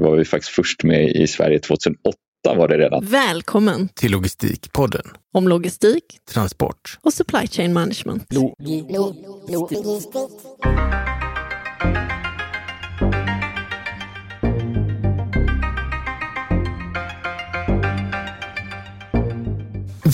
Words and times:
var 0.00 0.16
vi 0.16 0.24
faktiskt 0.24 0.54
först 0.54 0.84
med 0.84 1.08
i 1.10 1.26
Sverige 1.26 1.58
2008 1.58 2.16
var 2.44 2.68
det 2.68 2.78
redan. 2.78 3.04
Välkommen 3.04 3.88
till 3.88 4.12
Logistikpodden. 4.12 5.04
Om 5.34 5.48
logistik, 5.48 6.04
transport 6.32 6.98
och 7.02 7.12
supply 7.12 7.46
chain 7.46 7.72
management. 7.72 8.32
Lo 8.32 8.54
lo 8.88 9.14
logistik. 9.48 10.08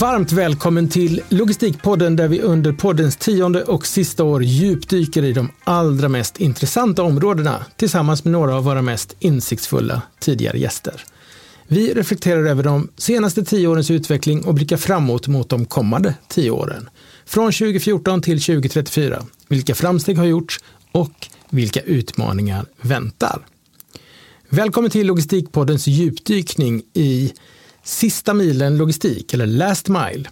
Varmt 0.01 0.33
välkommen 0.33 0.89
till 0.89 1.23
Logistikpodden 1.29 2.17
där 2.17 2.29
vi 2.29 2.41
under 2.41 2.73
poddens 2.73 3.17
tionde 3.17 3.65
och 3.65 3.87
sista 3.87 4.25
år 4.25 4.43
djupdyker 4.45 5.23
i 5.25 5.33
de 5.33 5.51
allra 5.65 6.09
mest 6.09 6.41
intressanta 6.41 7.03
områdena 7.03 7.65
tillsammans 7.77 8.25
med 8.25 8.33
några 8.33 8.57
av 8.57 8.65
våra 8.65 8.83
mest 8.83 9.17
insiktsfulla 9.19 10.03
tidigare 10.19 10.59
gäster. 10.59 11.05
Vi 11.67 11.95
reflekterar 11.95 12.47
över 12.47 12.63
de 12.63 12.89
senaste 12.97 13.45
tio 13.45 13.69
årens 13.69 13.91
utveckling 13.91 14.45
och 14.45 14.55
blickar 14.55 14.77
framåt 14.77 15.27
mot 15.27 15.49
de 15.49 15.65
kommande 15.67 16.15
tio 16.29 16.51
åren. 16.51 16.89
Från 17.27 17.53
2014 17.53 18.23
till 18.23 18.43
2034. 18.43 19.23
Vilka 19.49 19.75
framsteg 19.75 20.19
har 20.19 20.27
gjorts 20.27 20.61
och 20.93 21.29
vilka 21.51 21.81
utmaningar 21.81 22.67
väntar? 22.81 23.47
Välkommen 24.49 24.91
till 24.91 25.07
Logistikpoddens 25.07 25.87
djupdykning 25.87 26.83
i 26.95 27.33
Sista 27.87 28.35
milen 28.35 28.77
logistik, 28.77 29.35
eller 29.35 29.47
last 29.47 29.89
mile. 29.89 30.29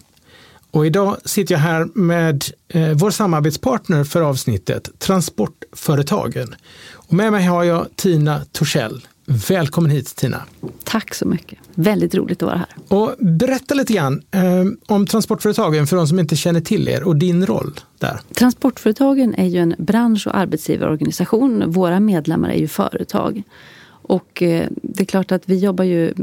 Och 0.71 0.85
idag 0.85 1.17
sitter 1.25 1.55
jag 1.55 1.59
här 1.59 1.87
med 1.93 2.43
eh, 2.67 2.89
vår 2.89 3.11
samarbetspartner 3.11 4.03
för 4.03 4.21
avsnittet, 4.21 4.89
Transportföretagen. 4.99 6.55
Och 6.93 7.13
med 7.13 7.31
mig 7.31 7.45
har 7.45 7.63
jag 7.63 7.87
Tina 7.95 8.41
Torssell. 8.51 9.07
Välkommen 9.25 9.91
hit 9.91 10.15
Tina! 10.15 10.41
Tack 10.83 11.13
så 11.13 11.27
mycket! 11.27 11.59
Väldigt 11.75 12.15
roligt 12.15 12.43
att 12.43 12.47
vara 12.47 12.57
här. 12.57 12.97
Och 12.97 13.15
berätta 13.19 13.73
lite 13.73 13.93
grann 13.93 14.21
eh, 14.31 14.41
om 14.87 15.07
Transportföretagen 15.07 15.87
för 15.87 15.97
de 15.97 16.07
som 16.07 16.19
inte 16.19 16.35
känner 16.35 16.61
till 16.61 16.87
er 16.87 17.03
och 17.03 17.15
din 17.15 17.45
roll 17.45 17.79
där. 17.99 18.19
Transportföretagen 18.33 19.35
är 19.35 19.47
ju 19.47 19.59
en 19.59 19.75
bransch 19.77 20.27
och 20.27 20.37
arbetsgivarorganisation. 20.37 21.71
Våra 21.71 21.99
medlemmar 21.99 22.49
är 22.49 22.59
ju 22.59 22.67
företag. 22.67 23.43
Och 23.87 24.43
eh, 24.43 24.67
det 24.71 25.03
är 25.03 25.05
klart 25.05 25.31
att 25.31 25.43
vi 25.45 25.57
jobbar 25.57 25.83
ju 25.83 26.13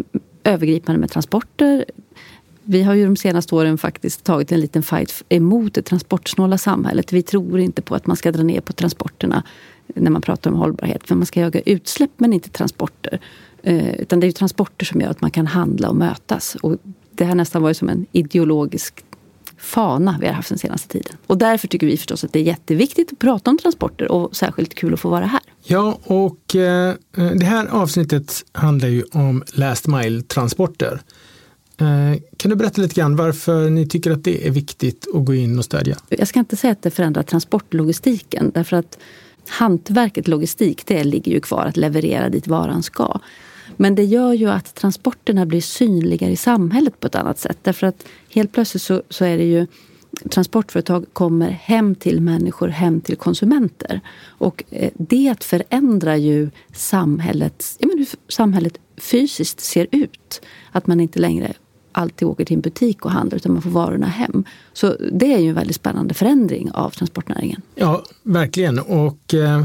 övergripande 0.44 1.00
med 1.00 1.10
transporter. 1.10 1.84
Vi 2.64 2.82
har 2.82 2.94
ju 2.94 3.04
de 3.04 3.16
senaste 3.16 3.54
åren 3.54 3.78
faktiskt 3.78 4.24
tagit 4.24 4.52
en 4.52 4.60
liten 4.60 4.82
fight 4.82 5.22
emot 5.28 5.74
det 5.74 5.82
transportsnåla 5.82 6.58
samhället. 6.58 7.12
Vi 7.12 7.22
tror 7.22 7.60
inte 7.60 7.82
på 7.82 7.94
att 7.94 8.06
man 8.06 8.16
ska 8.16 8.32
dra 8.32 8.42
ner 8.42 8.60
på 8.60 8.72
transporterna 8.72 9.42
när 9.86 10.10
man 10.10 10.22
pratar 10.22 10.50
om 10.50 10.56
hållbarhet. 10.56 11.08
För 11.08 11.14
man 11.14 11.26
ska 11.26 11.40
jaga 11.40 11.60
utsläpp 11.60 12.10
men 12.16 12.32
inte 12.32 12.48
transporter. 12.48 13.20
Eh, 13.62 13.94
utan 13.94 14.20
det 14.20 14.24
är 14.24 14.28
ju 14.28 14.32
transporter 14.32 14.86
som 14.86 15.00
gör 15.00 15.10
att 15.10 15.20
man 15.20 15.30
kan 15.30 15.46
handla 15.46 15.88
och 15.88 15.96
mötas. 15.96 16.54
Och 16.54 16.76
det 17.10 17.24
har 17.24 17.34
nästan 17.34 17.62
varit 17.62 17.76
som 17.76 17.88
en 17.88 18.06
ideologisk 18.12 19.04
fana 19.62 20.16
vi 20.20 20.26
har 20.26 20.34
haft 20.34 20.48
den 20.48 20.58
senaste 20.58 20.88
tiden. 20.88 21.16
Och 21.26 21.38
därför 21.38 21.68
tycker 21.68 21.86
vi 21.86 21.96
förstås 21.96 22.24
att 22.24 22.32
det 22.32 22.38
är 22.38 22.44
jätteviktigt 22.44 23.12
att 23.12 23.18
prata 23.18 23.50
om 23.50 23.58
transporter 23.58 24.12
och 24.12 24.36
särskilt 24.36 24.74
kul 24.74 24.94
att 24.94 25.00
få 25.00 25.08
vara 25.08 25.26
här. 25.26 25.40
Ja, 25.64 25.98
och 26.04 26.56
eh, 26.56 26.94
det 27.14 27.44
här 27.44 27.66
avsnittet 27.66 28.44
handlar 28.52 28.88
ju 28.88 29.02
om 29.12 29.42
last 29.52 29.86
mile-transporter. 29.86 31.00
Eh, 31.76 32.20
kan 32.36 32.50
du 32.50 32.56
berätta 32.56 32.82
lite 32.82 32.94
grann 32.94 33.16
varför 33.16 33.70
ni 33.70 33.88
tycker 33.88 34.10
att 34.10 34.24
det 34.24 34.46
är 34.46 34.50
viktigt 34.50 35.06
att 35.14 35.24
gå 35.24 35.34
in 35.34 35.58
och 35.58 35.64
stödja? 35.64 35.96
Jag 36.08 36.28
ska 36.28 36.38
inte 36.38 36.56
säga 36.56 36.72
att 36.72 36.82
det 36.82 36.90
förändrar 36.90 37.22
transportlogistiken 37.22 38.50
därför 38.54 38.76
att 38.76 38.98
hantverket 39.48 40.28
logistik, 40.28 40.86
det 40.86 41.04
ligger 41.04 41.32
ju 41.32 41.40
kvar 41.40 41.64
att 41.64 41.76
leverera 41.76 42.28
dit 42.28 42.46
varan 42.46 42.82
ska. 42.82 43.20
Men 43.76 43.94
det 43.94 44.04
gör 44.04 44.32
ju 44.32 44.50
att 44.50 44.74
transporterna 44.74 45.46
blir 45.46 45.60
synligare 45.60 46.32
i 46.32 46.36
samhället 46.36 47.00
på 47.00 47.06
ett 47.06 47.14
annat 47.14 47.38
sätt. 47.38 47.58
Därför 47.62 47.86
att 47.86 48.04
helt 48.30 48.52
plötsligt 48.52 48.82
så, 48.82 49.02
så 49.08 49.24
är 49.24 49.38
det 49.38 49.44
ju 49.44 49.66
transportföretag 50.30 51.06
kommer 51.12 51.50
hem 51.50 51.94
till 51.94 52.20
människor, 52.20 52.68
hem 52.68 53.00
till 53.00 53.16
konsumenter. 53.16 54.00
Och 54.26 54.64
eh, 54.70 54.90
det 54.94 55.44
förändrar 55.44 56.16
ju 56.16 56.50
samhällets, 56.72 57.76
ja, 57.80 57.88
hur 57.96 58.06
samhället 58.28 58.78
fysiskt 58.96 59.60
ser 59.60 59.86
ut. 59.90 60.42
Att 60.72 60.86
man 60.86 61.00
inte 61.00 61.18
längre 61.18 61.52
alltid 61.92 62.28
åker 62.28 62.44
till 62.44 62.56
en 62.56 62.60
butik 62.60 63.04
och 63.04 63.10
handlar 63.10 63.36
utan 63.36 63.52
man 63.52 63.62
får 63.62 63.70
varorna 63.70 64.06
hem. 64.06 64.44
Så 64.72 64.96
det 65.12 65.34
är 65.34 65.38
ju 65.38 65.48
en 65.48 65.54
väldigt 65.54 65.76
spännande 65.76 66.14
förändring 66.14 66.70
av 66.72 66.90
transportnäringen. 66.90 67.62
Ja, 67.74 68.02
verkligen. 68.22 68.78
Och 68.78 69.34
eh, 69.34 69.64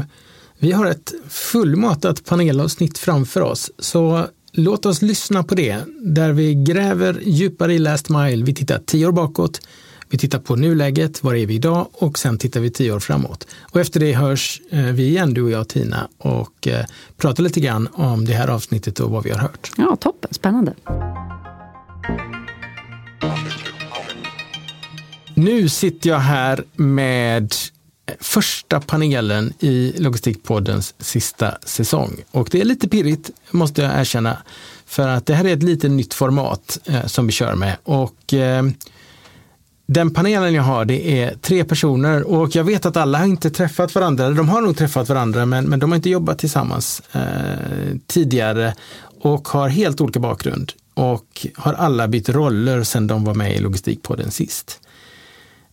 vi 0.58 0.72
har 0.72 0.86
ett 0.86 1.12
fullmatat 1.28 2.24
panelavsnitt 2.24 2.98
framför 2.98 3.40
oss. 3.40 3.70
Så 3.78 4.26
låt 4.52 4.86
oss 4.86 5.02
lyssna 5.02 5.42
på 5.42 5.54
det, 5.54 5.84
där 6.02 6.32
vi 6.32 6.54
gräver 6.54 7.20
djupare 7.22 7.74
i 7.74 7.78
Last 7.78 8.08
Mile. 8.08 8.44
Vi 8.44 8.54
tittar 8.54 8.80
tio 8.86 9.06
år 9.06 9.12
bakåt, 9.12 9.60
vi 10.08 10.18
tittar 10.18 10.38
på 10.38 10.56
nuläget, 10.56 11.24
var 11.24 11.34
är 11.34 11.46
vi 11.46 11.54
idag 11.54 11.88
och 11.92 12.18
sen 12.18 12.38
tittar 12.38 12.60
vi 12.60 12.70
tio 12.70 12.92
år 12.92 13.00
framåt. 13.00 13.46
Och 13.60 13.80
efter 13.80 14.00
det 14.00 14.12
hörs 14.12 14.60
eh, 14.70 14.82
vi 14.84 15.06
igen, 15.06 15.34
du 15.34 15.42
och 15.42 15.50
jag 15.50 15.68
Tina, 15.68 16.08
och 16.18 16.68
eh, 16.68 16.84
pratar 17.16 17.42
lite 17.42 17.60
grann 17.60 17.88
om 17.92 18.24
det 18.24 18.32
här 18.32 18.48
avsnittet 18.48 19.00
och 19.00 19.10
vad 19.10 19.24
vi 19.24 19.30
har 19.30 19.38
hört. 19.38 19.70
Ja, 19.76 19.96
toppen, 19.96 20.34
spännande. 20.34 20.74
Nu 25.34 25.68
sitter 25.68 26.10
jag 26.10 26.18
här 26.18 26.64
med 26.76 27.54
första 28.20 28.80
panelen 28.80 29.52
i 29.58 29.92
Logistikpoddens 29.98 30.94
sista 30.98 31.58
säsong. 31.64 32.24
Och 32.30 32.48
det 32.50 32.60
är 32.60 32.64
lite 32.64 32.88
pirrigt, 32.88 33.30
måste 33.50 33.82
jag 33.82 34.00
erkänna, 34.00 34.38
för 34.86 35.08
att 35.08 35.26
det 35.26 35.34
här 35.34 35.44
är 35.44 35.52
ett 35.52 35.62
lite 35.62 35.88
nytt 35.88 36.14
format 36.14 36.78
eh, 36.84 37.06
som 37.06 37.26
vi 37.26 37.32
kör 37.32 37.54
med. 37.54 37.76
Och 37.82 38.34
eh, 38.34 38.64
den 39.86 40.10
panelen 40.10 40.54
jag 40.54 40.62
har, 40.62 40.84
det 40.84 41.22
är 41.22 41.34
tre 41.34 41.64
personer 41.64 42.22
och 42.22 42.54
jag 42.54 42.64
vet 42.64 42.86
att 42.86 42.96
alla 42.96 43.18
har 43.18 43.26
inte 43.26 43.50
träffat 43.50 43.94
varandra. 43.94 44.30
De 44.30 44.48
har 44.48 44.60
nog 44.60 44.76
träffat 44.76 45.08
varandra, 45.08 45.46
men, 45.46 45.64
men 45.64 45.78
de 45.78 45.90
har 45.90 45.96
inte 45.96 46.10
jobbat 46.10 46.38
tillsammans 46.38 47.02
eh, 47.12 47.96
tidigare 48.06 48.74
och 49.20 49.48
har 49.48 49.68
helt 49.68 50.00
olika 50.00 50.20
bakgrund 50.20 50.72
och 50.94 51.46
har 51.54 51.72
alla 51.72 52.08
bytt 52.08 52.28
roller 52.28 52.82
sedan 52.82 53.06
de 53.06 53.24
var 53.24 53.34
med 53.34 53.56
i 53.56 53.58
Logistikpodden 53.58 54.30
sist. 54.30 54.80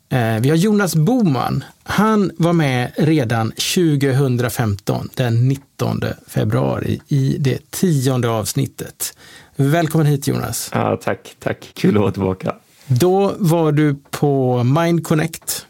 Eh, 0.10 0.40
vi 0.40 0.50
har 0.50 0.56
Jonas 0.56 0.96
Boman. 0.96 1.64
Han 1.84 2.32
var 2.38 2.54
med 2.54 2.92
redan 2.98 3.52
2015, 3.52 5.10
den 5.14 5.48
19 5.48 6.02
februari, 6.28 7.02
i 7.08 7.38
det 7.40 7.72
tionde 7.72 8.30
avsnittet. 8.30 9.18
Välkommen 9.56 10.08
hit 10.08 10.28
Jonas. 10.28 10.70
Ja, 10.74 11.00
tack, 11.04 11.36
tack. 11.40 11.72
Kul 11.74 11.96
att 11.96 12.02
vara 12.02 12.12
tillbaka. 12.12 12.56
Då 12.88 13.34
var 13.38 13.72
du 13.72 13.96
på 14.12 14.64
Mind 14.64 15.04
Connect 15.04 15.66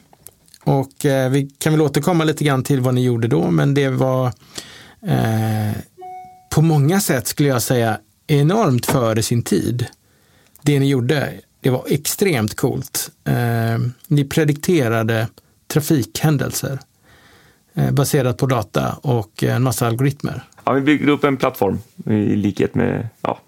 och 0.63 1.05
eh, 1.05 1.29
vi 1.29 1.49
kan 1.57 1.73
väl 1.73 1.81
återkomma 1.81 2.23
lite 2.23 2.43
grann 2.43 2.63
till 2.63 2.81
vad 2.81 2.93
ni 2.93 3.03
gjorde 3.03 3.27
då, 3.27 3.51
men 3.51 3.73
det 3.73 3.89
var 3.89 4.25
eh, 5.07 5.71
på 6.49 6.61
många 6.61 6.99
sätt 6.99 7.27
skulle 7.27 7.49
jag 7.49 7.61
säga 7.61 7.99
enormt 8.27 8.85
före 8.85 9.23
sin 9.23 9.43
tid. 9.43 9.85
Det 10.61 10.79
ni 10.79 10.87
gjorde. 10.89 11.33
Det 11.65 11.71
var 11.71 11.83
extremt 11.87 12.55
coolt. 12.55 13.11
Eh, 13.23 13.33
ni 14.07 14.25
predikterade 14.25 15.27
trafikhändelser 15.67 16.79
eh, 17.73 17.91
baserat 17.91 18.37
på 18.37 18.45
data 18.45 18.95
och 19.01 19.43
en 19.43 19.63
massa 19.63 19.87
algoritmer. 19.87 20.43
Ja, 20.63 20.73
vi 20.73 20.81
byggde 20.81 21.11
upp 21.11 21.23
en 21.23 21.37
plattform 21.37 21.79
i 22.05 22.35
likhet 22.35 22.75
med 22.75 23.07
ja, 23.21 23.39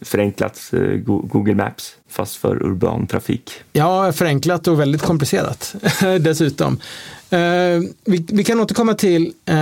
förenklat 0.00 0.70
eh, 0.72 0.80
Google 1.04 1.54
Maps 1.54 1.96
fast 2.08 2.36
för 2.36 2.62
urban 2.66 3.06
trafik. 3.06 3.52
Ja, 3.72 4.12
förenklat 4.12 4.68
och 4.68 4.80
väldigt 4.80 5.02
komplicerat 5.02 5.74
dessutom. 6.20 6.80
Eh, 7.30 7.38
vi, 8.04 8.26
vi, 8.28 8.44
kan 8.44 8.60
återkomma 8.60 8.94
till 8.94 9.32
eh, 9.46 9.56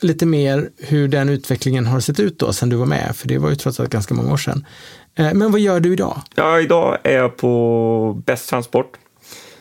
lite 0.00 0.26
mer 0.26 0.70
hur 0.78 1.08
den 1.08 1.28
utvecklingen 1.28 1.86
har 1.86 2.00
sett 2.00 2.20
ut 2.20 2.38
då 2.38 2.52
sedan 2.52 2.68
du 2.68 2.76
var 2.76 2.86
med, 2.86 3.16
för 3.16 3.28
det 3.28 3.38
var 3.38 3.50
ju 3.50 3.56
trots 3.56 3.80
allt 3.80 3.90
ganska 3.90 4.14
många 4.14 4.32
år 4.32 4.36
sedan. 4.36 4.64
Eh, 5.14 5.34
men 5.34 5.52
vad 5.52 5.60
gör 5.60 5.80
du 5.80 5.92
idag? 5.92 6.16
Ja, 6.34 6.60
idag 6.60 6.98
är 7.02 7.16
jag 7.16 7.36
på 7.36 8.22
Bäst 8.26 8.48
Transport. 8.48 8.96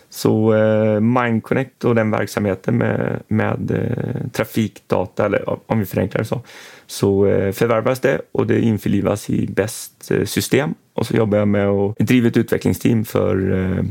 Så 0.09 0.53
eh, 0.53 0.99
MindConnect 0.99 1.85
och 1.85 1.95
den 1.95 2.11
verksamheten 2.11 2.77
med, 2.77 3.19
med 3.27 3.71
eh, 3.71 4.27
trafikdata, 4.31 5.25
eller 5.25 5.71
om 5.71 5.79
vi 5.79 5.85
förenklar 5.85 6.19
det 6.19 6.25
så, 6.25 6.41
så 6.87 7.25
eh, 7.25 7.51
förvärvas 7.51 7.99
det 7.99 8.21
och 8.31 8.47
det 8.47 8.61
införlivas 8.61 9.29
i 9.29 9.47
Bäst 9.47 10.11
eh, 10.11 10.25
system. 10.25 10.73
Och 10.93 11.05
så 11.05 11.15
jobbar 11.15 11.37
jag 11.37 11.47
med 11.47 11.67
att 11.67 11.97
driva 11.97 12.27
ett 12.27 12.37
utvecklingsteam 12.37 13.05
för 13.05 13.51
eh, 13.51 13.85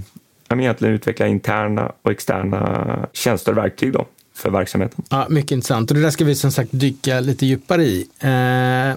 att 0.48 0.58
egentligen 0.58 0.94
utveckla 0.94 1.26
interna 1.26 1.92
och 2.02 2.10
externa 2.10 3.08
tjänster 3.12 3.52
och 3.52 3.58
verktyg 3.58 3.92
då, 3.92 4.06
för 4.38 4.50
verksamheten. 4.50 5.04
Ja, 5.08 5.26
mycket 5.30 5.50
intressant 5.50 5.90
och 5.90 5.96
det 5.96 6.02
där 6.02 6.10
ska 6.10 6.24
vi 6.24 6.34
som 6.34 6.52
sagt 6.52 6.70
dyka 6.72 7.20
lite 7.20 7.46
djupare 7.46 7.84
i. 7.84 8.08
Eh, 8.18 8.28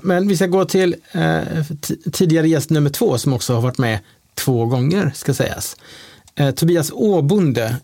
men 0.02 0.28
vi 0.28 0.36
ska 0.36 0.48
gå 0.48 0.66
till 0.66 0.96
eh, 1.12 1.42
tidigare 2.12 2.50
gäst 2.50 2.70
nummer 2.70 2.90
två 2.90 3.18
som 3.18 3.34
också 3.34 3.54
har 3.54 3.62
varit 3.62 3.78
med 3.78 4.00
två 4.36 4.66
gånger 4.66 5.12
ska 5.16 5.34
sägas. 5.34 5.78
Eh, 6.36 6.52
Tobias 6.52 6.92
Åbonde 6.94 7.76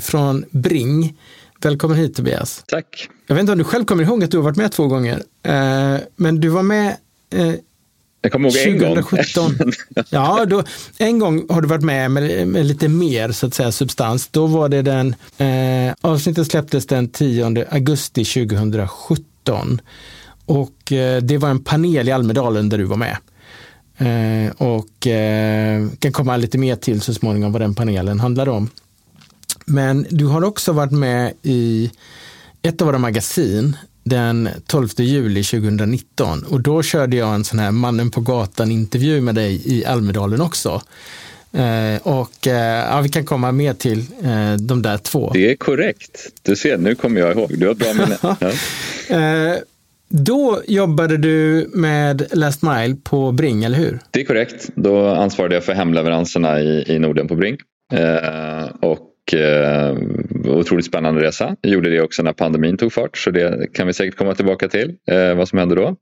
från 0.00 0.44
Bring 0.50 1.16
Välkommen 1.62 1.96
hit 1.96 2.16
Tobias. 2.16 2.64
Tack. 2.66 3.08
Jag 3.26 3.34
vet 3.34 3.40
inte 3.40 3.52
om 3.52 3.58
du 3.58 3.64
själv 3.64 3.84
kommer 3.84 4.04
ihåg 4.04 4.24
att 4.24 4.30
du 4.30 4.36
har 4.36 4.44
varit 4.44 4.56
med 4.56 4.72
två 4.72 4.86
gånger, 4.86 5.22
eh, 5.42 5.96
men 6.16 6.40
du 6.40 6.48
var 6.48 6.62
med 6.62 6.96
eh, 7.30 7.54
Jag 8.22 8.32
kommer 8.32 8.48
ihåg 8.48 8.74
en 8.74 8.78
gång. 8.78 9.02
2017. 9.02 9.72
Ja, 10.10 10.44
då, 10.44 10.62
en 10.98 11.18
gång 11.18 11.46
har 11.48 11.62
du 11.62 11.68
varit 11.68 11.84
med 11.84 12.10
med, 12.10 12.48
med 12.48 12.66
lite 12.66 12.88
mer 12.88 13.32
så 13.32 13.46
att 13.46 13.54
säga 13.54 13.72
substans. 13.72 14.28
Då 14.28 14.46
var 14.46 14.68
det 14.68 14.82
den, 14.82 15.14
eh, 15.38 15.94
avsnittet 16.00 16.46
släpptes 16.46 16.86
den 16.86 17.08
10 17.08 17.66
augusti 17.70 18.24
2017. 18.24 19.80
Och 20.46 20.92
eh, 20.92 21.22
det 21.22 21.38
var 21.38 21.48
en 21.48 21.64
panel 21.64 22.08
i 22.08 22.12
Almedalen 22.12 22.68
där 22.68 22.78
du 22.78 22.84
var 22.84 22.96
med. 22.96 23.16
Eh, 23.98 24.52
och 24.56 25.06
eh, 25.06 25.86
kan 25.98 26.12
komma 26.12 26.36
lite 26.36 26.58
mer 26.58 26.76
till 26.76 27.00
så 27.00 27.14
småningom 27.14 27.52
vad 27.52 27.60
den 27.60 27.74
panelen 27.74 28.20
handlade 28.20 28.50
om. 28.50 28.70
Men 29.64 30.06
du 30.10 30.26
har 30.26 30.44
också 30.44 30.72
varit 30.72 30.92
med 30.92 31.32
i 31.42 31.90
ett 32.62 32.80
av 32.80 32.86
våra 32.86 32.98
magasin 32.98 33.76
den 34.02 34.48
12 34.66 34.88
juli 34.96 35.44
2019 35.44 36.42
och 36.42 36.60
då 36.60 36.82
körde 36.82 37.16
jag 37.16 37.34
en 37.34 37.44
sån 37.44 37.58
här 37.58 37.70
mannen 37.70 38.10
på 38.10 38.20
gatan 38.20 38.70
intervju 38.70 39.20
med 39.20 39.34
dig 39.34 39.62
i 39.64 39.84
Almedalen 39.84 40.40
också. 40.40 40.82
Eh, 41.52 42.00
och 42.02 42.46
eh, 42.46 42.88
ja, 42.90 43.00
vi 43.00 43.08
kan 43.08 43.24
komma 43.24 43.52
mer 43.52 43.74
till 43.74 43.98
eh, 43.98 44.54
de 44.54 44.82
där 44.82 44.98
två. 44.98 45.30
Det 45.34 45.50
är 45.50 45.56
korrekt. 45.56 46.28
Du 46.42 46.56
ser, 46.56 46.78
nu 46.78 46.94
kommer 46.94 47.20
jag 47.20 47.32
ihåg. 47.32 47.58
Du 47.58 47.66
har 47.66 47.74
bra 47.74 47.92
minne. 47.94 48.18
Ja. 49.08 49.16
Eh, 49.16 49.56
då 50.08 50.62
jobbade 50.66 51.16
du 51.16 51.70
med 51.74 52.26
Last 52.32 52.62
Mile 52.62 52.96
på 53.02 53.32
Bring, 53.32 53.64
eller 53.64 53.78
hur? 53.78 53.98
Det 54.10 54.20
är 54.20 54.24
korrekt. 54.24 54.70
Då 54.74 55.08
ansvarade 55.08 55.54
jag 55.54 55.64
för 55.64 55.72
hemleveranserna 55.72 56.60
i, 56.60 56.84
i 56.86 56.98
Norden 56.98 57.28
på 57.28 57.34
Bring. 57.34 57.56
Eh, 57.92 58.68
och 59.32 59.34
eh, 59.34 59.96
otroligt 60.44 60.86
spännande 60.86 61.22
resa. 61.22 61.56
Jag 61.60 61.72
gjorde 61.72 61.90
det 61.90 62.00
också 62.00 62.22
när 62.22 62.32
pandemin 62.32 62.76
tog 62.76 62.92
fart 62.92 63.16
så 63.16 63.30
det 63.30 63.72
kan 63.72 63.86
vi 63.86 63.92
säkert 63.92 64.16
komma 64.16 64.34
tillbaka 64.34 64.68
till 64.68 64.94
eh, 65.10 65.34
vad 65.34 65.48
som 65.48 65.58
hände 65.58 65.74
då. 65.74 65.96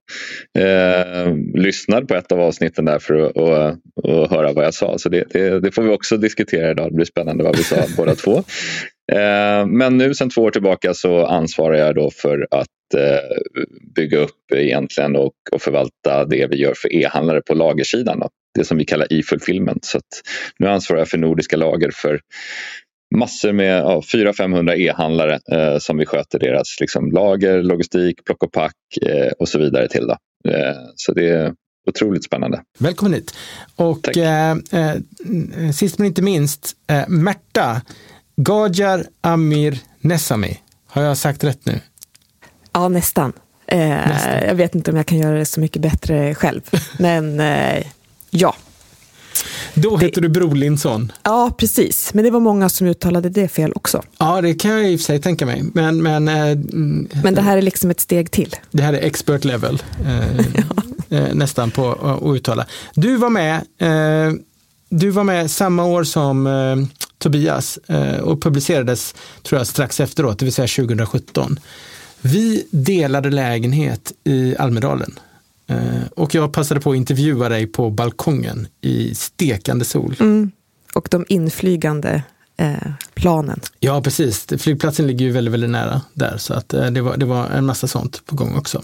Eh, 0.58 1.34
lyssnade 1.54 2.06
på 2.06 2.14
ett 2.14 2.32
av 2.32 2.40
avsnitten 2.40 2.84
där 2.84 2.98
för 2.98 3.14
att 3.14 3.36
och, 3.36 3.76
och 4.04 4.30
höra 4.30 4.52
vad 4.52 4.64
jag 4.64 4.75
sa 4.75 4.98
så 4.98 5.08
det, 5.08 5.25
det, 5.30 5.60
det, 5.60 5.70
får 5.70 5.82
vi 5.82 5.90
också 5.90 6.16
diskutera 6.16 6.70
idag. 6.70 6.90
Det 6.90 6.94
blir 6.94 7.06
spännande 7.06 7.44
vad 7.44 7.56
vi 7.56 7.62
sa 7.62 7.76
båda 7.96 8.14
två. 8.14 8.36
Eh, 9.12 9.66
men 9.66 9.98
nu 9.98 10.14
sedan 10.14 10.30
två 10.30 10.42
år 10.42 10.50
tillbaka 10.50 10.94
så 10.94 11.26
ansvarar 11.26 11.76
jag 11.76 11.94
då 11.94 12.10
för 12.10 12.46
att 12.50 12.66
eh, 12.96 13.62
bygga 13.96 14.19
upp 14.19 14.52
egentligen 14.54 15.16
och, 15.16 15.32
och 15.52 15.62
förvalta 15.62 16.25
det 16.25 16.46
vi 16.50 16.56
gör 16.56 16.75
för 16.76 16.94
e-handlare 16.94 17.40
på 17.40 17.54
lagersidan. 17.54 18.20
Då. 18.20 18.28
Det 18.58 18.64
som 18.64 18.78
vi 18.78 18.84
kallar 18.84 19.12
e-fulfillment. 19.12 19.84
Så 19.84 20.00
nu 20.58 20.69
ansvarar 20.69 21.00
jag 21.00 21.08
för 21.08 21.19
nordiska 21.19 21.56
lager 21.56 21.90
för 21.94 22.20
massor 23.16 23.52
med 23.52 23.78
ja, 23.78 24.00
400-500 24.00 24.75
e-handlare 24.75 25.40
eh, 25.52 25.78
som 25.78 25.96
vi 25.99 26.06
sköter 26.06 26.38
deras 26.38 26.81
liksom, 26.81 27.10
lager, 27.10 27.62
logistik, 27.62 28.25
plock 28.25 28.43
och 28.43 28.52
pack 28.52 28.75
eh, 29.02 29.32
och 29.38 29.49
så 29.49 29.58
vidare 29.58 29.88
till. 29.88 30.06
Då. 30.06 30.16
Eh, 30.50 30.76
så 30.96 31.12
det 31.12 31.28
är 31.28 31.52
otroligt 31.88 32.25
spännande. 32.25 32.62
Välkommen 32.78 33.14
hit. 33.14 33.34
Och 33.76 34.16
eh, 34.16 34.56
eh, 34.72 35.72
sist 35.75 35.99
men 35.99 36.06
inte 36.06 36.22
minst, 36.22 36.76
eh, 36.87 37.08
Märta 37.08 37.81
Gajar 38.37 39.05
Amir 39.20 39.78
Nessami. 40.00 40.61
Har 40.87 41.02
jag 41.02 41.16
sagt 41.16 41.44
rätt 41.44 41.66
nu? 41.66 41.81
Ja, 42.72 42.88
nästan. 42.88 43.32
nästan. 43.72 44.32
Jag 44.46 44.54
vet 44.54 44.75
inte 44.75 44.90
om 44.90 44.96
jag 44.96 45.06
kan 45.06 45.19
göra 45.19 45.38
det 45.38 45.44
så 45.44 45.61
mycket 45.61 45.82
bättre 45.82 46.34
själv, 46.34 46.61
men 46.99 47.43
ja. 48.31 48.54
Då 49.75 49.96
hette 49.96 50.20
det... 50.20 50.28
du 50.28 50.28
Brolinsson. 50.28 51.12
Ja, 51.22 51.54
precis. 51.58 52.14
Men 52.14 52.25
det 52.25 52.30
var 52.30 52.40
många 52.40 52.69
som 52.69 52.86
uttalade 52.86 53.28
det 53.28 53.48
fel 53.48 53.72
också. 53.75 54.02
Ja, 54.19 54.40
det 54.40 54.54
kan 54.54 54.70
jag 54.70 54.92
i 54.92 54.96
och 54.96 55.00
för 55.00 55.04
sig 55.04 55.20
tänka 55.20 55.46
mig. 55.46 55.64
Men, 55.75 56.02
men, 56.02 56.28
eh, 56.28 56.58
men 57.22 57.34
det 57.34 57.42
här 57.42 57.56
är 57.56 57.62
liksom 57.62 57.90
ett 57.90 58.00
steg 58.00 58.30
till. 58.30 58.56
Det 58.70 58.82
här 58.82 58.92
är 58.92 59.02
expert 59.02 59.44
level. 59.44 59.82
Eh, 60.06 60.38
ja. 61.08 61.16
eh, 61.16 61.34
nästan 61.34 61.70
på 61.70 61.92
att 61.92 62.36
uttala. 62.36 62.66
Du 62.94 63.16
var 63.16 63.30
med, 63.30 63.56
eh, 63.78 64.32
du 64.88 65.10
var 65.10 65.25
med 65.25 65.50
samma 65.50 65.84
år 65.84 66.04
som 66.04 66.46
eh, 66.46 66.76
Tobias 67.19 67.78
eh, 67.86 68.19
och 68.19 68.42
publicerades 68.42 69.14
tror 69.42 69.60
jag, 69.60 69.66
strax 69.66 70.00
efteråt, 70.00 70.38
det 70.38 70.44
vill 70.44 70.54
säga 70.54 70.86
2017. 70.86 71.60
Vi 72.20 72.66
delade 72.70 73.30
lägenhet 73.30 74.12
i 74.25 74.56
Almedalen. 74.56 75.19
Eh, 75.69 76.03
och 76.17 76.35
jag 76.35 76.53
passade 76.53 76.81
på 76.81 76.91
att 76.91 76.97
intervjua 76.97 77.49
dig 77.49 77.67
på 77.67 77.91
balkongen 77.91 78.67
i 78.81 79.15
stekande 79.15 79.85
sol. 79.85 80.17
Mm. 80.20 80.50
Och 80.94 81.09
de 81.11 81.25
inflygande 81.29 82.23
eh, 82.56 82.93
planen. 83.15 83.61
Ja, 83.81 84.03
precis. 84.03 84.47
Flygplatsen 84.59 85.06
ligger 85.06 85.25
ju 85.25 85.32
väldigt, 85.32 85.53
väldigt 85.53 85.70
nära 85.70 86.03
där, 86.15 86.37
så 86.38 86.55
att 86.55 86.75
eh, 86.75 86.87
det, 86.87 87.00
var, 87.00 87.17
det 87.17 87.26
var 87.26 87.47
en 87.47 87.67
massa 87.67 87.87
sånt 87.87 88.26
på 88.26 88.35
gång 88.35 88.56
också. 88.56 88.82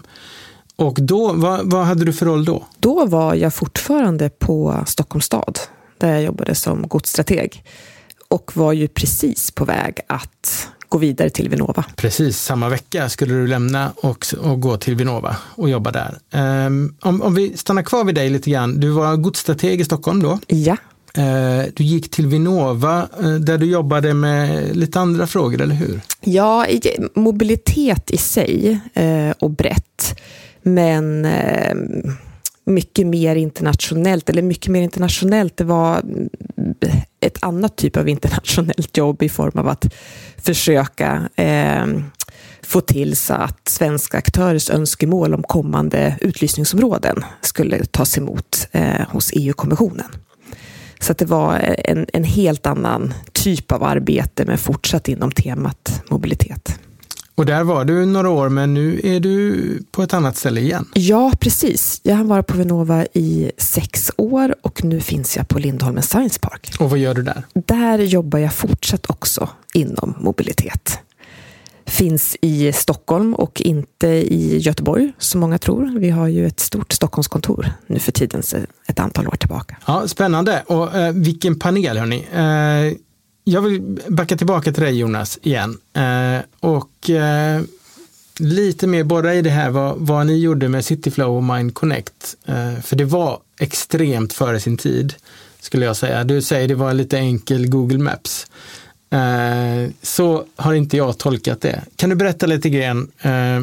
Och 0.76 0.98
då, 1.00 1.32
vad, 1.32 1.70
vad 1.70 1.84
hade 1.84 2.04
du 2.04 2.12
för 2.12 2.26
roll 2.26 2.44
då? 2.44 2.66
Då 2.78 3.06
var 3.06 3.34
jag 3.34 3.54
fortfarande 3.54 4.30
på 4.30 4.84
Stockholms 4.86 5.24
stad, 5.24 5.58
där 5.98 6.12
jag 6.12 6.22
jobbade 6.22 6.54
som 6.54 6.88
godsstrateg. 6.88 7.64
Och 8.28 8.56
var 8.56 8.72
ju 8.72 8.88
precis 8.88 9.50
på 9.50 9.64
väg 9.64 10.00
att 10.06 10.68
gå 10.94 10.98
vidare 10.98 11.30
till 11.30 11.48
Vinnova. 11.48 11.84
Precis, 11.96 12.38
samma 12.38 12.68
vecka 12.68 13.08
skulle 13.08 13.34
du 13.34 13.46
lämna 13.46 13.92
och, 13.96 14.26
och 14.40 14.60
gå 14.60 14.76
till 14.76 14.94
Vinnova 14.94 15.36
och 15.54 15.70
jobba 15.70 15.90
där. 15.90 16.18
Um, 16.66 16.96
om, 17.00 17.22
om 17.22 17.34
vi 17.34 17.56
stannar 17.56 17.82
kvar 17.82 18.04
vid 18.04 18.14
dig 18.14 18.30
lite 18.30 18.50
grann. 18.50 18.80
Du 18.80 18.88
var 18.88 19.16
godsstrateg 19.16 19.80
i 19.80 19.84
Stockholm 19.84 20.22
då? 20.22 20.38
Ja. 20.46 20.76
Uh, 21.18 21.64
du 21.74 21.84
gick 21.84 22.10
till 22.10 22.26
Vinnova 22.26 23.08
uh, 23.22 23.34
där 23.34 23.58
du 23.58 23.66
jobbade 23.66 24.14
med 24.14 24.76
lite 24.76 25.00
andra 25.00 25.26
frågor, 25.26 25.60
eller 25.60 25.74
hur? 25.74 26.00
Ja, 26.20 26.66
mobilitet 27.14 28.10
i 28.10 28.16
sig 28.16 28.80
uh, 28.98 29.30
och 29.38 29.50
brett. 29.50 30.20
Men 30.62 31.24
ehm, 31.24 32.16
mycket 32.64 33.06
mer 33.06 33.36
internationellt, 33.36 34.30
eller 34.30 34.42
mycket 34.42 34.68
mer 34.68 34.82
internationellt, 34.82 35.56
det 35.56 35.64
var 35.64 36.02
ett 37.20 37.42
annat 37.42 37.76
typ 37.76 37.96
av 37.96 38.08
internationellt 38.08 38.96
jobb 38.96 39.22
i 39.22 39.28
form 39.28 39.58
av 39.58 39.68
att 39.68 39.94
försöka 40.36 41.28
eh, 41.36 41.86
få 42.62 42.80
till 42.80 43.16
så 43.16 43.34
att 43.34 43.68
svenska 43.68 44.18
aktörers 44.18 44.70
önskemål 44.70 45.34
om 45.34 45.42
kommande 45.42 46.16
utlysningsområden 46.20 47.24
skulle 47.40 47.84
tas 47.84 48.18
emot 48.18 48.68
eh, 48.72 49.08
hos 49.08 49.30
EU-kommissionen. 49.32 50.06
Så 51.00 51.12
att 51.12 51.18
det 51.18 51.26
var 51.26 51.58
en, 51.84 52.06
en 52.12 52.24
helt 52.24 52.66
annan 52.66 53.14
typ 53.32 53.72
av 53.72 53.82
arbete 53.82 54.44
men 54.44 54.58
fortsatt 54.58 55.08
inom 55.08 55.32
temat 55.32 56.02
mobilitet. 56.10 56.78
Och 57.36 57.46
där 57.46 57.64
var 57.64 57.84
du 57.84 58.06
några 58.06 58.30
år, 58.30 58.48
men 58.48 58.74
nu 58.74 59.00
är 59.04 59.20
du 59.20 59.82
på 59.90 60.02
ett 60.02 60.14
annat 60.14 60.36
ställe 60.36 60.60
igen. 60.60 60.88
Ja, 60.94 61.32
precis. 61.40 62.00
Jag 62.02 62.16
har 62.16 62.24
varit 62.24 62.46
på 62.46 62.56
Vinnova 62.56 63.06
i 63.12 63.50
sex 63.58 64.10
år 64.16 64.54
och 64.62 64.84
nu 64.84 65.00
finns 65.00 65.36
jag 65.36 65.48
på 65.48 65.58
Lindholmen 65.58 66.02
Science 66.02 66.40
Park. 66.40 66.76
Och 66.80 66.90
vad 66.90 66.98
gör 66.98 67.14
du 67.14 67.22
där? 67.22 67.42
Där 67.54 67.98
jobbar 67.98 68.38
jag 68.38 68.54
fortsatt 68.54 69.10
också 69.10 69.48
inom 69.74 70.14
mobilitet. 70.20 70.98
Finns 71.86 72.36
i 72.40 72.72
Stockholm 72.72 73.34
och 73.34 73.60
inte 73.60 74.06
i 74.08 74.58
Göteborg, 74.58 75.12
som 75.18 75.40
många 75.40 75.58
tror. 75.58 75.98
Vi 75.98 76.10
har 76.10 76.28
ju 76.28 76.46
ett 76.46 76.60
stort 76.60 76.92
Stockholmskontor 76.92 77.72
nu 77.86 77.98
för 77.98 78.12
tiden, 78.12 78.42
ett 78.86 79.00
antal 79.00 79.28
år 79.28 79.36
tillbaka. 79.36 79.76
Ja, 79.86 80.08
Spännande. 80.08 80.62
Och 80.66 80.94
eh, 80.96 81.12
vilken 81.12 81.58
panel, 81.58 81.98
hörni. 81.98 82.26
Eh, 82.32 82.98
jag 83.44 83.62
vill 83.62 83.98
backa 84.08 84.36
tillbaka 84.36 84.72
till 84.72 84.82
dig 84.82 84.98
Jonas 84.98 85.38
igen. 85.42 85.78
Eh, 85.92 86.38
och 86.60 87.10
eh, 87.10 87.62
lite 88.38 88.86
mer 88.86 89.04
borra 89.04 89.34
i 89.34 89.42
det 89.42 89.50
här 89.50 89.70
vad, 89.70 89.96
vad 89.98 90.26
ni 90.26 90.38
gjorde 90.38 90.68
med 90.68 90.84
Cityflow 90.84 91.36
och 91.36 91.44
Mind 91.44 91.74
Connect. 91.74 92.36
Eh, 92.44 92.80
för 92.82 92.96
det 92.96 93.04
var 93.04 93.40
extremt 93.60 94.32
före 94.32 94.60
sin 94.60 94.76
tid, 94.76 95.14
skulle 95.60 95.84
jag 95.84 95.96
säga. 95.96 96.24
Du 96.24 96.42
säger 96.42 96.68
det 96.68 96.74
var 96.74 96.94
lite 96.94 97.18
enkel 97.18 97.68
Google 97.68 97.98
Maps. 97.98 98.46
Eh, 99.10 99.90
så 100.02 100.44
har 100.56 100.74
inte 100.74 100.96
jag 100.96 101.18
tolkat 101.18 101.60
det. 101.60 101.82
Kan 101.96 102.10
du 102.10 102.16
berätta 102.16 102.46
lite 102.46 102.70
grann 102.70 103.10
eh, 103.20 103.60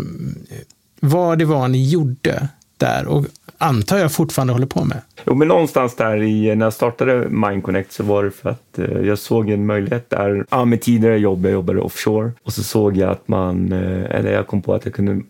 vad 0.99 1.39
det 1.39 1.45
var 1.45 1.67
ni 1.67 1.89
gjorde 1.89 2.47
där 2.81 3.07
och 3.07 3.25
antar 3.57 3.97
jag 3.97 4.11
fortfarande 4.11 4.53
håller 4.53 4.67
på 4.67 4.85
med. 4.85 5.01
Jo, 5.25 5.35
men 5.35 5.47
någonstans 5.47 5.95
där 5.95 6.23
i, 6.23 6.55
när 6.55 6.65
jag 6.65 6.73
startade 6.73 7.29
MindConnect 7.29 7.91
så 7.91 8.03
var 8.03 8.23
det 8.23 8.31
för 8.31 8.49
att 8.49 8.79
eh, 8.79 9.01
jag 9.01 9.19
såg 9.19 9.49
en 9.49 9.65
möjlighet 9.65 10.09
där. 10.09 10.45
Ja, 10.49 10.65
med 10.65 10.81
tidigare 10.81 11.17
jobb, 11.17 11.45
jag 11.45 11.53
jobbade 11.53 11.81
offshore 11.81 12.31
och 12.43 12.53
så 12.53 12.63
såg 12.63 12.97
jag 12.97 13.09
att 13.09 13.27
man, 13.27 13.71
eh, 13.71 14.17
eller 14.17 14.31
jag 14.33 14.47
kom 14.47 14.61
på 14.61 14.73
att 14.73 14.85
jag 14.85 14.93
kunde 14.93 15.21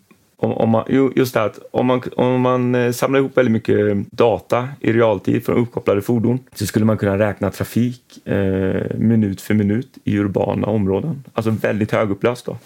om, 0.42 0.54
om 0.54 0.70
man, 0.70 1.12
just 1.16 1.34
det 1.34 1.44
att 1.44 1.60
om 1.72 1.86
man, 1.86 2.02
om 2.16 2.42
man 2.42 2.76
eh, 2.76 2.92
samlar 2.92 3.20
ihop 3.20 3.38
väldigt 3.38 3.52
mycket 3.52 4.12
data 4.12 4.70
i 4.80 4.94
realtid 4.94 5.46
från 5.46 5.58
uppkopplade 5.58 6.02
fordon 6.02 6.40
så 6.56 6.66
skulle 6.66 6.86
man 6.86 6.98
kunna 6.98 7.20
räkna 7.20 7.52
trafik 7.52 8.28
eh, 8.28 8.98
minut 8.98 9.42
för 9.42 9.54
minut 9.54 9.98
i 10.04 10.18
urbana 10.18 10.68
områden. 10.68 11.24
Alltså 11.34 11.52
väldigt 11.52 11.92
högupplöst 11.92 12.46
då. 12.46 12.58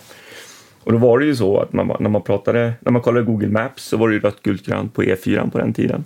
Och 0.86 0.92
då 0.92 0.98
var 0.98 1.20
det 1.20 1.26
ju 1.26 1.36
så 1.36 1.60
att 1.60 1.74
man, 1.74 1.98
när 2.00 2.10
man 2.10 2.22
pratade, 2.22 2.74
när 2.80 2.92
man 2.92 3.02
kollade 3.02 3.26
Google 3.26 3.48
Maps 3.48 3.84
så 3.84 3.98
var 3.98 4.10
det 4.10 4.16
ju 4.16 4.20
rött, 4.20 4.44
gult, 4.44 4.66
grönt 4.66 4.94
på 4.94 5.04
E4 5.04 5.52
på 5.52 5.58
den 5.58 5.74
tiden. 5.74 6.04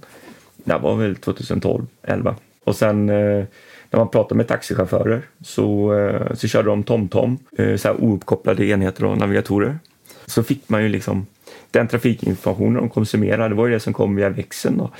Det 0.63 0.77
var 0.77 0.95
väl 0.95 1.15
2012, 1.15 1.85
11. 2.03 2.35
Och 2.63 2.75
sen 2.75 3.09
eh, 3.09 3.45
när 3.89 3.97
man 3.97 4.09
pratade 4.09 4.35
med 4.35 4.47
taxichaufförer 4.47 5.21
så, 5.41 5.93
eh, 5.93 6.33
så 6.33 6.47
körde 6.47 6.69
de 6.69 6.83
TomTom, 6.83 7.37
eh, 7.57 7.75
så 7.75 7.87
här 7.87 8.03
ouppkopplade 8.03 8.65
enheter 8.65 9.05
och 9.05 9.17
navigatorer. 9.17 9.79
Så 10.25 10.43
fick 10.43 10.69
man 10.69 10.83
ju 10.83 10.89
liksom 10.89 11.25
den 11.71 11.87
trafikinformationen 11.87 12.73
de 12.73 12.89
konsumerade, 12.89 13.49
det 13.49 13.55
var 13.55 13.67
ju 13.67 13.73
det 13.73 13.79
som 13.79 13.93
kom 13.93 14.15
via 14.15 14.29
växeln. 14.29 14.77
Då. 14.77 14.91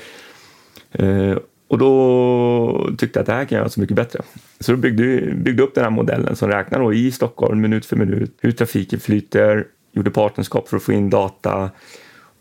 Eh, 1.04 1.36
och 1.70 1.78
då 1.78 2.90
tyckte 2.98 3.18
jag 3.18 3.22
att 3.22 3.26
det 3.26 3.32
här 3.32 3.44
kan 3.44 3.56
jag 3.56 3.62
göra 3.62 3.68
så 3.68 3.80
mycket 3.80 3.96
bättre. 3.96 4.20
Så 4.60 4.72
då 4.72 4.78
byggde 4.78 5.02
vi 5.02 5.32
byggde 5.34 5.62
upp 5.62 5.74
den 5.74 5.84
här 5.84 5.90
modellen 5.90 6.36
som 6.36 6.48
räknar 6.48 6.80
då 6.80 6.94
i 6.94 7.12
Stockholm 7.12 7.60
minut 7.60 7.86
för 7.86 7.96
minut 7.96 8.38
hur 8.40 8.52
trafiken 8.52 9.00
flyter, 9.00 9.66
gjorde 9.92 10.10
partnerskap 10.10 10.68
för 10.68 10.76
att 10.76 10.82
få 10.82 10.92
in 10.92 11.10
data 11.10 11.70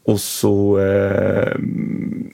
och 0.06 0.20
så 0.20 0.80
eh, 0.80 1.56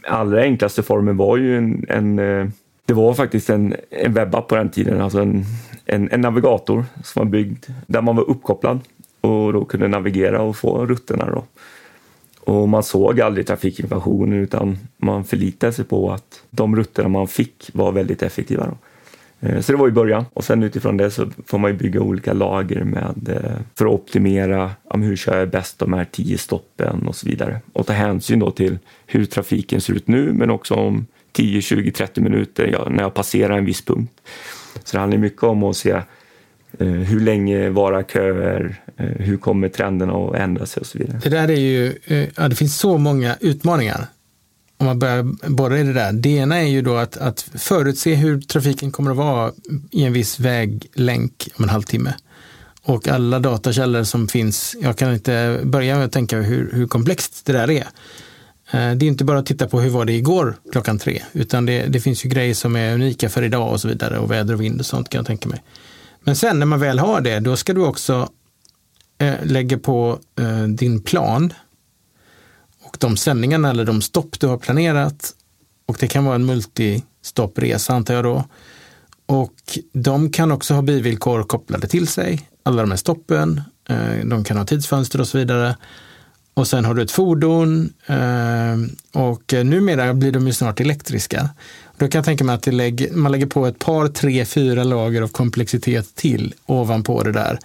allra 0.07 0.41
enklaste 0.41 0.83
formen 0.83 1.17
var 1.17 1.37
ju 1.37 1.57
en, 1.57 1.85
en 1.89 2.19
eh, 2.19 2.47
det 2.85 2.93
var 2.93 3.13
faktiskt 3.13 3.49
en, 3.49 3.75
en 3.89 4.13
webbapp 4.13 4.47
på 4.47 4.55
den 4.55 4.69
tiden, 4.69 5.01
alltså 5.01 5.19
en, 5.19 5.45
en, 5.85 6.09
en, 6.11 6.21
navigator 6.21 6.85
som 7.03 7.19
var 7.19 7.31
byggd 7.31 7.65
där 7.87 8.01
man 8.01 8.15
var 8.15 8.29
uppkopplad 8.29 8.79
och 9.21 9.53
då 9.53 9.65
kunde 9.65 9.87
navigera 9.87 10.41
och 10.41 10.57
få 10.57 10.85
rutterna. 10.85 11.29
Då. 11.29 11.43
Och 12.45 12.69
man 12.69 12.83
såg 12.83 13.21
aldrig 13.21 13.47
trafikinformationen 13.47 14.39
utan 14.39 14.77
man 14.97 15.23
förlitade 15.23 15.73
sig 15.73 15.85
på 15.85 16.11
att 16.11 16.41
de 16.49 16.75
rutterna 16.75 17.09
man 17.09 17.27
fick 17.27 17.69
var 17.73 17.91
väldigt 17.91 18.23
effektiva. 18.23 18.65
Då. 18.65 18.77
Eh, 19.47 19.61
så 19.61 19.71
det 19.71 19.77
var 19.77 19.87
i 19.87 19.91
början 19.91 20.25
och 20.33 20.43
sen 20.43 20.63
utifrån 20.63 20.97
det 20.97 21.11
så 21.11 21.27
får 21.45 21.57
man 21.57 21.77
bygga 21.77 22.01
olika 22.01 22.33
lager 22.33 22.83
med 22.83 23.29
eh, 23.29 23.61
för 23.75 23.85
att 23.85 23.91
optimera 23.91 24.71
ja, 24.89 24.97
hur 24.97 25.15
kör 25.15 25.39
jag 25.39 25.49
bäst 25.49 25.79
de 25.79 25.93
här 25.93 26.05
tio 26.11 26.37
stoppen 26.37 27.07
och 27.07 27.15
så 27.15 27.27
vidare. 27.27 27.61
Och 27.73 27.85
ta 27.85 27.93
hänsyn 27.93 28.39
då 28.39 28.51
till 28.51 28.77
hur 29.05 29.25
trafiken 29.25 29.81
ser 29.81 29.93
ut 29.93 30.07
nu 30.07 30.33
men 30.33 30.49
också 30.49 30.73
om 30.73 31.05
10, 31.31 31.61
20, 31.61 31.91
30 31.91 32.21
minuter 32.21 32.87
när 32.89 33.03
jag 33.03 33.13
passerar 33.13 33.57
en 33.57 33.65
viss 33.65 33.85
punkt. 33.85 34.11
Så 34.83 34.97
det 34.97 34.99
handlar 34.99 35.17
mycket 35.17 35.43
om 35.43 35.63
att 35.63 35.77
se 35.77 36.01
Eh, 36.79 36.87
hur 36.87 37.19
länge 37.19 37.69
varar 37.69 38.03
köer, 38.03 38.81
eh, 38.97 39.05
hur 39.05 39.37
kommer 39.37 39.69
trenderna 39.69 40.13
att 40.13 40.35
ändra 40.35 40.65
sig 40.65 40.81
och 40.81 40.87
så 40.87 40.97
vidare. 40.97 41.19
Det 41.23 41.29
där 41.29 41.51
är 41.51 41.59
ju, 41.59 41.99
eh, 42.05 42.29
ja, 42.35 42.47
det 42.47 42.55
finns 42.55 42.77
så 42.77 42.97
många 42.97 43.35
utmaningar 43.39 44.07
om 44.77 44.85
man 44.85 44.99
börjar 44.99 45.49
borra 45.49 45.79
i 45.79 45.83
det 45.83 45.93
där. 45.93 46.13
Det 46.13 46.29
ena 46.29 46.57
är 46.57 46.67
ju 46.67 46.81
då 46.81 46.95
att, 46.95 47.17
att 47.17 47.41
förutse 47.41 48.15
hur 48.15 48.41
trafiken 48.41 48.91
kommer 48.91 49.11
att 49.11 49.17
vara 49.17 49.51
i 49.91 50.03
en 50.03 50.13
viss 50.13 50.39
väglänk 50.39 51.49
om 51.57 51.63
en 51.63 51.69
halvtimme. 51.69 52.13
Och 52.81 53.07
alla 53.07 53.39
datakällor 53.39 54.03
som 54.03 54.27
finns, 54.27 54.75
jag 54.81 54.97
kan 54.97 55.13
inte 55.13 55.59
börja 55.63 55.95
med 55.95 56.05
att 56.05 56.11
tänka 56.11 56.37
hur, 56.37 56.71
hur 56.73 56.87
komplext 56.87 57.45
det 57.45 57.53
där 57.53 57.71
är. 57.71 57.85
Det 58.71 59.05
är 59.05 59.07
inte 59.07 59.23
bara 59.23 59.39
att 59.39 59.45
titta 59.45 59.67
på 59.67 59.79
hur 59.79 59.89
var 59.89 60.05
det 60.05 60.13
igår 60.13 60.55
klockan 60.71 60.99
tre, 60.99 61.21
utan 61.33 61.65
det, 61.65 61.85
det 61.85 61.99
finns 61.99 62.25
ju 62.25 62.29
grejer 62.29 62.53
som 62.53 62.75
är 62.75 62.93
unika 62.93 63.29
för 63.29 63.43
idag 63.43 63.71
och 63.71 63.81
så 63.81 63.87
vidare 63.87 64.17
och 64.17 64.31
väder 64.31 64.53
och 64.53 64.61
vind 64.61 64.79
och 64.79 64.85
sånt 64.85 65.09
kan 65.09 65.19
jag 65.19 65.25
tänka 65.25 65.49
mig. 65.49 65.63
Men 66.25 66.35
sen 66.35 66.59
när 66.59 66.65
man 66.65 66.79
väl 66.79 66.99
har 66.99 67.21
det, 67.21 67.39
då 67.39 67.55
ska 67.55 67.73
du 67.73 67.85
också 67.85 68.29
eh, 69.17 69.35
lägga 69.43 69.77
på 69.77 70.19
eh, 70.39 70.63
din 70.63 71.01
plan 71.01 71.53
och 72.83 72.97
de 72.99 73.17
sändningarna 73.17 73.69
eller 73.69 73.85
de 73.85 74.01
stopp 74.01 74.39
du 74.39 74.47
har 74.47 74.57
planerat. 74.57 75.33
Och 75.85 75.97
det 75.99 76.07
kan 76.07 76.25
vara 76.25 76.35
en 76.35 76.45
multistoppresa 76.45 77.93
antar 77.93 78.13
jag 78.13 78.23
då. 78.23 78.43
Och 79.25 79.79
de 79.93 80.31
kan 80.31 80.51
också 80.51 80.73
ha 80.73 80.81
bivillkor 80.81 81.43
kopplade 81.43 81.87
till 81.87 82.07
sig, 82.07 82.49
alla 82.63 82.81
de 82.81 82.91
här 82.91 82.97
stoppen. 82.97 83.61
Eh, 83.89 84.25
de 84.25 84.43
kan 84.43 84.57
ha 84.57 84.65
tidsfönster 84.65 85.21
och 85.21 85.27
så 85.27 85.37
vidare. 85.37 85.75
Och 86.53 86.67
sen 86.67 86.85
har 86.85 86.93
du 86.93 87.01
ett 87.01 87.11
fordon 87.11 87.93
eh, 88.05 88.75
och 89.23 89.53
eh, 89.53 89.65
numera 89.65 90.13
blir 90.13 90.31
de 90.31 90.47
ju 90.47 90.53
snart 90.53 90.79
elektriska. 90.79 91.49
Då 91.97 92.07
kan 92.07 92.19
jag 92.19 92.25
tänka 92.25 92.43
mig 92.43 92.55
att 92.55 92.67
man 93.11 93.31
lägger 93.31 93.45
på 93.45 93.65
ett 93.65 93.79
par, 93.79 94.07
tre, 94.07 94.45
fyra 94.45 94.83
lager 94.83 95.21
av 95.21 95.27
komplexitet 95.27 96.15
till 96.15 96.53
ovanpå 96.65 97.23
det 97.23 97.31
där. 97.31 97.59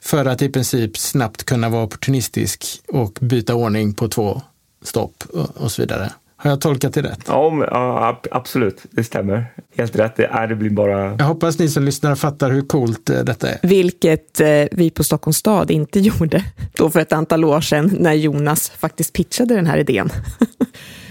För 0.00 0.24
att 0.24 0.42
i 0.42 0.48
princip 0.48 0.98
snabbt 0.98 1.44
kunna 1.44 1.68
vara 1.68 1.82
opportunistisk 1.82 2.64
och 2.88 3.18
byta 3.20 3.54
ordning 3.54 3.94
på 3.94 4.08
två 4.08 4.42
stopp 4.82 5.24
och 5.54 5.72
så 5.72 5.82
vidare. 5.82 6.12
Har 6.42 6.50
jag 6.50 6.60
tolkat 6.60 6.94
det 6.94 7.02
rätt? 7.02 7.20
Ja, 7.26 7.66
ja 7.70 8.20
absolut. 8.30 8.82
Det 8.90 9.04
stämmer. 9.04 9.46
Helt 9.76 9.96
rätt. 9.96 10.16
Det, 10.16 10.26
är, 10.26 10.46
det 10.46 10.54
blir 10.54 10.70
bara... 10.70 11.16
Jag 11.18 11.24
hoppas 11.24 11.58
ni 11.58 11.68
som 11.68 11.84
lyssnar 11.84 12.14
fattar 12.14 12.50
hur 12.50 12.62
coolt 12.62 13.10
eh, 13.10 13.20
detta 13.20 13.48
är. 13.48 13.58
Vilket 13.62 14.40
eh, 14.40 14.64
vi 14.72 14.90
på 14.90 15.04
Stockholms 15.04 15.36
stad 15.36 15.70
inte 15.70 16.00
gjorde 16.00 16.44
då 16.72 16.90
för 16.90 17.00
ett 17.00 17.12
antal 17.12 17.44
år 17.44 17.60
sedan 17.60 17.96
när 18.00 18.12
Jonas 18.12 18.70
faktiskt 18.70 19.12
pitchade 19.12 19.54
den 19.54 19.66
här 19.66 19.78
idén. 19.78 20.10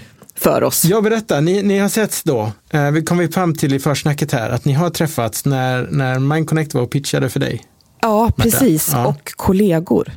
för 0.41 0.63
oss. 0.63 0.85
Jag 0.85 1.03
berättar, 1.03 1.41
ni, 1.41 1.63
ni 1.63 1.79
har 1.79 1.89
setts 1.89 2.23
då, 2.23 2.51
eh, 2.69 2.91
vi 2.91 3.03
kom 3.03 3.17
vi 3.17 3.27
fram 3.27 3.55
till 3.55 3.73
i 3.73 3.79
försnacket 3.79 4.31
här, 4.31 4.49
att 4.49 4.65
ni 4.65 4.73
har 4.73 4.89
träffats 4.89 5.45
när, 5.45 5.87
när 5.91 6.19
Mindconnect 6.19 6.73
var 6.73 6.81
och 6.81 6.91
pitchade 6.91 7.29
för 7.29 7.39
dig. 7.39 7.63
Ja, 8.01 8.31
precis. 8.37 8.89
Ja. 8.93 9.07
Och 9.07 9.31
kollegor 9.35 10.11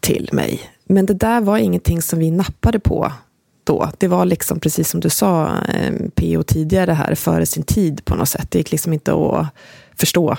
till 0.00 0.28
mig. 0.32 0.60
Men 0.84 1.06
det 1.06 1.14
där 1.14 1.40
var 1.40 1.58
ingenting 1.58 2.02
som 2.02 2.18
vi 2.18 2.30
nappade 2.30 2.80
på 2.80 3.12
då. 3.64 3.90
Det 3.98 4.08
var 4.08 4.24
liksom 4.24 4.60
precis 4.60 4.90
som 4.90 5.00
du 5.00 5.10
sa, 5.10 5.50
eh, 5.68 5.92
PO 6.14 6.42
tidigare 6.42 6.92
här, 6.92 7.14
före 7.14 7.46
sin 7.46 7.62
tid 7.62 8.04
på 8.04 8.14
något 8.14 8.28
sätt. 8.28 8.50
Det 8.50 8.58
gick 8.58 8.72
liksom 8.72 8.92
inte 8.92 9.12
att 9.12 9.46
förstå 9.96 10.36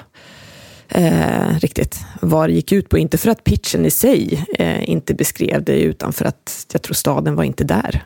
eh, 0.89 1.59
riktigt 1.59 1.99
vad 2.21 2.49
det 2.49 2.53
gick 2.53 2.71
ut 2.71 2.89
på. 2.89 2.97
Inte 2.97 3.17
för 3.17 3.29
att 3.29 3.43
pitchen 3.43 3.85
i 3.85 3.91
sig 3.91 4.45
eh, 4.59 4.89
inte 4.89 5.13
beskrev 5.13 5.63
det, 5.63 5.79
utan 5.79 6.13
för 6.13 6.25
att 6.25 6.67
jag 6.73 6.81
tror 6.81 6.93
staden 6.93 7.35
var 7.35 7.43
inte 7.43 7.63
där. 7.63 8.03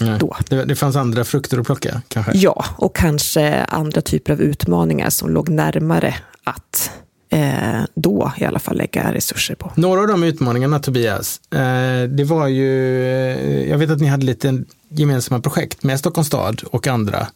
Nej, 0.00 0.18
då. 0.18 0.36
Det, 0.48 0.64
det 0.64 0.76
fanns 0.76 0.96
andra 0.96 1.24
frukter 1.24 1.58
att 1.58 1.66
plocka 1.66 2.02
kanske? 2.08 2.32
Ja, 2.34 2.64
och 2.78 2.96
kanske 2.96 3.64
andra 3.64 4.00
typer 4.00 4.32
av 4.32 4.40
utmaningar 4.40 5.10
som 5.10 5.30
låg 5.30 5.48
närmare 5.48 6.14
att 6.44 6.90
eh, 7.30 7.82
då 7.94 8.32
i 8.38 8.44
alla 8.44 8.58
fall 8.58 8.76
lägga 8.76 9.14
resurser 9.14 9.54
på. 9.54 9.72
Några 9.76 10.00
av 10.00 10.08
de 10.08 10.22
utmaningarna 10.22 10.78
Tobias, 10.78 11.40
eh, 11.52 12.08
det 12.08 12.24
var 12.24 12.48
ju, 12.48 13.02
eh, 13.04 13.70
jag 13.70 13.78
vet 13.78 13.90
att 13.90 14.00
ni 14.00 14.06
hade 14.06 14.26
lite 14.26 14.62
gemensamma 14.88 15.40
projekt 15.40 15.82
med 15.82 15.98
Stockholms 15.98 16.26
stad 16.26 16.62
och 16.70 16.86
andra 16.86 17.26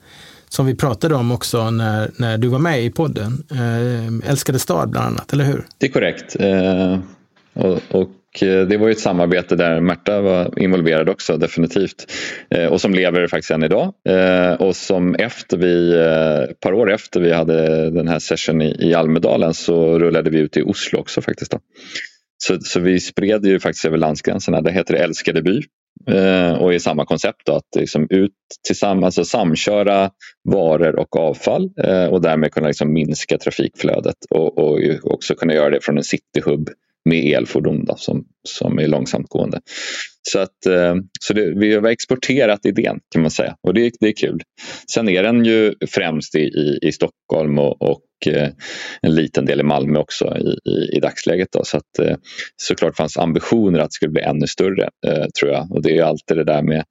som 0.49 0.67
vi 0.67 0.75
pratade 0.75 1.15
om 1.15 1.33
också 1.33 1.71
när, 1.71 2.11
när 2.17 2.39
du 2.39 2.49
var 2.49 2.59
med 2.59 2.85
i 2.85 2.91
podden. 2.91 3.45
Eh, 3.51 4.31
Älskade 4.31 4.59
stad 4.59 4.91
bland 4.91 5.07
annat, 5.07 5.33
eller 5.33 5.45
hur? 5.45 5.67
Det 5.79 5.87
är 5.87 5.91
korrekt. 5.93 6.37
Eh, 6.41 6.99
och, 7.65 8.01
och 8.01 8.09
Eh, 8.41 8.67
det 8.67 8.77
var 8.77 8.87
ju 8.87 8.93
ett 8.93 9.01
samarbete 9.01 9.57
där 9.57 9.81
Märta 9.81 10.21
var 10.21 10.59
involverad 10.63 11.09
också 11.09 11.37
definitivt 11.37 12.13
eh, 12.51 12.67
och 12.67 12.81
som 12.81 12.95
lever 12.95 13.27
faktiskt 13.27 13.51
än 13.51 13.63
idag. 13.63 13.95
Eh, 14.09 14.53
och 14.53 14.77
som 14.77 15.15
efter 15.15 15.57
vi, 15.57 15.95
ett 16.51 16.61
par 16.61 16.73
år 16.73 16.93
efter 16.93 17.21
vi 17.21 17.33
hade 17.33 17.91
den 17.91 18.09
här 18.09 18.19
session 18.19 18.63
i 18.63 18.95
Almedalen 18.95 19.55
så 19.55 19.99
rullade 19.99 20.31
vi 20.31 20.39
ut 20.39 20.57
i 20.57 20.63
Oslo 20.63 20.99
också 20.99 21.21
faktiskt. 21.21 21.51
Då. 21.51 21.59
Så, 22.39 22.61
så 22.61 22.81
vi 22.81 23.01
spred 23.01 23.47
ju 23.47 23.61
faktiskt 23.61 23.85
över 23.85 23.99
landsgränserna. 23.99 24.61
Det 24.61 24.73
heter 24.73 24.95
Älskade 24.95 25.43
by 25.43 25.63
och 26.59 26.75
är 26.75 26.79
samma 26.79 27.05
koncept 27.05 27.41
då, 27.45 27.53
att 27.53 27.77
liksom 27.77 28.07
ut 28.11 28.33
tillsammans, 28.67 29.19
och 29.19 29.27
samköra 29.27 30.11
varor 30.53 30.99
och 30.99 31.17
avfall 31.17 31.71
och 32.11 32.23
därmed 32.23 32.53
kunna 32.53 32.67
liksom 32.67 32.93
minska 32.93 33.39
trafikflödet 33.39 34.17
och, 34.31 34.59
och 34.59 34.79
också 35.03 35.35
kunna 35.35 35.55
göra 35.55 35.71
det 35.71 35.85
från 35.85 35.99
en 35.99 36.05
cityhub 36.05 36.71
med 37.05 37.25
elfordon 37.25 37.85
då, 37.85 37.97
som, 37.97 38.25
som 38.49 38.79
är 38.79 38.89
långsamtgående. 38.89 39.61
Så, 40.29 40.39
att, 40.39 40.67
eh, 40.67 40.95
så 41.21 41.35
det, 41.35 41.59
vi 41.59 41.75
har 41.75 41.89
exporterat 41.89 42.67
idén 42.67 43.01
kan 43.13 43.23
man 43.23 43.31
säga 43.31 43.57
och 43.63 43.75
det, 43.75 43.91
det 44.01 44.09
är 44.09 44.13
kul. 44.13 44.43
Sen 44.93 45.09
är 45.09 45.23
den 45.23 45.45
ju 45.45 45.75
främst 45.91 46.35
i, 46.35 46.39
i, 46.39 46.79
i 46.83 46.93
Stockholm 46.93 47.59
och, 47.59 47.83
och 47.83 48.03
eh, 48.27 48.49
en 49.03 49.15
liten 49.15 49.45
del 49.45 49.61
i 49.61 49.63
Malmö 49.63 49.99
också 49.99 50.37
i, 50.39 50.71
i, 50.71 50.97
i 50.97 51.01
dagsläget. 51.01 51.49
Då. 51.53 51.65
Så 51.65 51.77
att, 51.77 51.99
eh, 51.99 52.17
såklart 52.57 52.97
fanns 52.97 53.17
ambitioner 53.17 53.79
att 53.79 53.91
det 53.91 53.95
skulle 53.95 54.13
bli 54.13 54.23
ännu 54.23 54.47
större 54.47 54.89
tror 55.41 55.53
jag 55.53 55.73
och 55.73 55.83
det 55.83 55.99
är 55.99 56.03
alltid 56.03 56.37
det 56.37 56.45
där 56.45 56.63
med, 56.63 56.85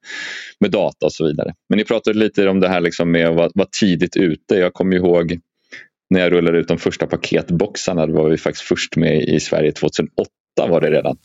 med 0.60 0.70
data 0.70 1.06
och 1.06 1.12
så 1.12 1.26
vidare. 1.26 1.54
Men 1.68 1.78
ni 1.78 1.84
pratade 1.84 2.18
lite 2.18 2.48
om 2.48 2.60
det 2.60 2.68
här 2.68 2.80
liksom 2.80 3.10
med 3.10 3.28
att 3.28 3.36
vara, 3.36 3.50
vara 3.54 3.68
tidigt 3.80 4.16
ute. 4.16 4.54
Jag 4.54 4.72
kommer 4.72 4.96
ihåg 4.96 5.38
när 6.12 6.20
jag 6.20 6.32
rullade 6.32 6.58
ut 6.58 6.68
de 6.68 6.78
första 6.78 7.06
paketboxarna. 7.06 8.06
Det 8.06 8.12
var 8.12 8.28
vi 8.28 8.38
faktiskt 8.38 8.64
först 8.64 8.96
med 8.96 9.22
i 9.22 9.40
Sverige 9.40 9.72
2008 9.72 10.28
var 10.56 10.80
det 10.80 10.90
redan. 10.90 11.16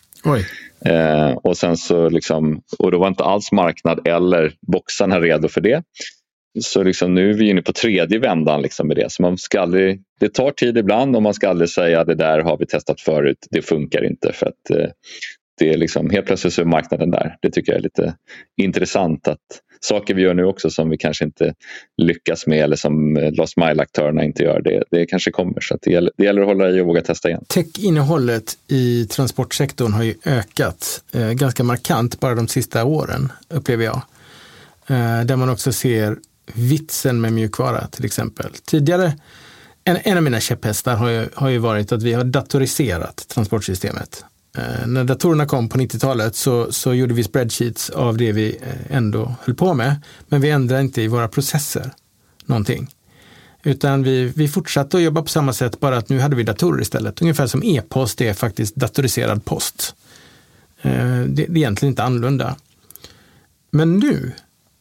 Eh, 0.85 1.31
och 1.31 1.57
sen 1.57 1.77
så 1.77 2.09
liksom, 2.09 2.61
och 2.79 2.91
då 2.91 2.99
var 2.99 3.07
inte 3.07 3.23
alls 3.23 3.51
marknad 3.51 4.07
eller 4.07 4.53
boxarna 4.67 5.19
redo 5.19 5.47
för 5.47 5.61
det. 5.61 5.83
Så 6.61 6.83
liksom 6.83 7.13
nu 7.13 7.29
är 7.29 7.33
vi 7.33 7.49
inne 7.49 7.61
på 7.61 7.73
tredje 7.73 8.19
vändan 8.19 8.61
liksom 8.61 8.87
med 8.87 8.97
det. 8.97 9.11
Så 9.11 9.21
man 9.21 9.37
ska 9.37 9.61
aldrig, 9.61 10.01
det 10.19 10.29
tar 10.33 10.51
tid 10.51 10.77
ibland 10.77 11.15
och 11.15 11.23
man 11.23 11.33
ska 11.33 11.49
aldrig 11.49 11.69
säga 11.69 12.03
det 12.03 12.15
där 12.15 12.39
har 12.39 12.57
vi 12.57 12.65
testat 12.65 13.01
förut, 13.01 13.47
det 13.49 13.61
funkar 13.61 14.05
inte. 14.05 14.33
för 14.33 14.45
att 14.45 14.69
eh, 14.69 14.89
det 15.59 15.69
är 15.73 15.77
liksom, 15.77 16.09
Helt 16.09 16.25
plötsligt 16.25 16.53
så 16.53 16.61
är 16.61 16.65
marknaden 16.65 17.11
där. 17.11 17.35
Det 17.41 17.51
tycker 17.51 17.71
jag 17.71 17.79
är 17.79 17.83
lite 17.83 18.15
intressant 18.61 19.27
att 19.27 19.61
saker 19.79 20.13
vi 20.13 20.21
gör 20.21 20.33
nu 20.33 20.43
också 20.43 20.69
som 20.69 20.89
vi 20.89 20.97
kanske 20.97 21.25
inte 21.25 21.53
lyckas 21.97 22.47
med 22.47 22.63
eller 22.63 22.75
som 22.75 23.17
eh, 23.17 23.31
Lost 23.31 23.57
Mile-aktörerna 23.57 24.23
inte 24.23 24.43
gör. 24.43 24.61
Det, 24.61 24.83
det 24.91 25.05
kanske 25.05 25.31
kommer. 25.31 25.61
Så 25.61 25.77
det 25.81 25.91
gäller, 25.91 26.11
det, 26.17 26.23
gäller, 26.23 26.41
att 26.41 26.47
hålla 26.47 26.69
i 26.69 26.81
och 26.81 26.85
våga 26.85 27.01
testa 27.01 27.29
igen. 27.29 27.45
Tech-innehållet 27.47 28.57
i 28.67 29.05
transportsektorn 29.05 29.93
har 29.93 30.03
ju 30.03 30.15
ökat 30.25 31.03
eh, 31.13 31.31
ganska 31.31 31.63
markant 31.63 32.19
bara 32.19 32.35
de 32.35 32.47
sista 32.47 32.85
åren, 32.85 33.31
upplever 33.49 33.85
jag. 33.85 34.01
Eh, 34.87 35.25
där 35.25 35.35
man 35.35 35.49
också 35.49 35.71
ser 35.71 36.17
vitsen 36.53 37.21
med 37.21 37.33
mjukvara 37.33 37.87
till 37.87 38.05
exempel. 38.05 38.51
Tidigare, 38.65 39.13
en, 39.83 39.97
en 40.03 40.17
av 40.17 40.23
mina 40.23 40.39
käpphästar 40.39 40.95
har 40.95 41.09
ju, 41.09 41.27
har 41.33 41.49
ju 41.49 41.57
varit 41.57 41.91
att 41.91 42.03
vi 42.03 42.13
har 42.13 42.23
datoriserat 42.23 43.27
transportsystemet. 43.27 44.25
Eh, 44.57 44.87
när 44.87 45.03
datorerna 45.03 45.45
kom 45.45 45.69
på 45.69 45.77
90-talet 45.77 46.35
så, 46.35 46.71
så 46.71 46.93
gjorde 46.93 47.13
vi 47.13 47.23
spreadsheets 47.23 47.89
av 47.89 48.17
det 48.17 48.31
vi 48.31 48.57
eh, 48.61 48.95
ändå 48.97 49.35
höll 49.41 49.55
på 49.55 49.73
med. 49.73 49.95
Men 50.27 50.41
vi 50.41 50.49
ändrade 50.49 50.81
inte 50.81 51.01
i 51.01 51.07
våra 51.07 51.27
processer 51.27 51.91
någonting. 52.45 52.87
Utan 53.63 54.03
vi, 54.03 54.33
vi 54.35 54.47
fortsatte 54.47 54.97
att 54.97 55.03
jobba 55.03 55.21
på 55.21 55.27
samma 55.27 55.53
sätt, 55.53 55.79
bara 55.79 55.97
att 55.97 56.09
nu 56.09 56.19
hade 56.19 56.35
vi 56.35 56.43
datorer 56.43 56.81
istället. 56.81 57.21
Ungefär 57.21 57.47
som 57.47 57.63
e-post 57.63 58.21
är 58.21 58.33
faktiskt 58.33 58.75
datoriserad 58.75 59.45
post. 59.45 59.95
Eh, 60.81 61.19
det, 61.21 61.43
är 61.43 61.57
egentligen 61.57 61.91
inte 61.91 62.03
annorlunda. 62.03 62.55
Men 63.71 63.97
nu, 63.97 64.31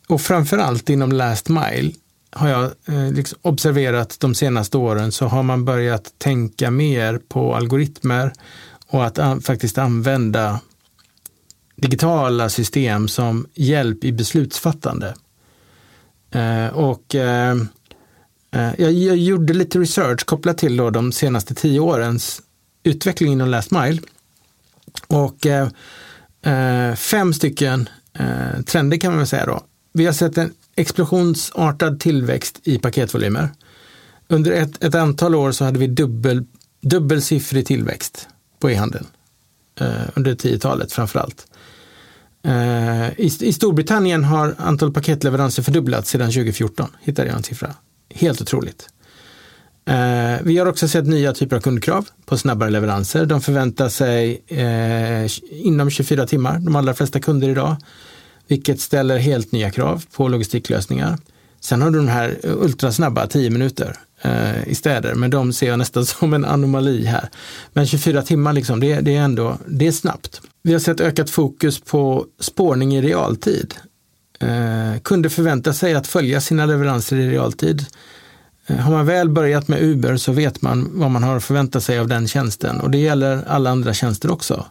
och 0.09 0.21
framförallt 0.21 0.90
inom 0.90 1.12
last 1.12 1.49
mile, 1.49 1.92
har 2.30 2.49
jag 2.49 2.71
liksom 3.14 3.38
observerat 3.42 4.16
de 4.21 4.35
senaste 4.35 4.76
åren 4.76 5.12
så 5.12 5.26
har 5.26 5.42
man 5.42 5.64
börjat 5.64 6.12
tänka 6.18 6.71
mer 6.71 7.21
på 7.28 7.54
algoritmer 7.54 8.33
och 8.88 9.07
att 9.07 9.19
an 9.19 9.40
faktiskt 9.40 9.78
använda 9.78 10.61
digitala 11.76 12.49
system 12.49 13.09
som 13.09 13.47
hjälp 13.55 14.05
i 14.05 14.12
beslutsfattande. 14.12 15.14
Eh, 16.31 16.66
och 16.66 17.14
eh, 17.14 17.57
eh, 18.50 18.71
jag, 18.78 18.93
jag, 18.93 19.16
gjorde 19.16 19.52
lite 19.52 19.78
research 19.78 20.25
kopplat 20.25 20.59
till 20.59 20.76
då 20.76 20.90
de 20.90 21.12
senaste 21.12 21.55
tio 21.55 21.81
årens 21.81 22.43
utveckling 22.83 23.33
inom 23.33 23.49
Last 23.49 23.71
Mile. 23.71 24.00
Och 25.07 25.47
eh, 25.47 25.69
eh, 26.43 26.95
fem 26.95 27.35
stycken 27.35 27.88
eh, 28.19 28.62
trender 28.66 28.97
kan 28.97 29.11
man 29.11 29.19
väl 29.19 29.26
säga 29.26 29.47
då. 29.47 29.61
Vi 29.93 30.07
har 30.07 30.12
sett 30.12 30.38
en 30.38 30.52
explosionsartad 30.76 32.00
tillväxt 32.00 32.61
i 32.64 32.78
paketvolymer. 32.78 33.49
Under 34.28 34.52
ett, 34.52 34.85
ett 34.85 34.95
antal 34.95 35.35
år 35.35 35.52
så 35.52 35.64
hade 35.64 35.78
vi 35.78 35.87
dubbel, 35.87 36.45
dubbelsiffrig 36.81 37.66
tillväxt 37.66 38.28
på 38.59 38.71
e-handeln. 38.71 39.07
Eh, 39.81 39.93
under 40.15 40.35
10-talet 40.35 40.93
framförallt. 40.93 41.47
Eh, 42.43 43.21
i, 43.21 43.31
I 43.41 43.53
Storbritannien 43.53 44.25
har 44.25 44.55
antal 44.59 44.93
paketleveranser 44.93 45.63
fördubblats 45.63 46.11
sedan 46.11 46.31
2014, 46.31 46.89
hittade 47.01 47.29
jag 47.29 47.37
en 47.37 47.43
siffra. 47.43 47.75
Helt 48.15 48.43
otroligt. 48.43 48.89
Eh, 49.89 50.43
vi 50.43 50.59
har 50.59 50.67
också 50.67 50.89
sett 50.89 51.07
nya 51.07 51.33
typer 51.33 51.57
av 51.57 51.61
kundkrav 51.61 52.09
på 52.27 52.39
snabbare 52.39 52.71
leveranser. 52.71 53.27
De 53.27 53.41
förväntar 53.41 53.89
sig 53.89 54.43
eh, 54.49 55.31
inom 55.67 55.91
24 55.91 56.27
timmar, 56.27 56.59
de 56.59 56.77
allra 56.77 56.95
flesta 56.95 57.21
kunder 57.21 57.49
idag, 57.49 57.77
vilket 58.49 58.81
ställer 58.81 59.19
helt 59.19 59.53
nya 59.53 59.71
krav 59.71 60.05
på 60.13 60.29
logistiklösningar. 60.29 61.19
Sen 61.61 61.83
har 61.83 61.91
du 61.91 61.99
de 61.99 62.09
här 62.09 62.39
ultrasnabba 62.43 63.27
10 63.27 63.51
minuter 63.51 63.97
eh, 64.23 64.69
i 64.69 64.75
städer, 64.75 65.15
men 65.15 65.31
de 65.31 65.53
ser 65.53 65.69
jag 65.69 65.79
nästan 65.79 66.07
som 66.07 66.35
en 66.35 66.45
anomali 66.45 67.05
här. 67.05 67.29
Men 67.73 67.87
24 67.87 68.23
timmar, 68.23 68.53
liksom, 68.53 68.81
det, 68.81 69.01
det, 69.01 69.17
är 69.17 69.23
ändå 69.23 69.59
det 69.67 69.87
är 69.87 69.93
snabbt. 69.93 70.41
Vi 70.63 70.73
har 70.73 70.81
sett 70.81 71.01
ökat 71.01 71.31
fokus 71.31 71.81
på 71.81 72.27
spårning 72.41 72.97
i 72.97 73.03
realtid. 73.03 73.75
Eh, 74.41 75.01
kunde 75.03 75.31
förvänta 75.31 75.73
sig 75.73 75.95
att 75.95 76.07
följa 76.07 76.41
sina 76.41 76.67
leveranser 76.67 77.17
i 77.17 77.31
realtid. 77.31 77.87
Eh, 78.67 78.77
har 78.77 78.93
man 78.93 79.07
väl 79.07 79.29
börjat 79.29 79.69
med 79.69 79.83
Uber 79.83 80.17
så 80.17 80.33
vet 80.33 80.63
man 80.63 80.91
vad 80.93 81.11
man 81.11 81.23
har 81.23 81.37
att 81.37 81.45
förvänta 81.45 81.81
sig 81.81 81.99
av 81.99 82.09
den 82.09 82.29
tjänsten 82.29 82.81
och 82.81 82.91
det 82.91 82.99
gäller 82.99 83.45
alla 83.47 83.71
andra 83.71 83.95
tjänster 83.95 84.31
också. 84.31 84.67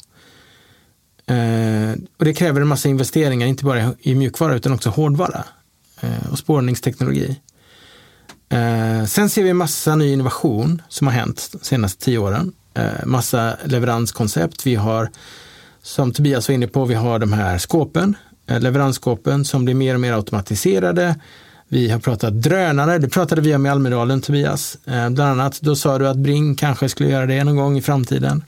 Eh, 1.28 2.02
och 2.18 2.25
det 2.25 2.34
kräver 2.34 2.62
en 2.62 2.68
massa 2.68 2.90
investeringar, 2.90 3.48
inte 3.48 3.66
bara 3.66 3.94
i 4.00 4.16
mjukvara 4.16 4.56
utan 4.56 4.74
också 4.74 4.90
hårdvara 4.90 5.44
eh, 6.02 6.32
och 6.32 6.40
spårningsteknologi. 6.40 7.40
Eh, 8.50 9.06
sen 9.06 9.30
ser 9.30 9.44
vi 9.44 9.54
massa 9.54 9.96
ny 9.96 10.14
innovation 10.14 10.82
som 10.90 11.08
har 11.08 11.14
hänt 11.14 11.50
de 11.52 11.60
senaste 11.66 12.06
tio 12.06 12.18
åren. 12.18 12.54
Eh, 12.74 13.06
massa 13.06 13.58
leveranskoncept. 13.64 14.66
Vi 14.66 14.75
har, 14.75 15.10
som 15.82 16.12
Tobias 16.12 16.50
var 16.50 16.56
inne 16.56 16.68
på, 16.68 16.86
vi 16.86 16.96
har 16.96 17.20
de 17.20 17.34
här 17.34 17.58
skåpen, 17.58 18.16
eh, 18.48 18.60
leveransskåpen 18.60 19.46
som 19.46 19.66
blir 19.66 19.75
mer 19.75 19.94
och 19.94 20.02
mer 20.02 20.14
automatiserade. 20.14 21.16
Vi 21.68 21.90
har 21.90 22.00
pratat 22.00 22.42
drönare, 22.42 22.98
det 22.98 23.10
pratade 23.10 23.42
vi 23.42 23.56
om 23.56 23.66
i 23.66 23.70
Almedalen 23.70 24.22
Tobias. 24.22 24.77
Eh, 24.86 25.10
bland 25.10 25.22
annat, 25.22 25.62
då 25.62 25.75
sa 25.75 25.98
du 25.98 26.08
att 26.08 26.18
Bring 26.18 26.55
kanske 26.55 26.90
skulle 26.90 27.10
göra 27.10 27.25
det 27.25 27.44
någon 27.44 27.55
gång 27.55 27.77
i 27.77 27.81
framtiden. 27.81 28.44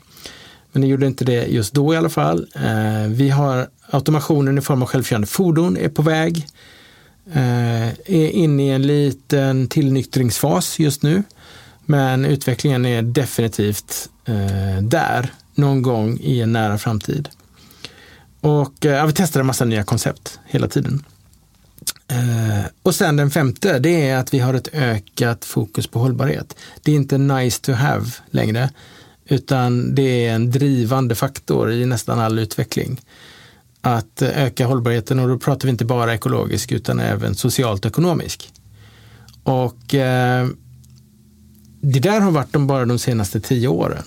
Men 0.72 0.82
det 0.82 0.88
gjorde 0.88 1.08
inte 1.08 1.26
det 1.26 1.46
just 1.46 1.74
då 1.74 1.94
i 1.94 1.98
alla 1.98 2.10
fall. 2.10 2.48
Eh, 2.56 3.10
vi 3.10 3.30
har 3.30 3.68
automationen 3.90 4.58
i 4.58 4.62
form 4.62 4.82
av 4.82 4.88
självkörande 4.88 5.28
fordon 5.28 5.78
är 5.78 5.90
på 5.90 6.02
väg. 6.02 6.48
Eh, 7.34 7.88
är 7.88 8.30
inne 8.30 8.68
i 8.68 8.70
en 8.70 8.82
liten 8.82 9.68
tillnyktringsfas 9.68 10.80
just 10.80 11.04
nu. 11.04 11.24
Men 11.86 12.26
utvecklingen 12.26 12.86
är 12.86 13.02
definitivt 13.02 14.10
eh, 14.26 14.82
där 14.82 15.34
någon 15.56 15.82
gång 15.82 16.20
i 16.22 16.42
en 16.42 16.54
nära 16.54 16.78
framtid. 16.78 17.30
Och 18.42 18.86
eh, 18.86 18.92
ja, 18.92 19.06
vi 19.06 19.14
testar 19.14 19.40
en 19.40 19.46
massa 19.46 19.66
nya 19.66 19.84
koncept 19.84 20.40
hela 20.46 20.68
tiden. 20.68 21.04
och 22.84 22.96
sen 22.96 23.16
den 23.16 23.32
femte, 23.32 23.80
det 23.80 24.10
är 24.10 24.18
att 24.18 24.34
vi 24.34 24.40
har 24.40 24.54
ett 24.54 24.74
ökat 24.74 25.46
fokus 25.46 25.88
på 25.88 26.00
hållbarhet. 26.00 26.56
Det 26.82 26.92
är 26.92 26.96
inte 26.96 27.18
nice 27.18 27.62
to 27.62 27.72
have 27.72 28.12
längre, 28.32 28.70
utan 29.26 29.96
det 29.96 30.26
är 30.26 30.36
en 30.36 30.52
drivande 30.52 31.16
faktor 31.16 31.72
i 31.72 31.86
nästan 31.86 32.20
all 32.20 32.40
utveckling. 32.40 33.02
Att 33.82 34.22
öka 34.22 34.66
hållbarheten 34.66 35.20
och 35.20 35.28
då 35.28 35.38
pratar 35.38 35.68
vi 35.68 35.72
inte 35.72 35.86
bara 35.86 36.14
ekologisk 36.14 36.72
utan 36.72 37.00
även 37.00 37.36
socialt 37.36 37.86
och 37.86 37.92
ekonomisk. 37.92 38.52
Och 39.44 39.96
eh, 39.96 40.48
det 41.82 42.00
där 42.00 42.20
har 42.22 42.32
varit 42.32 42.54
de 42.54 42.68
bara 42.68 42.86
de 42.86 43.00
senaste 43.00 43.40
tio 43.40 43.68
åren. 43.68 44.04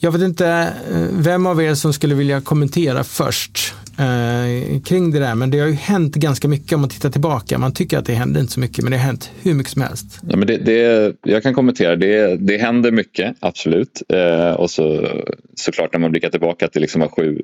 Jag 0.00 0.12
vet 0.12 0.22
inte 0.22 0.46
eh, 0.92 1.06
vem 1.12 1.46
av 1.46 1.62
er 1.62 1.74
som 1.74 1.92
skulle 1.92 2.14
vilja 2.14 2.40
kommentera 2.40 3.04
först 3.04 3.74
eh, 3.98 4.80
kring 4.80 5.10
det 5.10 5.18
där, 5.18 5.34
men 5.34 5.50
det 5.50 5.58
har 5.58 5.66
ju 5.66 5.72
hänt 5.72 6.14
ganska 6.14 6.48
mycket 6.48 6.72
om 6.72 6.80
man 6.80 6.90
tittar 6.90 7.10
tillbaka. 7.10 7.58
Man 7.58 7.72
tycker 7.72 7.98
att 7.98 8.06
det 8.06 8.14
händer 8.14 8.40
inte 8.40 8.52
så 8.52 8.60
mycket, 8.60 8.84
men 8.84 8.90
det 8.90 8.98
har 8.98 9.04
hänt 9.04 9.30
hur 9.42 9.54
mycket 9.54 9.72
som 9.72 9.82
helst. 9.82 10.20
Ja, 10.28 10.36
men 10.36 10.46
det, 10.46 10.56
det, 10.56 11.12
jag 11.22 11.42
kan 11.42 11.54
kommentera, 11.54 11.96
det, 11.96 12.36
det 12.36 12.58
händer 12.58 12.90
mycket, 12.90 13.36
absolut. 13.40 14.02
Eh, 14.08 14.52
och 14.52 14.70
så, 14.70 15.08
såklart 15.56 15.92
när 15.92 16.00
man 16.00 16.10
blickar 16.10 16.30
tillbaka 16.30 16.66
att 16.66 16.72
det 16.72 16.80
liksom 16.80 17.00
var 17.00 17.08
sju, 17.08 17.42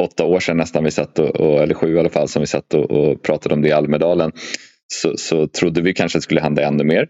åtta 0.00 0.24
år 0.24 0.40
sedan 0.40 0.56
nästan 0.56 0.84
vi 0.84 0.90
satt, 0.90 1.18
och, 1.18 1.62
eller 1.62 1.74
sju 1.74 1.94
i 1.96 1.98
alla 1.98 2.08
fall, 2.08 2.28
som 2.28 2.40
vi 2.40 2.46
satt 2.46 2.74
och, 2.74 2.90
och 2.90 3.22
pratade 3.22 3.54
om 3.54 3.62
det 3.62 3.68
i 3.68 3.72
Almedalen. 3.72 4.32
Så, 4.94 5.16
så 5.16 5.48
trodde 5.48 5.80
vi 5.80 5.92
kanske 5.94 6.18
att 6.18 6.22
det 6.22 6.24
skulle 6.24 6.40
hända 6.40 6.66
ännu 6.66 6.84
mer. 6.84 7.06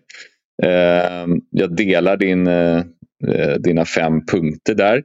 Eh, 0.62 1.26
jag 1.50 1.76
delar 1.76 2.16
din, 2.16 2.46
eh, 2.46 2.78
eh, 3.28 3.54
dina 3.60 3.84
fem 3.84 4.26
punkter 4.26 4.74
där. 4.74 5.02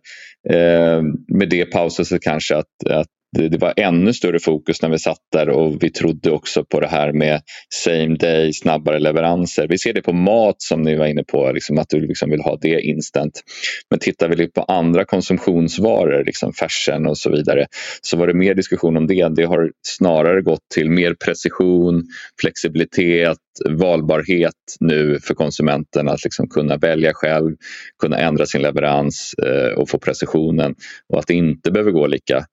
Eh, 0.49 1.01
med 1.27 1.49
det 1.49 1.65
pauset 1.65 2.07
så 2.07 2.19
kanske 2.19 2.55
att, 2.55 2.87
att 2.89 3.07
det, 3.31 3.49
det, 3.49 3.57
var 3.57 3.73
ännu 3.77 4.13
större 4.13 4.39
fokus 4.39 4.81
när 4.81 4.89
vi 4.89 4.99
satt 4.99 5.21
där 5.31 5.49
och 5.49 5.83
vi 5.83 5.89
trodde 5.89 6.31
också 6.31 6.65
på 6.65 6.79
det 6.79 6.87
här 6.87 7.13
med 7.13 7.41
same 7.73 8.15
day, 8.15 8.53
snabbare 8.53 8.99
leveranser. 8.99 9.67
Vi 9.67 9.77
ser 9.77 9.93
det 9.93 10.01
på 10.01 10.13
mat 10.13 10.61
som 10.61 10.81
ni 10.81 10.95
var 10.95 11.05
inne 11.05 11.23
på, 11.23 11.51
liksom 11.51 11.77
att 11.77 11.89
du 11.89 11.99
liksom 11.99 12.29
vill 12.29 12.41
ha 12.41 12.57
det 12.61 12.81
instant. 12.81 13.43
Men 13.89 13.99
tittar 13.99 14.29
vi 14.29 14.51
på 14.51 14.61
andra 14.61 15.05
konsumtionsvaror, 15.05 16.23
liksom 16.25 16.53
fashion 16.53 17.07
och 17.07 17.17
så 17.17 17.29
vidare, 17.29 17.65
så 18.01 18.17
var 18.17 18.27
det 18.27 18.33
mer 18.33 18.53
diskussion 18.53 18.97
om 18.97 19.07
det. 19.07 19.27
Det 19.35 19.43
har 19.43 19.71
snarare 19.87 20.41
gått 20.41 20.69
till 20.73 20.89
mer 20.89 21.13
precision, 21.25 22.03
flexibilitet, 22.41 23.37
valbarhet 23.69 24.53
nu 24.79 25.19
för 25.19 25.33
konsumenten 25.33 26.09
att 26.09 26.23
liksom 26.23 26.49
kunna 26.49 26.77
välja 26.77 27.13
själv, 27.13 27.55
kunna 28.01 28.17
ändra 28.17 28.45
sin 28.45 28.61
leverans 28.61 29.33
eh, 29.45 29.79
och 29.79 29.89
få 29.89 29.99
precisionen 29.99 30.75
och 31.13 31.19
att 31.19 31.27
det 31.27 31.33
inte 31.33 31.71
behöver 31.71 31.91
gå 31.91 32.07
lika 32.07 32.45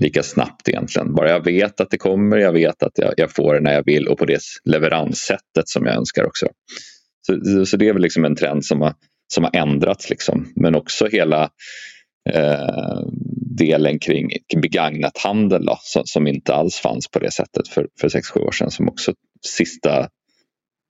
lika 0.00 0.22
snabbt 0.22 0.68
egentligen. 0.68 1.14
Bara 1.14 1.30
jag 1.30 1.44
vet 1.44 1.80
att 1.80 1.90
det 1.90 1.98
kommer, 1.98 2.36
jag 2.36 2.52
vet 2.52 2.82
att 2.82 2.92
jag, 2.94 3.14
jag 3.16 3.34
får 3.34 3.54
det 3.54 3.60
när 3.60 3.72
jag 3.72 3.84
vill 3.84 4.08
och 4.08 4.18
på 4.18 4.24
det 4.24 4.40
leveranssättet 4.64 5.68
som 5.68 5.86
jag 5.86 5.96
önskar 5.96 6.24
också. 6.24 6.46
Så, 7.26 7.66
så 7.66 7.76
det 7.76 7.88
är 7.88 7.92
väl 7.92 8.02
liksom 8.02 8.24
en 8.24 8.36
trend 8.36 8.64
som 8.64 8.80
har, 8.80 8.94
som 9.34 9.44
har 9.44 9.56
ändrats. 9.56 10.10
Liksom. 10.10 10.52
Men 10.56 10.74
också 10.74 11.06
hela 11.06 11.50
eh, 12.30 13.00
delen 13.58 13.98
kring 13.98 14.30
begagnat 14.62 15.18
handel 15.18 15.66
då, 15.66 15.78
som, 15.80 16.02
som, 16.04 16.26
inte 16.26 16.54
alls 16.54 16.76
fanns 16.76 17.08
på 17.08 17.18
det 17.18 17.30
sättet 17.30 17.68
för, 17.68 17.88
för 18.00 18.08
6-7 18.08 18.38
år 18.38 18.52
sedan. 18.52 18.70
Som 18.70 18.88
också 18.88 19.14
sista 19.46 20.08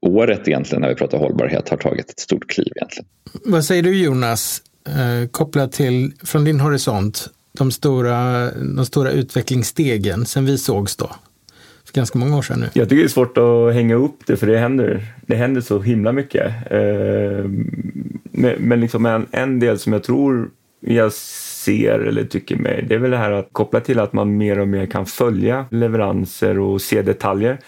året 0.06 0.48
egentligen 0.48 0.82
när 0.82 0.88
vi 0.88 0.94
pratar 0.94 1.18
hållbarhet 1.18 1.68
har 1.68 1.76
tagit 1.76 2.10
ett 2.10 2.20
stort 2.20 2.50
kliv 2.50 2.72
egentligen. 2.76 3.08
Vad 3.44 3.64
säger 3.64 3.82
du 3.82 4.02
Jonas, 4.02 4.62
eh, 4.86 5.28
kopplat 5.30 5.72
till 5.72 6.12
från 6.24 6.44
din 6.44 6.60
horisont 6.60 7.30
de 7.60 7.70
stora, 7.70 8.50
de 8.50 8.86
stora 8.86 9.10
utvecklingsstegen 9.10 10.26
sen 10.26 10.44
vi 10.44 10.58
sågs 10.58 10.96
då? 10.96 11.10
För 11.84 11.94
ganska 11.94 12.18
många 12.18 12.36
år 12.36 12.42
sedan 12.42 12.60
nu. 12.60 12.68
Jag 12.72 12.88
tycker 12.88 13.02
det 13.02 13.06
är 13.06 13.08
svårt 13.08 13.38
att 13.38 13.74
hänga 13.74 13.94
upp 13.94 14.16
det 14.26 14.36
för 14.36 14.46
det 14.46 14.58
händer, 14.58 15.04
det 15.26 15.36
händer 15.36 15.60
så 15.60 15.80
himla 15.80 16.12
mycket. 16.12 16.52
Eh, 16.70 17.44
men 18.58 18.80
liksom 18.80 19.06
en, 19.06 19.26
en 19.30 19.60
del 19.60 19.78
som 19.78 19.92
jag 19.92 20.02
tror 20.02 20.50
jag 20.80 21.12
ser 21.12 21.98
eller 21.98 22.24
tycker 22.24 22.56
mig, 22.56 22.84
det 22.88 22.94
är 22.94 22.98
väl 22.98 23.10
det 23.10 23.16
här 23.16 23.32
att 23.32 23.48
koppla 23.52 23.80
till 23.80 23.98
att 23.98 24.12
man 24.12 24.36
mer 24.36 24.58
och 24.58 24.68
mer 24.68 24.86
kan 24.86 25.06
följa 25.06 25.66
leveranser 25.70 26.58
och 26.58 26.82
se 26.82 27.02
detaljer. 27.02 27.58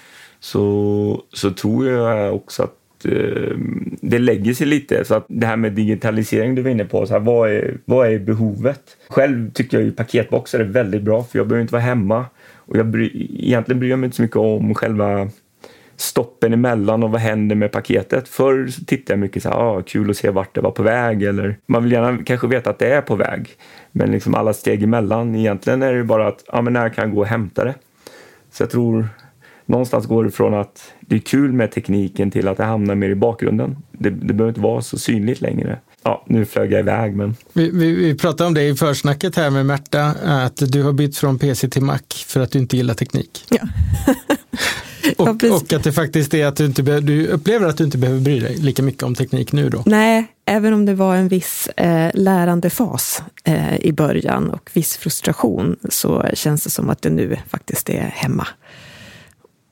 så, 0.41 1.23
så 1.33 1.51
tror 1.51 1.89
jag 1.89 2.35
också 2.35 2.63
att 2.63 2.75
eh, 3.07 3.57
det 4.01 4.19
lägger 4.19 4.55
sig 4.55 4.67
lite. 4.67 5.05
Så 5.05 5.15
att 5.15 5.25
det 5.29 5.47
här 5.47 5.57
med 5.57 5.73
digitalisering 5.73 6.55
du 6.55 6.63
var 6.63 6.71
inne 6.71 6.85
på, 6.85 7.07
så 7.07 7.13
här, 7.13 7.21
vad, 7.21 7.51
är, 7.51 7.77
vad 7.85 8.13
är 8.13 8.19
behovet? 8.19 8.81
Själv 9.09 9.51
tycker 9.53 9.77
jag 9.77 9.85
ju 9.85 9.93
paketboxar 9.93 10.61
är 10.61 10.65
väldigt 10.65 11.03
bra 11.03 11.25
för 11.25 11.39
jag 11.39 11.49
behöver 11.49 11.63
inte 11.63 11.73
vara 11.73 11.83
hemma. 11.83 12.27
Och 12.55 12.77
jag 12.77 12.87
bry, 12.87 13.29
egentligen 13.39 13.81
bryr 13.81 13.91
jag 13.91 13.99
mig 13.99 14.07
inte 14.07 14.17
så 14.17 14.23
mycket 14.23 14.37
om 14.37 14.75
själva 14.75 15.31
stoppen 15.97 16.53
emellan 16.53 17.03
och 17.03 17.11
vad 17.11 17.21
händer 17.21 17.57
med 17.57 17.73
paketet. 17.73 18.29
Förr 18.29 18.67
så 18.67 18.85
tittade 18.85 19.13
jag 19.13 19.19
mycket 19.19 19.43
så 19.43 19.49
här, 19.49 19.57
ah, 19.57 19.83
kul 19.83 20.11
att 20.11 20.17
se 20.17 20.31
vart 20.31 20.55
det 20.55 20.61
var 20.61 20.71
på 20.71 20.83
väg 20.83 21.23
eller 21.23 21.57
man 21.67 21.83
vill 21.83 21.93
gärna 21.93 22.19
kanske 22.25 22.47
veta 22.47 22.71
att 22.71 22.79
det 22.79 22.95
är 22.95 23.01
på 23.01 23.15
väg. 23.17 23.49
Men 23.93 24.11
liksom 24.11 24.35
alla 24.35 24.53
steg 24.53 24.83
emellan, 24.83 25.35
egentligen 25.35 25.83
är 25.83 25.93
det 25.93 26.05
bara 26.05 26.29
att, 26.29 26.45
ja 26.47 26.59
ah, 26.59 26.63
men 26.63 26.73
när 26.73 26.89
kan 26.89 27.05
jag 27.05 27.15
gå 27.15 27.21
och 27.21 27.27
hämta 27.27 27.65
det? 27.65 27.75
Så 28.51 28.63
jag 28.63 28.71
tror 28.71 29.09
någonstans 29.73 30.07
går 30.07 30.25
det 30.25 30.31
från 30.31 30.55
att 30.55 30.93
det 31.01 31.15
är 31.15 31.21
kul 31.21 31.53
med 31.53 31.73
tekniken 31.73 32.31
till 32.31 32.49
att 32.49 32.57
det 32.57 32.65
hamnar 32.65 32.95
mer 32.95 33.11
i 33.11 33.15
bakgrunden. 33.15 33.77
Det, 33.93 34.11
det 34.11 34.35
behöver 34.35 34.49
inte 34.49 34.61
vara 34.61 34.83
så 34.83 34.99
synligt 34.99 35.41
längre. 35.41 35.79
Ja, 36.03 36.25
nu 36.27 36.45
flög 36.45 36.73
jag 36.73 36.81
iväg 36.81 37.17
men... 37.17 37.37
Vi, 37.53 37.71
vi, 37.71 37.93
vi 37.93 38.15
pratade 38.15 38.49
om 38.49 38.55
det 38.55 38.63
i 38.63 38.75
försnacket 38.75 39.37
här 39.37 39.51
med 39.51 39.67
Märta, 39.67 40.05
att 40.25 40.73
du 40.73 40.83
har 40.83 40.93
bytt 40.93 41.17
från 41.17 41.39
PC 41.39 41.69
till 41.69 41.83
Mac 41.83 41.99
för 42.27 42.41
att 42.41 42.51
du 42.51 42.59
inte 42.59 42.77
gillar 42.77 42.95
teknik. 42.95 43.45
Ja. 43.49 43.61
och, 45.17 45.29
ja, 45.43 45.55
och, 45.55 45.73
att 45.73 45.85
det 45.85 45.93
faktiskt 45.93 46.35
är 46.35 46.47
att 46.47 46.57
du, 46.57 46.65
inte 46.65 46.83
be, 46.83 47.01
du 47.01 47.27
upplever 47.27 47.67
att 47.67 47.77
du 47.77 47.85
inte 47.85 47.99
behöver 47.99 48.21
bry 48.21 48.41
dig 48.41 48.57
lika 48.57 48.83
mycket 48.83 49.03
om 49.03 49.15
teknik 49.15 49.53
nu 49.53 49.69
då? 49.69 49.83
Nej, 49.87 50.27
även 50.47 50.73
om 50.73 50.87
det 50.87 50.95
var 50.95 51.17
en 51.17 51.29
viss 51.29 51.69
eh, 51.77 52.11
lärandefas 52.15 53.23
eh, 53.45 53.77
i 53.77 53.93
början 53.93 54.51
och 54.51 54.71
viss 54.73 54.97
frustration 54.97 55.77
så 55.89 56.27
känns 56.35 56.65
det 56.65 56.71
som 56.71 56.91
att 56.91 57.03
det 57.03 57.11
nu 57.11 57.37
faktiskt 57.49 57.91
är 57.91 58.13
hemma 58.15 58.47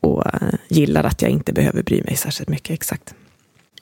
och 0.00 0.26
eh, 0.26 0.48
gillar 0.68 1.04
att 1.04 1.22
jag 1.22 1.30
inte 1.30 1.52
behöver 1.52 1.82
bry 1.82 2.02
mig 2.02 2.16
särskilt 2.16 2.48
mycket. 2.48 2.70
Exakt. 2.70 3.14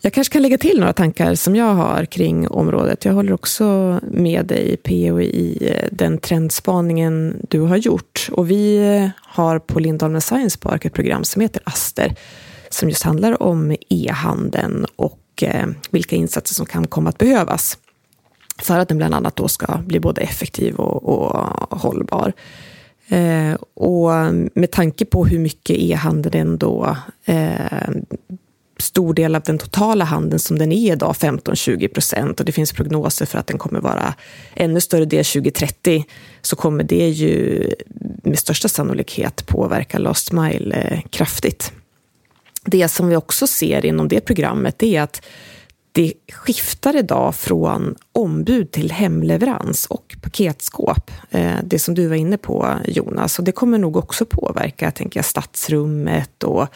Jag 0.01 0.13
kanske 0.13 0.33
kan 0.33 0.43
lägga 0.43 0.59
till 0.59 0.81
några 0.81 0.93
tankar 0.93 1.35
som 1.35 1.57
jag 1.57 1.75
har 1.75 2.05
kring 2.05 2.49
området. 2.49 3.05
Jag 3.05 3.13
håller 3.13 3.33
också 3.33 4.01
med 4.03 4.47
dig, 4.47 4.77
PO, 4.77 5.21
i 5.21 5.73
eh, 5.75 5.89
den 5.93 6.19
trendspaningen 6.19 7.47
du 7.49 7.61
har 7.61 7.77
gjort. 7.77 8.29
Och 8.33 8.51
vi 8.51 8.77
eh, 8.77 9.09
har 9.23 9.59
på 9.59 9.81
Lindholmen 9.81 10.21
Science 10.21 10.59
Park 10.59 10.85
ett 10.85 10.93
program 10.93 11.25
som 11.25 11.43
heter 11.43 11.63
Aster, 11.65 12.15
som 12.71 12.89
just 12.89 13.03
handlar 13.03 13.43
om 13.43 13.77
e-handeln 13.89 14.87
och 14.97 15.19
vilka 15.91 16.17
insatser 16.17 16.55
som 16.55 16.67
kan 16.67 16.87
komma 16.87 17.11
att 17.11 17.19
behövas 17.19 17.79
för 18.59 18.79
att 18.79 18.89
den 18.89 18.97
bland 18.97 19.15
annat 19.15 19.37
då 19.37 19.49
ska 19.49 19.79
bli 19.87 20.01
både 20.01 20.21
effektiv 20.21 20.75
och, 20.75 21.03
och 21.05 21.79
hållbar. 21.79 22.33
Eh, 23.09 23.55
och 23.75 24.11
med 24.55 24.71
tanke 24.71 25.05
på 25.05 25.27
hur 25.27 25.39
mycket 25.39 25.77
e-handeln 25.77 26.35
ändå 26.35 26.97
eh, 27.25 27.89
stor 28.79 29.15
del 29.15 29.35
av 29.35 29.43
den 29.43 29.59
totala 29.59 30.05
handeln 30.05 30.39
som 30.39 30.59
den 30.59 30.73
är 30.73 30.93
idag, 30.93 31.13
15-20 31.13 31.89
procent, 31.89 32.41
och 32.41 32.47
det 32.47 32.53
finns 32.53 32.73
prognoser 32.73 33.27
för 33.27 33.39
att 33.39 33.47
den 33.47 33.59
kommer 33.59 33.81
vara 33.81 34.15
ännu 34.55 34.81
större 34.81 35.05
del 35.05 35.25
2030, 35.25 36.05
så 36.43 36.57
kommer 36.57 36.85
det 36.85 37.09
ju 37.09 37.65
med 38.23 38.39
största 38.39 38.69
sannolikhet 38.69 39.47
påverka 39.47 39.99
Last 39.99 40.33
Mile 40.33 40.77
eh, 40.77 41.01
kraftigt. 41.11 41.73
Det 42.65 42.89
som 42.89 43.09
vi 43.09 43.17
också 43.17 43.47
ser 43.47 43.87
inom 43.87 44.09
det 44.09 44.21
programmet 44.21 44.83
är 44.83 45.03
att 45.03 45.23
det 45.99 46.13
skiftar 46.33 46.97
idag 46.97 47.35
från 47.35 47.95
ombud 48.13 48.71
till 48.71 48.93
hemleverans 48.93 49.87
och 49.87 50.17
paketskåp. 50.23 51.11
Eh, 51.31 51.57
det 51.65 51.79
som 51.79 51.95
du 51.95 52.07
var 52.07 52.17
inne 52.17 52.39
på 52.39 52.79
Jonas, 52.85 53.39
och 53.39 53.45
det 53.45 53.53
kommer 53.53 53.79
nog 53.79 53.97
också 53.97 54.25
påverka 54.25 54.91
tänker 54.91 55.19
jag, 55.19 55.25
stadsrummet 55.25 56.43
och 56.43 56.67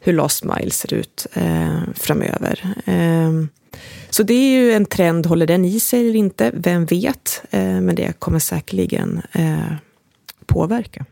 hur 0.00 0.12
Last 0.12 0.44
Mile 0.44 0.70
ser 0.70 0.94
ut 0.94 1.26
eh, 1.32 1.80
framöver. 1.94 2.74
Eh, 2.84 3.32
så 4.10 4.22
det 4.22 4.34
är 4.34 4.50
ju 4.50 4.72
en 4.72 4.86
trend, 4.86 5.26
håller 5.26 5.46
den 5.46 5.64
i 5.64 5.80
sig 5.80 6.00
eller 6.00 6.18
inte? 6.18 6.50
Vem 6.54 6.86
vet? 6.86 7.42
Men 7.50 7.94
det 7.94 8.12
kommer 8.18 8.38
säkerligen 8.38 9.22
påverka 10.46 11.04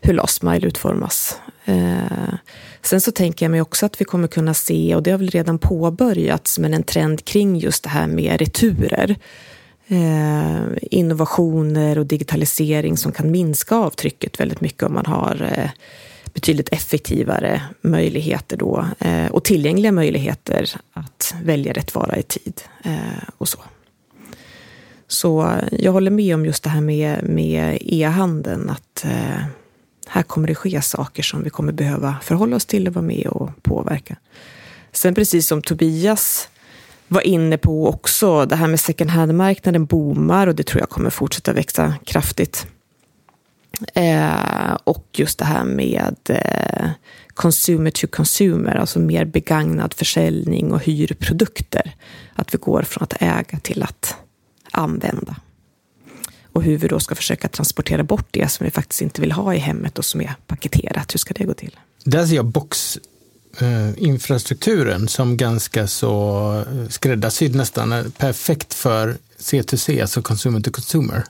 hur 0.00 0.14
Last 0.14 0.42
Mile 0.42 0.66
utformas. 0.66 1.40
Sen 2.82 3.00
så 3.00 3.12
tänker 3.12 3.46
jag 3.46 3.50
mig 3.50 3.60
också 3.60 3.86
att 3.86 4.00
vi 4.00 4.04
kommer 4.04 4.28
kunna 4.28 4.54
se, 4.54 4.94
och 4.94 5.02
det 5.02 5.10
har 5.10 5.18
väl 5.18 5.30
redan 5.30 5.58
påbörjats, 5.58 6.58
men 6.58 6.74
en 6.74 6.82
trend 6.82 7.24
kring 7.24 7.56
just 7.56 7.82
det 7.82 7.88
här 7.88 8.06
med 8.06 8.40
returer. 8.40 9.16
Eh, 9.88 10.60
innovationer 10.82 11.98
och 11.98 12.06
digitalisering 12.06 12.96
som 12.96 13.12
kan 13.12 13.30
minska 13.30 13.76
avtrycket 13.76 14.40
väldigt 14.40 14.60
mycket 14.60 14.82
om 14.82 14.94
man 14.94 15.06
har 15.06 15.52
eh, 15.56 15.70
betydligt 16.34 16.68
effektivare 16.72 17.62
möjligheter 17.80 18.56
då 18.56 18.86
eh, 18.98 19.26
och 19.26 19.44
tillgängliga 19.44 19.92
möjligheter 19.92 20.70
att 20.92 21.34
välja 21.44 21.72
rätt 21.72 21.94
vara 21.94 22.16
i 22.16 22.22
tid 22.22 22.60
eh, 22.84 23.28
och 23.38 23.48
så. 23.48 23.58
Så 25.08 25.50
jag 25.72 25.92
håller 25.92 26.10
med 26.10 26.34
om 26.34 26.46
just 26.46 26.62
det 26.62 26.70
här 26.70 26.80
med, 26.80 27.22
med 27.22 27.78
e-handeln, 27.80 28.70
att 28.70 29.04
eh, 29.04 29.42
här 30.08 30.22
kommer 30.22 30.48
det 30.48 30.54
ske 30.54 30.82
saker 30.82 31.22
som 31.22 31.42
vi 31.42 31.50
kommer 31.50 31.72
behöva 31.72 32.16
förhålla 32.22 32.56
oss 32.56 32.66
till 32.66 32.88
och 32.88 32.94
vara 32.94 33.04
med 33.04 33.26
och 33.26 33.50
påverka. 33.62 34.16
Sen 34.92 35.14
precis 35.14 35.46
som 35.46 35.62
Tobias 35.62 36.48
var 37.08 37.20
inne 37.20 37.58
på 37.58 37.88
också, 37.88 38.46
det 38.46 38.56
här 38.56 38.66
med 38.66 38.80
second 38.80 39.10
hand-marknaden 39.10 39.86
boomar 39.86 40.46
och 40.46 40.54
det 40.54 40.62
tror 40.62 40.80
jag 40.80 40.88
kommer 40.88 41.10
fortsätta 41.10 41.52
växa 41.52 41.94
kraftigt. 42.04 42.66
Eh, 43.94 44.74
och 44.84 45.06
just 45.12 45.38
det 45.38 45.44
här 45.44 45.64
med 45.64 46.16
eh, 46.28 46.90
consumer 47.34 47.90
to 47.90 48.06
consumer, 48.06 48.74
alltså 48.74 48.98
mer 48.98 49.24
begagnad 49.24 49.94
försäljning 49.94 50.72
och 50.72 50.84
hyrprodukter. 50.84 51.94
Att 52.34 52.54
vi 52.54 52.58
går 52.58 52.82
från 52.82 53.02
att 53.02 53.22
äga 53.22 53.58
till 53.62 53.82
att 53.82 54.16
använda 54.72 55.36
och 56.58 56.64
hur 56.64 56.78
vi 56.78 56.88
då 56.88 57.00
ska 57.00 57.14
försöka 57.14 57.48
transportera 57.48 58.02
bort 58.02 58.26
det 58.30 58.48
som 58.48 58.64
vi 58.64 58.70
faktiskt 58.70 59.02
inte 59.02 59.20
vill 59.20 59.32
ha 59.32 59.54
i 59.54 59.58
hemmet 59.58 59.98
och 59.98 60.04
som 60.04 60.20
är 60.20 60.34
paketerat. 60.46 61.14
Hur 61.14 61.18
ska 61.18 61.34
det 61.34 61.44
gå 61.44 61.54
till? 61.54 61.76
Där 62.04 62.26
ser 62.26 62.36
jag 62.36 62.44
boxinfrastrukturen 62.44 65.02
eh, 65.02 65.06
som 65.06 65.36
ganska 65.36 65.86
så 65.86 66.64
eh, 66.70 66.88
skräddarsydd 66.88 67.54
nästan, 67.54 67.92
eh, 67.92 68.04
perfekt 68.18 68.74
för 68.74 69.16
C2C, 69.38 70.02
alltså 70.02 70.22
consumer 70.22 70.60
to 70.60 70.70
consumer. 70.70 71.24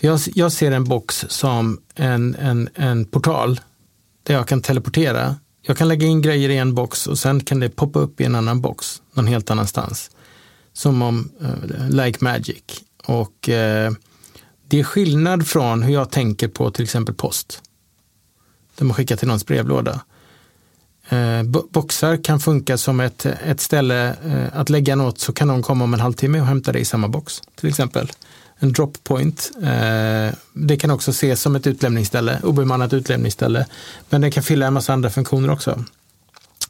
Jag, 0.00 0.20
jag 0.34 0.52
ser 0.52 0.70
en 0.70 0.84
box 0.84 1.24
som 1.28 1.80
en, 1.94 2.34
en, 2.34 2.68
en 2.74 3.04
portal 3.04 3.60
där 4.22 4.34
jag 4.34 4.48
kan 4.48 4.62
teleportera. 4.62 5.36
Jag 5.62 5.76
kan 5.76 5.88
lägga 5.88 6.06
in 6.06 6.22
grejer 6.22 6.48
i 6.48 6.56
en 6.56 6.74
box 6.74 7.06
och 7.06 7.18
sen 7.18 7.40
kan 7.40 7.60
det 7.60 7.68
poppa 7.68 7.98
upp 7.98 8.20
i 8.20 8.24
en 8.24 8.34
annan 8.34 8.60
box 8.60 9.02
någon 9.12 9.26
helt 9.26 9.50
annanstans. 9.50 10.10
Som 10.72 11.02
om, 11.02 11.30
like 11.90 12.24
magic. 12.24 12.62
Och 13.06 13.48
eh, 13.48 13.92
det 14.68 14.80
är 14.80 14.84
skillnad 14.84 15.46
från 15.46 15.82
hur 15.82 15.92
jag 15.94 16.10
tänker 16.10 16.48
på 16.48 16.70
till 16.70 16.84
exempel 16.84 17.14
post. 17.14 17.62
Där 18.76 18.84
man 18.84 18.94
skickar 18.94 19.16
till 19.16 19.28
någons 19.28 19.46
brevlåda. 19.46 20.00
Eh, 21.08 21.42
boxar 21.70 22.24
kan 22.24 22.40
funka 22.40 22.78
som 22.78 23.00
ett, 23.00 23.26
ett 23.26 23.60
ställe 23.60 24.08
eh, 24.08 24.58
att 24.60 24.70
lägga 24.70 24.96
något 24.96 25.18
så 25.18 25.32
kan 25.32 25.48
någon 25.48 25.62
komma 25.62 25.84
om 25.84 25.94
en 25.94 26.00
halvtimme 26.00 26.40
och 26.40 26.46
hämta 26.46 26.72
det 26.72 26.78
i 26.78 26.84
samma 26.84 27.08
box. 27.08 27.42
Till 27.54 27.68
exempel 27.68 28.12
en 28.58 28.72
drop 28.72 29.04
point. 29.04 29.50
Eh, 29.62 30.34
det 30.52 30.76
kan 30.76 30.90
också 30.90 31.10
ses 31.10 31.40
som 31.40 31.56
ett 31.56 31.66
utlämningsställe, 31.66 32.40
obemannat 32.42 32.92
utlämningsställe. 32.92 33.66
Men 34.10 34.20
den 34.20 34.30
kan 34.30 34.42
fylla 34.42 34.66
en 34.66 34.72
massa 34.72 34.92
andra 34.92 35.10
funktioner 35.10 35.50
också. 35.50 35.84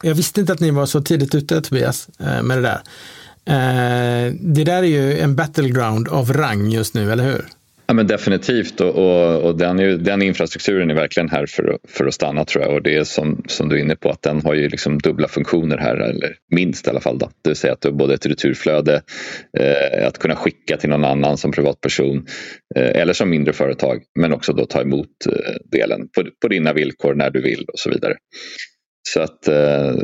Jag 0.02 0.14
visste 0.14 0.40
inte 0.40 0.52
att 0.52 0.60
ni 0.60 0.70
var 0.70 0.86
så 0.86 1.00
tidigt 1.00 1.34
ute 1.34 1.60
Tobias 1.60 2.08
eh, 2.18 2.42
med 2.42 2.58
det 2.58 2.62
där. 2.62 2.82
Eh, 3.44 4.32
det 4.40 4.64
där 4.64 4.82
är 4.82 4.82
ju 4.82 5.18
en 5.18 5.36
battleground 5.36 6.08
av 6.08 6.32
rang 6.32 6.70
just 6.70 6.94
nu, 6.94 7.12
eller 7.12 7.24
hur? 7.24 7.48
Ja, 7.88 7.94
men 7.94 8.06
definitivt 8.06 8.80
och, 8.80 8.94
och, 8.94 9.42
och 9.42 9.58
den, 9.58 9.78
ju, 9.78 9.96
den, 9.96 10.22
infrastrukturen 10.22 10.90
är 10.90 10.94
verkligen 10.94 11.28
här 11.28 11.46
för, 11.46 11.74
att, 11.74 11.90
för 11.90 12.06
att 12.06 12.14
stanna 12.14 12.44
tror 12.44 12.64
jag 12.64 12.74
och 12.74 12.82
det 12.82 12.96
är 12.96 13.04
som, 13.04 13.44
som 13.48 13.68
du 13.68 13.76
är 13.76 13.80
inne 13.80 13.96
på 13.96 14.10
att 14.10 14.22
den 14.22 14.42
har 14.42 14.54
ju 14.54 14.68
liksom 14.68 14.98
dubbla 14.98 15.28
funktioner 15.28 15.78
här 15.78 15.96
eller 15.96 16.36
minst 16.50 16.86
i 16.86 16.90
alla 16.90 17.00
fall. 17.00 17.18
Då. 17.18 17.30
Det 17.42 17.50
vill 17.50 17.56
säga 17.56 17.72
att 17.72 17.80
du 17.80 17.88
har 17.88 17.94
både 17.94 18.14
ett 18.14 18.26
returflöde, 18.26 19.02
eh, 19.58 20.06
att 20.06 20.18
kunna 20.18 20.36
skicka 20.36 20.76
till 20.76 20.90
någon 20.90 21.04
annan 21.04 21.36
som 21.36 21.52
privatperson 21.52 22.26
eh, 22.76 23.00
eller 23.00 23.12
som 23.12 23.30
mindre 23.30 23.52
företag 23.52 24.02
men 24.18 24.32
också 24.32 24.52
då 24.52 24.66
ta 24.66 24.80
emot 24.80 25.26
eh, 25.26 25.54
delen 25.72 26.08
på, 26.14 26.24
på 26.42 26.48
dina 26.48 26.72
villkor 26.72 27.14
när 27.14 27.30
du 27.30 27.42
vill 27.42 27.64
och 27.72 27.78
så 27.78 27.90
vidare. 27.90 28.14
Så 29.08 29.20
att 29.20 29.48
eh, 29.48 29.94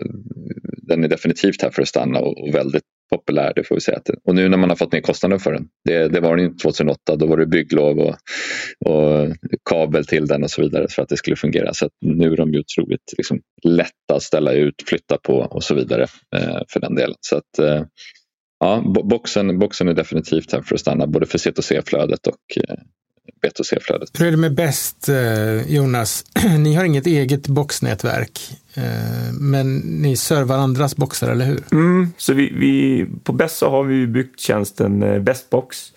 den 0.82 1.04
är 1.04 1.08
definitivt 1.08 1.62
här 1.62 1.70
för 1.70 1.82
att 1.82 1.88
stanna 1.88 2.18
och, 2.18 2.48
och 2.48 2.54
väldigt 2.54 2.84
populär, 3.12 3.52
det 3.56 3.64
får 3.64 3.74
vi 3.74 3.80
säga. 3.80 4.00
Och 4.24 4.34
nu 4.34 4.48
när 4.48 4.56
man 4.56 4.68
har 4.68 4.76
fått 4.76 4.92
ner 4.92 5.00
kostnaden 5.00 5.38
för 5.38 5.52
den. 5.52 5.66
Det, 5.84 6.08
det 6.08 6.20
var 6.20 6.36
den 6.36 6.46
inte 6.46 6.62
2008, 6.62 7.16
då 7.16 7.26
var 7.26 7.36
det 7.36 7.46
bygglov 7.46 7.98
och, 7.98 8.14
och, 8.86 9.28
kabel 9.70 10.06
till 10.06 10.26
den 10.26 10.42
och 10.42 10.50
så 10.50 10.62
vidare 10.62 10.86
för 10.88 11.02
att 11.02 11.08
det 11.08 11.16
skulle 11.16 11.36
fungera. 11.36 11.74
Så 11.74 11.88
nu 12.00 12.32
är 12.32 12.36
de 12.36 12.52
ju 12.52 12.60
otroligt 12.60 13.12
liksom, 13.16 13.40
lätta 13.62 14.14
att 14.14 14.22
ställa 14.22 14.52
ut, 14.52 14.74
flytta 14.86 15.18
på 15.22 15.34
och 15.34 15.64
så 15.64 15.74
vidare 15.74 16.02
eh, 16.36 16.60
för 16.68 16.80
den 16.80 16.94
delen. 16.94 17.16
Så 17.20 17.36
att, 17.36 17.58
eh, 17.58 17.84
ja, 18.60 18.84
boxen, 19.04 19.58
boxen 19.58 19.88
är 19.88 19.94
definitivt 19.94 20.52
här 20.52 20.62
för 20.62 20.74
att 20.74 20.80
stanna, 20.80 21.06
både 21.06 21.26
för 21.26 21.38
C2C-flödet 21.38 22.26
och, 22.26 22.58
eh, 23.28 23.48
B2C-flödet. 23.48 24.20
Hur 24.20 24.26
är 24.26 24.30
det 24.30 24.36
med 24.36 24.54
Best, 24.54 25.08
eh, 25.08 25.72
Jonas? 25.74 26.24
Ni 26.58 26.74
har 26.74 26.84
inget 26.84 27.06
eget 27.06 27.48
boxnätverk, 27.48 28.40
eh, 28.74 29.32
men 29.40 29.76
ni 29.76 30.16
servar 30.16 30.56
andras 30.56 30.96
boxar, 30.96 31.30
eller 31.30 31.44
hur? 31.44 31.60
Mm, 31.72 32.12
så 32.16 32.32
vi, 32.32 32.52
vi, 32.56 33.06
på 33.24 33.32
Best 33.32 33.56
så 33.56 33.70
har 33.70 33.84
vi 33.84 34.06
byggt 34.06 34.40
tjänsten 34.40 35.02
eh, 35.02 35.18
Bestbox. 35.18 35.92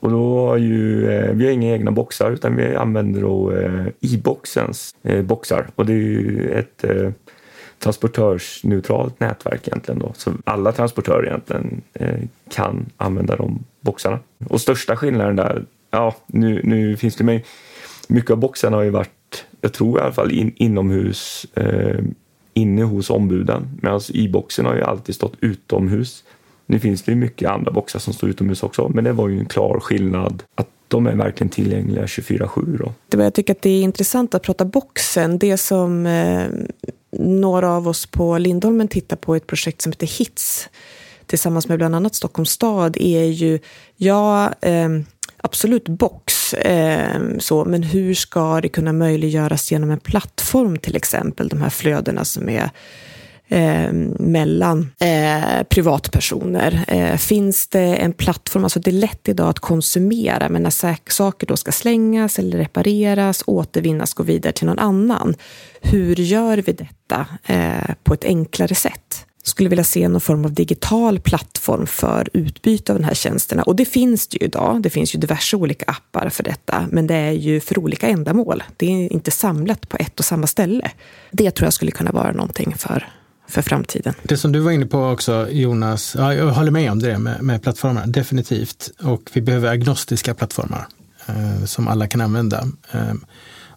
Och 0.00 0.10
då 0.10 0.46
har 0.46 0.56
ju, 0.56 1.00
vi 1.34 1.44
har 1.44 1.52
inga 1.52 1.72
egna 1.72 1.90
boxar 1.90 2.30
utan 2.30 2.56
vi 2.56 2.76
använder 2.76 3.20
då 3.20 3.52
e-boxens 4.00 4.94
boxar. 5.24 5.70
Och 5.74 5.86
det 5.86 5.92
är 5.92 5.96
ju 5.96 6.50
ett 6.50 6.84
transportörsneutralt 7.78 9.20
nätverk 9.20 9.68
egentligen. 9.68 9.98
Då. 9.98 10.12
Så 10.16 10.32
alla 10.44 10.72
transportörer 10.72 11.26
egentligen 11.26 11.82
kan 12.50 12.86
använda 12.96 13.36
de 13.36 13.64
boxarna. 13.80 14.18
Och 14.48 14.60
största 14.60 14.96
skillnaden 14.96 15.36
där 15.36 15.64
ja, 15.90 16.14
nu, 16.26 16.60
nu 16.64 16.96
finns 16.96 17.16
det 17.16 17.24
med. 17.24 17.42
Mycket 18.08 18.30
av 18.30 18.36
boxarna 18.36 18.76
har 18.76 18.84
ju 18.84 18.90
varit, 18.90 19.44
jag 19.60 19.72
tror 19.72 19.98
i 19.98 20.02
alla 20.02 20.12
fall 20.12 20.32
in, 20.32 20.52
inomhus, 20.56 21.46
eh, 21.54 22.00
inne 22.54 22.82
hos 22.82 23.10
ombuden. 23.10 23.78
Medan 23.82 24.00
i-boxen 24.08 24.66
har 24.66 24.74
ju 24.74 24.82
alltid 24.82 25.14
stått 25.14 25.34
utomhus. 25.40 26.24
Nu 26.66 26.78
finns 26.78 27.02
det 27.02 27.12
ju 27.12 27.16
mycket 27.16 27.50
andra 27.50 27.72
boxar 27.72 27.98
som 27.98 28.12
står 28.12 28.28
utomhus 28.28 28.62
också, 28.62 28.88
men 28.88 29.04
det 29.04 29.12
var 29.12 29.28
ju 29.28 29.38
en 29.38 29.46
klar 29.46 29.80
skillnad 29.80 30.42
att 30.54 30.68
de 30.88 31.06
är 31.06 31.14
verkligen 31.14 31.48
tillgängliga 31.48 32.06
24-7. 32.06 32.78
Då. 32.78 32.92
Det 33.08 33.24
jag 33.24 33.34
tycker 33.34 33.52
att 33.52 33.62
det 33.62 33.70
är 33.70 33.82
intressant 33.82 34.34
att 34.34 34.42
prata 34.42 34.64
boxen. 34.64 35.38
Det 35.38 35.56
som 35.56 36.06
eh, 36.06 36.46
några 37.18 37.70
av 37.70 37.88
oss 37.88 38.06
på 38.06 38.38
Lindholmen 38.38 38.88
tittar 38.88 39.16
på 39.16 39.34
ett 39.34 39.46
projekt 39.46 39.82
som 39.82 39.92
heter 39.92 40.18
HITS 40.18 40.68
tillsammans 41.26 41.68
med 41.68 41.78
bland 41.78 41.94
annat 41.94 42.14
Stockholms 42.14 42.50
stad 42.50 42.96
är 43.00 43.24
ju, 43.24 43.58
ja, 43.96 44.52
eh, 44.60 44.88
absolut 45.46 45.88
box, 45.88 46.54
eh, 46.54 47.20
så, 47.38 47.64
men 47.64 47.82
hur 47.82 48.14
ska 48.14 48.60
det 48.60 48.68
kunna 48.68 48.92
möjliggöras 48.92 49.72
genom 49.72 49.90
en 49.90 50.00
plattform 50.00 50.78
till 50.78 50.96
exempel, 50.96 51.48
de 51.48 51.62
här 51.62 51.70
flödena 51.70 52.24
som 52.24 52.48
är 52.48 52.70
eh, 53.48 53.92
mellan 54.18 54.92
eh, 55.00 55.62
privatpersoner. 55.62 56.84
Eh, 56.88 57.16
finns 57.16 57.68
det 57.68 57.96
en 57.96 58.12
plattform, 58.12 58.64
alltså 58.64 58.80
det 58.80 58.90
är 58.90 58.92
lätt 58.92 59.28
idag 59.28 59.48
att 59.48 59.58
konsumera, 59.58 60.48
men 60.48 60.62
när 60.62 61.10
saker 61.10 61.46
då 61.46 61.56
ska 61.56 61.72
slängas 61.72 62.38
eller 62.38 62.58
repareras, 62.58 63.42
återvinnas, 63.46 64.14
gå 64.14 64.22
vidare 64.22 64.52
till 64.52 64.66
någon 64.66 64.78
annan. 64.78 65.34
Hur 65.80 66.16
gör 66.16 66.58
vi 66.58 66.72
detta 66.72 67.26
eh, 67.46 67.94
på 68.04 68.14
ett 68.14 68.24
enklare 68.24 68.74
sätt? 68.74 69.26
Skulle 69.48 69.68
vilja 69.68 69.84
se 69.84 70.08
någon 70.08 70.20
form 70.20 70.44
av 70.44 70.52
digital 70.52 71.20
plattform 71.20 71.86
för 71.86 72.28
utbyte 72.32 72.92
av 72.92 72.98
de 72.98 73.04
här 73.04 73.14
tjänsterna. 73.14 73.62
Och 73.62 73.76
det 73.76 73.84
finns 73.84 74.28
det 74.28 74.38
ju 74.40 74.46
idag. 74.46 74.82
Det 74.82 74.90
finns 74.90 75.14
ju 75.14 75.18
diverse 75.18 75.56
olika 75.56 75.84
appar 75.86 76.28
för 76.28 76.42
detta, 76.42 76.86
men 76.90 77.06
det 77.06 77.14
är 77.14 77.32
ju 77.32 77.60
för 77.60 77.78
olika 77.78 78.08
ändamål. 78.08 78.62
Det 78.76 78.86
är 78.86 79.12
inte 79.12 79.30
samlat 79.30 79.88
på 79.88 79.96
ett 79.96 80.18
och 80.18 80.24
samma 80.24 80.46
ställe. 80.46 80.90
Det 81.30 81.50
tror 81.50 81.66
jag 81.66 81.72
skulle 81.72 81.90
kunna 81.90 82.12
vara 82.12 82.32
någonting 82.32 82.74
för 82.76 83.08
för 83.48 83.62
framtiden. 83.62 84.14
Det 84.22 84.36
som 84.36 84.52
du 84.52 84.60
var 84.60 84.70
inne 84.70 84.86
på 84.86 85.04
också 85.04 85.48
Jonas, 85.50 86.14
ja, 86.18 86.34
jag 86.34 86.50
håller 86.50 86.70
med 86.70 86.92
om 86.92 86.98
det 86.98 87.18
med, 87.18 87.42
med 87.42 87.62
plattformar, 87.62 88.06
definitivt. 88.06 88.90
Och 89.02 89.30
vi 89.32 89.40
behöver 89.40 89.68
agnostiska 89.68 90.34
plattformar 90.34 90.86
eh, 91.26 91.64
som 91.64 91.88
alla 91.88 92.06
kan 92.08 92.20
använda. 92.20 92.68
Eh, 92.92 93.14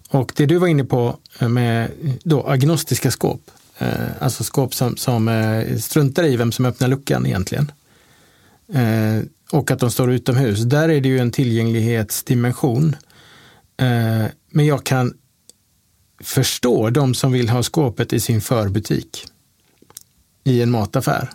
och 0.09 0.31
det 0.35 0.45
du 0.45 0.57
var 0.57 0.67
inne 0.67 0.83
på 0.83 1.17
eh, 1.39 1.49
med 1.49 1.91
då, 2.23 2.47
agnostiska 2.47 3.11
skåp, 3.11 3.41
Eh, 3.79 4.09
alltså 4.19 4.43
skåp 4.43 4.73
som, 4.73 4.97
som 4.97 5.27
eh, 5.27 5.77
struntar 5.77 6.23
i 6.23 6.35
vem 6.35 6.51
som 6.51 6.65
öppnar 6.65 6.87
luckan 6.87 7.25
egentligen. 7.25 7.71
Eh, 8.73 9.23
och 9.51 9.71
att 9.71 9.79
de 9.79 9.91
står 9.91 10.11
utomhus. 10.11 10.59
Där 10.59 10.89
är 10.89 11.01
det 11.01 11.09
ju 11.09 11.19
en 11.19 11.31
tillgänglighetsdimension. 11.31 12.95
Eh, 13.77 14.25
men 14.49 14.65
jag 14.65 14.83
kan 14.83 15.13
förstå 16.23 16.89
de 16.89 17.13
som 17.13 17.31
vill 17.31 17.49
ha 17.49 17.63
skåpet 17.63 18.13
i 18.13 18.19
sin 18.19 18.41
förbutik 18.41 19.25
i 20.43 20.61
en 20.61 20.71
mataffär. 20.71 21.29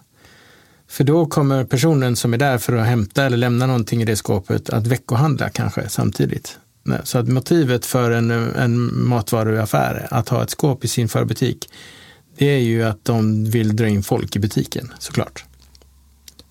För 0.88 1.04
då 1.04 1.26
kommer 1.26 1.64
personen 1.64 2.16
som 2.16 2.34
är 2.34 2.38
där 2.38 2.58
för 2.58 2.76
att 2.76 2.86
hämta 2.86 3.24
eller 3.24 3.36
lämna 3.36 3.66
någonting 3.66 4.02
i 4.02 4.04
det 4.04 4.16
skåpet 4.16 4.70
att 4.70 4.86
veckohandla 4.86 5.48
kanske 5.48 5.88
samtidigt. 5.88 6.58
Så 7.04 7.18
att 7.18 7.28
motivet 7.28 7.86
för 7.86 8.10
en, 8.10 8.30
en 8.30 9.04
matvaruaffär 9.08 10.08
att 10.10 10.28
ha 10.28 10.42
ett 10.42 10.50
skåp 10.50 10.84
i 10.84 10.88
sin 10.88 11.08
förbutik 11.08 11.68
det 12.38 12.46
är 12.46 12.58
ju 12.58 12.82
att 12.82 13.04
de 13.04 13.44
vill 13.44 13.76
dra 13.76 13.88
in 13.88 14.02
folk 14.02 14.36
i 14.36 14.38
butiken 14.38 14.92
såklart. 14.98 15.44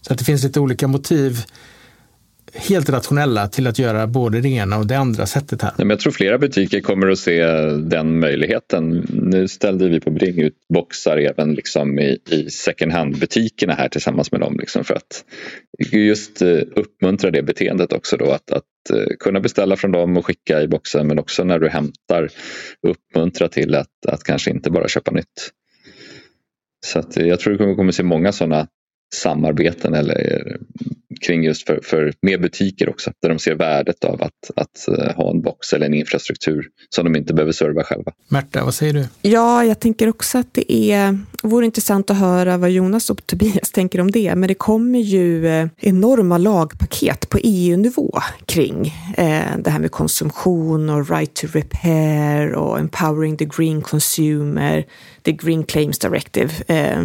Så 0.01 0.13
att 0.13 0.19
det 0.19 0.25
finns 0.25 0.43
lite 0.43 0.59
olika 0.59 0.87
motiv, 0.87 1.37
helt 2.53 2.89
rationella, 2.89 3.47
till 3.47 3.67
att 3.67 3.79
göra 3.79 4.07
både 4.07 4.41
det 4.41 4.49
ena 4.49 4.77
och 4.77 4.87
det 4.87 4.97
andra 4.97 5.25
sättet 5.25 5.61
här. 5.61 5.71
jag 5.77 5.99
tror 5.99 6.11
flera 6.11 6.37
butiker 6.37 6.79
kommer 6.79 7.07
att 7.07 7.19
se 7.19 7.45
den 7.69 8.19
möjligheten. 8.19 9.07
Nu 9.09 9.47
ställde 9.47 9.89
vi 9.89 9.99
på 9.99 10.11
Bring 10.11 10.41
ut 10.41 10.55
boxar 10.73 11.17
även 11.17 11.53
liksom 11.53 11.99
i, 11.99 12.19
i 12.29 12.49
second 12.49 12.91
hand-butikerna 12.91 13.73
här 13.73 13.89
tillsammans 13.89 14.31
med 14.31 14.41
dem 14.41 14.57
liksom 14.59 14.83
för 14.83 14.95
att 14.95 15.23
just 15.91 16.41
eh, 16.41 16.59
uppmuntra 16.75 17.31
det 17.31 17.43
beteendet 17.43 17.93
också 17.93 18.17
då 18.17 18.31
att, 18.31 18.51
att 18.51 18.89
eh, 18.93 19.15
kunna 19.19 19.39
beställa 19.39 19.75
från 19.75 19.91
dem 19.91 20.17
och 20.17 20.25
skicka 20.25 20.61
i 20.61 20.67
boxen 20.67 21.07
men 21.07 21.19
också 21.19 21.43
när 21.43 21.59
du 21.59 21.69
hämtar 21.69 22.29
uppmuntra 22.87 23.47
till 23.47 23.75
att, 23.75 24.05
att 24.07 24.23
kanske 24.23 24.51
inte 24.51 24.71
bara 24.71 24.87
köpa 24.87 25.11
nytt. 25.11 25.51
Så 26.85 26.99
att 26.99 27.17
jag 27.17 27.39
tror 27.39 27.67
vi 27.67 27.75
kommer 27.75 27.91
se 27.91 28.03
många 28.03 28.31
sådana 28.31 28.67
samarbeten 29.15 29.93
eller 29.93 30.57
kring 31.23 31.43
just 31.43 31.67
för, 31.67 31.79
för 31.83 32.13
med 32.21 32.41
butiker 32.41 32.89
också 32.89 33.11
där 33.21 33.29
de 33.29 33.39
ser 33.39 33.55
värdet 33.55 34.03
av 34.03 34.23
att, 34.23 34.51
att 34.55 34.87
eh, 34.87 35.15
ha 35.15 35.31
en 35.31 35.41
box 35.41 35.73
eller 35.73 35.85
en 35.85 35.93
infrastruktur 35.93 36.67
som 36.89 37.05
de 37.05 37.15
inte 37.15 37.33
behöver 37.33 37.51
serva 37.51 37.83
själva. 37.83 38.11
Märta, 38.27 38.65
vad 38.65 38.73
säger 38.73 38.93
du? 38.93 39.07
Ja, 39.21 39.65
jag 39.65 39.79
tänker 39.79 40.09
också 40.09 40.37
att 40.37 40.53
det 40.53 40.73
är, 40.73 41.19
vore 41.43 41.65
intressant 41.65 42.09
att 42.09 42.17
höra 42.17 42.57
vad 42.57 42.69
Jonas 42.69 43.09
och 43.09 43.27
Tobias 43.27 43.71
tänker 43.71 44.01
om 44.01 44.11
det, 44.11 44.35
men 44.35 44.47
det 44.47 44.53
kommer 44.53 44.99
ju 44.99 45.47
eh, 45.47 45.67
enorma 45.77 46.37
lagpaket 46.37 47.29
på 47.29 47.39
EU-nivå 47.43 48.19
kring 48.45 48.87
eh, 49.17 49.57
det 49.57 49.69
här 49.69 49.79
med 49.79 49.91
konsumtion 49.91 50.89
och 50.89 51.09
right 51.09 51.33
to 51.33 51.47
repair 51.47 52.53
och 52.53 52.79
empowering 52.79 53.37
the 53.37 53.45
green 53.45 53.81
consumer, 53.81 54.85
the 55.21 55.31
green 55.31 55.63
claims 55.63 55.99
directive. 55.99 56.51
Eh, 56.67 57.03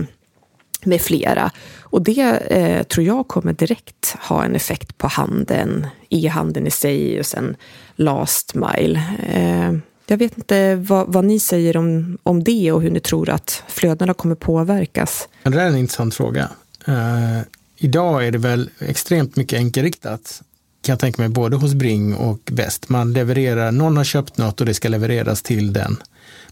med 0.85 1.01
flera. 1.01 1.51
Och 1.91 2.03
det 2.03 2.21
eh, 2.51 2.83
tror 2.83 3.07
jag 3.07 3.29
kommer 3.29 3.53
direkt 3.53 4.17
ha 4.21 4.45
en 4.45 4.55
effekt 4.55 4.99
på 4.99 5.07
handeln, 5.07 5.87
e-handeln 6.09 6.67
i 6.67 6.71
sig 6.71 7.19
och 7.19 7.27
sen 7.27 7.57
last 7.97 8.55
mile. 8.55 9.03
Eh, 9.33 9.73
jag 10.07 10.19
vet 10.19 10.39
inte 10.39 10.75
vad, 10.75 11.13
vad, 11.13 11.25
ni 11.25 11.41
säger 11.41 11.77
om, 11.77 12.19
om 12.23 12.45
det 12.45 12.73
och 12.73 12.83
hur 12.83 12.91
ni 12.91 13.01
tror 13.01 13.31
att 13.31 13.63
flödena 13.69 14.15
kommer 14.15 14.35
påverkas. 14.35 15.29
Det 15.43 15.51
där 15.51 15.59
är 15.59 15.67
en 15.67 15.77
intressant 15.77 16.15
fråga. 16.15 16.51
Eh, 16.87 17.41
idag 17.77 18.27
är 18.27 18.33
det 18.33 18.39
väl 18.39 18.71
extremt 18.79 19.37
mycket 19.37 19.59
enkelriktat 19.59 20.43
kan 20.83 20.93
jag 20.93 21.01
tänka 21.01 21.23
mig, 21.23 21.29
både 21.29 21.57
hos 21.57 21.75
Bring 21.75 22.15
och 22.15 22.41
Best. 22.53 22.89
Man 22.89 23.13
levererar, 23.13 23.73
någon 23.73 23.97
har 23.97 24.05
köpt 24.05 24.39
något 24.39 24.61
och 24.61 24.67
det 24.67 24.75
ska 24.75 24.89
levereras 24.89 25.43
till 25.43 25.73
den 25.73 25.97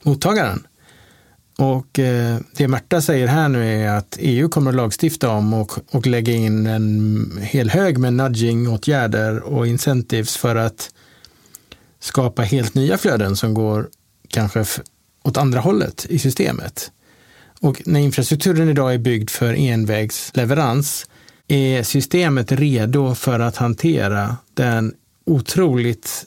mottagaren. 0.03 0.67
Och 1.59 1.99
eh, 1.99 2.39
det 2.57 2.69
Märta 2.69 3.01
säger 3.01 3.27
här 3.27 3.49
nu 3.49 3.83
är 3.83 3.89
att 3.89 4.17
EU 4.21 4.49
kommer 4.49 4.71
att 4.71 4.77
lagstifta 4.77 5.29
om 5.29 5.55
och, 5.55 5.73
och 5.91 6.07
lägga 6.07 6.33
in 6.33 6.67
en 6.67 7.39
hel 7.43 7.71
hög 7.71 7.99
med 7.99 8.13
nudging-åtgärder 8.13 9.41
och 9.41 9.67
incentives 9.67 10.37
för 10.37 10.57
att 10.57 10.91
skapa 12.01 12.43
helt 12.43 12.75
nya 12.75 12.99
flöden 12.99 13.37
som 13.37 13.55
går 13.55 13.89
kanske 14.29 14.65
åt 15.23 15.37
andra 15.37 15.61
hållet 15.61 16.07
i 16.09 16.19
systemet. 16.19 16.91
Och 17.61 17.83
när 17.87 18.01
infrastrukturen 18.01 18.69
idag 18.69 18.95
är 18.95 18.99
byggd 18.99 19.31
för 19.31 19.55
envägsleverans 19.55 21.07
är 21.49 21.83
systemet 21.83 22.53
redo 22.53 23.15
för 23.15 23.41
att 23.41 23.57
hantera 23.57 24.37
den 24.55 24.95
otroligt 25.25 26.27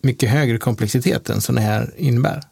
mycket 0.00 0.30
högre 0.30 0.58
komplexiteten 0.58 1.40
som 1.40 1.54
det 1.54 1.60
här 1.60 1.94
innebär? 1.96 2.42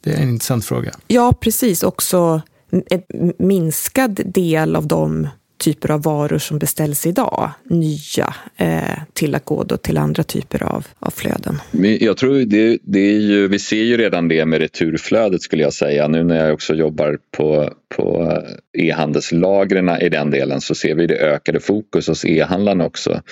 Det 0.00 0.12
är 0.12 0.22
en 0.22 0.28
intressant 0.28 0.64
fråga. 0.64 0.92
Ja, 1.06 1.32
precis. 1.40 1.82
Också 1.82 2.42
en 2.70 3.32
minskad 3.38 4.20
del 4.24 4.76
av 4.76 4.86
de 4.86 5.28
typer 5.58 5.90
av 5.90 6.02
varor 6.02 6.38
som 6.38 6.58
beställs 6.58 7.06
idag, 7.06 7.50
nya, 7.64 8.34
eh, 8.56 8.98
till 9.12 9.34
att 9.34 9.44
gå 9.44 9.64
då 9.64 9.76
till 9.76 9.98
andra 9.98 10.22
typer 10.22 10.62
av, 10.62 10.86
av 10.98 11.10
flöden. 11.10 11.58
Jag 12.00 12.16
tror 12.16 12.34
det, 12.34 12.78
det 12.82 13.00
är 13.00 13.20
ju, 13.20 13.48
vi 13.48 13.58
ser 13.58 13.82
ju 13.82 13.96
redan 13.96 14.28
det 14.28 14.46
med 14.46 14.60
returflödet 14.60 15.42
skulle 15.42 15.62
jag 15.62 15.72
säga. 15.72 16.08
Nu 16.08 16.24
när 16.24 16.44
jag 16.44 16.54
också 16.54 16.74
jobbar 16.74 17.18
på, 17.36 17.72
på 17.96 18.38
e-handelslagren 18.78 19.88
i 20.00 20.08
den 20.08 20.30
delen 20.30 20.60
så 20.60 20.74
ser 20.74 20.94
vi 20.94 21.06
det 21.06 21.18
ökade 21.18 21.60
fokus 21.60 22.08
hos 22.08 22.24
e-handlarna 22.24 22.86
också. 22.86 23.22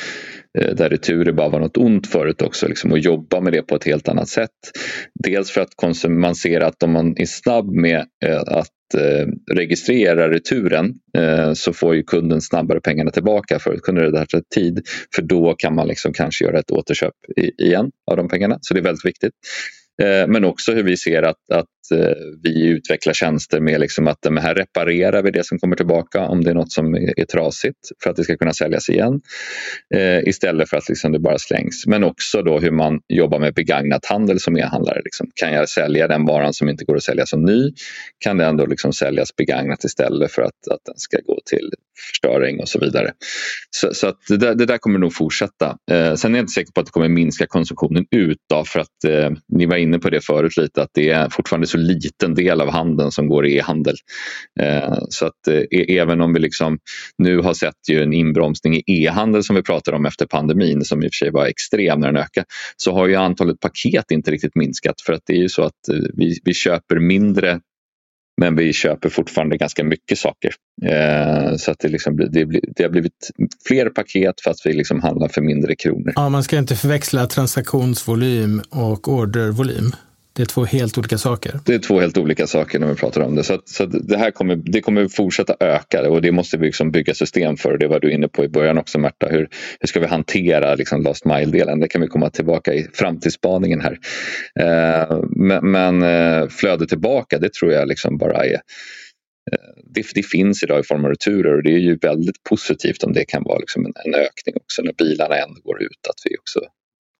Eh, 0.59 0.75
där 0.75 0.89
returer 0.89 1.33
bara 1.33 1.49
var 1.49 1.61
något 1.61 1.77
ont 1.77 2.07
förut 2.07 2.43
också 2.43 2.69
liksom, 2.69 2.93
och 2.93 2.99
jobba 2.99 3.41
med 3.41 3.53
det 3.53 3.63
på 3.63 3.77
ett 3.77 3.85
helt 3.85 4.09
annat 4.09 4.29
sätt. 4.29 4.51
Dels 5.15 5.51
för 5.51 5.61
att 5.61 6.09
man 6.09 6.35
ser 6.35 6.61
att 6.61 6.83
om 6.83 6.93
man 6.93 7.15
är 7.19 7.27
snabb 7.27 7.71
med 7.73 8.05
eh, 8.25 8.41
att 8.47 8.69
Eh, 8.95 9.27
registrera 9.55 10.31
returen 10.31 10.95
eh, 11.19 11.53
så 11.53 11.73
får 11.73 11.95
ju 11.95 12.03
kunden 12.03 12.41
snabbare 12.41 12.81
pengarna 12.81 13.11
tillbaka. 13.11 13.59
Förut 13.59 13.83
kunde 13.83 14.01
det 14.01 14.11
där 14.11 14.27
ta 14.27 14.41
tid 14.55 14.89
för 15.15 15.23
då 15.23 15.55
kan 15.59 15.75
man 15.75 15.89
liksom 15.89 16.13
kanske 16.13 16.45
göra 16.45 16.59
ett 16.59 16.71
återköp 16.71 17.15
i, 17.37 17.65
igen 17.65 17.91
av 18.11 18.17
de 18.17 18.29
pengarna. 18.29 18.59
Så 18.61 18.75
det 18.75 18.81
är 18.81 18.85
väldigt 18.85 19.07
viktigt. 19.07 19.33
Eh, 20.03 20.27
men 20.27 20.45
också 20.45 20.73
hur 20.73 20.83
vi 20.83 20.97
ser 20.97 21.23
att, 21.23 21.51
att 21.53 21.67
eh, 22.01 22.17
vi 22.43 22.67
utvecklar 22.67 23.13
tjänster 23.13 23.61
med 23.61 23.81
liksom 23.81 24.07
att 24.07 24.19
här 24.41 24.55
reparerar 24.55 25.23
vi 25.23 25.31
det 25.31 25.47
som 25.47 25.59
kommer 25.59 25.77
tillbaka 25.77 26.21
om 26.21 26.45
det 26.45 26.51
är 26.51 26.55
något 26.55 26.73
som 26.73 26.95
är 26.95 27.25
trasigt 27.25 27.79
för 28.03 28.11
att 28.11 28.17
det 28.17 28.25
ska 28.25 28.37
kunna 28.37 28.53
säljas 28.53 28.89
igen 28.89 29.21
eh, 29.95 30.29
istället 30.29 30.71
för 30.71 30.77
att 30.77 30.89
liksom 30.89 31.13
det 31.13 31.19
bara 31.19 31.39
slängs. 31.39 31.87
Men 31.87 32.05
också 32.05 32.43
då 32.43 32.59
hur 32.59 32.71
man 32.71 33.01
jobbar 33.09 33.39
med 33.39 33.55
begagnat 33.55 34.07
handel 34.07 34.41
som 34.41 34.57
e-handlare. 34.57 35.01
Liksom. 35.05 35.31
Kan 35.35 35.53
jag 35.53 35.69
sälja 35.69 36.09
den 36.09 36.27
varan 36.27 36.55
som 36.55 36.69
inte 36.69 36.85
går 36.85 36.97
att 36.97 37.03
sälja 37.03 37.27
som 37.27 37.43
ny? 37.45 37.73
Kan 38.19 38.37
den 38.37 38.57
då 38.57 38.67
liksom 38.67 38.93
säljas 38.93 39.37
begagnat 39.37 39.85
istället 39.85 40.33
för 40.33 40.43
att, 40.43 40.69
att 40.71 40.81
den 40.85 40.99
ska 40.99 41.19
gå 41.27 41.41
till 41.51 41.71
förstöring 42.11 42.61
och 42.61 42.69
så 42.69 42.79
vidare. 42.79 43.13
Så, 43.71 43.95
så 43.95 44.07
att 44.07 44.19
det, 44.29 44.37
där, 44.37 44.55
det 44.55 44.67
där 44.67 44.79
kommer 44.79 44.99
nog 44.99 45.15
fortsätta. 45.15 45.77
Eh, 45.91 46.15
sen 46.15 46.35
är 46.35 46.39
jag 46.39 46.43
inte 46.43 46.53
säker 46.53 46.73
på 46.73 46.81
att 46.81 46.87
det 46.87 46.93
kommer 46.93 47.09
minska 47.09 47.47
konsumtionen 47.47 48.07
ut 48.11 48.39
då, 48.51 48.65
för 48.65 48.81
att 48.81 49.05
eh, 49.09 49.31
ni 49.49 49.67
var 49.67 49.77
inne 49.87 49.99
på 49.99 50.11
det 50.11 50.21
förut 50.21 50.57
lite 50.57 50.83
att 50.83 50.91
det 50.95 51.11
är 51.11 51.29
fortfarande 51.29 51.67
så 51.67 51.79
liten 51.79 52.35
del 52.35 52.61
av 52.61 52.71
handeln 52.71 53.13
som 53.13 53.29
går 53.29 53.47
i 53.47 53.57
e-handel. 53.57 53.97
Eh, 54.61 54.99
så 55.09 55.27
att 55.27 55.49
eh, 55.49 55.55
e- 55.71 55.99
även 55.99 56.21
om 56.21 56.33
vi 56.35 56.41
liksom 56.41 56.79
nu 57.19 57.39
har 57.39 57.55
sett 57.55 57.89
ju 57.91 58.03
en 58.03 58.13
inbromsning 58.13 58.77
i 58.77 58.83
e-handel 58.89 59.45
som 59.45 59.57
vi 59.57 59.63
pratade 59.63 59.97
om 59.97 60.07
efter 60.07 60.27
pandemin 60.27 60.85
som 60.85 61.03
i 61.03 61.09
och 61.09 61.13
för 61.13 61.27
sig 61.27 61.31
var 61.31 61.47
extrem 61.47 62.01
när 62.01 62.07
den 62.13 62.17
ökade 62.17 62.47
så 62.77 62.93
har 62.93 63.09
ju 63.09 63.15
antalet 63.15 63.61
paket 63.61 64.11
inte 64.11 64.31
riktigt 64.31 64.55
minskat 64.57 65.01
för 65.07 65.13
att 65.13 65.23
det 65.27 65.33
är 65.33 65.41
ju 65.41 65.49
så 65.49 65.63
att 65.63 65.89
eh, 65.93 65.99
vi, 66.15 66.39
vi 66.45 66.55
köper 66.55 67.01
mindre 67.01 67.61
men 68.41 68.57
vi 68.57 68.73
köper 68.73 69.09
fortfarande 69.09 69.57
ganska 69.57 69.85
mycket 69.85 70.19
saker. 70.19 70.55
Eh, 70.87 71.57
så 71.57 71.71
att 71.71 71.79
det, 71.79 71.89
liksom, 71.89 72.17
det, 72.17 72.45
det, 72.77 72.83
har 72.83 72.91
blivit 72.91 73.31
fler 73.67 73.89
paket 73.89 74.41
fast 74.45 74.67
vi 74.67 74.73
liksom 74.73 75.01
handlar 75.03 75.29
för 75.29 75.41
mindre 75.41 75.77
kronor. 75.77 76.13
Ja, 76.15 76.29
man 76.29 76.43
ska 76.43 76.59
inte 76.59 76.77
förväxla 76.77 77.27
transaktionsvolym 77.27 78.63
och 78.71 79.09
ordervolym. 79.09 79.93
Det 80.37 80.43
är 80.43 80.47
två 80.47 80.65
helt 80.65 80.99
olika 80.99 81.19
saker. 81.19 81.61
Det 81.65 81.75
är 81.75 81.79
två 81.79 82.01
helt 82.01 82.19
olika 82.19 82.47
saker 82.47 82.79
när 82.79 82.87
vi 82.87 82.95
pratar 82.95 83.21
om 83.21 83.35
det. 83.35 83.45
Så, 83.45 83.55
att, 83.55 83.69
så 83.69 83.85
att 83.85 84.09
det 84.09 84.19
här 84.19 84.31
kommer, 84.31 84.57
det 84.57 84.81
kommer 84.81 85.09
fortsätta 85.09 85.57
öka 85.61 86.11
och 86.11 86.23
det 86.23 86.33
måste 86.33 86.57
vi 86.57 86.67
liksom 86.67 86.91
bygga 86.91 87.15
system 87.15 87.57
för. 87.57 87.79
Det 87.79 87.87
var 87.87 88.01
du 88.01 88.13
inne 88.13 88.29
på 88.29 88.45
i 88.45 88.49
början 88.49 88.79
också 88.79 88.99
Märta. 88.99 89.29
Hur, 89.29 89.49
hur 89.81 89.87
ska 89.87 90.01
vi 90.01 90.07
hantera 90.07 90.75
liksom 90.75 91.03
last 91.03 91.25
mile-delen? 91.25 91.81
Det 91.81 91.89
kan 91.89 92.01
vi 92.01 92.07
komma 92.07 92.31
tillbaka 92.31 92.75
i 92.75 92.89
framtidsspaningen 92.93 93.81
här. 93.81 93.99
Eh, 94.61 95.21
men, 95.31 95.71
men 95.71 96.03
eh, 96.03 96.49
flödet 96.49 96.89
tillbaka 96.89 97.39
det 97.39 97.53
tror 97.53 97.73
jag 97.73 97.89
liksom 97.89 98.19
bara 98.19 98.45
är 98.45 98.55
eh, 98.55 98.61
det, 99.85 100.07
det, 100.15 100.23
finns 100.23 100.63
idag 100.63 100.81
i 100.81 100.83
form 100.83 101.05
av 101.05 101.11
returer 101.11 101.57
och 101.57 101.63
det 101.63 101.73
är 101.73 101.79
ju 101.79 101.97
väldigt 101.97 102.43
positivt 102.43 103.03
om 103.03 103.13
det 103.13 103.25
kan 103.25 103.43
vara 103.43 103.59
liksom 103.59 103.87
en, 103.87 103.93
en 104.05 104.15
ökning 104.15 104.57
också 104.57 104.83
när 104.83 104.93
bilarna 104.93 105.37
ändå 105.37 105.61
går 105.65 105.83
ut. 105.83 106.07
Att 106.09 106.21
vi 106.25 106.37
också 106.37 106.61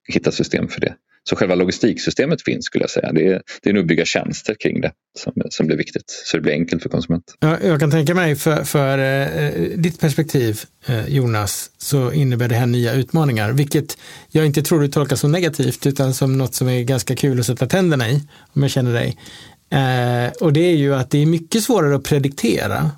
hittar 0.07 0.31
system 0.31 0.67
för 0.67 0.81
det. 0.81 0.95
Så 1.29 1.35
själva 1.35 1.55
logistiksystemet 1.55 2.43
finns 2.43 2.65
skulle 2.65 2.83
jag 2.83 2.89
säga. 2.89 3.11
Det 3.11 3.27
är, 3.27 3.41
det 3.61 3.69
är 3.69 3.73
nog 3.73 3.87
bygga 3.87 4.05
tjänster 4.05 4.55
kring 4.59 4.81
det 4.81 4.91
som, 5.19 5.33
som 5.49 5.67
blir 5.67 5.77
viktigt. 5.77 6.21
Så 6.25 6.37
det 6.37 6.41
blir 6.41 6.53
enkelt 6.53 6.83
för 6.83 6.89
konsument. 6.89 7.23
Ja, 7.39 7.57
jag 7.63 7.79
kan 7.79 7.91
tänka 7.91 8.15
mig 8.15 8.35
för, 8.35 8.63
för 8.63 8.97
eh, 8.97 9.37
eh, 9.37 9.69
ditt 9.77 9.99
perspektiv 9.99 10.61
eh, 10.85 11.07
Jonas 11.07 11.71
så 11.77 12.11
innebär 12.11 12.47
det 12.47 12.55
här 12.55 12.65
nya 12.65 12.93
utmaningar. 12.93 13.51
Vilket 13.51 13.97
jag 14.29 14.45
inte 14.45 14.61
tror 14.61 14.81
du 14.81 14.87
tolkar 14.87 15.15
så 15.15 15.27
negativt 15.27 15.85
utan 15.85 16.13
som 16.13 16.37
något 16.37 16.55
som 16.55 16.67
är 16.67 16.83
ganska 16.83 17.15
kul 17.15 17.39
att 17.39 17.45
sätta 17.45 17.67
tänderna 17.67 18.09
i. 18.09 18.23
Om 18.53 18.61
jag 18.61 18.71
känner 18.71 18.93
dig. 18.93 19.17
Eh, 19.69 20.31
och 20.41 20.53
det 20.53 20.61
är 20.61 20.75
ju 20.75 20.95
att 20.95 21.09
det 21.09 21.21
är 21.21 21.25
mycket 21.25 21.63
svårare 21.63 21.95
att 21.95 22.03
prediktera 22.03 22.91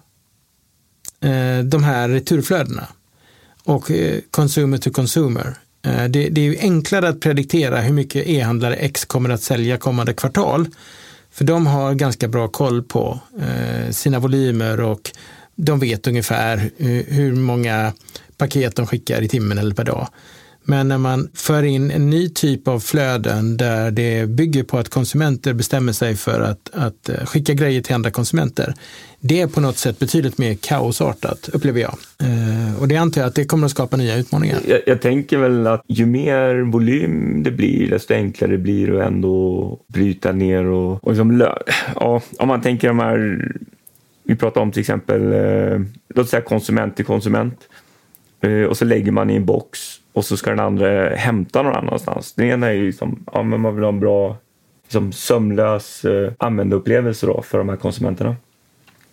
eh, 1.22 1.64
de 1.64 1.84
här 1.84 2.10
returflödena. 2.10 2.88
Och 3.64 3.92
eh, 3.92 4.20
consumer 4.32 4.78
to 4.78 4.92
consumer 4.92 5.56
Eh, 5.82 6.04
det, 6.04 6.30
det, 6.30 6.48
är 6.48 6.62
enklare 6.62 7.10
att 7.10 7.20
prediktera 7.20 7.82
hur 7.82 7.94
mycket 7.94 8.28
e-handlare 8.28 8.76
X 8.76 9.06
kommer 9.06 9.30
att 9.30 9.42
sälja 9.42 9.78
kommande 9.78 10.14
kvartal. 10.14 10.68
För 11.32 11.46
de 11.46 11.68
har 11.68 11.94
ganska 11.94 12.28
bra 12.28 12.48
koll 12.48 12.84
på 12.84 13.20
eh, 13.40 13.92
sina 13.92 14.20
volymer 14.20 14.82
och 14.82 15.12
de 15.56 15.80
vet 15.80 16.08
ungefär 16.08 16.72
hur 17.08 17.36
många 17.36 17.94
paket 18.38 18.76
de 18.76 18.88
skickar 18.88 19.22
i 19.22 19.28
timmen 19.28 19.58
eller 19.58 19.76
per 19.76 19.84
dag. 19.84 20.08
Men 20.70 20.88
när 20.88 20.98
man 20.98 21.30
för 21.34 21.64
in 21.64 21.92
en 21.92 22.10
ny 22.10 22.30
typ 22.30 22.68
av 22.68 22.80
flöden 22.80 23.58
där 23.58 23.92
det 23.92 24.30
bygger 24.30 24.64
på 24.64 24.78
att 24.78 24.90
konsumenter 24.90 25.54
bestämmer 25.54 25.94
sig 25.94 26.16
för 26.16 26.42
att, 26.42 26.70
att 26.74 27.10
eh, 27.10 27.26
skicka 27.26 27.54
grejer 27.54 27.82
till 27.82 27.96
andra 27.96 28.12
konsumenter. 28.12 28.74
Det 29.20 29.42
är 29.42 29.48
på 29.48 29.62
något 29.62 29.78
sätt 29.78 30.00
betydligt 30.00 30.38
mer 30.38 30.56
kaosartat, 30.56 31.50
upplever 31.54 31.82
jag. 31.82 31.96
Eh, 32.22 32.82
och 32.82 32.88
det 32.88 32.98
antar 32.98 33.22
jag 33.22 33.28
att 33.28 33.36
det 33.36 33.46
kommer 33.46 33.66
att 33.66 33.72
skapa 33.72 33.98
nya 33.98 34.16
utmaningar. 34.16 34.60
Jag, 34.68 34.80
jag, 34.86 35.02
tänker 35.02 35.38
väl 35.38 35.68
att 35.68 35.84
ju 35.88 36.06
mer 36.06 36.72
volym 36.72 37.44
det 37.44 37.52
blir, 37.52 37.90
desto 37.90 38.14
enklare 38.14 38.52
det 38.52 38.58
blir 38.58 39.00
att 39.00 39.08
ändå 39.08 39.80
bryta 39.88 40.32
ner 40.32 40.66
och, 40.66 41.04
och 41.04 41.12
liksom, 41.12 41.48
ja, 41.96 42.22
om 42.40 42.48
man 42.48 42.62
tänker 42.62 42.88
de 42.88 43.00
här, 43.00 43.52
vi 44.24 44.36
pratar 44.36 44.62
om 44.62 44.72
till 44.72 44.80
exempel, 44.80 45.34
eh, 45.34 45.82
låt 46.16 46.30
säga 46.30 46.42
konsument 46.42 46.96
till 46.96 47.06
konsument. 47.06 47.60
Eh, 48.42 48.64
och 48.64 48.78
så 48.78 48.86
lägger 48.86 49.12
man 49.12 49.30
i 49.30 49.36
en 49.36 49.46
box 49.46 49.80
och 50.20 50.26
så 50.26 50.38
ska 50.38 50.50
den 50.50 50.60
andra 50.60 51.16
hämta 51.16 51.62
någon 51.62 51.76
annanstans. 51.76 52.34
Den 52.34 52.46
ena 52.46 52.68
är 52.68 52.72
ju 52.72 52.86
liksom, 52.86 53.24
ja, 53.34 53.44
men 53.44 53.62
man 53.62 53.76
vill 53.76 53.84
ha 53.84 53.90
en 53.90 54.00
bra 54.00 54.38
liksom, 54.84 55.12
sömlös 55.12 56.06
eh, 56.06 56.32
användarupplevelse 56.38 57.26
då 57.26 57.42
för 57.42 57.58
de 57.58 57.70
här 57.70 57.76
konsumenterna. 57.76 58.36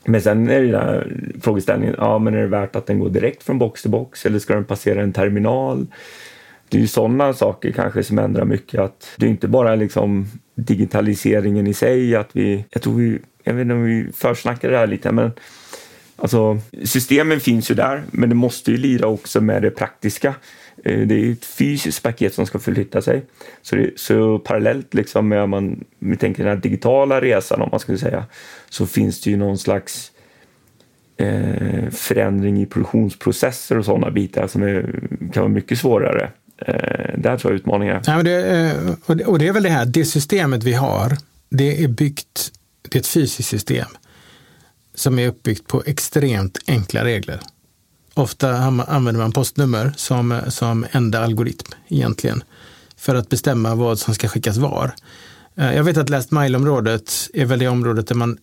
Men 0.05 0.23
sen 0.23 0.49
är 0.49 0.61
det 0.61 0.67
den 0.67 0.81
här 0.81 1.13
frågeställningen, 1.43 1.95
ja 1.99 2.19
men 2.19 2.35
är 2.35 2.41
det 2.41 2.47
värt 2.47 2.77
att 2.77 2.87
den 2.87 3.01
går 3.01 3.09
direkt 3.09 3.43
från 3.43 3.59
box 3.59 3.83
till 3.83 3.91
box 3.91 4.27
eller 4.27 4.39
ska 4.39 4.55
den 4.55 4.65
passera 4.65 5.03
en 5.03 5.13
terminal? 5.13 5.87
Det 6.69 6.77
är 6.77 6.81
ju 6.81 6.87
sådana 6.87 7.33
saker 7.33 7.73
kanske 7.73 8.03
som 8.03 8.19
ändrar 8.19 8.45
mycket. 8.45 8.81
Att 8.81 9.15
det 9.17 9.27
är 9.27 9.31
inte 9.31 9.49
bara 9.49 9.75
liksom 9.75 10.27
digitaliseringen 10.55 11.67
i 11.67 11.75
sig, 11.75 12.17
att 12.17 12.31
vi, 12.33 12.65
jag 12.71 12.83
tror 12.83 12.95
vi, 12.95 13.19
jag 13.45 13.55
vet 13.55 13.63
inte 13.63 13.75
om 13.75 13.85
vi 13.85 14.09
försnackade 14.15 14.73
det 14.73 14.79
här 14.79 14.87
lite, 14.87 15.13
men 15.13 15.31
alltså 16.17 16.59
systemen 16.85 17.41
finns 17.41 17.71
ju 17.71 17.75
där, 17.75 18.03
men 18.11 18.29
det 18.29 18.35
måste 18.35 18.71
ju 18.71 18.77
lira 18.77 19.07
också 19.07 19.41
med 19.41 19.63
det 19.63 19.71
praktiska. 19.71 20.35
Eh, 20.87 21.07
det 21.07 21.15
är 21.15 21.33
ett 21.33 21.45
fysiskt 21.45 22.03
paket 22.03 22.35
som 22.35 22.47
ska 22.47 22.59
förflytta 22.59 23.03
sig. 23.03 23.23
Så, 23.63 23.77
det, 23.77 23.91
så 23.97 24.39
parallellt 24.39 24.95
liksom 24.95 25.29
med 25.29 25.43
om 25.43 25.51
man 25.51 25.85
vi 25.99 26.17
tänker 26.17 26.45
den 26.45 26.53
här 26.53 26.63
digitala 26.63 27.21
resan 27.21 27.63
om 27.63 27.69
man 27.71 27.81
skulle 27.81 27.99
säga 27.99 28.25
så 28.69 28.87
finns 28.87 29.21
det 29.21 29.31
ju 29.31 29.37
någon 29.37 29.59
slags 29.59 30.13
eh, 31.17 31.91
förändring 31.91 32.63
i 32.63 32.67
produktionsprocesser 32.67 33.79
och 33.79 33.85
sådana 33.85 34.11
bitar 34.11 34.47
som 34.47 34.63
är, 34.63 35.01
kan 35.33 35.43
vara 35.43 35.53
mycket 35.53 35.79
svårare. 35.79 36.31
Eh, 36.59 37.19
där 37.19 37.37
tror 37.39 37.53
jag 37.53 37.61
utmaningar. 37.61 38.03
Ja, 38.07 38.17
men 38.17 38.27
eh, 38.27 39.15
det, 39.17 39.25
och 39.25 39.39
det 39.39 39.49
är 39.49 39.53
väl 39.53 39.63
det 39.63 39.71
här, 39.71 39.87
det 39.87 40.05
systemet 40.05 40.63
vi 40.65 40.73
har, 40.73 41.17
det 41.49 41.85
är 41.85 41.89
byggt, 41.89 42.53
det 42.83 42.99
är 42.99 43.01
ett 43.01 43.07
fysiskt 43.07 43.49
system 43.49 43.89
som 44.95 45.19
är 45.19 45.29
uppbyggt 45.29 45.67
på 45.67 45.83
extremt 45.87 46.59
enkla 46.67 47.05
regler. 47.05 47.41
Ofta 48.17 48.57
använder 48.87 49.21
man 49.21 49.33
postnummer 49.33 49.93
som, 49.97 50.41
som 50.49 50.87
enda 50.91 51.25
algoritm 51.25 51.73
egentligen 51.89 52.43
för 52.97 53.15
att 53.15 53.29
bestämma 53.29 53.75
vad 53.75 53.99
som 53.99 54.15
ska 54.15 54.29
skickas 54.29 54.57
var. 54.57 54.95
Eh, 55.57 55.75
jag 55.75 55.85
vet 55.85 55.97
att 55.97 56.09
Last 56.09 56.31
Mile-området 56.31 57.31
är 57.35 57.45
väl 57.45 57.59
det 57.59 57.69
området 57.69 58.09
där 58.09 58.15
man 58.15 58.39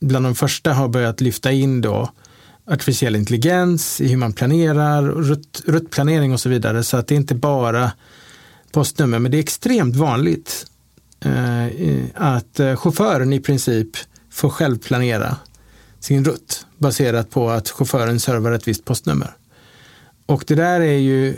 bland 0.00 0.26
de 0.26 0.34
första 0.34 0.72
har 0.72 0.88
börjat 0.88 1.20
lyfta 1.20 1.52
in 1.52 1.80
då 1.80 2.10
artificiell 2.66 3.16
intelligens 3.16 4.00
i 4.00 4.08
hur 4.08 4.16
man 4.16 4.32
planerar, 4.32 5.02
rutt, 5.02 5.62
ruttplanering 5.66 6.32
och 6.32 6.40
så 6.40 6.48
vidare. 6.48 6.82
Så 6.84 6.96
att 6.96 7.06
det 7.06 7.14
är 7.14 7.16
inte 7.16 7.34
bara 7.34 7.90
postnummer, 8.72 9.18
men 9.18 9.30
det 9.30 9.36
är 9.36 9.42
extremt 9.42 9.96
vanligt 9.96 10.66
eh, 11.20 11.66
att 12.14 12.60
eh, 12.60 12.76
chauffören 12.76 13.32
i 13.32 13.40
princip 13.40 13.88
får 14.30 14.48
själv 14.48 14.78
planera 14.78 15.36
sin 16.04 16.24
rutt 16.24 16.66
baserat 16.78 17.30
på 17.30 17.50
att 17.50 17.70
chauffören 17.70 18.20
servar 18.20 18.52
ett 18.52 18.68
visst 18.68 18.84
postnummer. 18.84 19.36
Och 20.26 20.44
det 20.46 20.54
där 20.54 20.80
är 20.80 20.98
ju 20.98 21.36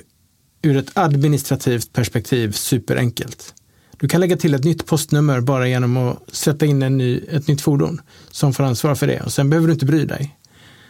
ur 0.62 0.76
ett 0.76 0.90
administrativt 0.94 1.92
perspektiv 1.92 2.52
superenkelt. 2.52 3.55
Du 3.98 4.09
kan 4.09 4.20
lägga 4.20 4.37
till 4.37 4.55
ett 4.55 4.64
nytt 4.64 4.87
postnummer 4.87 5.40
bara 5.40 5.68
genom 5.68 5.96
att 5.96 6.18
sätta 6.33 6.66
in 6.66 6.83
en 6.83 6.98
ny, 6.98 7.20
ett 7.31 7.48
nytt 7.48 7.61
fordon 7.61 8.00
som 8.31 8.55
får 8.55 8.64
ansvar 8.64 8.94
för 8.94 9.07
det 9.07 9.20
och 9.20 9.33
sen 9.33 9.50
behöver 9.50 9.66
du 9.66 9.72
inte 9.72 9.87
bry 9.87 10.05
dig. 10.05 10.37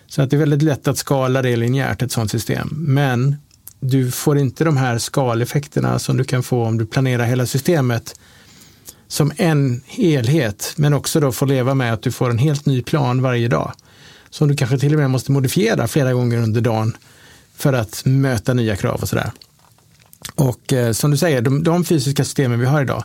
Så 0.06 0.22
att 0.22 0.30
det 0.30 0.36
är 0.36 0.38
väldigt 0.38 0.62
lätt 0.62 0.88
att 0.88 0.98
skala 0.98 1.42
det 1.42 1.56
linjärt, 1.56 2.02
ett 2.02 2.12
sådant 2.12 2.30
system. 2.30 2.68
Men 2.72 3.36
du 3.80 4.10
får 4.10 4.38
inte 4.38 4.64
de 4.64 4.76
här 4.76 4.98
skaleffekterna 4.98 5.98
som 5.98 6.16
du 6.16 6.24
kan 6.24 6.42
få 6.42 6.64
om 6.64 6.78
du 6.78 6.86
planerar 6.86 7.24
hela 7.24 7.46
systemet 7.46 8.20
som 9.08 9.32
en 9.36 9.80
helhet, 9.86 10.74
men 10.76 10.94
också 10.94 11.20
då 11.20 11.32
få 11.32 11.44
leva 11.44 11.74
med 11.74 11.92
att 11.92 12.02
du 12.02 12.12
får 12.12 12.30
en 12.30 12.38
helt 12.38 12.66
ny 12.66 12.82
plan 12.82 13.22
varje 13.22 13.48
dag. 13.48 13.72
Som 14.30 14.48
du 14.48 14.56
kanske 14.56 14.78
till 14.78 14.92
och 14.92 14.98
med 15.00 15.10
måste 15.10 15.32
modifiera 15.32 15.88
flera 15.88 16.12
gånger 16.12 16.42
under 16.42 16.60
dagen 16.60 16.96
för 17.56 17.72
att 17.72 18.02
möta 18.04 18.54
nya 18.54 18.76
krav 18.76 19.00
och 19.00 19.08
sådär. 19.08 19.30
Och 20.34 20.72
eh, 20.72 20.92
som 20.92 21.10
du 21.10 21.16
säger, 21.16 21.42
de, 21.42 21.62
de, 21.62 21.84
fysiska 21.84 22.24
systemen 22.24 22.60
vi 22.60 22.66
har 22.66 22.82
idag, 22.82 23.04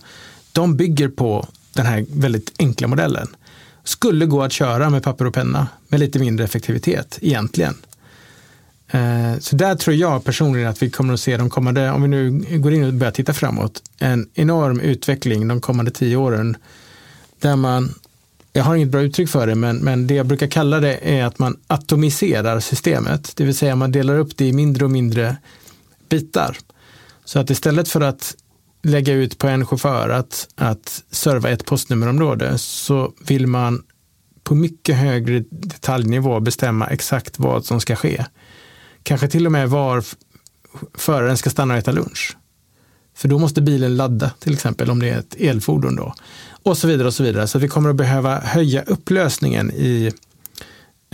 de 0.51 0.77
bygger 0.77 1.09
på 1.09 1.47
den 1.73 1.85
här 1.85 2.05
väldigt 2.09 2.53
enkla 2.59 2.87
modellen. 2.87 3.27
skulle 3.83 4.25
gå 4.25 4.43
att 4.43 4.51
köra 4.51 4.89
med 4.89 5.03
papper 5.03 5.25
och 5.25 5.33
penna 5.33 5.67
med 5.87 5.99
lite 5.99 6.19
mindre 6.19 6.45
effektivitet 6.45 7.19
egentligen. 7.21 7.75
Eh, 8.91 9.39
så 9.39 9.55
där 9.55 9.75
tror 9.75 9.95
jag 9.95 10.23
personligen 10.23 10.69
att 10.69 10.81
vi 10.81 10.89
kommer 10.89 11.13
att 11.13 11.19
se 11.19 11.37
de 11.37 11.49
kommande, 11.49 11.91
om 11.91 12.01
vi 12.01 12.07
nu 12.07 12.59
går 12.59 12.73
in 12.73 12.83
och 12.83 12.93
börjar 12.93 13.11
titta 13.11 13.33
framåt, 13.33 13.81
en 13.99 14.29
enorm 14.33 14.79
utveckling 14.79 15.47
de 15.47 15.61
kommande 15.61 15.91
tio 15.91 16.15
åren 16.15 16.57
där 17.39 17.55
man, 17.55 17.93
jag 18.53 18.63
har 18.63 18.75
inget 18.75 18.89
bra 18.89 19.01
uttryck 19.01 19.29
för 19.29 19.47
det, 19.47 19.55
men, 19.55 19.77
men 19.77 20.07
det 20.07 20.13
jag 20.13 20.25
brukar 20.25 20.47
kalla 20.47 20.79
det 20.79 21.19
är 21.19 21.25
att 21.25 21.39
man 21.39 21.57
atomiserar 21.67 22.59
systemet, 22.59 23.35
det 23.35 23.43
vill 23.43 23.55
säga 23.55 23.75
man 23.75 23.91
delar 23.91 24.19
upp 24.19 24.37
det 24.37 24.45
i 24.45 24.53
mindre 24.53 24.85
och 24.85 24.91
mindre 24.91 25.37
bitar. 26.09 26.57
Så 27.25 27.39
att 27.39 27.49
istället 27.49 27.89
för 27.89 28.01
att 28.01 28.35
lägga 28.83 29.13
ut 29.13 29.37
på 29.37 29.47
en 29.47 29.65
chaufför 29.65 30.09
att, 30.09 30.47
att 30.55 31.03
serva 31.11 31.49
ett 31.49 31.65
postnummerområde 31.65 32.57
så 32.57 33.13
vill 33.27 33.47
man 33.47 33.83
på 34.43 34.55
mycket 34.55 34.95
högre 34.95 35.43
detaljnivå 35.49 36.39
bestämma 36.39 36.87
exakt 36.87 37.39
vad 37.39 37.65
som 37.65 37.81
ska 37.81 37.95
ske. 37.95 38.25
Kanske 39.03 39.27
till 39.27 39.45
och 39.45 39.51
med 39.51 39.69
var 39.69 40.03
föraren 40.93 41.37
ska 41.37 41.49
stanna 41.49 41.73
och 41.73 41.79
äta 41.79 41.91
lunch. 41.91 42.37
För 43.15 43.27
då 43.27 43.39
måste 43.39 43.61
bilen 43.61 43.97
ladda, 43.97 44.31
till 44.39 44.53
exempel 44.53 44.89
om 44.89 44.99
det 44.99 45.09
är 45.09 45.19
ett 45.19 45.35
elfordon. 45.39 45.95
Då. 45.95 46.13
Och 46.63 46.77
så 46.77 46.87
vidare 46.87 47.07
och 47.07 47.13
så 47.13 47.23
vidare. 47.23 47.47
Så 47.47 47.59
vi 47.59 47.67
kommer 47.67 47.89
att 47.89 47.95
behöva 47.95 48.39
höja 48.39 48.81
upplösningen 48.81 49.71
i 49.71 50.11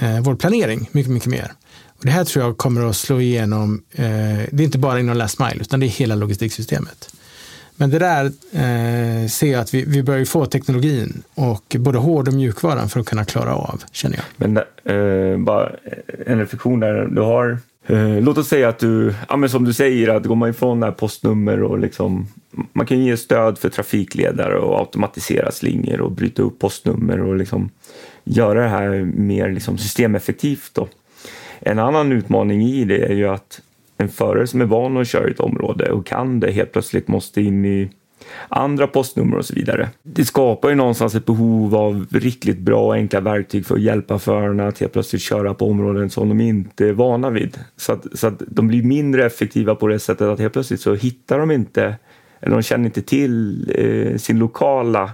eh, 0.02 0.20
vår 0.22 0.36
planering 0.36 0.90
mycket, 0.92 1.12
mycket 1.12 1.30
mer. 1.30 1.52
Och 1.88 2.06
det 2.06 2.12
här 2.12 2.24
tror 2.24 2.46
jag 2.46 2.58
kommer 2.58 2.90
att 2.90 2.96
slå 2.96 3.22
igenom, 3.22 3.84
eh, 3.92 4.06
det 4.52 4.60
är 4.60 4.62
inte 4.62 4.78
bara 4.78 5.00
inom 5.00 5.18
last 5.18 5.40
mile, 5.40 5.62
utan 5.62 5.80
det 5.80 5.86
är 5.86 5.88
hela 5.88 6.16
logistiksystemet. 6.16 7.10
Men 7.76 7.90
det 7.90 8.00
där 8.00 8.26
eh, 8.52 9.28
ser 9.28 9.52
jag 9.52 9.62
att 9.62 9.74
vi, 9.74 9.86
vi 9.88 10.04
börjar 10.04 10.26
få 10.26 10.46
teknologin 10.46 11.24
och 11.34 11.76
både 11.80 11.98
hård 11.98 12.28
och 12.28 12.34
mjukvaran 12.34 12.90
för 12.90 13.00
att 13.00 13.06
kunna 13.06 13.26
klara 13.26 13.56
av, 13.56 13.84
känner 13.92 14.16
jag. 14.18 14.26
Men 14.38 14.58
eh, 14.58 15.38
bara 15.38 15.72
en 16.26 16.40
reflektion 16.40 16.80
där. 16.80 17.08
Du 17.08 17.22
har, 17.22 17.60
eh, 17.88 18.22
låt 18.22 18.38
oss 18.38 18.48
säga 18.48 18.70
att 18.70 18.80
du, 18.80 19.14
ja, 19.30 19.38
men 19.38 19.50
som 19.50 19.66
du 19.66 19.74
säger, 19.74 20.08
att 20.08 20.26
går 20.26 20.36
man 20.36 20.50
ifrån 20.50 20.80
det 20.80 20.86
här 20.86 20.94
postnummer 20.94 21.64
och 21.64 21.80
liksom, 21.80 22.28
man 22.74 22.86
kan 22.86 23.00
ge 23.00 23.18
stöd 23.18 23.58
för 23.58 23.70
trafikledare 23.70 24.58
och 24.58 24.80
automatisera 24.80 25.52
slingor 25.52 26.02
och 26.02 26.12
bryta 26.12 26.42
upp 26.42 26.60
postnummer 26.60 27.22
och 27.22 27.36
liksom 27.36 27.70
göra 28.24 28.62
det 28.62 28.70
här 28.70 29.12
mer 29.16 29.52
liksom 29.52 29.78
systemeffektivt. 29.78 30.72
Då. 30.74 30.88
En 31.60 31.80
annan 31.80 32.12
utmaning 32.12 32.62
i 32.62 32.86
det 32.86 33.06
är 33.06 33.14
ju 33.14 33.28
att 33.28 33.62
en 33.98 34.10
förare 34.10 34.48
som 34.48 34.62
är 34.62 34.66
van 34.66 34.98
att 34.98 35.08
köra 35.08 35.28
i 35.28 35.32
ett 35.32 35.40
område 35.40 35.92
och 35.92 36.06
kan 36.06 36.40
det 36.40 36.52
helt 36.52 36.72
plötsligt 36.72 37.08
måste 37.08 37.42
in 37.42 37.66
i 37.66 37.90
andra 38.50 38.88
postnummer 38.88 39.38
och 39.38 39.46
så 39.46 39.54
vidare. 39.54 39.90
Det 40.04 40.26
skapar 40.26 40.70
ju 40.70 40.76
någonstans 40.76 41.16
ett 41.16 41.26
behov 41.26 41.76
av 41.76 42.06
riktigt 42.12 42.60
bra 42.60 42.86
och 42.86 42.94
enkla 42.94 43.20
verktyg 43.20 43.66
för 43.66 43.76
att 43.76 43.82
hjälpa 43.82 44.20
förarna 44.20 44.68
att 44.68 44.80
helt 44.80 44.94
plötsligt 44.94 45.22
köra 45.22 45.54
på 45.54 45.70
områden 45.70 46.10
som 46.10 46.30
de 46.30 46.42
inte 46.42 46.88
är 46.88 46.94
vana 46.94 47.30
vid. 47.30 47.60
Så 47.78 47.94
att, 47.94 48.06
så 48.14 48.28
att 48.28 48.42
de 48.48 48.68
blir 48.68 48.84
mindre 48.84 49.26
effektiva 49.26 49.76
på 49.76 49.88
det 49.88 50.00
sättet 50.00 50.28
att 50.28 50.40
helt 50.40 50.54
plötsligt 50.54 50.82
så 50.82 50.96
hittar 50.96 51.40
de 51.40 51.52
inte, 51.52 51.96
eller 52.40 52.56
de 52.56 52.62
känner 52.62 52.86
inte 52.86 53.02
till 53.02 53.66
eh, 53.76 54.18
sin 54.18 54.40
lokala 54.40 55.12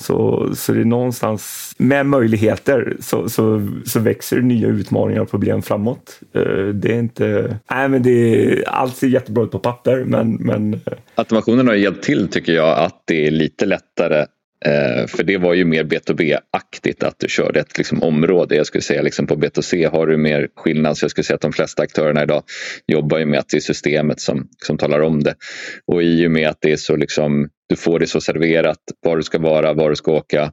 så, 0.00 0.50
så 0.54 0.72
det 0.72 0.80
är 0.80 0.84
någonstans 0.84 1.72
med 1.78 2.06
möjligheter 2.06 2.96
så, 3.00 3.28
så, 3.28 3.68
så 3.86 4.00
växer 4.00 4.40
nya 4.40 4.68
utmaningar 4.68 5.20
och 5.20 5.30
problem 5.30 5.62
framåt. 5.62 6.20
Eh, 6.34 6.66
det 6.74 6.92
är 6.92 6.98
inte... 6.98 7.56
Nej, 7.70 7.88
men 7.88 8.02
det 8.02 8.10
är, 8.10 8.68
allt 8.68 8.96
ser 8.96 9.06
jättebra 9.06 9.44
ut 9.44 9.50
på 9.50 9.58
papper 9.58 10.04
men... 10.04 10.34
men... 10.34 10.74
Eh. 10.74 10.80
Automationen 11.14 11.66
har 11.66 11.74
hjälpt 11.74 12.04
till 12.04 12.28
tycker 12.28 12.52
jag 12.52 12.78
att 12.78 13.02
det 13.06 13.26
är 13.26 13.30
lite 13.30 13.66
lättare 13.66 14.26
Eh, 14.64 15.06
för 15.06 15.22
det 15.22 15.38
var 15.38 15.54
ju 15.54 15.64
mer 15.64 15.84
B2B-aktigt 15.84 17.04
att 17.04 17.18
du 17.18 17.28
körde 17.28 17.60
ett 17.60 17.78
liksom, 17.78 18.02
område. 18.02 18.56
Jag 18.56 18.66
skulle 18.66 18.82
säga 18.82 19.02
liksom, 19.02 19.26
på 19.26 19.36
B2C 19.36 19.90
har 19.90 20.06
du 20.06 20.16
mer 20.16 20.48
skillnad. 20.56 20.98
Så 20.98 21.04
jag 21.04 21.10
skulle 21.10 21.24
säga 21.24 21.34
att 21.34 21.40
de 21.40 21.52
flesta 21.52 21.82
aktörerna 21.82 22.22
idag 22.22 22.42
jobbar 22.86 23.18
ju 23.18 23.26
med 23.26 23.38
att 23.38 23.48
det 23.48 23.56
är 23.56 23.60
systemet 23.60 24.20
som, 24.20 24.48
som 24.66 24.78
talar 24.78 25.00
om 25.00 25.22
det. 25.22 25.34
Och 25.86 26.02
i 26.02 26.26
och 26.26 26.30
med 26.30 26.48
att 26.48 26.58
det 26.60 26.72
är 26.72 26.76
så 26.76 26.96
liksom, 26.96 27.48
du 27.70 27.76
får 27.76 27.98
det 27.98 28.06
så 28.06 28.20
serverat 28.20 28.78
var 29.00 29.16
du 29.16 29.22
ska 29.22 29.38
vara, 29.38 29.72
var 29.74 29.90
du 29.90 29.96
ska 29.96 30.12
åka 30.12 30.52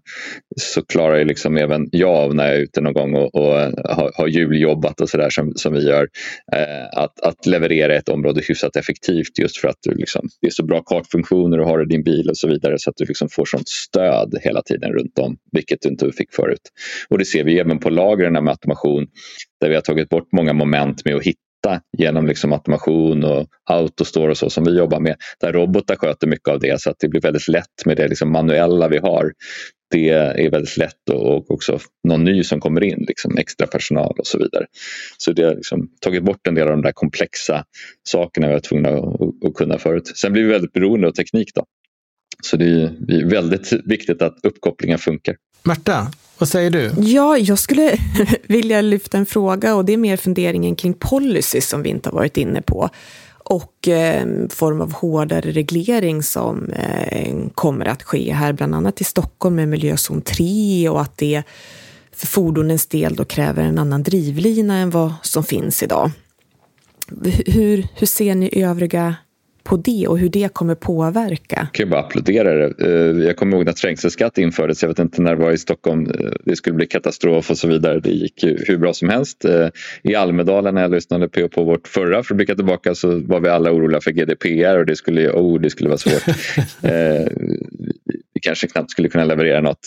så 0.55 0.85
klarar 0.85 1.17
ju 1.17 1.25
liksom 1.25 1.57
även 1.57 1.89
jag 1.91 2.15
av 2.15 2.35
när 2.35 2.45
jag 2.47 2.55
är 2.55 2.59
ute 2.59 2.81
någon 2.81 2.93
gång 2.93 3.15
och, 3.15 3.35
och 3.35 3.59
eh, 3.59 3.71
har, 3.85 4.11
har 4.15 4.27
juljobbat 4.27 5.01
och 5.01 5.09
sådär 5.09 5.29
som, 5.29 5.53
som 5.55 5.73
vi 5.73 5.87
gör 5.87 6.07
eh, 6.55 6.99
att, 7.01 7.19
att 7.19 7.45
leverera 7.45 7.95
ett 7.95 8.09
område 8.09 8.41
hyfsat 8.47 8.75
effektivt 8.75 9.39
just 9.39 9.57
för 9.57 9.67
att 9.67 9.77
du 9.81 9.95
liksom, 9.95 10.29
det 10.41 10.47
är 10.47 10.51
så 10.51 10.65
bra 10.65 10.83
kartfunktioner 10.83 11.59
och 11.59 11.67
har 11.67 11.81
i 11.81 11.85
din 11.85 12.03
bil 12.03 12.29
och 12.29 12.37
så 12.37 12.47
vidare 12.47 12.75
så 12.79 12.89
att 12.89 12.97
du 12.97 13.05
liksom 13.05 13.29
får 13.29 13.45
sånt 13.45 13.69
stöd 13.69 14.37
hela 14.41 14.61
tiden 14.61 14.91
runt 14.91 15.19
om 15.19 15.37
vilket 15.51 15.81
du 15.81 15.89
inte 15.89 16.11
fick 16.11 16.33
förut. 16.33 16.61
Och 17.09 17.17
det 17.17 17.25
ser 17.25 17.43
vi 17.43 17.59
även 17.59 17.79
på 17.79 17.89
lagren 17.89 18.33
med 18.33 18.49
automation 18.49 19.07
där 19.61 19.69
vi 19.69 19.75
har 19.75 19.81
tagit 19.81 20.09
bort 20.09 20.27
många 20.31 20.53
moment 20.53 21.05
med 21.05 21.15
att 21.15 21.23
hitta 21.23 21.46
genom 21.97 22.27
liksom 22.27 22.53
automation 22.53 23.23
och 23.23 23.47
autostore 23.69 24.31
och 24.31 24.37
så 24.37 24.49
som 24.49 24.63
vi 24.63 24.77
jobbar 24.77 24.99
med. 24.99 25.15
Där 25.39 25.53
robotar 25.53 25.95
sköter 25.95 26.27
mycket 26.27 26.47
av 26.47 26.59
det 26.59 26.81
så 26.81 26.89
att 26.89 26.95
det 26.99 27.07
blir 27.07 27.21
väldigt 27.21 27.47
lätt 27.47 27.85
med 27.85 27.97
det 27.97 28.07
liksom 28.07 28.31
manuella 28.31 28.87
vi 28.87 28.97
har. 28.97 29.33
Det 29.91 30.09
är 30.09 30.51
väldigt 30.51 30.77
lätt 30.77 31.09
och 31.09 31.51
också 31.51 31.79
någon 32.07 32.23
ny 32.23 32.43
som 32.43 32.59
kommer 32.59 32.83
in, 32.83 33.05
liksom 33.07 33.37
extra 33.37 33.67
personal 33.67 34.15
och 34.19 34.27
så 34.27 34.37
vidare. 34.37 34.65
Så 35.17 35.31
det 35.31 35.43
har 35.43 35.55
liksom 35.55 35.89
tagit 36.01 36.23
bort 36.23 36.47
en 36.47 36.55
del 36.55 36.67
av 36.67 36.71
de 36.71 36.81
där 36.81 36.91
komplexa 36.91 37.63
sakerna 38.03 38.47
vi 38.47 38.53
var 38.53 38.59
tvungna 38.59 38.89
att, 38.89 39.45
att 39.47 39.53
kunna 39.55 39.77
förut. 39.77 40.07
Sen 40.15 40.33
blir 40.33 40.43
vi 40.43 40.49
väldigt 40.49 40.73
beroende 40.73 41.07
av 41.07 41.11
teknik. 41.11 41.49
Då. 41.55 41.65
Så 42.43 42.57
det 42.57 42.65
är 42.65 43.29
väldigt 43.29 43.73
viktigt 43.85 44.21
att 44.21 44.37
uppkopplingen 44.43 44.99
funkar. 44.99 45.35
Märta, 45.63 46.07
vad 46.37 46.49
säger 46.49 46.69
du? 46.69 46.91
Ja, 46.97 47.37
jag 47.37 47.59
skulle 47.59 47.97
vilja 48.47 48.81
lyfta 48.81 49.17
en 49.17 49.25
fråga 49.25 49.75
och 49.75 49.85
det 49.85 49.93
är 49.93 49.97
mer 49.97 50.17
funderingen 50.17 50.75
kring 50.75 50.93
policy 50.93 51.61
som 51.61 51.83
vi 51.83 51.89
inte 51.89 52.09
har 52.09 52.13
varit 52.13 52.37
inne 52.37 52.61
på 52.61 52.89
och 53.49 53.87
eh, 53.87 54.27
form 54.49 54.81
av 54.81 54.93
hårdare 54.93 55.51
reglering 55.51 56.23
som 56.23 56.69
eh, 56.69 57.35
kommer 57.53 57.85
att 57.85 58.03
ske 58.03 58.33
här, 58.33 58.53
bland 58.53 58.75
annat 58.75 59.01
i 59.01 59.03
Stockholm 59.03 59.55
med 59.55 59.67
miljözon 59.67 60.21
3 60.21 60.89
och 60.89 61.01
att 61.01 61.17
det 61.17 61.43
för 62.11 62.27
fordonens 62.27 62.87
del 62.87 63.15
då 63.15 63.25
kräver 63.25 63.63
en 63.63 63.79
annan 63.79 64.03
drivlina 64.03 64.77
än 64.77 64.89
vad 64.89 65.13
som 65.21 65.43
finns 65.43 65.83
idag. 65.83 66.11
Hur, 67.45 67.87
hur 67.95 68.07
ser 68.07 68.35
ni 68.35 68.61
övriga 68.63 69.15
på 69.67 69.77
det 69.77 70.07
och 70.07 70.19
hur 70.19 70.29
det 70.29 70.53
kommer 70.53 70.75
påverka? 70.75 71.55
Jag 71.55 71.73
kan 71.73 71.89
bara 71.89 71.99
applådera 71.99 72.53
det. 72.53 72.85
Eh, 72.85 73.25
jag 73.25 73.37
kommer 73.37 73.57
ihåg 73.57 73.65
när 73.65 73.73
trängselskatt 73.73 74.37
infördes. 74.37 74.81
Jag 74.81 74.89
vet 74.89 74.99
inte 74.99 75.21
när 75.21 75.35
det 75.35 75.41
var 75.41 75.51
i 75.51 75.57
Stockholm. 75.57 76.05
Eh, 76.05 76.31
det 76.45 76.55
skulle 76.55 76.75
bli 76.75 76.85
katastrof 76.85 77.49
och 77.49 77.57
så 77.57 77.67
vidare. 77.67 77.99
Det 77.99 78.09
gick 78.09 78.43
hur 78.43 78.77
bra 78.77 78.93
som 78.93 79.09
helst. 79.09 79.45
Eh, 79.45 79.67
I 80.03 80.15
Almedalen 80.15 80.75
när 80.75 80.81
jag 80.81 80.91
lyssnade 80.91 81.29
på, 81.29 81.49
på 81.49 81.63
vårt 81.63 81.87
förra 81.87 82.23
för 82.23 82.33
att 82.33 82.37
blicka 82.37 82.55
tillbaka 82.55 82.95
så 82.95 83.19
var 83.19 83.39
vi 83.39 83.49
alla 83.49 83.71
oroliga 83.71 84.01
för 84.01 84.11
GDPR 84.11 84.77
och 84.77 84.85
det 84.85 84.95
skulle, 84.95 85.29
oh, 85.29 85.61
det 85.61 85.69
skulle 85.69 85.89
vara 85.89 85.97
svårt. 85.97 86.23
vi 88.33 88.39
kanske 88.41 88.67
knappt 88.67 88.91
skulle 88.91 89.09
kunna 89.09 89.25
leverera 89.25 89.61
något. 89.61 89.85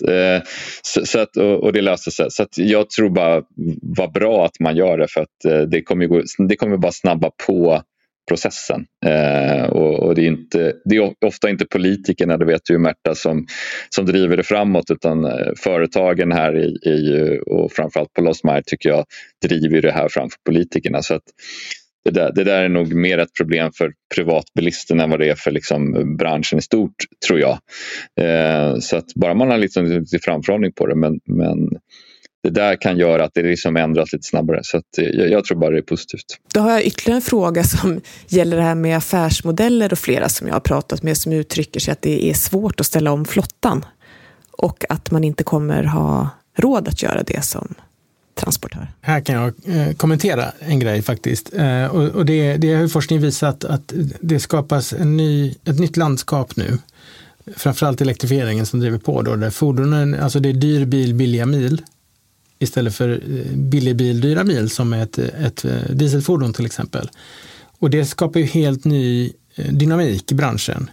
Så, 0.83 1.07
så 1.07 1.19
att, 1.19 1.37
och, 1.37 1.65
och, 1.65 1.73
det 1.73 1.81
löste 1.81 2.11
sig. 2.11 2.27
Så 2.31 2.47
jag 2.57 2.91
tror 2.91 3.11
bara 3.11 3.43
vad 3.83 4.13
bra 4.13 4.45
att 4.45 4.61
man 4.61 4.77
gör 4.77 4.99
det 4.99 5.09
för 5.09 5.21
att 5.21 5.71
det 5.71 5.83
kommer, 5.83 6.07
gå, 6.07 6.23
det 6.49 6.57
kommer 6.57 6.77
bara 6.77 6.93
snabba 6.93 7.31
på 7.47 7.83
processen. 8.31 8.87
Eh, 9.07 9.65
och, 9.65 10.03
och, 10.03 10.15
det, 10.15 10.23
är 10.23 10.27
inte, 10.27 10.73
det 10.85 10.97
är 10.97 11.13
ofta 11.27 11.51
inte 11.51 11.67
politikerna, 11.67 12.37
det 12.37 12.45
vet 12.45 12.71
ju 12.71 12.79
Märta, 12.79 13.15
som, 13.15 13.47
som 13.89 14.07
driver 14.07 14.37
det 14.37 14.43
framåt 14.43 14.91
utan 14.91 15.25
eh, 15.25 15.53
företagen 15.59 16.33
här 16.33 16.57
i, 16.57 16.91
i, 16.91 17.39
och 17.47 17.73
framförallt 17.73 18.13
på 18.13 18.23
Lost 18.23 18.45
Mile 18.45 18.63
tycker 18.67 18.89
jag 18.89 19.05
driver 19.47 19.83
det 19.83 19.93
här 19.93 20.09
framför 20.09 20.39
politikerna. 20.47 21.03
Så 21.03 21.15
att 21.15 21.23
det, 22.05 22.11
där, 22.11 22.33
det 22.35 22.45
där 22.45 22.65
är 22.65 22.69
nog 22.69 22.95
mer 22.95 23.19
ett 23.19 23.35
problem 23.39 23.71
för 23.79 23.93
privatbilisterna 24.15 25.05
än 25.05 25.11
vad 25.11 25.21
det 25.21 25.29
är 25.29 25.35
för 25.35 25.51
liksom 25.51 26.17
branschen 26.17 26.59
i 26.59 26.63
stort 26.63 26.95
tror 27.27 27.41
jag. 27.41 27.59
Eh, 28.21 28.79
så 28.79 28.97
att 28.97 29.15
bara 29.15 29.35
man 29.35 29.51
har 29.51 29.59
liksom 29.59 29.87
lite 29.87 30.19
framförhållning 30.19 30.73
på 30.73 30.87
det 30.87 30.95
men, 30.95 31.21
men 31.27 31.69
det 32.43 32.51
där 32.51 32.77
kan 32.77 32.99
göra 32.99 33.25
att 33.25 33.35
det 33.35 33.43
liksom 33.43 33.77
ändras 33.77 34.13
lite 34.13 34.29
snabbare. 34.29 34.61
Så 34.63 34.81
jag, 34.97 35.31
jag, 35.31 35.45
tror 35.45 35.59
bara 35.59 35.71
det 35.71 35.79
är 35.79 35.83
positivt. 35.83 36.25
Då 36.55 36.61
har 36.61 36.71
jag 36.71 36.85
ytterligare 36.85 37.17
en 37.17 37.23
fråga 37.23 37.65
som 37.65 38.01
gäller 38.29 38.57
det 38.57 38.63
här 38.63 38.75
med 38.75 38.97
affärsmodeller 38.97 39.93
och 39.93 39.99
flera 39.99 40.29
som 40.29 40.47
jag 40.47 40.55
har 40.55 40.61
pratat 40.61 41.03
med 41.03 41.17
som 41.17 41.33
uttrycker 41.33 41.81
sig 41.81 41.93
att 41.93 42.03
det 42.03 42.31
är 42.31 42.35
svårt 42.35 42.81
att 42.81 42.87
ställa 42.87 43.13
om 43.13 43.25
flottan 43.25 43.85
och 44.51 44.85
att 44.89 45.11
man 45.11 45.25
inte 45.25 45.45
kommer 45.45 45.85
ha 45.85 46.29
råd 46.57 46.89
att 46.89 47.03
göra 47.03 47.23
det 47.23 47.45
som 47.45 47.75
transportör. 48.35 48.89
Här 49.01 49.21
kan 49.21 49.35
jag 49.35 49.53
eh, 49.67 49.93
kommentera 49.93 50.45
en 50.59 50.81
grej 50.81 51.03
faktiskt. 51.03 51.55
Eh, 51.55 51.87
och, 51.87 52.09
och 52.09 52.27
det, 52.27 52.57
det 52.57 52.75
har 52.75 52.89
forskning 52.89 53.21
visat 53.21 53.65
att 53.65 53.93
det 54.21 54.41
skapas 54.41 54.93
en 54.93 55.17
ny, 55.17 55.55
ett 55.65 55.79
nytt 55.79 55.97
landskap 55.97 56.57
nu 56.57 56.79
framförallt 57.57 58.01
elektrifieringen 58.01 58.67
som 58.67 58.81
driver 58.81 58.99
på 58.99 59.23
då, 59.23 59.37
där 59.37 59.51
fordonen, 59.51 60.15
alltså 60.15 60.41
det 60.41 60.49
är 60.49 60.53
dyr 60.53 60.85
bil, 60.85 61.15
billiga 61.15 61.47
mil 61.47 61.83
istället 62.61 62.95
för 62.95 63.09
eh, 63.11 63.57
billig 63.57 63.97
bil, 63.97 64.21
dyra 64.21 64.45
mil 64.45 64.71
som 64.71 64.93
ett, 64.93 65.19
ett 65.19 65.65
eh, 65.65 65.73
dieselfordon 65.91 66.53
till 66.53 66.67
exempel. 66.67 67.11
Och 67.79 67.91
det 67.91 68.05
skapar 68.05 68.41
ju 68.41 68.47
helt 68.47 68.85
ny 68.85 69.33
eh, 69.55 69.73
dynamik 69.73 70.33
i 70.33 70.35
branschen. 70.35 70.91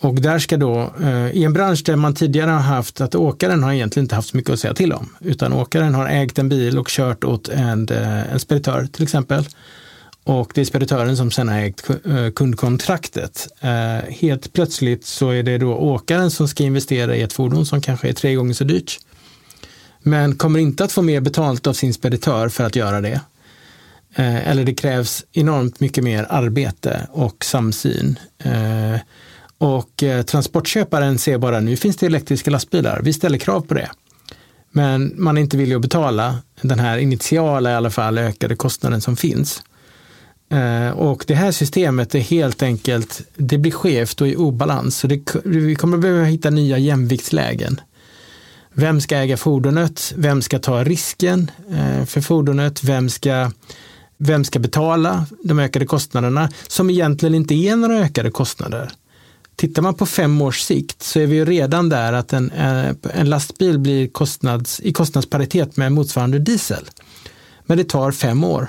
Och 0.00 0.14
där 0.14 0.38
ska 0.38 0.56
då, 0.56 0.92
i 1.32 1.44
en 1.44 1.52
bransch 1.52 1.82
där 1.84 1.96
man 1.96 2.14
tidigare 2.14 2.50
har 2.50 2.60
haft 2.60 3.00
att 3.00 3.14
åkaren 3.14 3.62
har 3.62 3.72
egentligen 3.72 4.04
inte 4.04 4.14
haft 4.14 4.28
så 4.28 4.36
mycket 4.36 4.52
att 4.52 4.60
säga 4.60 4.74
till 4.74 4.92
om, 4.92 5.08
utan 5.20 5.52
åkaren 5.52 5.94
har 5.94 6.08
ägt 6.08 6.38
en 6.38 6.48
bil 6.48 6.78
och 6.78 6.88
kört 6.88 7.24
åt 7.24 7.48
en, 7.48 7.88
en 7.88 8.40
speditör 8.40 8.86
till 8.92 9.02
exempel. 9.02 9.44
Och 10.24 10.52
det 10.54 10.60
är 10.60 10.64
speditören 10.64 11.16
som 11.16 11.30
sen 11.30 11.48
har 11.48 11.58
ägt 11.58 11.90
kundkontraktet. 12.34 13.48
Helt 14.08 14.52
plötsligt 14.52 15.04
så 15.04 15.30
är 15.30 15.42
det 15.42 15.58
då 15.58 15.74
åkaren 15.74 16.30
som 16.30 16.48
ska 16.48 16.64
investera 16.64 17.16
i 17.16 17.22
ett 17.22 17.32
fordon 17.32 17.66
som 17.66 17.80
kanske 17.80 18.08
är 18.08 18.12
tre 18.12 18.34
gånger 18.34 18.54
så 18.54 18.64
dyrt. 18.64 18.98
Men 20.02 20.34
kommer 20.34 20.58
inte 20.58 20.84
att 20.84 20.92
få 20.92 21.02
mer 21.02 21.20
betalt 21.20 21.66
av 21.66 21.72
sin 21.72 21.94
speditör 21.94 22.48
för 22.48 22.64
att 22.64 22.76
göra 22.76 23.00
det. 23.00 23.20
Eh, 24.14 24.48
eller 24.48 24.64
det 24.64 24.74
krävs 24.74 25.24
enormt 25.32 25.80
mycket 25.80 26.04
mer 26.04 26.26
arbete 26.28 27.06
och 27.10 27.44
samsyn. 27.44 28.18
Eh, 28.38 29.00
och 29.58 30.02
eh, 30.02 30.22
transportköparen 30.22 31.18
ser 31.18 31.38
bara 31.38 31.60
nu 31.60 31.76
finns 31.76 31.96
det 31.96 32.06
elektriska 32.06 32.50
lastbilar, 32.50 33.00
vi 33.02 33.12
ställer 33.12 33.38
krav 33.38 33.60
på 33.60 33.74
det. 33.74 33.90
Men 34.70 35.12
man 35.16 35.36
är 35.36 35.40
inte 35.40 35.56
villig 35.56 35.76
att 35.76 35.82
betala 35.82 36.38
den 36.60 36.78
här 36.78 36.98
initiala 36.98 37.70
i 37.70 37.74
alla 37.74 37.90
fall 37.90 38.18
ökade 38.18 38.56
kostnaden 38.56 39.00
som 39.00 39.16
finns. 39.16 39.62
Eh, 40.52 40.90
och 40.90 41.24
det 41.26 41.34
här 41.34 41.52
systemet 41.52 42.14
är 42.14 42.18
helt 42.18 42.62
enkelt, 42.62 43.22
det 43.36 43.58
blir 43.58 43.72
skevt 43.72 44.20
och 44.20 44.28
i 44.28 44.36
obalans. 44.36 44.96
Så 44.96 45.06
det, 45.06 45.34
vi 45.44 45.74
kommer 45.74 45.98
behöva 45.98 46.24
hitta 46.24 46.50
nya 46.50 46.78
jämviktslägen. 46.78 47.80
Vem 48.74 49.00
ska 49.00 49.16
äga 49.16 49.36
fordonet? 49.36 50.12
Vem 50.16 50.42
ska 50.42 50.58
ta 50.58 50.84
risken 50.84 51.50
eh, 51.70 52.04
för 52.04 52.20
fordonet? 52.20 52.84
Vem 52.84 53.08
ska 53.08 53.50
vem 54.16 54.44
ska 54.44 54.58
betala 54.58 55.26
de 55.44 55.58
ökade 55.58 55.86
kostnaderna 55.86 56.50
som 56.68 56.90
egentligen 56.90 57.34
inte 57.34 57.54
är 57.54 57.76
några 57.76 57.98
ökade 57.98 58.30
kostnader? 58.30 58.90
Tittar 59.56 59.82
man 59.82 59.94
på 59.94 60.06
fem 60.06 60.42
års 60.42 60.60
sikt 60.60 61.02
så 61.02 61.20
är 61.20 61.26
vi 61.26 61.36
ju 61.36 61.44
redan 61.44 61.88
där 61.88 62.12
att 62.12 62.32
en, 62.32 62.50
eh, 62.50 62.94
en 63.14 63.30
lastbil 63.30 63.78
blir 63.78 64.08
kostnads, 64.08 64.80
i 64.80 64.92
kostnadsparitet 64.92 65.76
med 65.76 65.92
motsvarande 65.92 66.38
diesel. 66.38 66.84
Men 67.66 67.78
det 67.78 67.84
tar 67.84 68.12
fem 68.12 68.44
år 68.44 68.68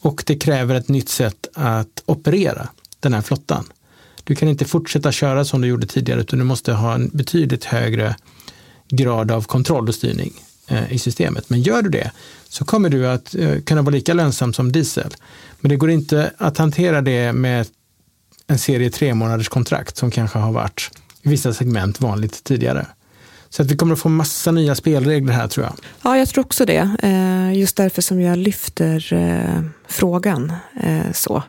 och 0.00 0.22
det 0.26 0.36
kräver 0.36 0.74
ett 0.74 0.88
nytt 0.88 1.08
sätt 1.08 1.48
att 1.54 2.02
operera 2.06 2.68
den 3.00 3.14
här 3.14 3.22
flottan. 3.22 3.64
Du 4.24 4.34
kan 4.34 4.48
inte 4.48 4.64
fortsätta 4.64 5.12
köra 5.12 5.44
som 5.44 5.60
du 5.60 5.68
gjorde 5.68 5.86
tidigare 5.86 6.20
utan 6.20 6.38
du 6.38 6.44
måste 6.44 6.72
ha 6.72 6.94
en 6.94 7.08
betydligt 7.08 7.64
högre 7.64 8.16
grad 8.88 9.30
av 9.30 9.42
kontroll 9.42 9.88
och 9.88 9.94
styrning 9.94 10.32
eh, 10.68 10.92
i 10.92 10.98
systemet. 10.98 11.50
Men 11.50 11.62
gör 11.62 11.82
du 11.82 11.90
det 11.90 12.10
så 12.48 12.64
kommer 12.64 12.90
du 12.90 13.08
att 13.08 13.34
eh, 13.34 13.60
kunna 13.60 13.82
vara 13.82 13.94
lika 13.94 14.14
lönsam 14.14 14.52
som 14.52 14.72
diesel. 14.72 15.14
Men 15.60 15.68
det 15.68 15.76
går 15.76 15.90
inte 15.90 16.32
att 16.38 16.58
hantera 16.58 17.00
det 17.00 17.32
med 17.32 17.66
en 18.46 18.58
serie 18.58 18.90
tre 18.90 19.14
månaders 19.14 19.48
kontrakt 19.48 19.96
som 19.96 20.10
kanske 20.10 20.38
har 20.38 20.52
varit 20.52 20.90
i 21.22 21.28
vissa 21.28 21.54
segment 21.54 22.00
vanligt 22.00 22.44
tidigare. 22.44 22.86
Så 23.50 23.62
att 23.62 23.70
vi 23.70 23.76
kommer 23.76 23.92
att 23.92 24.00
få 24.00 24.08
massa 24.08 24.50
nya 24.52 24.74
spelregler 24.74 25.32
här 25.32 25.48
tror 25.48 25.66
jag. 25.66 25.74
Ja, 26.02 26.18
jag 26.18 26.28
tror 26.28 26.44
också 26.44 26.64
det. 26.64 26.90
Eh, 27.02 27.58
just 27.58 27.76
därför 27.76 28.02
som 28.02 28.20
jag 28.20 28.38
lyfter 28.38 29.70
frågan 29.88 30.52
så. 31.14 31.42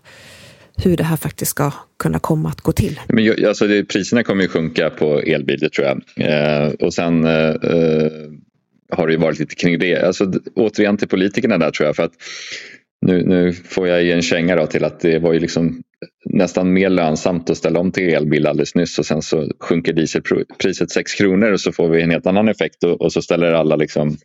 Hur 0.84 0.98
det 0.98 1.04
här 1.04 1.18
faktiskt 1.18 1.52
ska 1.52 1.72
kunna 2.00 2.20
komma 2.20 2.50
att 2.50 2.62
gå 2.62 2.72
till. 2.72 3.00
Men, 3.08 3.46
alltså, 3.48 3.68
det, 3.68 3.84
priserna 3.84 4.24
kommer 4.24 4.42
ju 4.44 4.50
sjunka 4.50 4.90
på 4.90 5.20
elbilar 5.20 5.70
tror 5.70 5.88
jag. 5.88 6.02
Eh, 6.16 6.72
och 6.72 6.94
sen 6.94 7.26
eh, 7.26 7.50
eh, 7.50 8.12
har 8.92 9.08
det 9.08 9.14
ju 9.14 9.20
varit 9.20 9.40
lite 9.40 9.56
kring 9.56 9.80
det. 9.80 10.02
Alltså, 10.02 10.32
återigen 10.56 10.98
till 10.98 11.08
politikerna 11.08 11.58
där 11.58 11.72
tror 11.72 11.88
jag. 11.88 11.96
för 11.96 12.04
att 12.04 12.14
nu, 13.02 13.24
nu 13.26 13.54
får 13.54 13.88
jag 13.88 14.04
ge 14.04 14.12
en 14.12 14.22
känga 14.22 14.56
då 14.56 14.68
till 14.68 14.84
att 14.84 15.00
det 15.00 15.20
var 15.20 15.34
ju 15.34 15.40
liksom 15.40 15.82
nästan 16.26 16.74
mer 16.74 16.90
lönsamt 16.90 17.50
att 17.50 17.58
ställa 17.58 17.80
om 17.80 17.92
till 17.92 18.14
elbil 18.14 18.48
alldeles 18.48 18.76
nyss 18.76 19.00
och 19.00 19.06
sen 19.06 19.22
så 19.22 19.52
sjunker 19.60 19.94
dieselpriset 19.94 20.92
6 20.92 21.14
kronor 21.14 21.52
och 21.52 21.62
så 21.62 21.72
får 21.72 21.90
vi 21.90 22.02
en 22.02 22.12
helt 22.12 22.28
annan 22.28 22.50
effekt 22.50 22.84
och, 22.84 23.02
och 23.02 23.14
så 23.14 23.22
ställer 23.22 23.52
alla 23.52 23.76
liksom 23.76 24.18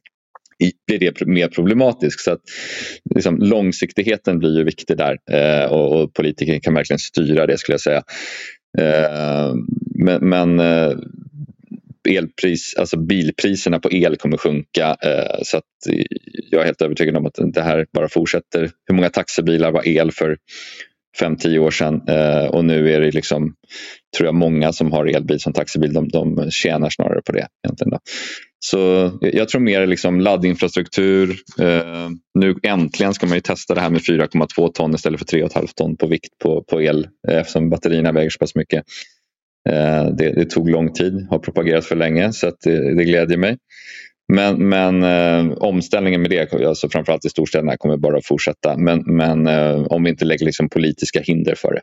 blir 0.87 0.99
det 0.99 1.27
mer 1.27 1.49
problematiskt. 1.49 2.21
Så 2.21 2.33
att, 2.33 2.41
liksom, 3.15 3.39
långsiktigheten 3.39 4.39
blir 4.39 4.59
ju 4.59 4.65
viktig 4.65 4.97
där 4.97 5.19
eh, 5.31 5.73
och, 5.73 6.03
och 6.03 6.15
politiker 6.15 6.59
kan 6.59 6.75
verkligen 6.75 6.99
styra 6.99 7.47
det 7.47 7.59
skulle 7.59 7.75
jag 7.75 7.81
säga. 7.81 8.03
Eh, 8.79 9.55
men, 9.95 10.29
men 10.29 10.61
eh, 10.61 10.93
elpris, 12.09 12.75
alltså 12.79 12.99
bilpriserna 12.99 13.81
på 13.81 13.93
el 13.93 14.17
kommer 14.17 14.37
sjunka. 14.37 14.97
Eh, 15.03 15.39
så 15.43 15.57
att 15.57 15.87
eh, 15.91 16.05
jag 16.51 16.61
är 16.61 16.65
helt 16.65 16.83
övertygad 16.83 17.17
om 17.17 17.27
att 17.27 17.39
det 17.55 17.63
här 17.63 17.87
bara 17.93 18.09
fortsätter. 18.09 18.71
Hur 18.87 18.95
många 18.95 19.11
taxibilar 19.11 19.73
var 19.73 19.89
el 19.89 20.13
för 20.13 20.37
5-10 21.21 21.59
år 21.59 21.71
sedan 21.71 22.03
eh, 22.09 22.47
och 22.47 22.65
nu 22.65 22.93
är 22.93 23.01
det 23.01 23.11
liksom, 23.11 23.55
tror 24.17 24.27
jag 24.27 24.35
många 24.35 24.73
som 24.73 24.93
har 24.93 25.07
elbil 25.07 25.41
som 25.41 25.53
taxibil, 25.53 25.93
de, 25.93 26.09
de 26.09 26.51
tjänar 26.51 26.91
snarare 26.91 27.21
på 27.23 27.33
det. 27.33 27.47
Egentligen 27.67 27.91
då. 27.91 27.99
Så 28.67 29.11
jag 29.21 29.49
tror 29.49 29.61
mer 29.61 29.87
liksom 29.87 30.21
laddinfrastruktur. 30.21 31.31
Eh, 31.61 32.09
nu 32.35 32.55
äntligen 32.63 33.15
ska 33.15 33.27
man 33.27 33.35
ju 33.35 33.41
testa 33.41 33.75
det 33.75 33.81
här 33.81 33.91
med 33.91 34.01
4,2 34.01 34.73
ton 34.73 34.95
istället 34.95 35.31
för 35.31 35.39
3,5 35.39 35.69
ton 35.75 35.97
på 35.97 36.07
vikt 36.07 36.39
på, 36.43 36.63
på 36.63 36.83
el 36.83 37.09
eh, 37.29 37.39
eftersom 37.39 37.71
batterierna 37.71 38.13
väger 38.13 38.31
så 38.31 38.39
pass 38.39 38.55
mycket. 38.55 38.85
Eh, 39.69 40.05
det, 40.05 40.33
det, 40.33 40.51
tog 40.51 40.71
lång 40.71 40.93
tid, 40.93 41.27
har 41.31 41.39
propagerat 41.39 41.85
för 41.85 41.97
länge 41.97 42.33
så 42.33 42.49
att 42.49 42.61
det, 42.65 42.95
det 42.95 43.05
glädjer 43.05 43.39
mig. 43.39 43.59
Men, 44.33 44.69
men 44.69 45.03
eh, 45.03 45.53
omställningen 45.57 46.23
med 46.23 46.31
det, 46.31 46.53
alltså 46.67 46.89
framförallt 46.89 47.25
i 47.25 47.29
storstäderna, 47.29 47.77
kommer 47.77 47.97
bara 47.97 48.19
att 48.19 48.27
fortsätta. 48.27 48.77
Men, 48.77 49.03
men 49.07 49.47
eh, 49.47 49.83
om 49.83 50.05
vi 50.05 50.11
inte 50.11 50.25
lägger 50.25 50.47
liksom 50.47 50.69
politiska 50.69 51.21
hinder 51.21 51.55
för 51.55 51.73
det. 51.73 51.81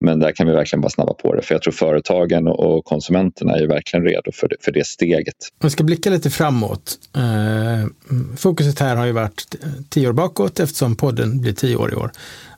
Men 0.00 0.20
där 0.20 0.32
kan 0.32 0.46
vi 0.46 0.52
verkligen 0.52 0.80
bara 0.80 0.90
snabba 0.90 1.14
på 1.14 1.34
det. 1.34 1.42
För 1.42 1.54
jag 1.54 1.62
tror 1.62 1.72
företagen 1.72 2.48
och, 2.48 2.60
och 2.60 2.84
konsumenterna 2.84 3.56
är 3.56 3.66
verkligen 3.66 4.04
redo 4.04 4.32
för 4.32 4.48
det, 4.48 4.56
för 4.60 4.72
det 4.72 4.86
steget. 4.86 5.34
Om 5.60 5.66
vi 5.66 5.70
ska 5.70 5.84
blicka 5.84 6.10
lite 6.10 6.30
framåt. 6.30 6.98
Eh, 7.16 7.88
fokuset 8.36 8.78
här 8.78 8.96
har 8.96 9.06
ju 9.06 9.12
varit 9.12 9.56
tio 9.88 10.08
år 10.08 10.12
bakåt 10.12 10.60
eftersom 10.60 10.96
podden 10.96 11.40
blir 11.40 11.52
tio 11.52 11.76
år 11.76 11.92
i 11.92 11.96
år. 11.96 12.10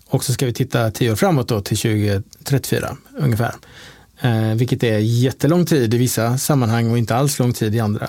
Och 0.07 0.25
så 0.25 0.33
ska 0.33 0.47
vi 0.47 0.53
titta 0.53 0.91
tio 0.91 1.13
år 1.13 1.17
framåt 1.17 1.49
då 1.49 1.61
till 1.61 1.77
2034 1.77 2.97
ungefär. 3.19 3.53
Eh, 4.21 4.55
vilket 4.55 4.83
är 4.83 4.99
jättelång 4.99 5.67
tid 5.67 5.95
i 5.95 5.99
vissa 5.99 6.39
sammanhang 6.39 6.91
och 6.91 6.99
inte 6.99 7.15
alls 7.15 7.39
lång 7.39 7.53
tid 7.53 7.75
i 7.75 7.81
andra. 7.81 8.09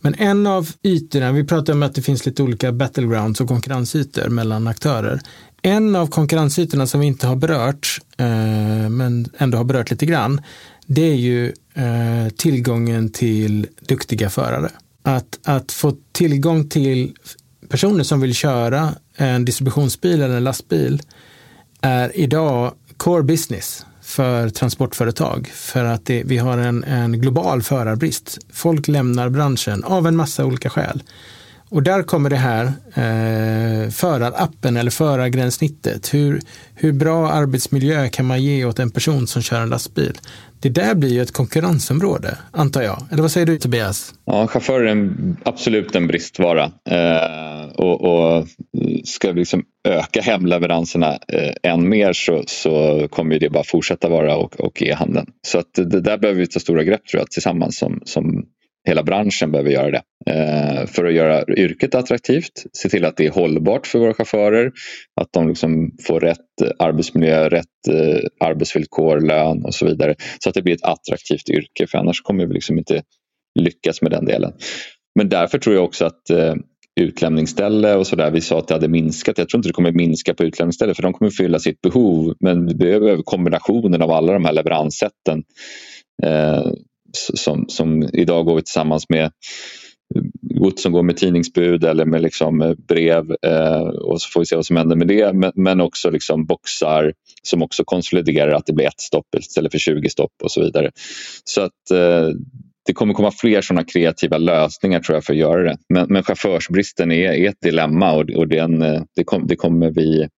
Men 0.00 0.14
en 0.14 0.46
av 0.46 0.70
ytorna, 0.82 1.32
vi 1.32 1.44
pratar 1.44 1.72
om 1.72 1.82
att 1.82 1.94
det 1.94 2.02
finns 2.02 2.26
lite 2.26 2.42
olika 2.42 2.72
battlegrounds 2.72 3.40
och 3.40 3.48
konkurrensytor 3.48 4.28
mellan 4.28 4.66
aktörer. 4.66 5.20
En 5.62 5.96
av 5.96 6.06
konkurrensytorna 6.06 6.86
som 6.86 7.00
vi 7.00 7.06
inte 7.06 7.26
har 7.26 7.36
berört, 7.36 8.00
eh, 8.16 8.88
men 8.90 9.28
ändå 9.38 9.58
har 9.58 9.64
berört 9.64 9.90
lite 9.90 10.06
grann, 10.06 10.40
det 10.86 11.02
är 11.02 11.16
ju 11.16 11.46
eh, 11.74 12.28
tillgången 12.36 13.12
till 13.12 13.66
duktiga 13.88 14.30
förare. 14.30 14.70
Att, 15.02 15.38
att 15.44 15.72
få 15.72 15.96
tillgång 16.12 16.68
till 16.68 17.14
personer 17.68 18.04
som 18.04 18.20
vill 18.20 18.34
köra 18.34 18.94
en 19.16 19.44
distributionsbil 19.44 20.22
eller 20.22 20.36
en 20.36 20.44
lastbil 20.44 21.02
är 21.80 22.18
idag 22.18 22.72
core 22.96 23.22
business 23.22 23.86
för 24.08 24.48
transportföretag 24.48 25.50
för 25.54 25.84
att 25.84 26.06
det, 26.06 26.22
vi 26.26 26.38
har 26.38 26.58
en, 26.58 26.84
en 26.84 27.20
global 27.20 27.62
förarbrist. 27.62 28.38
Folk 28.52 28.88
lämnar 28.88 29.28
branschen 29.28 29.84
av 29.84 30.06
en 30.06 30.16
massa 30.16 30.44
olika 30.44 30.70
skäl. 30.70 31.02
Och 31.70 31.82
där 31.82 32.02
kommer 32.02 32.30
det 32.30 32.36
här 32.36 32.64
eh, 32.94 33.90
förarappen 33.90 34.76
eller 34.76 34.90
förargränssnittet. 34.90 36.14
Hur, 36.14 36.40
hur 36.74 36.92
bra 36.92 37.30
arbetsmiljö 37.30 38.08
kan 38.08 38.26
man 38.26 38.42
ge 38.42 38.64
åt 38.64 38.78
en 38.78 38.90
person 38.90 39.26
som 39.26 39.42
kör 39.42 39.60
en 39.60 39.68
lastbil? 39.68 40.18
Det 40.60 40.68
där 40.68 40.94
blir 40.94 41.12
ju 41.12 41.22
ett 41.22 41.32
konkurrensområde, 41.32 42.38
antar 42.50 42.82
jag. 42.82 43.06
Eller 43.10 43.22
vad 43.22 43.30
säger 43.30 43.46
du 43.46 43.58
Tobias? 43.58 44.14
Ja, 44.24 44.46
chaufförer 44.46 44.84
är 44.84 44.90
en, 44.90 45.36
absolut 45.44 45.94
en 45.94 46.06
bristvara. 46.06 46.64
Eh, 46.90 47.70
och, 47.74 48.00
och, 48.00 48.46
ska 49.04 49.32
liksom 49.32 49.62
öka 49.88 50.20
hemleveranserna 50.20 51.18
eh, 51.32 51.72
än 51.72 51.88
mer 51.88 52.12
så, 52.12 52.42
så 52.46 53.06
kommer 53.10 53.38
det 53.38 53.50
bara 53.50 53.64
fortsätta 53.64 54.08
vara 54.08 54.36
och, 54.36 54.60
och 54.60 54.82
e-handeln. 54.82 55.26
Så 55.46 55.58
att 55.58 55.74
det 55.74 56.00
där 56.00 56.18
behöver 56.18 56.40
vi 56.40 56.46
ta 56.46 56.60
stora 56.60 56.84
grepp 56.84 57.06
tror 57.06 57.20
jag, 57.20 57.30
tillsammans 57.30 57.78
som, 57.78 58.00
som 58.04 58.44
hela 58.88 59.02
branschen 59.02 59.52
behöver 59.52 59.70
göra 59.70 59.90
det. 59.90 60.02
Eh, 60.30 60.86
för 60.86 61.04
att 61.04 61.14
göra 61.14 61.44
yrket 61.56 61.94
attraktivt, 61.94 62.52
se 62.72 62.88
till 62.88 63.04
att 63.04 63.16
det 63.16 63.26
är 63.26 63.30
hållbart 63.30 63.86
för 63.86 63.98
våra 63.98 64.14
chaufförer, 64.14 64.72
att 65.20 65.32
de 65.32 65.48
liksom 65.48 65.90
får 66.06 66.20
rätt 66.20 66.38
arbetsmiljö, 66.78 67.48
rätt 67.48 67.88
eh, 67.90 68.48
arbetsvillkor, 68.48 69.20
lön 69.20 69.64
och 69.64 69.74
så 69.74 69.86
vidare. 69.86 70.14
Så 70.38 70.48
att 70.48 70.54
det 70.54 70.62
blir 70.62 70.74
ett 70.74 70.84
attraktivt 70.84 71.50
yrke 71.50 71.86
för 71.86 71.98
annars 71.98 72.20
kommer 72.20 72.46
vi 72.46 72.54
liksom 72.54 72.78
inte 72.78 73.02
lyckas 73.60 74.02
med 74.02 74.10
den 74.10 74.24
delen. 74.24 74.52
Men 75.14 75.28
därför 75.28 75.58
tror 75.58 75.76
jag 75.76 75.84
också 75.84 76.04
att 76.04 76.30
eh, 76.30 76.54
utlämningsställe 77.00 77.94
och 77.94 78.06
sådär. 78.06 78.30
Vi 78.30 78.40
sa 78.40 78.58
att 78.58 78.68
det 78.68 78.74
hade 78.74 78.88
minskat. 78.88 79.38
Jag 79.38 79.48
tror 79.48 79.58
inte 79.58 79.68
det 79.68 79.72
kommer 79.72 79.92
minska 79.92 80.34
på 80.34 80.44
utlämningsställe 80.44 80.94
för 80.94 81.02
de 81.02 81.12
kommer 81.12 81.30
fylla 81.30 81.58
sitt 81.58 81.80
behov. 81.80 82.34
Men 82.40 82.66
vi 82.66 82.74
behöver 82.74 83.22
kombinationen 83.22 84.02
av 84.02 84.10
alla 84.10 84.32
de 84.32 84.44
här 84.44 84.52
leveranssätten 84.52 85.42
eh, 86.22 86.66
som, 87.34 87.68
som 87.68 88.02
idag 88.12 88.46
går 88.46 88.56
vi 88.56 88.62
tillsammans 88.62 89.08
med 89.08 89.24
eh, 89.24 90.22
gods 90.40 90.82
som 90.82 90.92
går 90.92 91.02
med 91.02 91.16
tidningsbud 91.16 91.84
eller 91.84 92.04
med 92.04 92.22
liksom 92.22 92.62
eh, 92.62 92.74
brev 92.88 93.36
eh, 93.42 93.80
och 93.80 94.20
så 94.20 94.30
får 94.30 94.40
vi 94.40 94.46
se 94.46 94.56
vad 94.56 94.66
som 94.66 94.76
händer 94.76 94.96
med 94.96 95.08
det. 95.08 95.32
Men, 95.32 95.52
men 95.54 95.80
också 95.80 96.10
liksom 96.10 96.46
boxar 96.46 97.12
som 97.42 97.62
också 97.62 97.84
konsoliderar 97.84 98.52
att 98.52 98.66
det 98.66 98.72
blir 98.72 98.86
ett 98.86 99.00
stopp 99.00 99.34
istället 99.38 99.72
för 99.72 99.78
20 99.78 100.08
stopp 100.08 100.32
och 100.42 100.50
så 100.50 100.60
vidare. 100.60 100.90
Så 101.44 101.62
att 101.62 101.90
eh, 101.92 102.28
det 102.88 102.94
kommer 102.94 103.14
komma 103.14 103.30
fler 103.30 103.60
sådana 103.60 103.84
kreativa 103.84 104.38
lösningar 104.38 105.00
tror 105.00 105.16
jag 105.16 105.24
för 105.24 105.32
att 105.32 105.38
göra 105.38 105.62
det. 105.62 105.76
Men, 105.88 106.06
men 106.08 106.22
chaufförsbristen 106.22 107.12
är, 107.12 107.32
är 107.32 107.48
ett 107.48 107.60
dilemma 107.60 108.12
och, 108.12 108.30
och 108.30 108.48
den, 108.48 108.82
eh, 108.82 109.02
det, 109.16 109.24
kom, 109.24 109.46
det 109.46 109.56
kommer 109.56 109.90
vi 109.90 110.28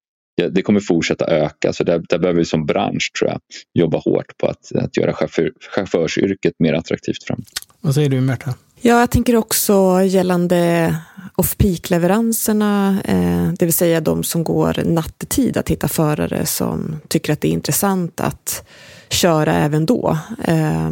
det 0.51 0.63
kommer 0.63 0.81
fortsätta 0.81 1.27
öka. 1.27 1.73
Så 1.73 1.85
där, 1.85 2.03
där 2.09 2.19
behöver 2.19 2.39
vi 2.39 2.45
som 2.45 2.67
bransch 2.67 3.13
tror 3.19 3.31
jag, 3.31 3.41
jobba 3.75 3.99
hårt 3.99 4.39
på 4.39 4.47
att, 4.47 4.73
att 4.75 4.97
göra 4.97 5.13
chaufför, 5.13 5.53
chaufförsyrket 5.75 6.53
mer 6.59 6.73
attraktivt 6.73 7.25
framåt. 7.25 7.47
Vad 7.81 7.95
säger 7.95 8.09
du 8.09 8.21
Märta? 8.21 8.55
Ja, 8.81 9.01
jag 9.01 9.11
tänker 9.11 9.37
också 9.37 10.03
gällande 10.03 10.95
off-peak-leveranserna, 11.35 13.03
eh, 13.05 13.53
det 13.59 13.65
vill 13.65 13.73
säga 13.73 14.01
de 14.01 14.25
som 14.25 14.45
går 14.45 14.85
nattetid, 14.85 15.57
att 15.57 15.69
hitta 15.69 15.89
förare 15.89 16.47
som 16.47 17.01
tycker 17.09 17.33
att 17.33 17.41
det 17.41 17.49
är 17.49 17.53
intressant 17.53 18.21
att 18.21 18.69
köra 19.09 19.55
även 19.55 19.87
då. 19.87 20.19
Eh, 20.45 20.91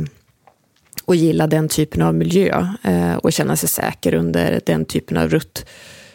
och 1.09 1.16
gilla 1.16 1.46
den 1.46 1.68
typen 1.68 2.02
av 2.02 2.14
miljö 2.14 2.66
eh, 2.82 3.16
och 3.16 3.32
känna 3.32 3.56
sig 3.56 3.68
säker 3.68 4.14
under 4.14 4.61
den 4.66 4.84
typen 4.84 5.16
av 5.16 5.28
rutt. 5.28 5.66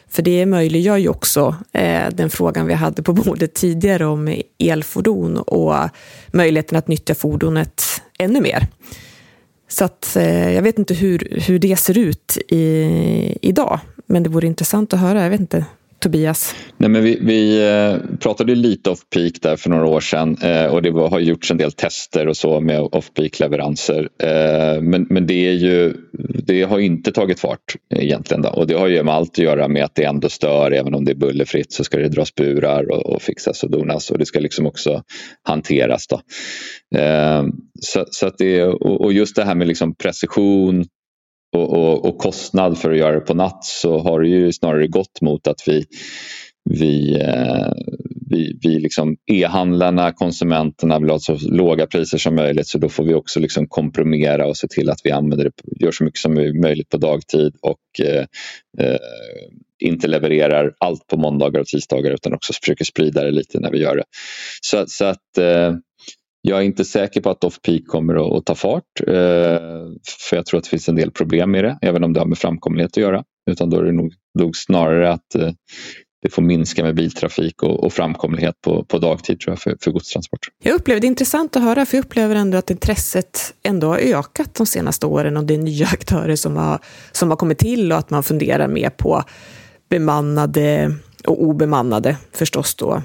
För 0.09 0.21
det 0.21 0.45
möjliggör 0.45 0.97
ju 0.97 1.09
också 1.09 1.55
eh, 1.71 2.09
den 2.11 2.29
frågan 2.29 2.67
vi 2.67 2.73
hade 2.73 3.03
på 3.03 3.13
bordet 3.13 3.53
tidigare 3.53 4.05
om 4.05 4.41
elfordon 4.59 5.37
och 5.37 5.75
möjligheten 6.33 6.77
att 6.77 6.87
nyttja 6.87 7.15
fordonet 7.15 7.83
ännu 8.19 8.41
mer. 8.41 8.67
Så 9.67 9.85
att, 9.85 10.15
eh, 10.15 10.53
jag 10.53 10.61
vet 10.61 10.79
inte 10.79 10.93
hur, 10.93 11.41
hur 11.47 11.59
det 11.59 11.79
ser 11.79 11.97
ut 11.97 12.37
i, 12.47 13.37
idag, 13.41 13.79
men 14.05 14.23
det 14.23 14.29
vore 14.29 14.47
intressant 14.47 14.93
att 14.93 14.99
höra. 14.99 15.23
Jag 15.23 15.29
vet 15.29 15.39
inte, 15.41 15.65
Tobias? 16.03 16.55
Nej, 16.77 16.89
men 16.89 17.03
vi, 17.03 17.17
vi 17.21 17.69
eh, 17.69 18.17
pratade 18.19 18.55
lite 18.55 18.89
off-peak 18.89 19.41
där 19.41 19.55
för 19.55 19.69
några 19.69 19.85
år 19.85 19.99
sedan 19.99 20.37
eh, 20.41 20.65
och 20.65 20.81
det 20.81 20.91
var, 20.91 21.09
har 21.09 21.19
gjorts 21.19 21.51
en 21.51 21.57
del 21.57 21.71
tester 21.71 22.27
och 22.27 22.37
så 22.37 22.59
med 22.59 22.79
off-peak-leveranser. 22.79 24.09
Eh, 24.23 24.81
men 24.81 25.07
men 25.09 25.27
det, 25.27 25.47
är 25.47 25.53
ju, 25.53 25.93
det 26.45 26.63
har 26.63 26.79
inte 26.79 27.11
tagit 27.11 27.39
fart 27.39 27.75
egentligen. 27.95 28.41
Då. 28.41 28.49
Och 28.49 28.67
det 28.67 28.73
har 28.73 28.87
ju 28.87 29.03
med 29.03 29.13
allt 29.13 29.31
att 29.31 29.37
göra 29.37 29.67
med 29.67 29.83
att 29.83 29.95
det 29.95 30.03
ändå 30.03 30.29
stör. 30.29 30.71
Även 30.71 30.93
om 30.93 31.05
det 31.05 31.11
är 31.11 31.15
bullerfritt 31.15 31.73
så 31.73 31.83
ska 31.83 31.97
det 31.97 32.09
dras 32.09 32.35
burar 32.35 32.91
och, 32.91 33.05
och 33.05 33.21
fixas 33.21 33.63
och 33.63 33.71
donas 33.71 34.11
och 34.11 34.17
det 34.17 34.25
ska 34.25 34.39
liksom 34.39 34.67
också 34.67 35.03
hanteras. 35.43 36.07
Då. 36.07 36.21
Så, 37.81 38.05
så 38.11 38.27
att 38.27 38.37
det, 38.37 38.63
och 38.63 39.13
just 39.13 39.35
det 39.35 39.45
här 39.45 39.55
med 39.55 39.67
liksom 39.67 39.95
precision 39.95 40.85
och, 41.53 41.73
och, 41.73 42.05
och, 42.05 42.17
kostnad 42.17 42.77
för 42.77 42.91
att 42.91 42.97
göra 42.97 43.15
det 43.15 43.21
på 43.21 43.33
natt 43.33 43.63
så 43.63 43.99
har 43.99 44.21
det 44.21 44.27
ju 44.27 44.53
snarare 44.53 44.87
gått 44.87 45.21
mot 45.21 45.47
att 45.47 45.61
vi, 45.67 45.85
vi, 46.69 47.21
eh, 47.21 47.71
vi, 48.29 48.59
vi 48.61 48.79
liksom 48.79 49.15
e-handlarna, 49.31 50.11
konsumenterna 50.11 50.99
vill 50.99 51.09
ha 51.09 51.19
så 51.19 51.37
låga 51.41 51.87
priser 51.87 52.17
som 52.17 52.35
möjligt 52.35 52.67
så 52.67 52.77
då 52.77 52.89
får 52.89 53.03
vi 53.03 53.13
också 53.13 53.39
liksom 53.39 53.67
komprimera 53.67 54.47
och 54.47 54.57
se 54.57 54.67
till 54.67 54.89
att 54.89 54.99
vi 55.03 55.11
använder 55.11 55.45
det, 55.45 55.85
gör 55.85 55.91
så 55.91 56.03
mycket 56.03 56.19
som 56.19 56.33
möjligt 56.61 56.89
på 56.89 56.97
dagtid 56.97 57.55
och 57.61 58.05
eh, 58.05 58.25
eh, 58.79 58.97
inte 59.83 60.07
levererar 60.07 60.73
allt 60.79 61.07
på 61.07 61.17
måndagar 61.17 61.59
och 61.59 61.67
tisdagar 61.67 62.11
utan 62.11 62.33
också 62.33 62.53
försöker 62.53 62.85
sprida 62.85 63.23
det 63.23 63.31
lite 63.31 63.59
när 63.59 63.71
vi 63.71 63.79
gör 63.79 63.95
det. 63.95 64.03
Så, 64.61 64.83
så 64.87 65.05
att 65.05 65.37
eh, 65.37 65.75
jag 66.45 66.59
är 66.59 66.63
inte 66.63 66.85
säker 66.85 67.21
på 67.21 67.29
att 67.29 67.43
off-peak 67.43 67.87
kommer 67.87 68.37
att 68.37 68.45
ta 68.45 68.55
fart. 68.55 68.83
Eh, 69.07 69.13
för 70.29 70.35
jag 70.35 70.45
tror 70.45 70.57
att 70.57 70.63
det 70.63 70.69
finns 70.69 70.89
en 70.89 70.95
del 70.95 71.11
problem 71.11 71.51
med 71.51 71.63
det, 71.63 71.77
även 71.81 72.03
om 72.03 72.13
det 72.13 72.19
har 72.19 72.27
med 72.27 72.37
framkomlighet 72.37 72.91
att 72.91 72.97
göra. 72.97 73.23
Utan 73.51 73.69
då 73.69 73.79
är 73.79 73.83
det 73.83 73.91
nog, 73.91 74.13
nog 74.39 74.55
snarare 74.55 75.11
att 75.11 75.35
eh, 75.35 75.51
det 76.21 76.29
får 76.29 76.41
minska 76.41 76.83
med 76.83 76.95
biltrafik 76.95 77.63
och, 77.63 77.83
och 77.83 77.93
framkomlighet 77.93 78.61
på, 78.61 78.85
på 78.85 78.97
dagtid 78.97 79.39
tror 79.39 79.51
jag, 79.51 79.59
för, 79.59 79.77
för 79.81 79.91
godstransport. 79.91 80.39
Jag 80.63 80.75
upplever 80.75 81.01
det 81.01 81.07
är 81.07 81.09
intressant 81.09 81.55
att 81.55 81.63
höra, 81.63 81.85
för 81.85 81.97
jag 81.97 82.05
upplever 82.05 82.35
ändå 82.35 82.57
att 82.57 82.69
intresset 82.69 83.53
ändå 83.63 83.87
har 83.87 83.97
ökat 83.97 84.55
de 84.55 84.65
senaste 84.65 85.05
åren 85.05 85.37
och 85.37 85.43
det 85.43 85.53
är 85.53 85.57
nya 85.57 85.85
aktörer 85.93 86.35
som 86.35 86.57
har, 86.57 86.79
som 87.11 87.29
har 87.29 87.37
kommit 87.37 87.57
till 87.57 87.91
och 87.91 87.97
att 87.97 88.09
man 88.09 88.23
funderar 88.23 88.67
mer 88.67 88.89
på 88.89 89.23
bemannade 89.89 90.95
och 91.27 91.43
obemannade 91.43 92.17
förstås 92.31 92.75
då 92.75 93.01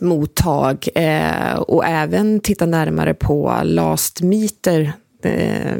mottag 0.00 0.88
eh, 0.94 1.54
och 1.54 1.84
även 1.84 2.40
titta 2.40 2.66
närmare 2.66 3.14
på 3.14 3.60
last 3.62 4.22
meter. 4.22 4.92
Eh, 5.22 5.76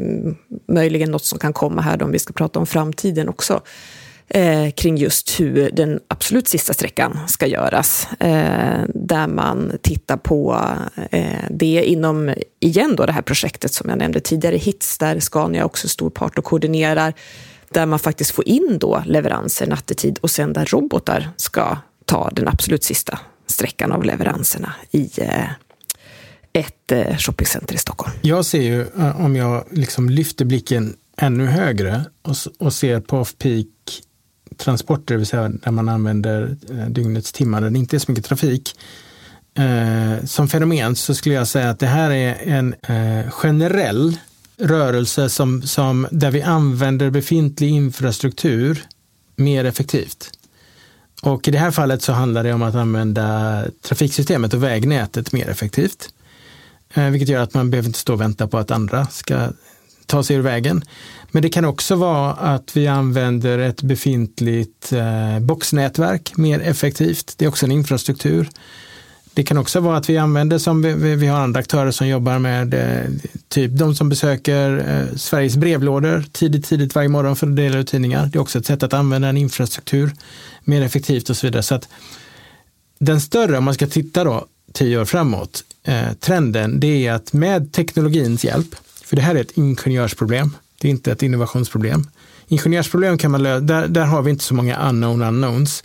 möjligen 0.67 1.11
något 1.11 1.25
som 1.25 1.39
kan 1.39 1.53
komma 1.53 1.81
här 1.81 1.97
då, 1.97 2.05
om 2.05 2.11
vi 2.11 2.19
ska 2.19 2.33
prata 2.33 2.59
om 2.59 2.65
framtiden 2.65 3.29
också. 3.29 3.61
Eh, 4.29 4.71
kring 4.71 4.97
just 4.97 5.39
hur 5.39 5.71
den 5.71 5.99
absolut 6.07 6.47
sista 6.47 6.73
sträckan 6.73 7.19
ska 7.27 7.47
göras. 7.47 8.07
Eh, 8.19 8.83
där 8.87 9.27
man 9.27 9.71
tittar 9.81 10.17
på 10.17 10.65
eh, 11.11 11.43
det 11.49 11.83
inom, 11.85 12.33
igen 12.59 12.95
då 12.95 13.05
det 13.05 13.11
här 13.11 13.21
projektet 13.21 13.73
som 13.73 13.89
jag 13.89 13.97
nämnde 13.97 14.19
tidigare, 14.19 14.57
HITS, 14.57 14.97
där 14.97 15.19
Scania 15.19 15.65
också 15.65 15.87
är 15.87 15.89
stor 15.89 16.09
part 16.09 16.37
och 16.37 16.43
koordinerar. 16.43 17.13
Där 17.69 17.85
man 17.85 17.99
faktiskt 17.99 18.31
får 18.31 18.47
in 18.47 18.77
då 18.79 19.03
leveranser 19.05 19.67
nattetid 19.67 20.19
och 20.21 20.31
sen 20.31 20.53
där 20.53 20.65
robotar 20.65 21.29
ska 21.37 21.77
ta 22.05 22.29
den 22.29 22.47
absolut 22.47 22.83
sista 22.83 23.19
sträckan 23.47 23.91
av 23.91 24.03
leveranserna 24.03 24.73
i 24.91 25.09
eh, 25.17 25.49
ett 26.53 26.91
eh, 26.91 27.17
shoppingcenter 27.17 27.75
i 27.75 27.77
Stockholm. 27.77 28.13
Jag 28.21 28.45
ser 28.45 28.61
ju, 28.61 28.81
eh, 28.81 29.25
om 29.25 29.35
jag 29.35 29.63
liksom 29.71 30.09
lyfter 30.09 30.45
blicken 30.45 30.95
ännu 31.17 31.45
högre 31.45 32.05
och, 32.21 32.35
och 32.59 32.73
ser 32.73 32.99
på 32.99 33.17
off-peak 33.17 33.67
transporter, 34.57 35.13
det 35.13 35.17
vill 35.17 35.27
säga 35.27 35.49
där 35.49 35.71
man 35.71 35.89
använder 35.89 36.57
dygnets 36.89 37.31
timmar 37.31 37.61
där 37.61 37.69
det 37.69 37.79
inte 37.79 37.97
är 37.97 37.99
så 37.99 38.11
mycket 38.11 38.25
trafik. 38.25 38.73
Eh, 39.57 40.25
som 40.25 40.47
fenomen 40.47 40.95
så 40.95 41.15
skulle 41.15 41.35
jag 41.35 41.47
säga 41.47 41.69
att 41.69 41.79
det 41.79 41.87
här 41.87 42.11
är 42.11 42.37
en 42.43 42.73
eh, 42.73 43.31
generell 43.31 44.17
rörelse 44.57 45.29
som, 45.29 45.61
som, 45.61 46.07
där 46.11 46.31
vi 46.31 46.41
använder 46.41 47.09
befintlig 47.09 47.69
infrastruktur 47.69 48.83
mer 49.35 49.65
effektivt. 49.65 50.31
Och 51.21 51.47
i 51.47 51.51
det 51.51 51.57
här 51.57 51.71
fallet 51.71 52.01
så 52.01 52.13
handlar 52.13 52.43
det 52.43 52.53
om 52.53 52.61
att 52.61 52.75
använda 52.75 53.63
trafiksystemet 53.81 54.53
och 54.53 54.63
vägnätet 54.63 55.31
mer 55.31 55.49
effektivt. 55.49 56.09
Eh, 56.93 57.09
vilket 57.09 57.29
gör 57.29 57.43
att 57.43 57.53
man 57.53 57.71
behöver 57.71 57.87
inte 57.87 57.99
stå 57.99 58.13
och 58.13 58.21
vänta 58.21 58.47
på 58.47 58.57
att 58.57 58.71
andra 58.71 59.07
ska 59.07 59.49
ta 60.05 60.23
sig 60.23 60.35
ur 60.35 60.41
vägen. 60.41 60.83
Men 61.31 61.41
det 61.41 61.49
kan 61.49 61.65
också 61.65 61.95
vara 61.95 62.33
att 62.33 62.77
vi 62.77 62.87
använder 62.87 63.59
ett 63.59 63.81
befintligt 63.81 64.93
eh, 64.93 65.39
boxnätverk 65.39 66.37
mer 66.37 66.59
effektivt. 66.59 67.33
Det 67.37 67.45
är 67.45 67.49
också 67.49 67.65
en 67.65 67.71
infrastruktur. 67.71 68.49
Det 69.33 69.43
kan 69.43 69.57
också 69.57 69.79
vara 69.79 69.97
att 69.97 70.09
vi 70.09 70.17
använder 70.17 70.57
som 70.57 70.81
vi, 70.81 71.15
vi 71.15 71.27
har 71.27 71.39
andra 71.39 71.59
aktörer 71.59 71.91
som 71.91 72.07
jobbar 72.07 72.39
med 72.39 72.73
eh, 72.73 73.11
typ 73.47 73.71
de 73.71 73.95
som 73.95 74.09
besöker 74.09 75.07
Sveriges 75.15 75.57
brevlådor 75.57 76.25
tidigt, 76.31 76.65
tidigt 76.65 76.95
varje 76.95 77.09
morgon 77.09 77.35
för 77.35 77.47
att 77.47 77.55
dela 77.55 77.77
ut 77.77 77.87
tidningar. 77.87 78.25
Det 78.25 78.37
är 78.37 78.41
också 78.41 78.59
ett 78.59 78.65
sätt 78.65 78.83
att 78.83 78.93
använda 78.93 79.27
en 79.27 79.37
infrastruktur 79.37 80.11
mer 80.67 80.81
effektivt 80.81 81.29
och 81.29 81.37
så 81.37 81.47
vidare. 81.47 81.63
Så 81.63 81.75
att 81.75 81.89
den 82.99 83.21
större, 83.21 83.57
om 83.57 83.63
man 83.63 83.73
ska 83.73 83.87
titta 83.87 84.23
då 84.23 84.47
tio 84.73 84.99
år 84.99 85.05
framåt, 85.05 85.63
eh, 85.83 86.13
trenden 86.19 86.79
det 86.79 87.07
är 87.07 87.13
att 87.13 87.33
med 87.33 87.73
teknologins 87.73 88.45
hjälp, 88.45 88.75
för 89.03 89.15
det 89.15 89.21
här 89.21 89.35
är 89.35 89.41
ett 89.41 89.57
ingenjörsproblem, 89.57 90.51
det 90.81 90.87
är 90.87 90.91
inte 90.91 91.11
ett 91.11 91.23
innovationsproblem. 91.23 92.07
Ingenjörsproblem 92.47 93.17
kan 93.17 93.31
man 93.31 93.43
lösa, 93.43 93.59
där, 93.59 93.87
där 93.87 94.05
har 94.05 94.21
vi 94.21 94.31
inte 94.31 94.43
så 94.43 94.53
många 94.53 94.89
unknown 94.89 95.21
unknowns. 95.21 95.83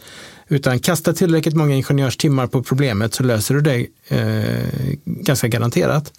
Utan 0.48 0.78
kasta 0.78 1.12
tillräckligt 1.12 1.54
många 1.54 1.74
ingenjörstimmar 1.74 2.46
på 2.46 2.62
problemet 2.62 3.14
så 3.14 3.22
löser 3.22 3.54
du 3.54 3.60
det 3.60 3.86
eh, 4.08 4.96
ganska 5.04 5.48
garanterat. 5.48 6.12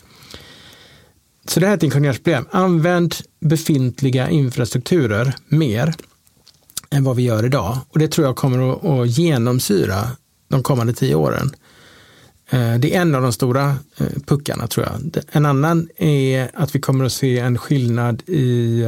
Så 1.47 1.59
det 1.59 1.65
här 1.65 1.73
är 1.73 1.77
ett 1.77 1.83
ingenjörsproblem. 1.83 2.45
Använd 2.51 3.15
befintliga 3.39 4.29
infrastrukturer 4.29 5.35
mer 5.47 5.93
än 6.93 7.03
vad 7.03 7.15
vi 7.15 7.23
gör 7.23 7.45
idag. 7.45 7.77
Och 7.89 7.99
det 7.99 8.07
tror 8.07 8.27
jag 8.27 8.35
kommer 8.35 8.73
att, 8.73 8.85
att 8.85 9.09
genomsyra 9.09 10.07
de 10.47 10.63
kommande 10.63 10.93
tio 10.93 11.15
åren. 11.15 11.55
Eh, 12.49 12.75
det 12.75 12.95
är 12.95 13.01
en 13.01 13.15
av 13.15 13.21
de 13.21 13.33
stora 13.33 13.75
eh, 13.97 14.07
puckarna 14.25 14.67
tror 14.67 14.85
jag. 14.85 15.23
En 15.31 15.45
annan 15.45 15.89
är 15.97 16.51
att 16.53 16.75
vi 16.75 16.79
kommer 16.79 17.05
att 17.05 17.13
se 17.13 17.39
en 17.39 17.57
skillnad 17.57 18.23
i 18.27 18.83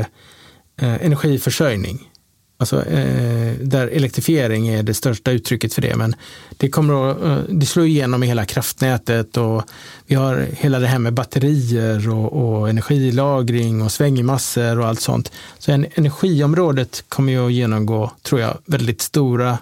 eh, 0.82 1.06
energiförsörjning. 1.06 2.10
Alltså, 2.58 2.86
eh, 2.86 3.54
där 3.62 3.88
elektrifiering 3.88 4.68
är 4.68 4.84
det 4.84 4.94
största 4.94 5.32
uttrycket 5.32 5.74
för 5.74 5.82
det. 5.82 5.96
Men 5.96 6.16
det, 6.58 6.70
kommer 6.70 7.12
att, 7.12 7.24
eh, 7.24 7.56
det 7.56 7.66
slår 7.66 7.86
igenom 7.86 8.24
i 8.24 8.28
hela 8.28 8.46
kraftnätet 8.46 9.38
och 9.38 9.64
vi 10.06 10.16
har 10.16 10.48
hela 10.52 10.80
det 10.80 10.88
här 10.88 11.00
med 11.00 11.14
batterier 11.14 12.10
och, 12.10 12.60
och 12.60 12.70
energilagring 12.70 13.82
och 13.82 13.92
svängmassor 13.92 14.80
och 14.80 14.88
allt 14.88 15.02
sånt. 15.02 15.32
Så 15.60 15.72
en, 15.72 15.86
energiområdet 15.96 17.04
kommer 17.10 17.34
ju 17.34 17.46
att 17.46 17.54
genomgå, 17.54 18.12
tror 18.22 18.42
jag, 18.42 18.58
väldigt 18.66 19.02
stora 19.02 19.58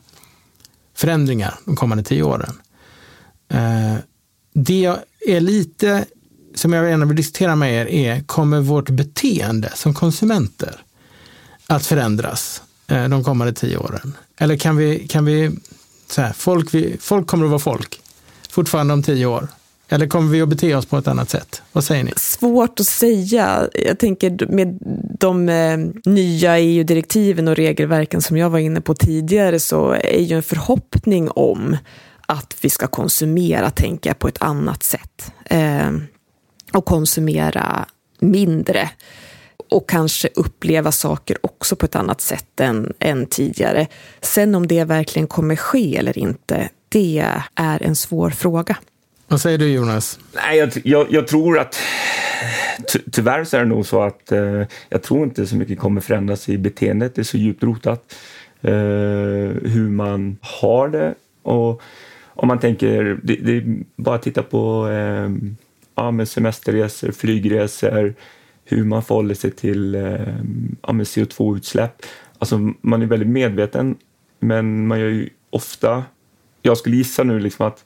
förändringar 0.96 1.60
de 1.66 1.76
kommande 1.76 2.04
tio 2.04 2.24
åren. 2.24 2.54
Eh, 3.50 3.96
det 4.54 4.86
är 5.28 5.40
lite 5.40 6.06
som 6.56 6.74
jag 6.74 6.90
gärna 6.90 7.06
vill 7.06 7.16
diskutera 7.16 7.56
med 7.56 7.74
er 7.74 7.86
är, 7.86 8.22
kommer 8.22 8.60
vårt 8.60 8.90
beteende 8.90 9.72
som 9.76 9.94
konsumenter 9.94 10.82
att 11.68 11.86
förändras? 11.86 12.62
Eh, 12.88 13.10
de 13.10 13.24
kommande 13.24 13.54
tio 13.54 13.78
åren? 13.78 14.18
Eller 14.38 14.58
kan 14.58 14.78
vi, 14.78 15.08
kan 15.08 15.26
vi 15.26 15.52
så 16.08 16.22
här, 16.22 16.34
folk, 16.34 16.74
vi, 16.74 16.98
folk 17.00 17.28
kommer 17.28 17.46
att 17.46 17.52
vara 17.52 17.60
folk 17.60 18.02
fortfarande 18.50 18.94
om 18.94 19.04
tio 19.04 19.26
år? 19.26 19.48
Eller 19.90 20.08
kommer 20.08 20.32
vi 20.32 20.42
att 20.42 20.50
bete 20.50 20.76
oss 20.76 20.86
på 20.86 20.98
ett 20.98 21.08
annat 21.08 21.30
sätt? 21.30 21.62
Vad 21.72 21.84
säger 21.84 22.04
ni? 22.04 22.12
Svårt 22.16 22.80
att 22.80 22.86
säga. 22.86 23.68
Jag 23.74 24.00
tänker 24.00 24.48
med 24.48 24.78
de 25.20 25.50
eh, 25.50 25.78
nya 26.06 26.60
EU-direktiven 26.60 27.48
och 27.48 27.56
regelverken 27.56 28.22
som 28.22 28.38
jag 28.38 28.50
var 28.50 28.60
inne 28.60 28.82
på 28.82 28.96
tidigare 28.96 29.60
så 29.60 29.92
är 29.92 30.22
ju 30.22 30.36
en 30.36 30.44
förhoppning 30.44 31.30
om 31.30 31.78
att 32.26 32.56
vi 32.62 32.70
ska 32.70 32.88
konsumera, 32.88 33.70
tänka 33.70 34.14
på 34.14 34.28
ett 34.28 34.42
annat 34.42 34.84
sätt. 34.84 35.32
Eh, 35.46 35.92
och 36.74 36.86
konsumera 36.86 37.86
mindre. 38.20 38.90
Och 39.70 39.90
kanske 39.90 40.30
uppleva 40.36 40.92
saker 40.92 41.38
också 41.42 41.76
på 41.76 41.86
ett 41.86 41.96
annat 41.96 42.22
sätt 42.22 42.60
än, 42.60 42.94
än 43.00 43.26
tidigare. 43.26 43.88
Sen 44.22 44.56
om 44.56 44.68
det 44.68 44.84
verkligen 44.84 45.28
kommer 45.28 45.56
ske 45.56 45.98
eller 45.98 46.18
inte, 46.18 46.70
det 46.90 47.26
är 47.56 47.84
en 47.84 47.96
svår 47.96 48.30
fråga. 48.30 48.78
Vad 49.28 49.42
säger 49.42 49.58
du 49.58 49.72
Jonas? 49.72 50.20
Nej, 50.36 50.58
jag, 50.58 50.72
jag, 50.84 51.08
jag 51.10 51.28
tror 51.28 51.60
att 51.60 51.76
ty, 52.88 53.00
tyvärr 53.12 53.44
så 53.44 53.58
är 53.58 53.62
det 53.62 53.68
nog 53.68 53.86
så 53.86 54.02
att 54.02 54.32
eh, 54.32 54.64
jag 54.90 55.04
tror 55.04 55.24
inte 55.24 55.48
så 55.48 55.56
mycket 55.56 55.80
kommer 55.80 56.02
förändras 56.02 56.50
i 56.50 56.58
beteendet. 56.58 57.16
Det 57.16 57.22
är 57.22 57.24
så 57.24 57.38
djupt 57.38 57.64
rotat 57.64 58.16
eh, 58.62 58.72
hur 59.64 59.90
man 59.90 60.38
har 60.42 60.88
det. 60.90 61.16
Och 61.42 61.82
om 62.26 62.48
man 62.48 62.60
tänker, 62.60 63.20
det, 63.24 63.36
det 63.36 63.58
är 63.58 63.84
bara 63.96 64.16
att 64.16 64.22
titta 64.22 64.44
på 64.44 64.90
eh, 64.90 65.30
ja, 65.96 66.12
med 66.12 66.28
semesterresor, 66.28 67.12
flygresor, 67.12 68.14
hur 68.66 68.84
man 68.84 69.04
förhåller 69.04 69.36
sig 69.36 69.52
till 69.52 69.96
eh, 69.96 70.02
ja, 70.82 70.90
CO2-utsläpp. 70.90 72.02
Alltså 72.40 72.74
man 72.82 73.02
är 73.02 73.06
väldigt 73.06 73.30
medveten, 73.30 73.96
men 74.40 74.88
man 74.88 75.00
gör 75.00 75.10
ju 75.10 75.30
ofta, 75.50 76.04
jag 76.62 76.78
skulle 76.78 76.96
gissa 76.96 77.24
nu 77.24 77.40
liksom 77.40 77.68
att 77.68 77.86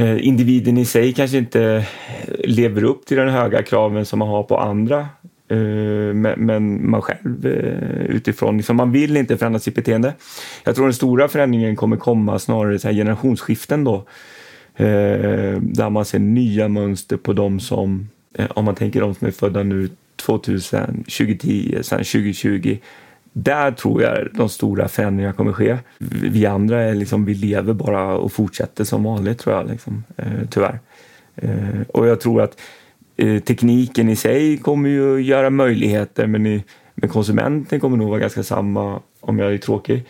Eh, 0.00 0.26
individen 0.26 0.78
i 0.78 0.84
sig 0.84 1.12
kanske 1.12 1.38
inte 1.38 1.62
eh, 1.62 1.84
lever 2.44 2.84
upp 2.84 3.06
till 3.06 3.16
de 3.16 3.28
höga 3.28 3.62
kraven 3.62 4.06
som 4.06 4.18
man 4.18 4.28
har 4.28 4.42
på 4.42 4.58
andra. 4.58 4.98
Eh, 5.48 5.56
men 6.36 6.90
man 6.90 7.02
själv 7.02 7.46
eh, 7.46 8.04
utifrån, 8.06 8.56
liksom, 8.56 8.76
man 8.76 8.92
vill 8.92 9.16
inte 9.16 9.36
förändra 9.36 9.58
sitt 9.58 9.74
beteende. 9.74 10.14
Jag 10.64 10.74
tror 10.74 10.84
den 10.84 10.94
stora 10.94 11.28
förändringen 11.28 11.76
kommer 11.76 11.96
komma 11.96 12.38
snarare 12.38 12.78
så 12.78 12.88
här 12.88 12.94
generationsskiften 12.94 13.84
då. 13.84 13.94
Eh, 14.76 15.60
där 15.60 15.90
man 15.90 16.04
ser 16.04 16.18
nya 16.18 16.68
mönster 16.68 17.16
på 17.16 17.32
de 17.32 17.60
som, 17.60 18.08
Eh, 18.34 18.46
om 18.50 18.64
man 18.64 18.74
tänker 18.74 19.00
de 19.00 19.14
som 19.14 19.26
är 19.26 19.32
födda 19.32 19.62
nu 19.62 19.90
2000, 20.16 21.04
2010, 21.04 21.78
sen 21.82 21.98
2020 21.98 22.78
där 23.32 23.70
tror 23.70 24.02
jag 24.02 24.28
de 24.34 24.48
stora 24.48 24.88
förändringarna 24.88 25.34
kommer 25.34 25.52
ske. 25.52 25.78
Vi 26.22 26.46
andra 26.46 26.82
är 26.82 26.94
liksom, 26.94 27.24
vi 27.24 27.34
lever 27.34 27.72
bara 27.72 28.14
och 28.16 28.32
fortsätter 28.32 28.84
som 28.84 29.04
vanligt 29.04 29.38
tror 29.38 29.56
jag, 29.56 29.70
liksom, 29.70 30.04
eh, 30.16 30.48
tyvärr. 30.50 30.78
Eh, 31.36 31.80
och 31.88 32.06
jag 32.06 32.20
tror 32.20 32.42
att 32.42 32.60
eh, 33.16 33.42
tekniken 33.42 34.08
i 34.08 34.16
sig 34.16 34.58
kommer 34.58 34.88
ju 34.88 35.18
göra 35.18 35.50
möjligheter 35.50 36.26
men, 36.26 36.46
i, 36.46 36.64
men 36.94 37.08
konsumenten 37.08 37.80
kommer 37.80 37.96
nog 37.96 38.08
vara 38.08 38.20
ganska 38.20 38.42
samma 38.42 39.00
om 39.20 39.38
jag 39.38 39.52
är 39.52 39.58
tråkig. 39.58 40.04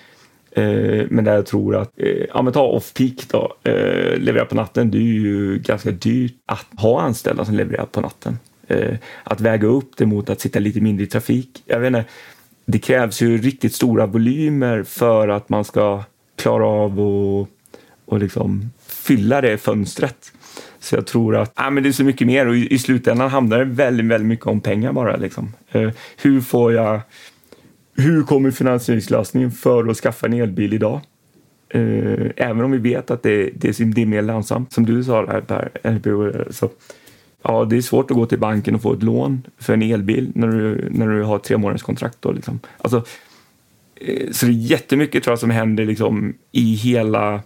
Eh, 0.50 1.06
men 1.10 1.24
där 1.24 1.34
jag 1.34 1.46
tror 1.46 1.76
att, 1.76 1.92
eh, 1.96 2.24
ja 2.34 2.42
men 2.42 2.52
ta 2.52 2.62
off-peak 2.62 3.28
då, 3.30 3.56
eh, 3.64 4.18
leverera 4.18 4.44
på 4.44 4.54
natten, 4.54 4.90
det 4.90 4.98
är 4.98 5.02
ju 5.02 5.58
ganska 5.58 5.90
dyrt 5.90 6.34
att 6.46 6.66
ha 6.76 7.00
anställda 7.00 7.44
som 7.44 7.54
levererar 7.54 7.86
på 7.86 8.00
natten. 8.00 8.38
Eh, 8.66 8.94
att 9.24 9.40
väga 9.40 9.68
upp 9.68 9.90
det 9.96 10.06
mot 10.06 10.30
att 10.30 10.40
sitta 10.40 10.58
lite 10.58 10.80
mindre 10.80 11.04
i 11.04 11.06
trafik. 11.06 11.62
Jag 11.66 11.80
vet 11.80 11.86
inte, 11.86 12.04
det 12.66 12.78
krävs 12.78 13.22
ju 13.22 13.38
riktigt 13.38 13.74
stora 13.74 14.06
volymer 14.06 14.82
för 14.82 15.28
att 15.28 15.48
man 15.48 15.64
ska 15.64 16.02
klara 16.36 16.66
av 16.66 17.00
och, 17.00 17.48
och 18.04 18.18
liksom 18.18 18.70
fylla 18.86 19.40
det 19.40 19.58
fönstret. 19.58 20.32
Så 20.80 20.94
jag 20.94 21.06
tror 21.06 21.36
att 21.36 21.60
äh, 21.60 21.70
men 21.70 21.82
det 21.82 21.88
är 21.88 21.92
så 21.92 22.04
mycket 22.04 22.26
mer 22.26 22.46
och 22.46 22.56
i, 22.56 22.74
i 22.74 22.78
slutändan 22.78 23.30
handlar 23.30 23.58
det 23.58 23.64
väldigt, 23.64 24.06
väldigt 24.06 24.28
mycket 24.28 24.46
om 24.46 24.60
pengar 24.60 24.92
bara. 24.92 25.16
Liksom. 25.16 25.54
Eh, 25.70 25.90
hur 26.22 26.40
får 26.40 26.72
jag... 26.72 27.00
Hur 28.00 28.22
kommer 28.22 28.50
finansieringslösningen 28.50 29.50
för 29.50 29.90
att 29.90 29.96
skaffa 29.96 30.26
en 30.26 30.32
elbil 30.32 30.74
idag? 30.74 31.00
Uh, 31.74 32.30
även 32.36 32.64
om 32.64 32.70
vi 32.70 32.78
vet 32.78 33.10
att 33.10 33.22
det, 33.22 33.50
det, 33.54 33.78
det 33.78 34.02
är 34.02 34.06
mer 34.06 34.22
lönsamt, 34.22 34.72
som 34.72 34.86
du 34.86 35.04
sa 35.04 35.26
där 35.26 35.40
Per, 35.40 36.52
så 36.52 36.70
Ja, 37.42 37.64
det 37.64 37.76
är 37.76 37.80
svårt 37.80 38.10
att 38.10 38.16
gå 38.16 38.26
till 38.26 38.38
banken 38.38 38.74
och 38.74 38.82
få 38.82 38.92
ett 38.92 39.02
lån 39.02 39.46
för 39.58 39.72
en 39.72 39.82
elbil 39.82 40.32
när 40.34 40.48
du, 40.48 40.88
när 40.90 41.08
du 41.08 41.22
har 41.22 41.38
tre 41.38 41.56
månaders 41.56 41.82
kontrakt. 41.82 42.16
Då, 42.20 42.32
liksom. 42.32 42.60
alltså, 42.78 43.04
eh, 43.94 44.30
så 44.30 44.46
det 44.46 44.52
är 44.52 44.54
jättemycket 44.54 45.24
tror 45.24 45.32
jag, 45.32 45.38
som 45.38 45.50
händer 45.50 45.84
liksom, 45.84 46.34
i 46.52 46.74
hela, 46.74 47.42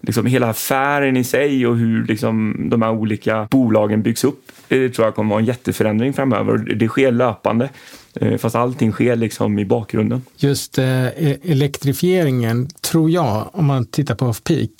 liksom, 0.00 0.26
hela 0.26 0.48
affären 0.48 1.16
i 1.16 1.24
sig 1.24 1.66
och 1.66 1.76
hur 1.76 2.04
liksom, 2.04 2.56
de 2.70 2.82
här 2.82 2.90
olika 2.90 3.48
bolagen 3.50 4.02
byggs 4.02 4.24
upp. 4.24 4.52
Det 4.68 4.88
tror 4.90 5.06
jag 5.06 5.14
kommer 5.14 5.30
vara 5.30 5.40
en 5.40 5.46
jätteförändring 5.46 6.12
framöver. 6.12 6.58
Det 6.58 6.88
sker 6.88 7.12
löpande, 7.12 7.68
eh, 8.14 8.36
fast 8.36 8.56
allting 8.56 8.92
sker 8.92 9.16
liksom 9.16 9.58
i 9.58 9.64
bakgrunden. 9.64 10.22
Just 10.36 10.78
eh, 10.78 11.06
e- 11.06 11.38
elektrifieringen, 11.42 12.68
tror 12.80 13.10
jag, 13.10 13.50
om 13.52 13.66
man 13.66 13.86
tittar 13.86 14.14
på 14.14 14.26
off-peak, 14.26 14.70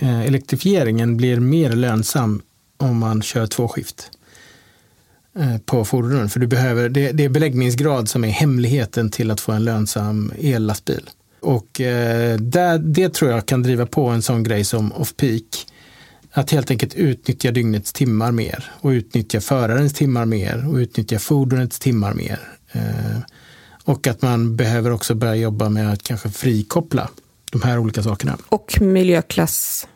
eh, 0.00 0.20
elektrifieringen 0.26 1.16
blir 1.16 1.40
mer 1.40 1.72
lönsam 1.72 2.42
om 2.76 2.98
man 2.98 3.22
kör 3.22 3.46
två 3.46 3.68
skift 3.68 4.10
eh, 5.38 5.58
på 5.66 5.84
fordonen. 5.84 6.28
För 6.28 6.40
du 6.40 6.46
behöver, 6.46 6.88
det, 6.88 7.12
det 7.12 7.24
är 7.24 7.28
beläggningsgrad 7.28 8.08
som 8.08 8.24
är 8.24 8.28
hemligheten 8.28 9.10
till 9.10 9.30
att 9.30 9.40
få 9.40 9.52
en 9.52 9.64
lönsam 9.64 10.32
ellastbil. 10.38 11.10
Och 11.44 11.80
eh, 11.80 12.36
där, 12.38 12.78
det 12.78 13.14
tror 13.14 13.30
jag 13.30 13.46
kan 13.46 13.62
driva 13.62 13.86
på 13.86 14.06
en 14.06 14.22
sån 14.22 14.42
grej 14.42 14.64
som 14.64 14.92
off-peak. 14.92 15.66
Att 16.32 16.50
helt 16.50 16.70
enkelt 16.70 16.94
utnyttja 16.94 17.50
dygnets 17.50 17.92
timmar 17.92 18.32
mer 18.32 18.72
och 18.80 18.88
utnyttja 18.88 19.40
förarens 19.40 19.92
timmar 19.92 20.24
mer 20.24 20.68
och 20.68 20.74
utnyttja 20.74 21.18
fordonets 21.18 21.78
timmar 21.78 22.14
mer. 22.14 22.40
Eh, 22.72 23.18
och 23.84 24.06
att 24.06 24.22
man 24.22 24.56
behöver 24.56 24.90
också 24.90 25.14
börja 25.14 25.34
jobba 25.34 25.68
med 25.68 25.92
att 25.92 26.02
kanske 26.02 26.28
frikoppla 26.28 27.10
de 27.52 27.62
här 27.62 27.78
olika 27.78 28.02
sakerna. 28.02 28.36
Och 28.48 28.80
miljöklass 28.80 29.88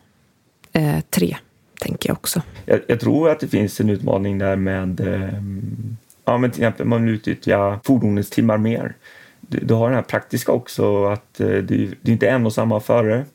3. 1.09 1.31
Eh, 1.31 1.37
tänker 1.81 2.09
jag 2.09 2.17
också. 2.17 2.41
Jag, 2.65 2.79
jag, 2.87 2.99
tror 2.99 3.29
att 3.29 3.39
det 3.39 3.47
finns 3.47 3.79
en 3.79 3.89
utmaning 3.89 4.37
där 4.37 4.55
med 4.55 4.99
eh, 4.99 5.43
ja, 6.25 6.37
men 6.37 6.51
till 6.51 6.63
exempel 6.63 6.85
man 6.85 7.07
utnyttjar 7.07 7.79
fordonets 7.83 8.29
timmar 8.29 8.57
mer. 8.57 8.95
Du, 9.49 9.59
du 9.59 9.73
har 9.73 9.87
den 9.87 9.95
här 9.95 10.03
praktiska 10.03 10.51
också 10.51 11.05
att 11.05 11.39
eh, 11.39 11.47
du, 11.47 11.95
det, 12.01 12.11
är 12.11 12.13
inte 12.13 12.29
en 12.29 12.45
och 12.45 12.53
samma 12.53 12.79
förare. 12.79 13.25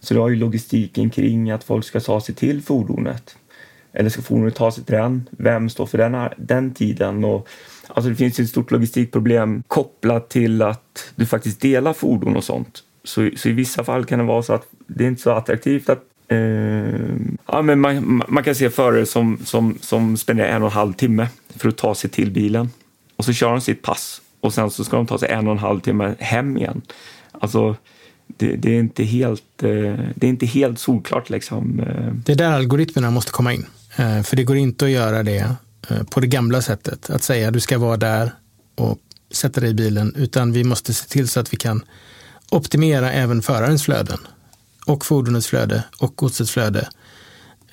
Så 0.00 0.14
du 0.14 0.20
har 0.20 0.28
ju 0.28 0.36
logistiken 0.36 1.10
kring 1.10 1.50
att 1.50 1.64
folk 1.64 1.84
ska 1.84 2.00
ta 2.00 2.20
sig 2.20 2.34
till 2.34 2.62
fordonet. 2.62 3.36
Eller 3.92 4.10
ska 4.10 4.22
fordonet 4.22 4.54
ta 4.54 4.70
sig 4.70 4.84
till 4.84 4.94
den? 4.94 5.28
Vem 5.30 5.68
står 5.68 5.86
för 5.86 5.98
den, 5.98 6.28
den 6.36 6.74
tiden? 6.74 7.24
Och, 7.24 7.48
alltså 7.88 8.10
det 8.10 8.16
finns 8.16 8.40
ju 8.40 8.44
ett 8.44 8.50
stort 8.50 8.70
logistikproblem 8.70 9.62
kopplat 9.66 10.28
till 10.28 10.62
att 10.62 11.12
du 11.14 11.26
faktiskt 11.26 11.60
delar 11.60 11.92
fordon 11.92 12.36
och 12.36 12.44
sånt. 12.44 12.82
Så, 13.04 13.30
så 13.36 13.48
i 13.48 13.52
vissa 13.52 13.84
fall 13.84 14.04
kan 14.04 14.18
det 14.18 14.24
vara 14.24 14.42
så 14.42 14.52
att 14.52 14.68
det 14.86 15.04
är 15.04 15.08
inte 15.08 15.22
så 15.22 15.30
attraktivt 15.30 15.88
att 15.88 16.04
Eh, 16.30 17.16
ja, 17.46 17.62
men 17.62 17.80
man, 17.80 18.22
man, 18.28 18.44
kan 18.44 18.54
se 18.54 18.70
förare 18.70 19.06
som, 19.06 19.38
som, 19.44 19.78
som 19.80 20.16
spenderar 20.16 20.48
en 20.48 20.62
och 20.62 20.68
en 20.68 20.72
halv 20.72 20.92
timme 20.92 21.28
för 21.56 21.68
att 21.68 21.76
ta 21.76 21.94
sig 21.94 22.10
till 22.10 22.30
bilen. 22.30 22.70
Och 23.16 23.24
så 23.24 23.32
kör 23.32 23.50
de 23.50 23.60
sitt 23.60 23.82
pass 23.82 24.20
och 24.40 24.54
sen 24.54 24.70
så 24.70 24.84
ska 24.84 24.96
de 24.96 25.06
ta 25.06 25.18
sig 25.18 25.28
en 25.28 25.46
och 25.46 25.52
en 25.52 25.58
halv 25.58 25.80
timme 25.80 26.14
hem 26.18 26.56
igen. 26.56 26.82
Alltså, 27.32 27.76
det, 28.26 28.56
det 28.56 28.74
är, 28.74 28.78
inte 28.78 29.04
helt, 29.04 29.62
eh, 29.62 29.70
det 30.14 30.26
är 30.26 30.28
inte 30.28 30.46
helt 30.46 30.78
solklart. 30.78 31.30
Liksom. 31.30 31.80
Eh. 31.80 32.14
Det 32.24 32.32
är 32.32 32.36
där 32.36 32.52
algoritmerna 32.52 33.10
måste 33.10 33.32
komma 33.32 33.52
in. 33.52 33.66
Eh, 33.96 34.22
för 34.22 34.36
det 34.36 34.44
går 34.44 34.56
inte 34.56 34.84
att 34.84 34.90
göra 34.90 35.22
det 35.22 35.54
på 36.10 36.20
det 36.20 36.26
gamla 36.26 36.62
sättet. 36.62 37.10
Att 37.10 37.22
säga 37.22 37.48
att 37.48 37.54
du 37.54 37.60
ska 37.60 37.78
vara 37.78 37.96
där 37.96 38.32
och 38.74 38.98
sätta 39.30 39.60
dig 39.60 39.70
i 39.70 39.74
bilen. 39.74 40.14
Utan 40.16 40.52
vi 40.52 40.64
måste 40.64 40.94
se 40.94 41.08
till 41.08 41.28
så 41.28 41.40
att 41.40 41.52
vi 41.52 41.56
kan 41.56 41.82
optimera 42.50 43.12
även 43.12 43.42
förarens 43.42 43.82
flöden 43.82 44.18
och 44.86 45.06
fordonets 45.06 45.46
flöde 45.46 45.84
och 45.98 46.16
godsets 46.16 46.50
flöde 46.50 46.88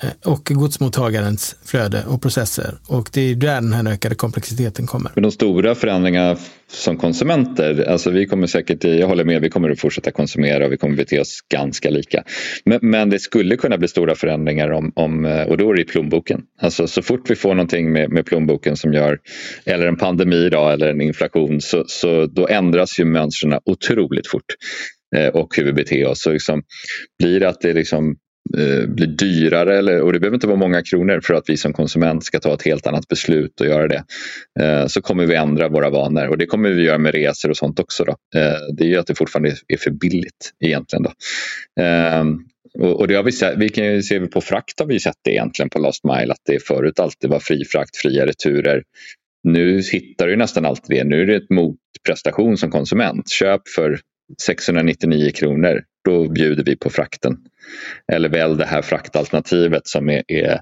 Eh, 0.02 0.32
och 0.32 0.44
godsmottagarens 0.44 1.56
flöde 1.64 2.04
och 2.08 2.22
processer. 2.22 2.74
Och 2.88 3.10
det 3.12 3.20
är 3.20 3.34
där 3.34 3.54
den 3.54 3.72
här 3.72 3.92
ökade 3.92 4.14
komplexiteten 4.14 4.86
kommer. 4.86 5.10
Men 5.14 5.22
de 5.22 5.32
stora 5.32 5.74
förändringarna 5.74 6.36
som 6.68 6.96
konsumenter, 6.96 7.88
alltså 7.88 8.10
vi 8.10 8.26
kommer 8.26 8.46
säkert, 8.46 8.84
jag 8.84 9.08
håller 9.08 9.24
med, 9.24 9.40
vi 9.40 9.50
kommer 9.50 9.70
att 9.70 9.80
fortsätta 9.80 10.10
konsumera 10.10 10.66
och 10.66 10.72
vi 10.72 10.76
kommer 10.76 10.96
bete 10.96 11.20
oss 11.20 11.40
ganska 11.52 11.90
lika. 11.90 12.24
Men, 12.64 12.78
men 12.82 13.10
det 13.10 13.18
skulle 13.18 13.56
kunna 13.56 13.78
bli 13.78 13.88
stora 13.88 14.14
förändringar 14.14 14.70
om, 14.70 14.92
om, 14.94 15.24
eh, 15.24 15.42
och 15.42 15.56
då 15.56 15.70
är 15.70 15.74
det 15.74 15.82
i 15.82 15.84
plånboken. 15.84 16.42
Alltså 16.60 16.86
så 16.86 17.02
fort 17.02 17.30
vi 17.30 17.36
får 17.36 17.54
någonting 17.54 17.92
med, 17.92 18.10
med 18.10 18.26
plånboken 18.26 18.76
som 18.76 18.92
gör, 18.92 19.18
eller 19.64 19.86
en 19.86 19.96
pandemi 19.96 20.48
då, 20.48 20.68
eller 20.68 20.90
en 20.90 21.00
inflation, 21.00 21.60
så, 21.60 21.84
så 21.86 22.26
då 22.26 22.48
ändras 22.48 23.00
ju 23.00 23.04
mönstren 23.04 23.58
otroligt 23.64 24.26
fort. 24.26 24.54
Eh, 25.16 25.28
och 25.28 25.56
hur 25.56 25.64
vi 25.64 25.72
beter 25.72 26.06
oss. 26.06 26.22
Så 26.22 26.32
liksom, 26.32 26.62
blir 27.18 27.40
det 27.40 27.48
att 27.48 27.60
det 27.60 27.72
liksom 27.72 28.16
Eh, 28.54 28.88
blir 28.88 29.06
dyrare 29.06 29.78
eller, 29.78 30.00
och 30.00 30.12
det 30.12 30.20
behöver 30.20 30.34
inte 30.34 30.46
vara 30.46 30.56
många 30.56 30.82
kronor 30.82 31.20
för 31.22 31.34
att 31.34 31.44
vi 31.46 31.56
som 31.56 31.72
konsument 31.72 32.24
ska 32.24 32.38
ta 32.40 32.54
ett 32.54 32.62
helt 32.62 32.86
annat 32.86 33.08
beslut 33.08 33.60
och 33.60 33.66
göra 33.66 33.88
det. 33.88 34.04
Eh, 34.60 34.86
så 34.86 35.02
kommer 35.02 35.26
vi 35.26 35.34
ändra 35.34 35.68
våra 35.68 35.90
vanor 35.90 36.26
och 36.26 36.38
det 36.38 36.46
kommer 36.46 36.70
vi 36.70 36.82
göra 36.82 36.98
med 36.98 37.14
resor 37.14 37.50
och 37.50 37.56
sånt 37.56 37.80
också. 37.80 38.04
Då. 38.04 38.12
Eh, 38.40 38.58
det 38.76 38.84
är 38.84 38.88
ju 38.88 38.96
att 38.96 39.06
det 39.06 39.14
fortfarande 39.14 39.56
är 39.68 39.76
för 39.76 39.90
billigt 39.90 40.52
egentligen. 40.60 41.02
Då. 41.02 41.12
Ehm, 41.82 42.38
och, 42.78 43.08
det 43.08 43.14
har 43.14 43.22
vi 43.22 43.32
sett, 43.32 43.58
vi 43.58 43.68
kan 43.68 43.84
ju 43.84 44.02
se 44.02 44.20
på 44.20 44.40
frakt 44.40 44.80
har 44.80 44.86
vi 44.86 45.00
sett 45.00 45.16
det 45.24 45.30
egentligen 45.30 45.68
på 45.68 45.78
Last 45.78 46.04
Mile 46.04 46.32
att 46.32 46.42
det 46.46 46.66
förut 46.66 47.00
alltid 47.00 47.30
var 47.30 47.40
fri 47.40 47.64
frakt, 47.64 47.96
fria 47.96 48.26
returer. 48.26 48.82
Nu 49.44 49.82
hittar 49.92 50.26
du 50.26 50.36
nästan 50.36 50.64
alltid 50.64 50.96
det. 50.96 51.04
Nu 51.04 51.22
är 51.22 51.26
det 51.26 51.36
ett 51.36 51.50
motprestation 51.50 52.56
som 52.56 52.70
konsument. 52.70 53.30
Köp 53.30 53.68
för 53.68 54.00
699 54.42 55.30
kronor, 55.34 55.82
då 56.04 56.28
bjuder 56.28 56.64
vi 56.64 56.76
på 56.76 56.90
frakten. 56.90 57.36
Eller 58.12 58.28
väl 58.28 58.56
det 58.56 58.64
här 58.64 58.82
fraktalternativet 58.82 59.86
som 59.86 60.10
är, 60.10 60.22
är, 60.28 60.60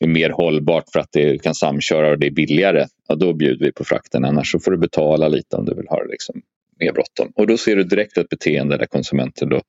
är 0.00 0.06
mer 0.06 0.30
hållbart 0.30 0.84
för 0.92 1.00
att 1.00 1.08
det 1.12 1.42
kan 1.42 1.54
samköra 1.54 2.10
och 2.10 2.18
det 2.18 2.26
är 2.26 2.30
billigare. 2.30 2.86
Ja, 3.08 3.14
då 3.14 3.32
bjuder 3.32 3.66
vi 3.66 3.72
på 3.72 3.84
frakten. 3.84 4.24
Annars 4.24 4.52
så 4.52 4.60
får 4.60 4.70
du 4.70 4.78
betala 4.78 5.28
lite 5.28 5.56
om 5.56 5.64
du 5.64 5.74
vill 5.74 5.88
ha 5.88 6.02
det 6.02 6.10
liksom 6.10 6.42
mer 6.80 6.92
bråttom. 6.92 7.32
Och 7.34 7.46
då 7.46 7.56
ser 7.56 7.76
du 7.76 7.84
direkt 7.84 8.18
ett 8.18 8.28
beteende 8.28 8.76
där 8.76 8.86
konsumenten 8.86 9.48
då 9.48 9.62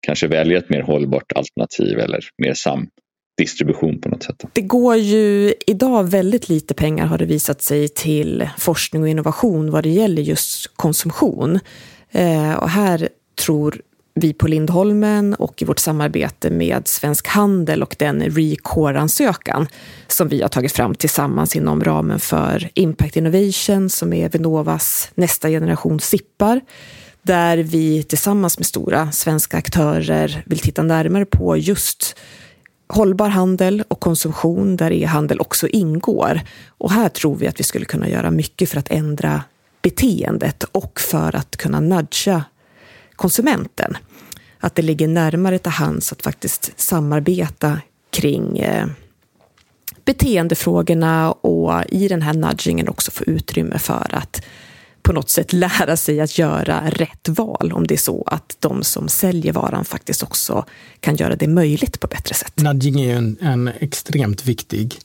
kanske 0.00 0.26
väljer 0.26 0.58
ett 0.58 0.70
mer 0.70 0.82
hållbart 0.82 1.32
alternativ 1.32 1.98
eller 1.98 2.20
mer 2.38 2.54
samdistribution 2.54 4.00
på 4.00 4.08
något 4.08 4.22
sätt. 4.22 4.44
Det 4.52 4.60
går 4.60 4.96
ju 4.96 5.54
idag 5.66 6.10
väldigt 6.10 6.48
lite 6.48 6.74
pengar 6.74 7.06
har 7.06 7.18
det 7.18 7.24
visat 7.24 7.62
sig 7.62 7.88
till 7.88 8.48
forskning 8.58 9.02
och 9.02 9.08
innovation 9.08 9.70
vad 9.70 9.82
det 9.82 9.90
gäller 9.90 10.22
just 10.22 10.76
konsumtion. 10.76 11.60
Eh, 12.10 12.54
och 12.54 12.70
här 12.70 13.08
tror 13.44 13.82
vi 14.14 14.32
på 14.32 14.48
Lindholmen 14.48 15.34
och 15.34 15.62
i 15.62 15.64
vårt 15.64 15.78
samarbete 15.78 16.50
med 16.50 16.88
Svensk 16.88 17.28
Handel 17.28 17.82
och 17.82 17.96
den 17.98 18.22
Recore-ansökan 18.22 19.66
som 20.08 20.28
vi 20.28 20.42
har 20.42 20.48
tagit 20.48 20.72
fram 20.72 20.94
tillsammans 20.94 21.56
inom 21.56 21.84
ramen 21.84 22.20
för 22.20 22.68
Impact 22.74 23.16
Innovation 23.16 23.90
som 23.90 24.12
är 24.12 24.28
Vinnovas 24.28 25.10
nästa 25.14 25.48
generation 25.48 26.00
SIPPar 26.00 26.60
där 27.22 27.56
vi 27.58 28.02
tillsammans 28.02 28.58
med 28.58 28.66
stora 28.66 29.12
svenska 29.12 29.56
aktörer 29.56 30.42
vill 30.46 30.58
titta 30.58 30.82
närmare 30.82 31.24
på 31.24 31.56
just 31.56 32.16
hållbar 32.88 33.28
handel 33.28 33.84
och 33.88 34.00
konsumtion 34.00 34.76
där 34.76 34.92
e-handel 34.92 35.40
också 35.40 35.68
ingår. 35.68 36.40
Och 36.68 36.92
här 36.92 37.08
tror 37.08 37.36
vi 37.36 37.46
att 37.46 37.60
vi 37.60 37.64
skulle 37.64 37.84
kunna 37.84 38.08
göra 38.08 38.30
mycket 38.30 38.70
för 38.70 38.78
att 38.78 38.90
ändra 38.90 39.42
beteendet 39.82 40.64
och 40.64 41.00
för 41.00 41.36
att 41.36 41.56
kunna 41.56 41.80
nudga 41.80 42.44
konsumenten. 43.20 43.96
Att 44.60 44.74
det 44.74 44.82
ligger 44.82 45.08
närmare 45.08 45.58
till 45.58 45.72
hands 45.72 46.12
att 46.12 46.22
faktiskt 46.22 46.72
samarbeta 46.76 47.80
kring 48.10 48.58
eh, 48.58 48.86
beteendefrågorna 50.04 51.32
och 51.32 51.84
i 51.88 52.08
den 52.08 52.22
här 52.22 52.34
nudgingen 52.34 52.88
också 52.88 53.10
få 53.10 53.24
utrymme 53.24 53.78
för 53.78 54.06
att 54.10 54.42
på 55.02 55.12
något 55.12 55.30
sätt 55.30 55.52
lära 55.52 55.96
sig 55.96 56.20
att 56.20 56.38
göra 56.38 56.90
rätt 56.90 57.28
val 57.28 57.72
om 57.72 57.86
det 57.86 57.94
är 57.94 57.98
så 57.98 58.22
att 58.26 58.56
de 58.58 58.82
som 58.84 59.08
säljer 59.08 59.52
varan 59.52 59.84
faktiskt 59.84 60.22
också 60.22 60.64
kan 61.00 61.16
göra 61.16 61.36
det 61.36 61.48
möjligt 61.48 62.00
på 62.00 62.06
bättre 62.06 62.34
sätt. 62.34 62.52
Nudging 62.56 63.00
är 63.00 63.04
ju 63.04 63.12
en, 63.12 63.36
en 63.40 63.68
extremt 63.68 64.44
viktig 64.44 64.98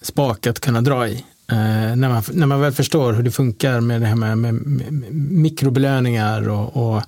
spak 0.00 0.46
att 0.46 0.60
kunna 0.60 0.80
dra 0.80 1.08
i. 1.08 1.24
Eh, 1.52 1.96
när, 1.96 2.08
man, 2.08 2.22
när 2.32 2.46
man 2.46 2.60
väl 2.60 2.72
förstår 2.72 3.12
hur 3.12 3.22
det 3.22 3.30
funkar 3.30 3.80
med 3.80 4.00
det 4.00 4.06
här 4.06 4.14
med, 4.14 4.38
med, 4.38 4.54
med 4.54 5.12
mikrobelöningar 5.12 6.48
och, 6.48 6.76
och, 6.76 7.02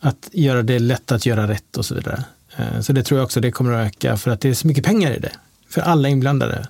att 0.00 0.28
göra 0.32 0.62
det 0.62 0.78
lätt 0.78 1.12
att 1.12 1.26
göra 1.26 1.48
rätt 1.48 1.76
och 1.76 1.84
så 1.84 1.94
vidare. 1.94 2.24
Eh, 2.56 2.80
så 2.80 2.92
det 2.92 3.02
tror 3.02 3.18
jag 3.18 3.24
också 3.24 3.40
det 3.40 3.50
kommer 3.50 3.72
att 3.72 3.86
öka 3.86 4.16
för 4.16 4.30
att 4.30 4.40
det 4.40 4.48
är 4.48 4.54
så 4.54 4.66
mycket 4.66 4.84
pengar 4.84 5.12
i 5.12 5.18
det. 5.18 5.32
För 5.68 5.80
alla 5.80 6.08
inblandade. 6.08 6.66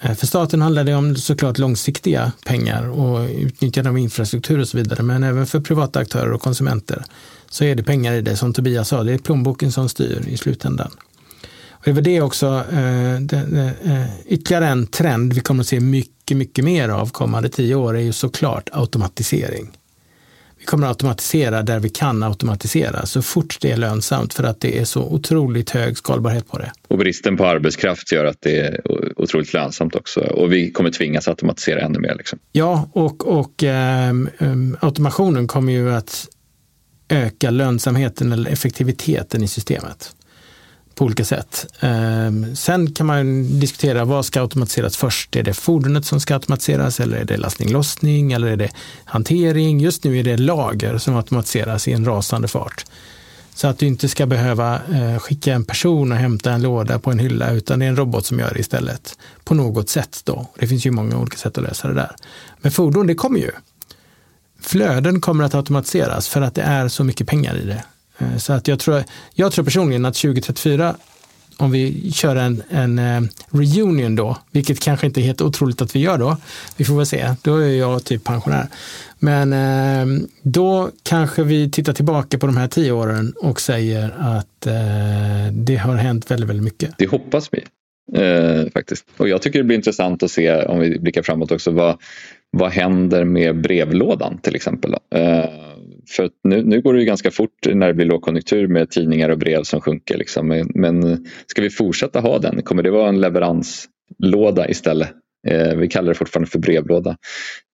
Eh, 0.00 0.14
för 0.14 0.26
staten 0.26 0.62
handlar 0.62 0.84
det 0.84 0.94
om 0.94 1.16
såklart 1.16 1.58
långsiktiga 1.58 2.32
pengar 2.46 2.88
och 2.88 3.28
utnyttjande 3.30 3.90
av 3.90 3.98
infrastruktur 3.98 4.58
och 4.58 4.68
så 4.68 4.76
vidare. 4.76 5.02
Men 5.02 5.22
även 5.22 5.46
för 5.46 5.60
privata 5.60 5.98
aktörer 5.98 6.32
och 6.32 6.40
konsumenter 6.40 7.04
så 7.50 7.64
är 7.64 7.74
det 7.74 7.82
pengar 7.82 8.12
i 8.12 8.20
det. 8.20 8.36
Som 8.36 8.52
Tobias 8.52 8.88
sa, 8.88 9.02
det 9.02 9.12
är 9.12 9.18
plånboken 9.18 9.72
som 9.72 9.88
styr 9.88 10.24
i 10.28 10.36
slutändan. 10.36 10.90
Och 11.82 11.88
det 11.88 11.92
var 11.92 12.02
det 12.02 12.20
också, 12.20 12.46
eh, 12.72 13.20
det, 13.20 13.74
eh, 13.84 14.04
ytterligare 14.26 14.68
en 14.68 14.86
trend 14.86 15.32
vi 15.32 15.40
kommer 15.40 15.60
att 15.60 15.66
se 15.66 15.80
mycket, 15.80 16.11
mycket 16.30 16.64
mer 16.64 16.88
av 16.88 17.10
kommande 17.10 17.48
tio 17.48 17.74
år 17.74 17.96
är 17.96 18.00
ju 18.00 18.12
såklart 18.12 18.68
automatisering. 18.72 19.70
Vi 20.58 20.66
kommer 20.66 20.86
att 20.86 20.90
automatisera 20.90 21.62
där 21.62 21.80
vi 21.80 21.88
kan 21.88 22.22
automatisera 22.22 23.06
så 23.06 23.22
fort 23.22 23.58
det 23.60 23.70
är 23.70 23.76
lönsamt 23.76 24.34
för 24.34 24.44
att 24.44 24.60
det 24.60 24.78
är 24.78 24.84
så 24.84 25.02
otroligt 25.02 25.70
hög 25.70 25.96
skalbarhet 25.96 26.48
på 26.48 26.58
det. 26.58 26.72
Och 26.88 26.98
bristen 26.98 27.36
på 27.36 27.46
arbetskraft 27.46 28.12
gör 28.12 28.24
att 28.24 28.40
det 28.40 28.60
är 28.60 28.80
otroligt 29.16 29.52
lönsamt 29.52 29.94
också 29.94 30.20
och 30.20 30.52
vi 30.52 30.70
kommer 30.70 30.90
tvingas 30.90 31.28
automatisera 31.28 31.80
ännu 31.80 31.98
mer. 31.98 32.14
Liksom. 32.14 32.38
Ja, 32.52 32.90
och, 32.92 33.38
och 33.38 33.62
ähm, 33.62 34.76
automationen 34.80 35.46
kommer 35.46 35.72
ju 35.72 35.92
att 35.94 36.28
öka 37.08 37.50
lönsamheten 37.50 38.32
eller 38.32 38.50
effektiviteten 38.50 39.42
i 39.42 39.48
systemet 39.48 40.14
på 40.94 41.04
olika 41.04 41.24
sätt. 41.24 41.66
Ehm, 41.80 42.56
sen 42.56 42.92
kan 42.92 43.06
man 43.06 43.44
diskutera 43.60 44.04
vad 44.04 44.24
ska 44.24 44.40
automatiseras 44.40 44.96
först? 44.96 45.36
Är 45.36 45.42
det 45.42 45.54
fordonet 45.54 46.04
som 46.04 46.20
ska 46.20 46.34
automatiseras 46.34 47.00
eller 47.00 47.16
är 47.16 47.24
det 47.24 47.36
lastning 47.36 47.72
lossning 47.72 48.32
eller 48.32 48.46
är 48.46 48.56
det 48.56 48.70
hantering? 49.04 49.80
Just 49.80 50.04
nu 50.04 50.18
är 50.18 50.24
det 50.24 50.36
lager 50.36 50.98
som 50.98 51.16
automatiseras 51.16 51.88
i 51.88 51.92
en 51.92 52.04
rasande 52.04 52.48
fart. 52.48 52.84
Så 53.54 53.68
att 53.68 53.78
du 53.78 53.86
inte 53.86 54.08
ska 54.08 54.26
behöva 54.26 54.80
eh, 54.92 55.18
skicka 55.18 55.52
en 55.52 55.64
person 55.64 56.12
och 56.12 56.18
hämta 56.18 56.52
en 56.52 56.62
låda 56.62 56.98
på 56.98 57.10
en 57.10 57.18
hylla 57.18 57.50
utan 57.50 57.78
det 57.78 57.84
är 57.84 57.88
en 57.88 57.96
robot 57.96 58.26
som 58.26 58.38
gör 58.38 58.50
det 58.54 58.60
istället. 58.60 59.18
På 59.44 59.54
något 59.54 59.88
sätt 59.88 60.20
då. 60.24 60.46
Det 60.58 60.66
finns 60.66 60.86
ju 60.86 60.90
många 60.90 61.18
olika 61.18 61.36
sätt 61.36 61.58
att 61.58 61.64
lösa 61.64 61.88
det 61.88 61.94
där. 61.94 62.16
Men 62.60 62.72
fordon, 62.72 63.06
det 63.06 63.14
kommer 63.14 63.38
ju. 63.38 63.50
Flöden 64.60 65.20
kommer 65.20 65.44
att 65.44 65.54
automatiseras 65.54 66.28
för 66.28 66.40
att 66.40 66.54
det 66.54 66.62
är 66.62 66.88
så 66.88 67.04
mycket 67.04 67.26
pengar 67.26 67.56
i 67.56 67.64
det. 67.64 67.84
Eh, 68.18 68.36
så 68.36 68.52
att 68.52 68.68
jag, 68.68 68.78
tror, 68.78 69.04
jag 69.34 69.52
tror 69.52 69.64
personligen 69.64 70.04
att 70.04 70.14
2034, 70.14 70.96
om 71.56 71.70
vi 71.70 72.12
kör 72.12 72.36
en, 72.36 72.62
en 72.70 72.98
eh, 72.98 73.22
reunion 73.50 74.16
då, 74.16 74.36
vilket 74.50 74.80
kanske 74.80 75.06
inte 75.06 75.20
är 75.20 75.22
helt 75.22 75.40
otroligt 75.40 75.82
att 75.82 75.96
vi 75.96 76.00
gör 76.00 76.18
då, 76.18 76.36
vi 76.76 76.84
får 76.84 76.96
väl 76.96 77.06
se, 77.06 77.34
då 77.42 77.56
är 77.56 77.68
jag 77.68 78.04
typ 78.04 78.24
pensionär. 78.24 78.66
Men 79.18 79.52
eh, 79.52 80.22
då 80.42 80.90
kanske 81.02 81.42
vi 81.42 81.70
tittar 81.70 81.92
tillbaka 81.92 82.38
på 82.38 82.46
de 82.46 82.56
här 82.56 82.68
tio 82.68 82.92
åren 82.92 83.34
och 83.36 83.60
säger 83.60 84.14
att 84.18 84.46
det 85.52 85.76
har 85.76 85.96
hänt 85.96 86.30
väldigt, 86.30 86.48
väldigt 86.48 86.64
mycket. 86.64 86.94
Det 86.98 87.06
hoppas 87.06 87.50
vi. 87.52 87.60
faktiskt. 88.70 89.06
Och 89.16 89.28
jag 89.28 89.42
tycker 89.42 89.58
det 89.58 89.64
blir 89.64 89.76
intressant 89.76 90.22
att 90.22 90.30
se 90.30 90.64
om 90.64 90.80
vi 90.80 90.98
blickar 90.98 91.22
framåt 91.22 91.52
också 91.52 91.70
vad, 91.70 91.98
vad 92.50 92.70
händer 92.70 93.24
med 93.24 93.60
brevlådan 93.60 94.38
till 94.38 94.54
exempel. 94.54 94.94
För 96.08 96.30
nu, 96.44 96.62
nu 96.62 96.80
går 96.80 96.94
det 96.94 97.00
ju 97.00 97.06
ganska 97.06 97.30
fort 97.30 97.66
när 97.74 97.86
det 97.86 97.94
blir 97.94 98.06
lågkonjunktur 98.06 98.68
med 98.68 98.90
tidningar 98.90 99.28
och 99.28 99.38
brev 99.38 99.62
som 99.62 99.80
sjunker. 99.80 100.18
Liksom. 100.18 100.48
Men, 100.48 100.70
men 100.74 101.26
ska 101.46 101.62
vi 101.62 101.70
fortsätta 101.70 102.20
ha 102.20 102.38
den? 102.38 102.62
Kommer 102.62 102.82
det 102.82 102.90
vara 102.90 103.08
en 103.08 103.20
leveranslåda 103.20 104.68
istället? 104.68 105.08
Eh, 105.48 105.76
vi 105.76 105.88
kallar 105.88 106.08
det 106.08 106.14
fortfarande 106.14 106.50
för 106.50 106.58
brevlåda. 106.58 107.16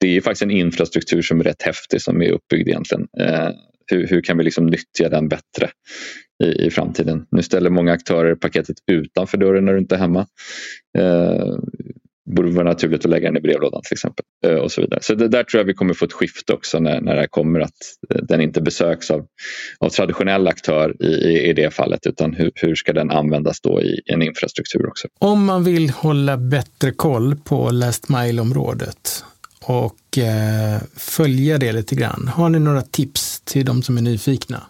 Det 0.00 0.16
är 0.16 0.20
faktiskt 0.20 0.42
en 0.42 0.50
infrastruktur 0.50 1.22
som 1.22 1.40
är 1.40 1.44
rätt 1.44 1.62
häftig 1.62 2.02
som 2.02 2.22
är 2.22 2.30
uppbyggd 2.30 2.68
egentligen. 2.68 3.06
Eh, 3.20 3.50
hur, 3.90 4.06
hur, 4.06 4.20
kan 4.20 4.38
vi 4.38 4.44
liksom 4.44 4.66
nyttja 4.66 5.08
den 5.08 5.28
bättre 5.28 5.70
i, 6.44 6.66
i 6.66 6.70
framtiden? 6.70 7.26
Nu 7.30 7.42
ställer 7.42 7.70
många 7.70 7.92
aktörer 7.92 8.34
paketet 8.34 8.76
utanför 8.92 9.38
dörren 9.38 9.64
när 9.64 9.72
du 9.72 9.78
inte 9.78 9.94
är 9.94 9.98
hemma. 9.98 10.26
Eh, 10.98 11.56
borde 12.34 12.50
vara 12.50 12.68
naturligt 12.68 13.04
att 13.04 13.10
lägga 13.10 13.28
den 13.28 13.36
i 13.36 13.40
brevlådan 13.40 13.82
till 13.82 13.94
exempel. 13.94 14.24
Eh, 14.46 14.54
och 14.54 14.72
så 14.72 14.80
vidare. 14.80 15.00
Så 15.02 15.14
det 15.14 15.28
där 15.28 15.44
tror 15.44 15.60
jag 15.60 15.66
vi 15.66 15.74
kommer 15.74 15.94
få 15.94 16.04
ett 16.04 16.12
skifte 16.12 16.52
också 16.52 16.78
när, 16.78 17.00
när 17.00 17.16
det 17.16 17.28
kommer 17.28 17.60
att 17.60 17.72
eh, 18.14 18.22
den 18.22 18.40
inte 18.40 18.60
besöks 18.60 19.10
av, 19.10 19.26
av 19.78 19.88
traditionell 19.88 20.48
aktör 20.48 21.02
i, 21.02 21.06
i, 21.06 21.48
i 21.48 21.52
det 21.52 21.74
fallet 21.74 22.06
utan 22.06 22.34
hur, 22.34 22.50
hur 22.54 22.74
ska 22.74 22.92
den 22.92 23.10
användas 23.10 23.60
då 23.60 23.82
i 23.82 24.00
en 24.06 24.22
infrastruktur 24.22 24.88
också. 24.88 25.08
Om 25.18 25.44
man 25.44 25.64
vill 25.64 25.90
hålla 25.90 26.36
bättre 26.36 26.90
koll 26.90 27.36
på 27.36 27.70
last 27.70 28.08
mile-området 28.08 29.24
och 29.62 30.18
eh, 30.18 30.80
följa 30.96 31.58
det 31.58 31.72
lite 31.72 31.94
grann. 31.94 32.30
Har 32.34 32.48
ni 32.48 32.58
några 32.58 32.82
tips 32.82 33.40
till 33.40 33.64
de 33.64 33.82
som 33.82 33.96
är 33.96 34.02
nyfikna? 34.02 34.62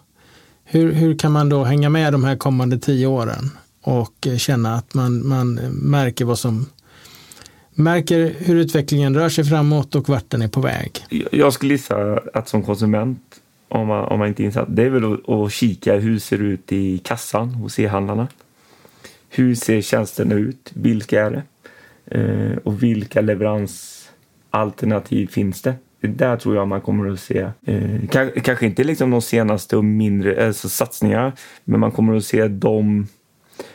Hur, 0.63 0.91
hur 0.91 1.17
kan 1.17 1.31
man 1.31 1.49
då 1.49 1.63
hänga 1.63 1.89
med 1.89 2.13
de 2.13 2.23
här 2.23 2.35
kommande 2.35 2.79
tio 2.79 3.07
åren 3.07 3.51
och 3.83 4.27
eh, 4.27 4.37
känna 4.37 4.75
att 4.75 4.93
man, 4.93 5.27
man 5.27 5.53
märker 5.71 6.25
vad 6.25 6.39
som 6.39 6.65
märker 7.79 8.33
hur 8.37 8.55
utvecklingen 8.55 9.15
rör 9.15 9.29
sig 9.29 9.43
framåt 9.43 9.95
och 9.95 10.09
vart 10.09 10.29
den 10.29 10.41
är 10.41 10.47
på 10.47 10.61
väg. 10.61 10.91
Jag 11.31 11.53
skulle 11.53 11.73
gissa 11.73 12.19
att 12.33 12.49
som 12.49 12.63
konsument, 12.63 13.21
om 13.67 13.87
man, 13.87 14.05
om 14.05 14.19
man 14.19 14.27
inte 14.27 14.43
är 14.43 14.45
insatt, 14.45 14.67
det 14.69 14.83
är 14.83 14.89
väl 14.89 15.13
att, 15.13 15.29
att 15.29 15.51
kika 15.51 15.95
hur 15.95 16.13
det 16.13 16.19
ser 16.19 16.41
ut 16.41 16.71
i 16.71 16.97
kassan 16.97 17.49
hos 17.49 17.79
e-handlarna. 17.79 18.27
Hur 19.29 19.55
ser 19.55 19.81
tjänsterna 19.81 20.35
ut? 20.35 20.71
Vilka 20.73 21.25
är 21.25 21.31
det? 21.31 21.43
Eh, 22.05 22.57
och 22.63 22.83
vilka 22.83 23.21
leveransalternativ 23.21 25.27
finns 25.27 25.61
det? 25.61 25.75
Där 26.01 26.37
tror 26.37 26.55
jag 26.55 26.67
man 26.67 26.81
kommer 26.81 27.11
att 27.11 27.19
se, 27.19 27.49
eh, 27.65 28.07
kanske 28.43 28.65
inte 28.65 28.83
liksom 28.83 29.09
de 29.09 29.21
senaste 29.21 29.77
och 29.77 29.85
mindre 29.85 30.33
eh, 30.33 30.47
alltså 30.47 30.69
satsningarna, 30.69 31.33
men 31.63 31.79
man 31.79 31.91
kommer 31.91 32.15
att 32.15 32.25
se 32.25 32.47
de 32.47 33.07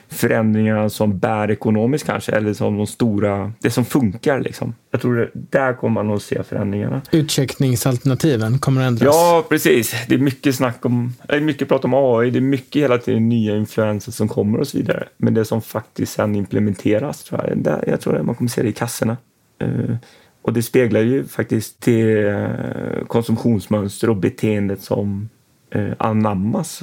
förändringarna 0.09 0.91
som 0.91 1.19
bär 1.19 1.51
ekonomiskt 1.51 2.07
kanske, 2.07 2.33
eller 2.33 2.55
som 2.55 2.77
de 2.77 2.87
stora, 2.87 3.53
det 3.61 3.71
som 3.71 3.85
funkar 3.85 4.41
liksom. 4.41 4.75
Jag 4.91 5.01
tror 5.01 5.17
det, 5.17 5.31
där 5.33 5.73
kommer 5.73 6.03
man 6.03 6.17
att 6.17 6.23
se 6.23 6.43
förändringarna. 6.43 7.03
Utcheckningsalternativen 7.11 8.59
kommer 8.59 8.81
att 8.81 8.87
ändras? 8.87 9.15
Ja, 9.15 9.45
precis. 9.49 9.95
Det 10.09 10.15
är 10.15 10.19
mycket 10.19 10.55
snack 10.55 10.87
om, 10.87 11.15
det 11.29 11.35
är 11.35 11.41
mycket 11.41 11.69
prat 11.69 11.85
om 11.85 11.95
AI, 11.95 12.31
det 12.31 12.39
är 12.39 12.41
mycket 12.41 12.83
hela 12.83 12.99
tiden 12.99 13.29
nya 13.29 13.57
influenser 13.57 14.13
som 14.13 14.29
kommer 14.29 14.59
och 14.59 14.69
så 14.69 14.79
vidare. 14.79 15.09
Men 15.17 15.35
det 15.35 15.45
som 15.45 15.63
faktiskt 15.63 16.13
sen 16.13 16.37
implementeras, 16.37 17.25
tror 17.25 17.47
jag, 17.49 17.59
där, 17.59 17.85
jag 17.87 18.01
tror 18.01 18.17
att 18.17 18.27
man 18.27 18.35
kommer 18.35 18.51
se 18.51 18.63
det 18.63 18.69
i 18.69 18.73
kassorna. 18.73 19.17
Uh, 19.63 19.97
och 20.43 20.53
det 20.53 20.63
speglar 20.63 21.01
ju 21.01 21.25
faktiskt 21.25 21.85
det 21.85 22.33
uh, 22.33 23.05
konsumtionsmönster 23.07 24.11
och 24.11 24.17
beteendet 24.17 24.83
som 24.83 25.29
uh, 25.77 25.93
anammas 25.99 26.83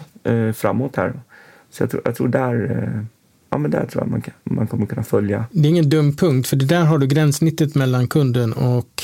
framåt 0.54 0.96
här. 0.96 1.14
Så 1.72 1.84
jag 1.84 1.90
tror, 1.90 2.02
jag 2.06 2.16
tror 2.16 2.28
där 2.28 3.08
ja, 3.52 3.58
men 3.58 3.72
där 3.72 3.86
tror 3.86 4.04
jag 4.04 4.12
man, 4.12 4.22
kan, 4.22 4.34
man 4.44 4.68
kommer 4.68 4.86
kunna 4.86 5.04
följa. 5.04 5.46
Det 5.52 5.68
är 5.68 5.70
ingen 5.70 5.90
dum 5.90 6.16
punkt, 6.16 6.48
för 6.48 6.56
det 6.56 6.66
där 6.66 6.84
har 6.84 6.98
du 6.98 7.08
gränssnittet 7.08 7.76
mellan 7.76 8.08
kunden 8.08 8.54
och 8.54 9.04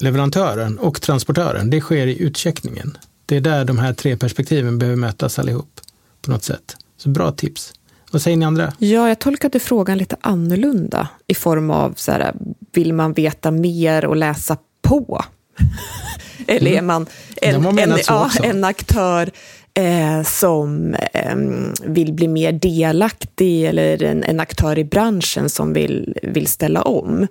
leverantören 0.00 0.78
och 0.78 1.00
transportören. 1.00 1.70
Det 1.70 1.80
sker 1.80 2.06
i 2.06 2.22
utcheckningen. 2.22 2.98
Det 3.26 3.36
är 3.36 3.40
där 3.40 3.64
de 3.64 3.78
här 3.78 3.92
tre 3.92 4.16
perspektiven 4.16 4.78
behöver 4.78 4.96
mötas 4.96 5.38
allihop 5.38 5.80
på 6.22 6.30
något 6.30 6.44
sätt. 6.44 6.76
Så 6.96 7.08
bra 7.08 7.32
tips. 7.32 7.72
Vad 8.10 8.22
säger 8.22 8.36
ni 8.36 8.44
andra? 8.44 8.72
Ja, 8.78 9.08
jag 9.08 9.18
tolkade 9.18 9.60
frågan 9.60 9.98
lite 9.98 10.16
annorlunda 10.20 11.08
i 11.26 11.34
form 11.34 11.70
av 11.70 11.94
så 11.96 12.12
här, 12.12 12.34
vill 12.72 12.92
man 12.92 13.12
veta 13.12 13.50
mer 13.50 14.04
och 14.04 14.16
läsa 14.16 14.56
på? 14.82 15.24
Eller 16.46 16.70
är 16.70 16.78
mm. 16.78 16.86
man 16.86 17.06
en, 17.42 17.78
en, 17.78 17.98
ja, 18.06 18.30
en 18.42 18.64
aktör 18.64 19.30
eh, 19.76 20.22
som 20.22 20.94
eh, 21.12 21.36
vill 21.84 22.12
bli 22.12 22.28
mer 22.28 22.52
delaktig 22.52 23.64
eller 23.64 24.02
en, 24.02 24.24
en, 24.24 24.40
aktör 24.40 24.78
i 24.78 24.84
branschen 24.84 25.48
som 25.48 25.72
vill, 25.72 26.18
vill 26.22 26.46
ställa 26.46 26.82
om. 26.82 27.26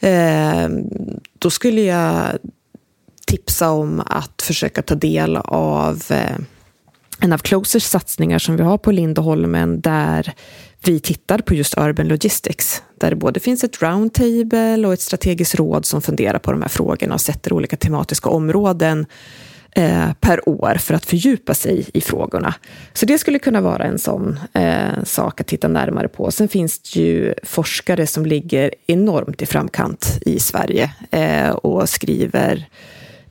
Eh, 0.00 0.68
då 1.38 1.50
skulle 1.50 1.80
jag 1.80 2.38
tipsa 3.26 3.70
om 3.70 4.02
att 4.06 4.42
försöka 4.42 4.82
ta 4.82 4.94
del 4.94 5.36
av 5.36 6.02
eh, 6.10 6.36
en 7.20 7.32
av 7.32 7.38
Closers 7.38 7.82
satsningar 7.82 8.38
som 8.38 8.56
vi 8.56 8.62
har 8.62 8.78
på 8.78 8.92
Lindholmen 8.92 9.80
där 9.80 10.32
vi 10.84 11.00
tittar 11.00 11.38
på 11.38 11.54
just 11.54 11.78
Urban 11.78 12.08
Logistics, 12.08 12.82
där 13.00 13.10
det 13.10 13.16
både 13.16 13.40
finns 13.40 13.64
ett 13.64 13.82
roundtable 13.82 14.86
och 14.86 14.92
ett 14.92 15.00
strategiskt 15.00 15.54
råd 15.54 15.86
som 15.86 16.02
funderar 16.02 16.38
på 16.38 16.52
de 16.52 16.62
här 16.62 16.68
frågorna 16.68 17.14
och 17.14 17.20
sätter 17.20 17.52
olika 17.52 17.76
tematiska 17.76 18.28
områden 18.28 19.06
eh, 19.76 20.12
per 20.20 20.48
år 20.48 20.74
för 20.78 20.94
att 20.94 21.06
fördjupa 21.06 21.54
sig 21.54 21.86
i 21.94 22.00
frågorna. 22.00 22.54
Så 22.92 23.06
det 23.06 23.18
skulle 23.18 23.38
kunna 23.38 23.60
vara 23.60 23.84
en 23.84 23.98
sån 23.98 24.40
eh, 24.52 25.04
sak 25.04 25.40
att 25.40 25.46
titta 25.46 25.68
närmare 25.68 26.08
på. 26.08 26.30
Sen 26.30 26.48
finns 26.48 26.78
det 26.78 27.00
ju 27.00 27.34
forskare 27.42 28.06
som 28.06 28.26
ligger 28.26 28.74
enormt 28.86 29.42
i 29.42 29.46
framkant 29.46 30.18
i 30.20 30.38
Sverige 30.40 30.90
eh, 31.10 31.50
och 31.50 31.88
skriver 31.88 32.68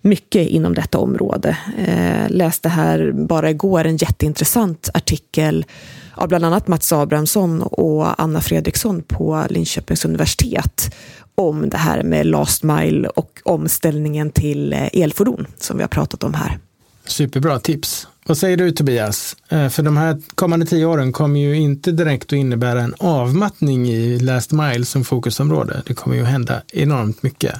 mycket 0.01 0.47
inom 0.47 0.73
detta 0.73 0.97
område. 0.97 1.57
Eh, 1.77 2.29
läste 2.29 2.69
här 2.69 3.11
bara 3.11 3.49
igår 3.49 3.85
en 3.85 3.97
jätteintressant 3.97 4.89
artikel 4.93 5.65
av 6.13 6.27
bland 6.27 6.45
annat 6.45 6.67
Mats 6.67 6.93
Abrahamsson 6.93 7.61
och 7.61 8.21
Anna 8.21 8.41
Fredriksson 8.41 9.01
på 9.01 9.45
Linköpings 9.49 10.05
universitet 10.05 10.95
om 11.35 11.69
det 11.69 11.77
här 11.77 12.03
med 12.03 12.25
last 12.25 12.63
mile 12.63 13.07
och 13.07 13.41
omställningen 13.43 14.29
till 14.29 14.73
eh, 14.73 14.87
elfordon 14.93 15.47
som 15.57 15.77
vi 15.77 15.83
har 15.83 15.87
pratat 15.87 16.23
om 16.23 16.33
här. 16.33 16.59
Superbra 17.05 17.59
tips. 17.59 18.07
Vad 18.27 18.37
säger 18.37 18.57
du 18.57 18.71
Tobias? 18.71 19.37
Eh, 19.49 19.69
för 19.69 19.83
de 19.83 19.97
här 19.97 20.21
kommande 20.35 20.65
tio 20.65 20.85
åren 20.85 21.11
kommer 21.11 21.39
ju 21.39 21.55
inte 21.55 21.91
direkt 21.91 22.25
att 22.25 22.33
innebära 22.33 22.81
en 22.81 22.95
avmattning 22.97 23.87
i 23.87 24.19
last 24.19 24.51
mile 24.51 24.85
som 24.85 25.03
fokusområde. 25.03 25.81
Det 25.85 25.93
kommer 25.93 26.15
ju 26.15 26.21
att 26.21 26.27
hända 26.27 26.61
enormt 26.73 27.23
mycket. 27.23 27.55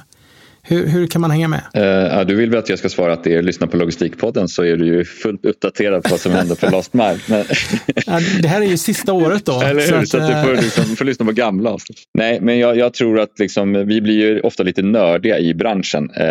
Hur, 0.68 0.86
hur 0.86 1.06
kan 1.06 1.20
man 1.20 1.30
hänga 1.30 1.48
med? 1.48 1.62
Uh, 1.76 2.26
du 2.26 2.34
vill 2.34 2.50
väl 2.50 2.58
att 2.58 2.68
jag 2.68 2.78
ska 2.78 2.88
svara 2.88 3.12
att 3.12 3.26
er 3.26 3.42
lyssnar 3.42 3.66
på 3.66 3.76
Logistikpodden 3.76 4.48
så 4.48 4.62
är 4.62 4.76
du 4.76 4.86
ju 4.86 5.04
fullt 5.04 5.44
uppdaterad 5.44 6.02
på 6.02 6.10
vad 6.10 6.20
som 6.20 6.32
händer 6.32 6.54
på 6.54 6.70
Last 6.70 6.94
Mile. 6.94 7.18
Men... 7.26 7.44
ja, 8.06 8.20
det 8.42 8.48
här 8.48 8.62
är 8.62 8.66
ju 8.66 8.76
sista 8.76 9.12
året 9.12 9.44
då. 9.44 9.60
Eller 9.60 9.80
hur, 9.80 9.88
så, 9.88 9.94
att, 9.94 10.08
så 10.08 10.18
att 10.18 10.28
du 10.28 10.42
får, 10.42 10.54
eh, 10.54 10.62
liksom, 10.62 10.96
får 10.96 11.04
lyssna 11.04 11.26
på 11.26 11.32
gamla 11.32 11.70
avsnitt. 11.70 11.98
Nej, 12.14 12.40
men 12.40 12.58
jag, 12.58 12.76
jag, 12.76 12.94
tror 12.94 13.20
att 13.20 13.38
liksom, 13.38 13.72
vi 13.86 14.00
blir 14.00 14.14
ju 14.14 14.40
ofta 14.40 14.62
lite 14.62 14.82
nördiga 14.82 15.38
i 15.38 15.54
branschen 15.54 16.10
eh, 16.10 16.24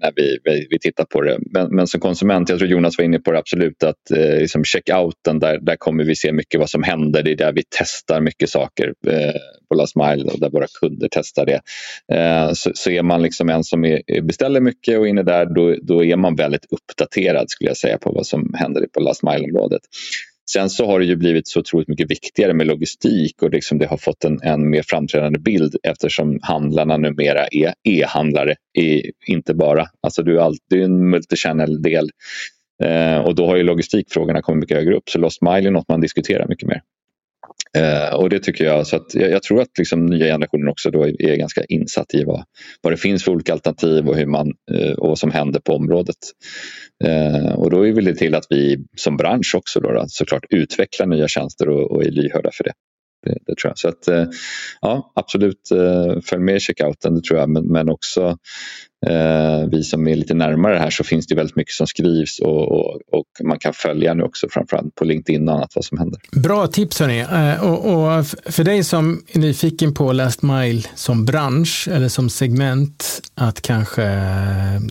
när 0.00 0.12
vi, 0.16 0.38
vi, 0.44 0.66
vi, 0.70 0.78
tittar 0.78 1.04
på 1.04 1.20
det. 1.20 1.38
Men, 1.50 1.76
men, 1.76 1.86
som 1.86 2.00
konsument, 2.00 2.48
jag 2.48 2.58
tror 2.58 2.70
Jonas 2.70 2.98
var 2.98 3.04
inne 3.04 3.18
på 3.18 3.32
det 3.32 3.38
absolut, 3.38 3.82
att 3.82 4.10
eh, 4.16 4.38
liksom 4.38 4.64
checkouten, 4.64 5.38
där, 5.38 5.58
där 5.58 5.76
kommer 5.76 6.04
vi 6.04 6.16
se 6.16 6.32
mycket 6.32 6.60
vad 6.60 6.70
som 6.70 6.82
händer. 6.82 7.22
Det 7.22 7.32
är 7.32 7.36
där 7.36 7.52
vi 7.52 7.62
testar 7.78 8.20
mycket 8.20 8.50
saker 8.50 8.92
eh, 9.06 9.34
på 9.72 9.76
Last 9.76 9.96
och 9.96 10.40
där 10.40 10.50
våra 10.50 10.66
kunder 10.80 11.08
testar 11.10 11.46
det. 11.46 11.60
Eh, 12.12 12.52
så, 12.52 12.70
så 12.74 12.90
är 12.90 13.02
man 13.02 13.22
liksom 13.22 13.48
en 13.48 13.64
som 13.64 13.84
är, 13.84 14.22
beställer 14.22 14.60
mycket 14.60 14.98
och 14.98 15.08
inne 15.08 15.22
där, 15.22 15.46
då, 15.46 15.76
då 15.82 16.04
är 16.04 16.16
man 16.16 16.36
väldigt 16.36 16.66
uppdaterad 16.70 17.50
skulle 17.50 17.70
jag 17.70 17.76
säga 17.76 17.98
på 17.98 18.12
vad 18.12 18.26
som 18.26 18.54
händer 18.54 18.86
på 18.94 19.00
last 19.00 19.22
mile-området. 19.22 19.82
Sen 20.50 20.70
så 20.70 20.86
har 20.86 21.00
det 21.00 21.04
ju 21.06 21.16
blivit 21.16 21.48
så 21.48 21.60
otroligt 21.60 21.88
mycket 21.88 22.10
viktigare 22.10 22.54
med 22.54 22.66
logistik 22.66 23.42
och 23.42 23.50
liksom 23.50 23.78
det 23.78 23.86
har 23.86 23.96
fått 23.96 24.24
en, 24.24 24.38
en 24.42 24.70
mer 24.70 24.82
framträdande 24.82 25.38
bild 25.38 25.76
eftersom 25.82 26.38
handlarna 26.42 26.96
numera 26.96 27.46
är 27.50 27.74
e-handlare, 27.88 28.54
inte 29.26 29.54
bara. 29.54 29.86
Alltså 30.02 30.22
du 30.22 30.36
är 30.36 30.42
alltid 30.42 30.82
en 30.82 31.10
multichannel-del 31.10 32.10
eh, 32.84 33.18
och 33.18 33.34
då 33.34 33.46
har 33.46 33.56
ju 33.56 33.62
logistikfrågorna 33.62 34.42
kommit 34.42 34.60
mycket 34.60 34.76
högre 34.76 34.96
upp 34.96 35.10
så 35.10 35.18
Lost 35.18 35.42
Mile 35.42 35.68
är 35.68 35.70
något 35.70 35.88
man 35.88 36.00
diskuterar 36.00 36.48
mycket 36.48 36.68
mer. 36.68 36.82
Eh, 37.78 38.14
och 38.14 38.30
det 38.30 38.38
tycker 38.38 38.64
jag, 38.64 38.86
så 38.86 38.96
att 38.96 39.14
jag, 39.14 39.30
jag 39.30 39.42
tror 39.42 39.60
att 39.60 39.78
liksom 39.78 40.06
nya 40.06 40.26
generationen 40.26 40.68
också 40.68 40.90
då 40.90 41.04
är, 41.04 41.36
ganska 41.36 41.64
insatt 41.64 42.14
i 42.14 42.24
vad, 42.24 42.44
vad 42.80 42.92
det 42.92 42.96
finns 42.96 43.24
för 43.24 43.32
olika 43.32 43.52
alternativ 43.52 44.08
och, 44.08 44.16
hur 44.16 44.26
man, 44.26 44.52
eh, 44.72 44.92
och 44.92 45.08
vad 45.08 45.18
som 45.18 45.30
händer 45.30 45.60
på 45.60 45.72
området. 45.72 46.16
Eh, 47.04 47.52
och 47.52 47.70
då 47.70 47.80
vill 47.80 48.04
det 48.04 48.14
till 48.14 48.34
att 48.34 48.46
vi 48.50 48.84
som 48.96 49.16
bransch 49.16 49.54
också 49.56 49.80
då, 49.80 49.92
då 49.92 50.04
såklart 50.08 50.44
utvecklar 50.50 51.06
nya 51.06 51.28
tjänster 51.28 51.68
och, 51.68 51.90
och 51.90 52.04
är 52.04 52.10
lyhörda 52.10 52.50
för 52.52 52.64
det. 52.64 52.72
Det, 53.22 53.38
det, 53.46 53.56
tror 53.56 53.70
jag. 53.70 53.78
Så 53.78 53.88
att, 53.88 54.08
eh, 54.08 54.24
ja, 54.80 55.12
absolut 55.14 55.70
eh, 55.70 56.20
följ 56.24 56.42
med 56.42 56.56
i 56.56 56.60
checkouten, 56.60 57.14
det 57.14 57.22
tror 57.22 57.40
jag. 57.40 57.48
Men, 57.48 57.64
men 57.64 57.88
också 57.88 58.36
eh, 59.06 59.68
vi 59.70 59.82
som 59.82 60.08
är 60.08 60.16
lite 60.16 60.34
närmare 60.34 60.76
här 60.78 60.90
så 60.90 61.04
finns 61.04 61.26
det 61.26 61.34
väldigt 61.34 61.56
mycket 61.56 61.74
som 61.74 61.86
skrivs 61.86 62.38
och, 62.38 62.72
och, 62.72 63.00
och, 63.12 63.26
man 63.44 63.58
kan 63.58 63.72
följa 63.72 64.14
nu 64.14 64.22
också 64.22 64.46
framförallt 64.50 64.94
på 64.94 65.04
LinkedIn 65.04 65.48
och 65.48 65.54
annat 65.54 65.72
vad 65.74 65.84
som 65.84 65.98
händer. 65.98 66.20
Bra 66.32 66.66
tips 66.66 67.00
hörni. 67.00 67.20
Eh, 67.20 67.64
och, 67.64 68.18
och 68.18 68.26
för 68.26 68.64
dig 68.64 68.84
som 68.84 69.24
är 69.32 69.38
nyfiken 69.38 69.94
på 69.94 70.12
Last 70.12 70.42
Mile 70.42 70.82
som 70.94 71.24
bransch 71.24 71.88
eller 71.92 72.08
som 72.08 72.30
segment 72.30 73.20
att 73.34 73.62
kanske 73.62 74.02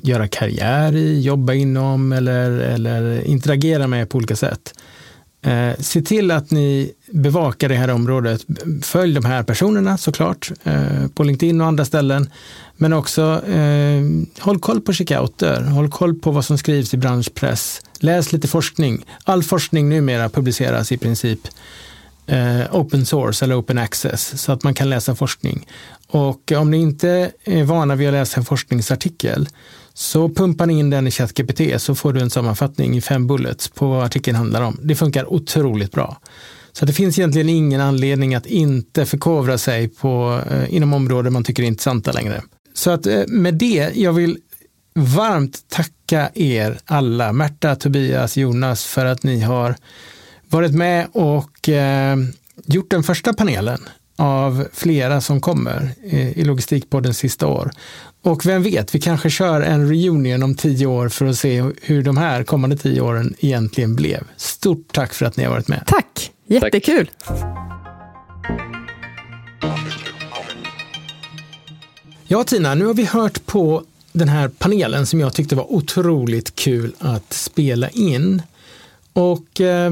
göra 0.01 0.27
karriär 0.27 0.95
i, 0.95 1.21
jobba 1.21 1.53
inom 1.53 2.11
eller, 2.11 2.51
eller 2.51 3.27
interagera 3.27 3.87
med 3.87 4.09
på 4.09 4.17
olika 4.17 4.35
sätt 4.35 4.73
Eh, 5.43 5.75
se 5.79 6.01
till 6.01 6.31
att 6.31 6.51
ni 6.51 6.91
bevakar 7.11 7.69
det 7.69 7.75
här 7.75 7.89
området. 7.89 8.45
Följ 8.81 9.13
de 9.13 9.25
här 9.25 9.43
personerna 9.43 9.97
såklart 9.97 10.51
eh, 10.63 11.07
på 11.13 11.23
LinkedIn 11.23 11.61
och 11.61 11.67
andra 11.67 11.85
ställen. 11.85 12.29
Men 12.77 12.93
också 12.93 13.41
eh, 13.47 14.01
håll 14.39 14.59
koll 14.59 14.81
på 14.81 14.93
checkouter, 14.93 15.61
håll 15.61 15.89
koll 15.89 16.15
på 16.15 16.31
vad 16.31 16.45
som 16.45 16.57
skrivs 16.57 16.93
i 16.93 16.97
branschpress. 16.97 17.81
Läs 17.99 18.33
lite 18.33 18.47
forskning. 18.47 19.05
All 19.23 19.43
forskning 19.43 19.89
numera 19.89 20.29
publiceras 20.29 20.91
i 20.91 20.97
princip 20.97 21.39
eh, 22.27 22.75
open 22.75 23.05
source 23.05 23.45
eller 23.45 23.59
open 23.59 23.77
access 23.77 24.41
så 24.41 24.51
att 24.51 24.63
man 24.63 24.73
kan 24.73 24.89
läsa 24.89 25.15
forskning. 25.15 25.67
Och 26.07 26.51
om 26.51 26.71
ni 26.71 26.77
inte 26.77 27.31
är 27.43 27.63
vana 27.63 27.95
vid 27.95 28.07
att 28.07 28.13
läsa 28.13 28.39
en 28.39 28.45
forskningsartikel 28.45 29.49
så 29.93 30.29
pumpar 30.29 30.65
ni 30.65 30.79
in 30.79 30.89
den 30.89 31.07
i 31.07 31.11
ChatGPT 31.11 31.81
så 31.81 31.95
får 31.95 32.13
du 32.13 32.19
en 32.21 32.29
sammanfattning 32.29 32.97
i 32.97 33.01
fem 33.01 33.27
bullets 33.27 33.69
på 33.69 33.87
vad 33.87 34.03
artikeln 34.03 34.37
handlar 34.37 34.61
om. 34.61 34.77
Det 34.81 34.95
funkar 34.95 35.33
otroligt 35.33 35.91
bra. 35.91 36.17
Så 36.73 36.85
det 36.85 36.93
finns 36.93 37.19
egentligen 37.19 37.49
ingen 37.49 37.81
anledning 37.81 38.35
att 38.35 38.45
inte 38.45 39.05
förkovra 39.05 39.57
sig 39.57 39.87
på, 39.87 40.41
eh, 40.51 40.75
inom 40.75 40.93
områden 40.93 41.33
man 41.33 41.43
tycker 41.43 41.63
är 41.63 41.67
intressanta 41.67 42.11
längre. 42.11 42.41
Så 42.73 42.91
att 42.91 43.05
eh, 43.05 43.23
med 43.27 43.53
det, 43.53 43.91
jag 43.95 44.13
vill 44.13 44.37
varmt 44.93 45.69
tacka 45.69 46.29
er 46.33 46.79
alla, 46.85 47.33
Märta, 47.33 47.75
Tobias, 47.75 48.37
Jonas, 48.37 48.85
för 48.85 49.05
att 49.05 49.23
ni 49.23 49.41
har 49.41 49.75
varit 50.49 50.73
med 50.73 51.07
och 51.11 51.69
eh, 51.69 52.17
gjort 52.65 52.91
den 52.91 53.03
första 53.03 53.33
panelen 53.33 53.79
av 54.15 54.67
flera 54.73 55.21
som 55.21 55.41
kommer 55.41 55.91
eh, 56.03 56.37
i 56.39 56.43
Logistikpoddens 56.43 57.17
sista 57.17 57.47
år. 57.47 57.71
Och 58.23 58.45
vem 58.45 58.63
vet, 58.63 58.95
vi 58.95 58.99
kanske 58.99 59.29
kör 59.29 59.61
en 59.61 59.89
reunion 59.89 60.43
om 60.43 60.55
tio 60.55 60.85
år 60.85 61.09
för 61.09 61.25
att 61.25 61.37
se 61.37 61.63
hur 61.81 62.03
de 62.03 62.17
här 62.17 62.43
kommande 62.43 62.77
tio 62.77 63.01
åren 63.01 63.35
egentligen 63.39 63.95
blev. 63.95 64.23
Stort 64.37 64.87
tack 64.91 65.13
för 65.13 65.25
att 65.25 65.37
ni 65.37 65.43
har 65.43 65.51
varit 65.51 65.67
med. 65.67 65.83
Tack, 65.87 66.31
jättekul. 66.45 67.11
Ja, 72.27 72.43
Tina, 72.43 72.75
nu 72.75 72.85
har 72.85 72.93
vi 72.93 73.05
hört 73.05 73.45
på 73.45 73.83
den 74.11 74.29
här 74.29 74.47
panelen 74.47 75.05
som 75.05 75.19
jag 75.19 75.33
tyckte 75.33 75.55
var 75.55 75.73
otroligt 75.73 76.55
kul 76.55 76.93
att 76.99 77.33
spela 77.33 77.89
in. 77.89 78.41
Och 79.13 79.61
eh, 79.61 79.91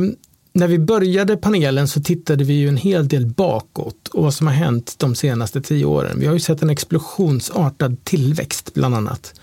när 0.59 0.67
vi 0.67 0.79
började 0.79 1.37
panelen 1.37 1.87
så 1.87 2.01
tittade 2.01 2.43
vi 2.43 2.53
ju 2.53 2.67
en 2.67 2.77
hel 2.77 3.07
del 3.07 3.25
bakåt 3.25 4.07
och 4.07 4.23
vad 4.23 4.33
som 4.33 4.47
har 4.47 4.53
hänt 4.53 4.95
de 4.97 5.15
senaste 5.15 5.61
tio 5.61 5.85
åren. 5.85 6.19
Vi 6.19 6.25
har 6.25 6.33
ju 6.33 6.39
sett 6.39 6.61
en 6.61 6.69
explosionsartad 6.69 8.03
tillväxt 8.03 8.73
bland 8.73 8.95
annat 8.95 9.33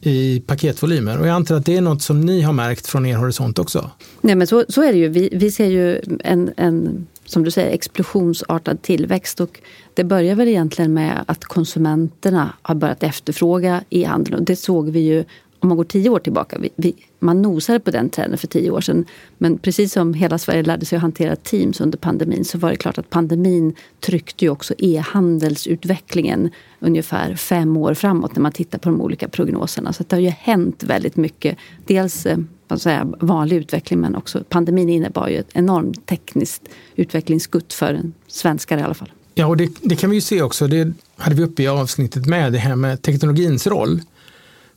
i 0.00 0.40
paketvolymer 0.40 1.18
och 1.18 1.26
jag 1.26 1.34
antar 1.34 1.54
att 1.54 1.66
det 1.66 1.76
är 1.76 1.80
något 1.80 2.02
som 2.02 2.20
ni 2.20 2.40
har 2.40 2.52
märkt 2.52 2.86
från 2.86 3.06
er 3.06 3.16
horisont 3.16 3.58
också? 3.58 3.90
Nej 4.20 4.34
men 4.34 4.46
så, 4.46 4.64
så 4.68 4.82
är 4.82 4.92
det 4.92 4.98
ju. 4.98 5.08
Vi, 5.08 5.28
vi 5.32 5.50
ser 5.50 5.66
ju 5.66 6.00
en, 6.24 6.50
en, 6.56 7.06
som 7.24 7.44
du 7.44 7.50
säger, 7.50 7.70
explosionsartad 7.70 8.82
tillväxt 8.82 9.40
och 9.40 9.60
det 9.94 10.04
börjar 10.04 10.34
väl 10.34 10.48
egentligen 10.48 10.94
med 10.94 11.24
att 11.26 11.44
konsumenterna 11.44 12.52
har 12.62 12.74
börjat 12.74 13.02
efterfråga 13.02 13.84
e-handeln 13.90 14.38
och 14.38 14.44
det 14.44 14.56
såg 14.56 14.90
vi 14.90 15.00
ju 15.00 15.24
om 15.60 15.68
man 15.68 15.76
går 15.76 15.84
tio 15.84 16.10
år 16.10 16.18
tillbaka, 16.18 16.58
vi, 16.58 16.70
vi, 16.76 16.94
man 17.18 17.42
nosade 17.42 17.80
på 17.80 17.90
den 17.90 18.10
trenden 18.10 18.38
för 18.38 18.46
tio 18.46 18.70
år 18.70 18.80
sedan. 18.80 19.04
Men 19.38 19.58
precis 19.58 19.92
som 19.92 20.14
hela 20.14 20.38
Sverige 20.38 20.62
lärde 20.62 20.86
sig 20.86 20.96
att 20.96 21.02
hantera 21.02 21.36
Teams 21.36 21.80
under 21.80 21.98
pandemin 21.98 22.44
så 22.44 22.58
var 22.58 22.70
det 22.70 22.76
klart 22.76 22.98
att 22.98 23.10
pandemin 23.10 23.74
tryckte 24.00 24.44
ju 24.44 24.50
också 24.50 24.74
e-handelsutvecklingen 24.78 26.50
ungefär 26.80 27.34
fem 27.34 27.76
år 27.76 27.94
framåt 27.94 28.36
när 28.36 28.42
man 28.42 28.52
tittar 28.52 28.78
på 28.78 28.88
de 28.88 29.00
olika 29.00 29.28
prognoserna. 29.28 29.92
Så 29.92 30.04
det 30.08 30.16
har 30.16 30.20
ju 30.20 30.28
hänt 30.28 30.82
väldigt 30.82 31.16
mycket. 31.16 31.58
Dels 31.86 32.26
eh, 32.26 32.38
vad 32.68 32.80
säga, 32.80 33.06
vanlig 33.20 33.56
utveckling 33.56 34.00
men 34.00 34.14
också 34.14 34.44
pandemin 34.48 34.88
innebar 34.88 35.28
ju 35.28 35.36
ett 35.36 35.50
enormt 35.52 36.06
tekniskt 36.06 36.62
utvecklingsskutt 36.96 37.72
för 37.72 38.00
svenskar 38.26 38.78
i 38.78 38.82
alla 38.82 38.94
fall. 38.94 39.12
Ja, 39.34 39.46
och 39.46 39.56
det, 39.56 39.70
det 39.82 39.96
kan 39.96 40.10
vi 40.10 40.16
ju 40.16 40.20
se 40.20 40.42
också. 40.42 40.66
Det 40.66 40.92
hade 41.16 41.36
vi 41.36 41.42
uppe 41.42 41.62
i 41.62 41.68
avsnittet 41.68 42.26
med, 42.26 42.52
det 42.52 42.58
här 42.58 42.76
med 42.76 43.02
teknologins 43.02 43.66
roll. 43.66 44.00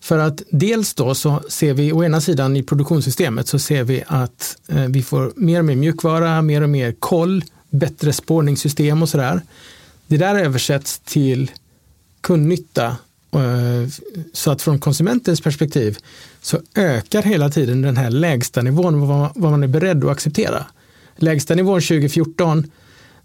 För 0.01 0.17
att 0.17 0.41
dels 0.49 0.93
då 0.93 1.15
så 1.15 1.43
ser 1.49 1.73
vi 1.73 1.91
å 1.91 2.03
ena 2.03 2.21
sidan 2.21 2.57
i 2.57 2.63
produktionssystemet 2.63 3.47
så 3.47 3.59
ser 3.59 3.83
vi 3.83 4.03
att 4.07 4.57
eh, 4.67 4.85
vi 4.85 5.03
får 5.03 5.33
mer 5.35 5.59
och 5.59 5.65
mer 5.65 5.75
mjukvara, 5.75 6.41
mer 6.41 6.61
och 6.61 6.69
mer 6.69 6.91
koll, 6.91 7.43
bättre 7.69 8.13
spårningssystem 8.13 9.01
och 9.01 9.09
sådär. 9.09 9.41
Det 10.07 10.17
där 10.17 10.35
översätts 10.35 10.99
till 10.99 11.51
kundnytta 12.21 12.85
eh, 13.31 13.89
så 14.33 14.51
att 14.51 14.61
från 14.61 14.79
konsumentens 14.79 15.41
perspektiv 15.41 15.97
så 16.41 16.59
ökar 16.75 17.21
hela 17.21 17.49
tiden 17.49 17.81
den 17.81 17.97
här 17.97 18.09
lägsta 18.09 18.61
nivån 18.61 19.07
vad 19.07 19.51
man 19.51 19.63
är 19.63 19.67
beredd 19.67 20.03
att 20.03 20.11
acceptera. 20.11 20.65
Lägsta 21.15 21.55
nivån 21.55 21.81
2014 21.81 22.71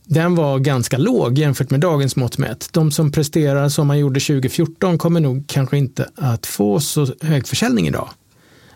den 0.08 0.34
var 0.34 0.58
ganska 0.58 0.98
låg 0.98 1.38
jämfört 1.38 1.70
med 1.70 1.80
dagens 1.80 2.16
mått 2.16 2.38
mätt. 2.38 2.68
De 2.72 2.90
som 2.90 3.12
presterar 3.12 3.68
som 3.68 3.86
man 3.86 3.98
gjorde 3.98 4.20
2014 4.20 4.98
kommer 4.98 5.20
nog 5.20 5.44
kanske 5.46 5.78
inte 5.78 6.08
att 6.14 6.46
få 6.46 6.80
så 6.80 7.06
hög 7.20 7.46
försäljning 7.46 7.88
idag. 7.88 8.08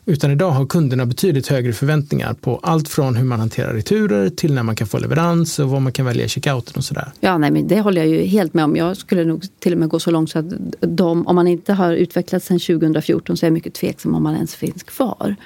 Utan 0.05 0.31
idag 0.31 0.51
har 0.51 0.67
kunderna 0.67 1.07
betydligt 1.07 1.49
högre 1.49 1.73
förväntningar 1.73 2.35
på 2.35 2.61
allt 2.63 2.89
från 2.89 3.17
hur 3.17 3.25
man 3.25 3.41
hanterar 3.41 3.75
returer 3.75 4.31
till 4.31 4.55
när 4.55 4.63
man 4.63 4.77
kan 4.77 4.87
få 4.87 4.99
leverans 4.99 5.59
och 5.59 5.69
vad 5.69 5.83
man 5.83 5.93
kan 5.93 6.07
välja 6.07 6.25
i 6.25 6.29
checkouten 6.29 6.75
och 6.77 6.85
sådär. 6.85 7.13
Ja, 7.21 7.39
nej, 7.39 7.51
men 7.51 7.69
det 7.69 7.81
håller 7.81 8.01
jag 8.01 8.09
ju 8.09 8.23
helt 8.23 8.55
med 8.55 8.65
om. 8.65 8.77
Jag 8.77 8.97
skulle 8.97 9.25
nog 9.25 9.45
till 9.59 9.73
och 9.73 9.79
med 9.79 9.89
gå 9.89 10.01
så 10.01 10.11
långt 10.11 10.31
så 10.31 10.39
att 10.39 10.47
de, 10.81 11.27
om 11.27 11.37
man 11.37 11.47
inte 11.47 11.73
har 11.73 11.93
utvecklats 11.93 12.47
sedan 12.47 12.59
2014 12.59 13.37
så 13.37 13.47
är 13.47 13.49
jag 13.49 13.55
mycket 13.55 13.75
tveksam 13.75 14.15
om 14.15 14.23
man 14.23 14.35
ens 14.35 14.55
finns 14.55 14.83
kvar. 14.83 15.37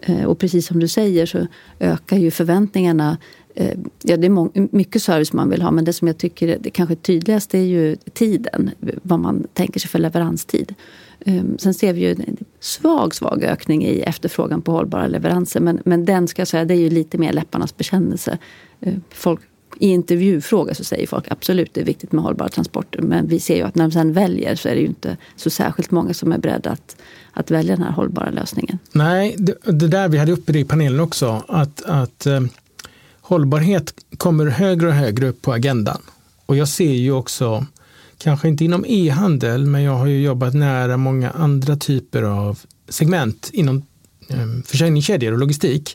Eh, 0.00 0.24
och 0.24 0.38
precis 0.38 0.66
som 0.66 0.80
du 0.80 0.88
säger 0.88 1.26
så 1.26 1.46
ökar 1.80 2.16
ju 2.16 2.30
förväntningarna 2.30 3.16
Eh, 3.56 3.78
ja, 4.02 4.16
det 4.16 4.26
är 4.26 4.76
mycket 4.76 5.02
service 5.02 5.32
man 5.32 5.50
vill 5.50 5.62
ha 5.62 5.70
men 5.70 5.84
det 5.84 5.92
som 5.92 6.08
jag 6.08 6.18
tycker 6.18 6.48
är 6.48 6.58
det 6.60 6.70
kanske 6.70 6.94
tydligast 6.94 7.54
är 7.54 7.62
ju 7.62 7.96
tiden. 7.96 8.70
Vad 9.02 9.18
man 9.18 9.46
tänker 9.52 9.80
sig 9.80 9.90
för 9.90 9.98
leveranstid. 9.98 10.74
Ehm, 11.24 11.58
sen 11.58 11.74
ser 11.74 11.92
vi 11.92 12.00
ju 12.00 12.10
en 12.10 12.36
svag, 12.60 13.14
svag 13.14 13.42
ökning 13.44 13.84
i 13.84 14.00
efterfrågan 14.00 14.62
på 14.62 14.72
hållbara 14.72 15.06
leveranser. 15.06 15.60
Men, 15.60 15.80
men 15.84 16.04
den 16.04 16.28
ska 16.28 16.40
jag 16.40 16.48
säga, 16.48 16.64
det 16.64 16.74
är 16.74 16.78
ju 16.78 16.90
lite 16.90 17.18
mer 17.18 17.32
läpparnas 17.32 17.76
bekännelse. 17.76 18.38
Ehm, 18.80 19.02
folk, 19.10 19.40
I 19.78 19.88
intervjufrågor 19.88 20.74
så 20.74 20.84
säger 20.84 21.06
folk 21.06 21.24
absolut 21.30 21.74
det 21.74 21.80
är 21.80 21.84
viktigt 21.84 22.12
med 22.12 22.24
hållbara 22.24 22.48
transporter. 22.48 23.02
Men 23.02 23.26
vi 23.26 23.40
ser 23.40 23.56
ju 23.56 23.62
att 23.62 23.74
när 23.74 23.84
de 23.84 23.90
sen 23.90 24.12
väljer 24.12 24.54
så 24.54 24.68
är 24.68 24.74
det 24.74 24.80
ju 24.80 24.86
inte 24.86 25.16
så 25.36 25.50
särskilt 25.50 25.90
många 25.90 26.14
som 26.14 26.32
är 26.32 26.38
beredda 26.38 26.70
att, 26.70 26.96
att 27.32 27.50
välja 27.50 27.76
den 27.76 27.84
här 27.84 27.92
hållbara 27.92 28.30
lösningen. 28.30 28.78
Nej, 28.92 29.34
det, 29.38 29.54
det 29.64 29.88
där 29.88 30.08
vi 30.08 30.18
hade 30.18 30.32
uppe 30.32 30.58
i 30.58 30.64
panelen 30.64 31.00
också. 31.00 31.44
Att, 31.48 31.82
att 31.84 32.26
ehm, 32.26 32.48
hållbarhet 33.26 33.94
kommer 34.18 34.46
högre 34.46 34.88
och 34.88 34.94
högre 34.94 35.28
upp 35.28 35.42
på 35.42 35.52
agendan. 35.52 36.02
Och 36.46 36.56
jag 36.56 36.68
ser 36.68 36.92
ju 36.92 37.12
också, 37.12 37.66
kanske 38.18 38.48
inte 38.48 38.64
inom 38.64 38.84
e-handel, 38.88 39.66
men 39.66 39.82
jag 39.82 39.92
har 39.92 40.06
ju 40.06 40.22
jobbat 40.22 40.54
nära 40.54 40.96
många 40.96 41.30
andra 41.30 41.76
typer 41.76 42.22
av 42.22 42.58
segment 42.88 43.50
inom 43.52 43.86
ehm, 44.28 44.62
försäljningskedjor 44.62 45.32
och 45.32 45.38
logistik. 45.38 45.94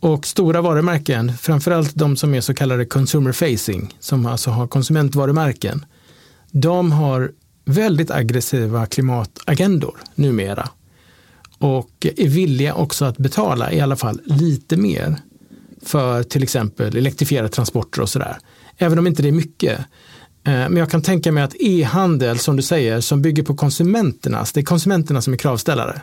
Och 0.00 0.26
stora 0.26 0.60
varumärken, 0.60 1.32
framförallt 1.38 1.94
de 1.94 2.16
som 2.16 2.34
är 2.34 2.40
så 2.40 2.54
kallade 2.54 2.84
consumer 2.84 3.32
facing, 3.32 3.94
som 4.00 4.26
alltså 4.26 4.50
har 4.50 4.66
konsumentvarumärken, 4.66 5.84
de 6.50 6.92
har 6.92 7.32
väldigt 7.64 8.10
aggressiva 8.10 8.86
klimatagendor 8.86 9.96
numera. 10.14 10.68
Och 11.58 12.06
är 12.16 12.28
villiga 12.28 12.74
också 12.74 13.04
att 13.04 13.18
betala 13.18 13.72
i 13.72 13.80
alla 13.80 13.96
fall 13.96 14.20
lite 14.24 14.76
mer 14.76 15.16
för 15.82 16.22
till 16.22 16.42
exempel 16.42 16.96
elektrifierade 16.96 17.48
transporter 17.48 18.02
och 18.02 18.08
sådär. 18.08 18.38
Även 18.76 18.98
om 18.98 19.06
inte 19.06 19.22
det 19.22 19.28
är 19.28 19.32
mycket. 19.32 19.78
Eh, 20.44 20.52
men 20.52 20.76
jag 20.76 20.90
kan 20.90 21.02
tänka 21.02 21.32
mig 21.32 21.42
att 21.42 21.54
e-handel, 21.60 22.38
som 22.38 22.56
du 22.56 22.62
säger, 22.62 23.00
som 23.00 23.22
bygger 23.22 23.42
på 23.42 23.54
konsumenternas, 23.54 24.52
det 24.52 24.60
är 24.60 24.64
konsumenterna 24.64 25.22
som 25.22 25.32
är 25.32 25.36
kravställare. 25.36 26.02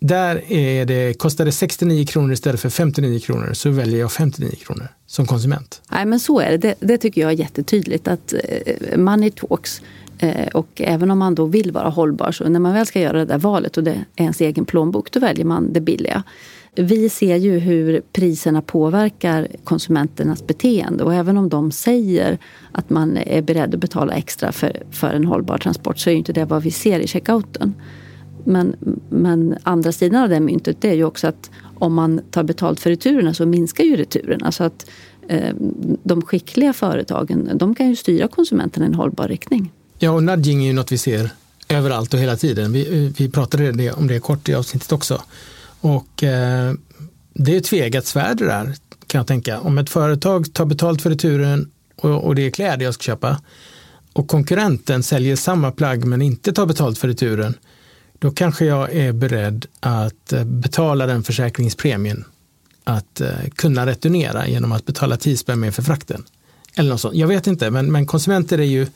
Där 0.00 0.52
är 0.52 0.84
det, 0.84 1.18
kostar 1.18 1.44
det 1.44 1.52
69 1.52 2.06
kronor 2.06 2.32
istället 2.32 2.60
för 2.60 2.68
59 2.68 3.18
kronor 3.18 3.52
så 3.52 3.70
väljer 3.70 4.00
jag 4.00 4.12
59 4.12 4.50
kronor 4.64 4.88
som 5.06 5.26
konsument. 5.26 5.82
Nej 5.90 6.06
men 6.06 6.20
så 6.20 6.40
är 6.40 6.50
det. 6.50 6.56
Det, 6.56 6.74
det 6.80 6.98
tycker 6.98 7.20
jag 7.20 7.30
är 7.32 7.36
jättetydligt 7.36 8.08
att 8.08 8.32
eh, 8.32 8.98
money 8.98 9.30
talks. 9.30 9.82
Eh, 10.18 10.48
och 10.48 10.68
även 10.76 11.10
om 11.10 11.18
man 11.18 11.34
då 11.34 11.44
vill 11.44 11.72
vara 11.72 11.88
hållbar 11.88 12.32
så 12.32 12.48
när 12.48 12.60
man 12.60 12.72
väl 12.72 12.86
ska 12.86 13.00
göra 13.00 13.18
det 13.18 13.24
där 13.24 13.38
valet 13.38 13.76
och 13.76 13.84
det 13.84 13.90
är 13.90 14.04
ens 14.16 14.40
egen 14.40 14.64
plånbok 14.64 15.10
då 15.10 15.20
väljer 15.20 15.44
man 15.44 15.72
det 15.72 15.80
billiga. 15.80 16.22
Vi 16.76 17.08
ser 17.08 17.36
ju 17.36 17.58
hur 17.58 18.02
priserna 18.12 18.62
påverkar 18.62 19.48
konsumenternas 19.64 20.46
beteende 20.46 21.04
och 21.04 21.14
även 21.14 21.36
om 21.36 21.48
de 21.48 21.72
säger 21.72 22.38
att 22.72 22.90
man 22.90 23.16
är 23.16 23.42
beredd 23.42 23.74
att 23.74 23.80
betala 23.80 24.14
extra 24.14 24.52
för, 24.52 24.82
för 24.90 25.14
en 25.14 25.24
hållbar 25.24 25.58
transport 25.58 25.98
så 25.98 26.10
är 26.10 26.12
ju 26.12 26.18
inte 26.18 26.32
det 26.32 26.44
vad 26.44 26.62
vi 26.62 26.70
ser 26.70 27.00
i 27.00 27.06
checkouten. 27.06 27.74
Men, 28.44 28.76
men 29.10 29.58
andra 29.62 29.92
sidan 29.92 30.22
av 30.22 30.28
det 30.28 30.40
myntet 30.40 30.76
det 30.80 30.88
är 30.88 30.94
ju 30.94 31.04
också 31.04 31.26
att 31.26 31.50
om 31.74 31.94
man 31.94 32.20
tar 32.30 32.42
betalt 32.42 32.80
för 32.80 32.90
returerna 32.90 33.34
så 33.34 33.46
minskar 33.46 33.84
ju 33.84 33.96
returerna. 33.96 34.52
Så 34.52 34.64
att 34.64 34.90
eh, 35.28 35.54
de 36.02 36.22
skickliga 36.22 36.72
företagen 36.72 37.50
de 37.54 37.74
kan 37.74 37.88
ju 37.88 37.96
styra 37.96 38.28
konsumenterna 38.28 38.86
i 38.86 38.88
en 38.88 38.94
hållbar 38.94 39.28
riktning. 39.28 39.72
Ja, 39.98 40.10
och 40.10 40.22
nudging 40.22 40.62
är 40.62 40.66
ju 40.66 40.72
något 40.72 40.92
vi 40.92 40.98
ser 40.98 41.30
överallt 41.68 42.14
och 42.14 42.20
hela 42.20 42.36
tiden. 42.36 42.72
Vi, 42.72 43.04
eh, 43.04 43.12
vi 43.18 43.30
pratade 43.30 43.92
om 43.92 44.06
det 44.06 44.20
kort 44.20 44.48
i 44.48 44.54
avsnittet 44.54 44.92
också. 44.92 45.22
Och 45.84 46.22
eh, 46.22 46.74
det 47.34 47.52
är 47.52 47.56
ett 47.56 47.64
tvegat 47.64 48.06
svärd 48.06 48.36
det 48.36 48.44
där 48.46 48.74
kan 49.06 49.18
jag 49.18 49.26
tänka. 49.26 49.60
Om 49.60 49.78
ett 49.78 49.90
företag 49.90 50.52
tar 50.54 50.64
betalt 50.64 51.02
för 51.02 51.10
returen 51.10 51.70
och, 51.96 52.24
och 52.24 52.34
det 52.34 52.46
är 52.46 52.50
kläder 52.50 52.84
jag 52.84 52.94
ska 52.94 53.02
köpa 53.02 53.40
och 54.12 54.28
konkurrenten 54.28 55.02
säljer 55.02 55.36
samma 55.36 55.72
plagg 55.72 56.04
men 56.04 56.22
inte 56.22 56.52
tar 56.52 56.66
betalt 56.66 56.98
för 56.98 57.08
returen, 57.08 57.54
då 58.18 58.30
kanske 58.30 58.64
jag 58.64 58.92
är 58.92 59.12
beredd 59.12 59.66
att 59.80 60.32
eh, 60.32 60.44
betala 60.44 61.06
den 61.06 61.22
försäkringspremien 61.22 62.24
att 62.84 63.20
eh, 63.20 63.28
kunna 63.54 63.86
returnera 63.86 64.48
genom 64.48 64.72
att 64.72 64.86
betala 64.86 65.16
10 65.16 65.36
spänn 65.36 65.60
mer 65.60 65.70
för 65.70 65.82
frakten. 65.82 66.24
Eller 66.74 66.90
något 66.90 67.00
sånt. 67.00 67.16
Jag 67.16 67.28
vet 67.28 67.46
inte, 67.46 67.70
men, 67.70 67.92
men 67.92 68.06
konsumenter 68.06 68.58
är 68.58 68.64
ju 68.64 68.86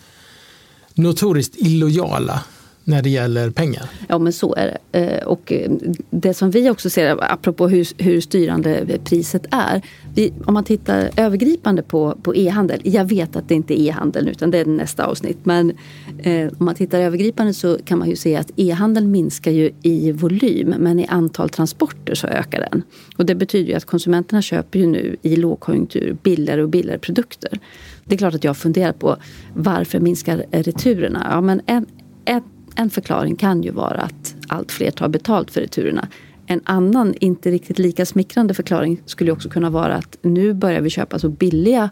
notoriskt 0.95 1.55
illojala 1.57 2.45
när 2.89 3.03
det 3.03 3.11
gäller 3.11 3.51
pengar. 3.51 3.91
Ja 4.09 4.19
men 4.19 4.33
så 4.33 4.55
är 4.55 4.67
det. 4.67 5.01
Eh, 5.01 5.27
och 5.27 5.53
eh, 5.53 5.71
det 6.11 6.35
som 6.35 6.51
vi 6.51 6.71
också 6.71 6.91
ser, 6.91 7.33
apropå 7.33 7.69
hur, 7.69 8.03
hur 8.03 8.21
styrande 8.21 8.99
priset 9.05 9.47
är. 9.51 9.83
Vi, 10.15 10.33
om 10.45 10.55
man 10.55 10.65
tittar 10.65 11.11
övergripande 11.17 11.83
på, 11.83 12.19
på 12.23 12.35
e-handel. 12.35 12.81
Jag 12.85 13.05
vet 13.05 13.37
att 13.37 13.49
det 13.49 13.55
inte 13.55 13.81
är 13.81 13.89
e-handel 13.89 14.29
utan 14.29 14.51
det 14.51 14.59
är 14.59 14.65
nästa 14.65 15.07
avsnitt. 15.07 15.39
Men 15.43 15.73
eh, 16.19 16.49
om 16.59 16.65
man 16.65 16.75
tittar 16.75 17.01
övergripande 17.01 17.55
så 17.55 17.79
kan 17.85 17.99
man 17.99 18.09
ju 18.09 18.17
se 18.17 18.37
att 18.37 18.51
e-handeln 18.57 19.11
minskar 19.11 19.51
ju 19.51 19.71
i 19.83 20.13
volym 20.13 20.75
men 20.79 21.01
i 21.01 21.07
antal 21.07 21.49
transporter 21.49 22.15
så 22.15 22.27
ökar 22.27 22.69
den. 22.71 22.83
Och 23.17 23.27
det 23.27 23.35
betyder 23.35 23.69
ju 23.69 23.75
att 23.75 23.85
konsumenterna 23.85 24.43
köper 24.43 24.79
ju 24.79 24.87
nu 24.87 25.17
i 25.23 25.37
lågkonjunktur 25.37 26.17
billigare 26.23 26.63
och 26.63 26.69
billigare 26.69 26.99
produkter. 26.99 27.59
Det 28.05 28.15
är 28.15 28.19
klart 28.19 28.35
att 28.35 28.45
jag 28.45 28.57
funderar 28.57 28.93
på 28.93 29.17
varför 29.55 30.01
minskar 30.01 30.45
returerna? 30.51 31.27
Ja, 31.31 31.41
men 31.41 31.61
en, 31.67 31.87
ett 32.25 32.45
en 32.79 32.91
förklaring 32.91 33.37
kan 33.37 33.63
ju 33.63 33.71
vara 33.71 34.01
att 34.01 34.35
allt 34.49 34.73
fler 34.73 34.91
tar 34.91 35.09
betalt 35.09 35.51
för 35.51 35.61
returerna. 35.61 36.09
En 36.47 36.61
annan, 36.65 37.15
inte 37.21 37.51
riktigt 37.51 37.79
lika 37.79 38.07
smickrande 38.07 38.55
förklaring 38.55 39.03
skulle 39.07 39.33
också 39.33 39.49
kunna 39.49 39.71
vara 39.71 39.95
att 39.95 40.17
nu 40.23 40.55
börjar 40.55 40.81
vi 40.81 40.91
köpa 40.91 41.19
så 41.19 41.29
billiga 41.29 41.91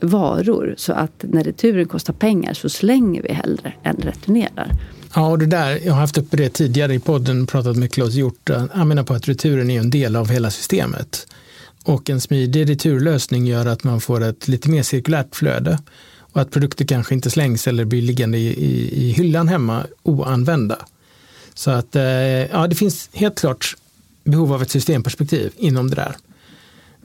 varor 0.00 0.74
så 0.78 0.92
att 0.92 1.24
när 1.28 1.44
returen 1.44 1.86
kostar 1.88 2.12
pengar 2.12 2.54
så 2.54 2.68
slänger 2.68 3.22
vi 3.22 3.32
hellre 3.32 3.72
än 3.82 3.96
returnerar. 3.96 4.70
Ja, 5.14 5.28
och 5.28 5.38
det 5.38 5.46
där, 5.46 5.78
jag 5.84 5.92
har 5.92 6.00
haft 6.00 6.18
uppe 6.18 6.36
det 6.36 6.48
tidigare 6.48 6.94
i 6.94 6.98
podden, 6.98 7.46
pratat 7.46 7.76
med 7.76 7.92
Claes 7.92 8.14
Hjort. 8.14 8.50
Han 8.72 8.88
menar 8.88 9.02
på 9.02 9.14
att 9.14 9.28
returen 9.28 9.70
är 9.70 9.80
en 9.80 9.90
del 9.90 10.16
av 10.16 10.30
hela 10.30 10.50
systemet. 10.50 11.26
och 11.84 12.10
en 12.10 12.20
smidig 12.20 12.70
returlösning 12.70 13.46
gör 13.46 13.66
att 13.66 13.84
man 13.84 14.00
får 14.00 14.22
ett 14.22 14.48
lite 14.48 14.70
mer 14.70 14.82
cirkulärt 14.82 15.36
flöde 15.36 15.78
och 16.32 16.40
att 16.40 16.50
produkter 16.50 16.84
kanske 16.84 17.14
inte 17.14 17.30
slängs 17.30 17.66
eller 17.66 17.84
blir 17.84 18.02
liggande 18.02 18.38
i, 18.38 18.46
i, 18.46 19.04
i 19.04 19.12
hyllan 19.12 19.48
hemma 19.48 19.86
oanvända. 20.02 20.78
Så 21.54 21.70
att 21.70 21.96
eh, 21.96 22.02
ja, 22.02 22.66
det 22.66 22.74
finns 22.74 23.10
helt 23.12 23.38
klart 23.38 23.76
behov 24.24 24.52
av 24.52 24.62
ett 24.62 24.70
systemperspektiv 24.70 25.52
inom 25.56 25.90
det 25.90 25.96
där. 25.96 26.16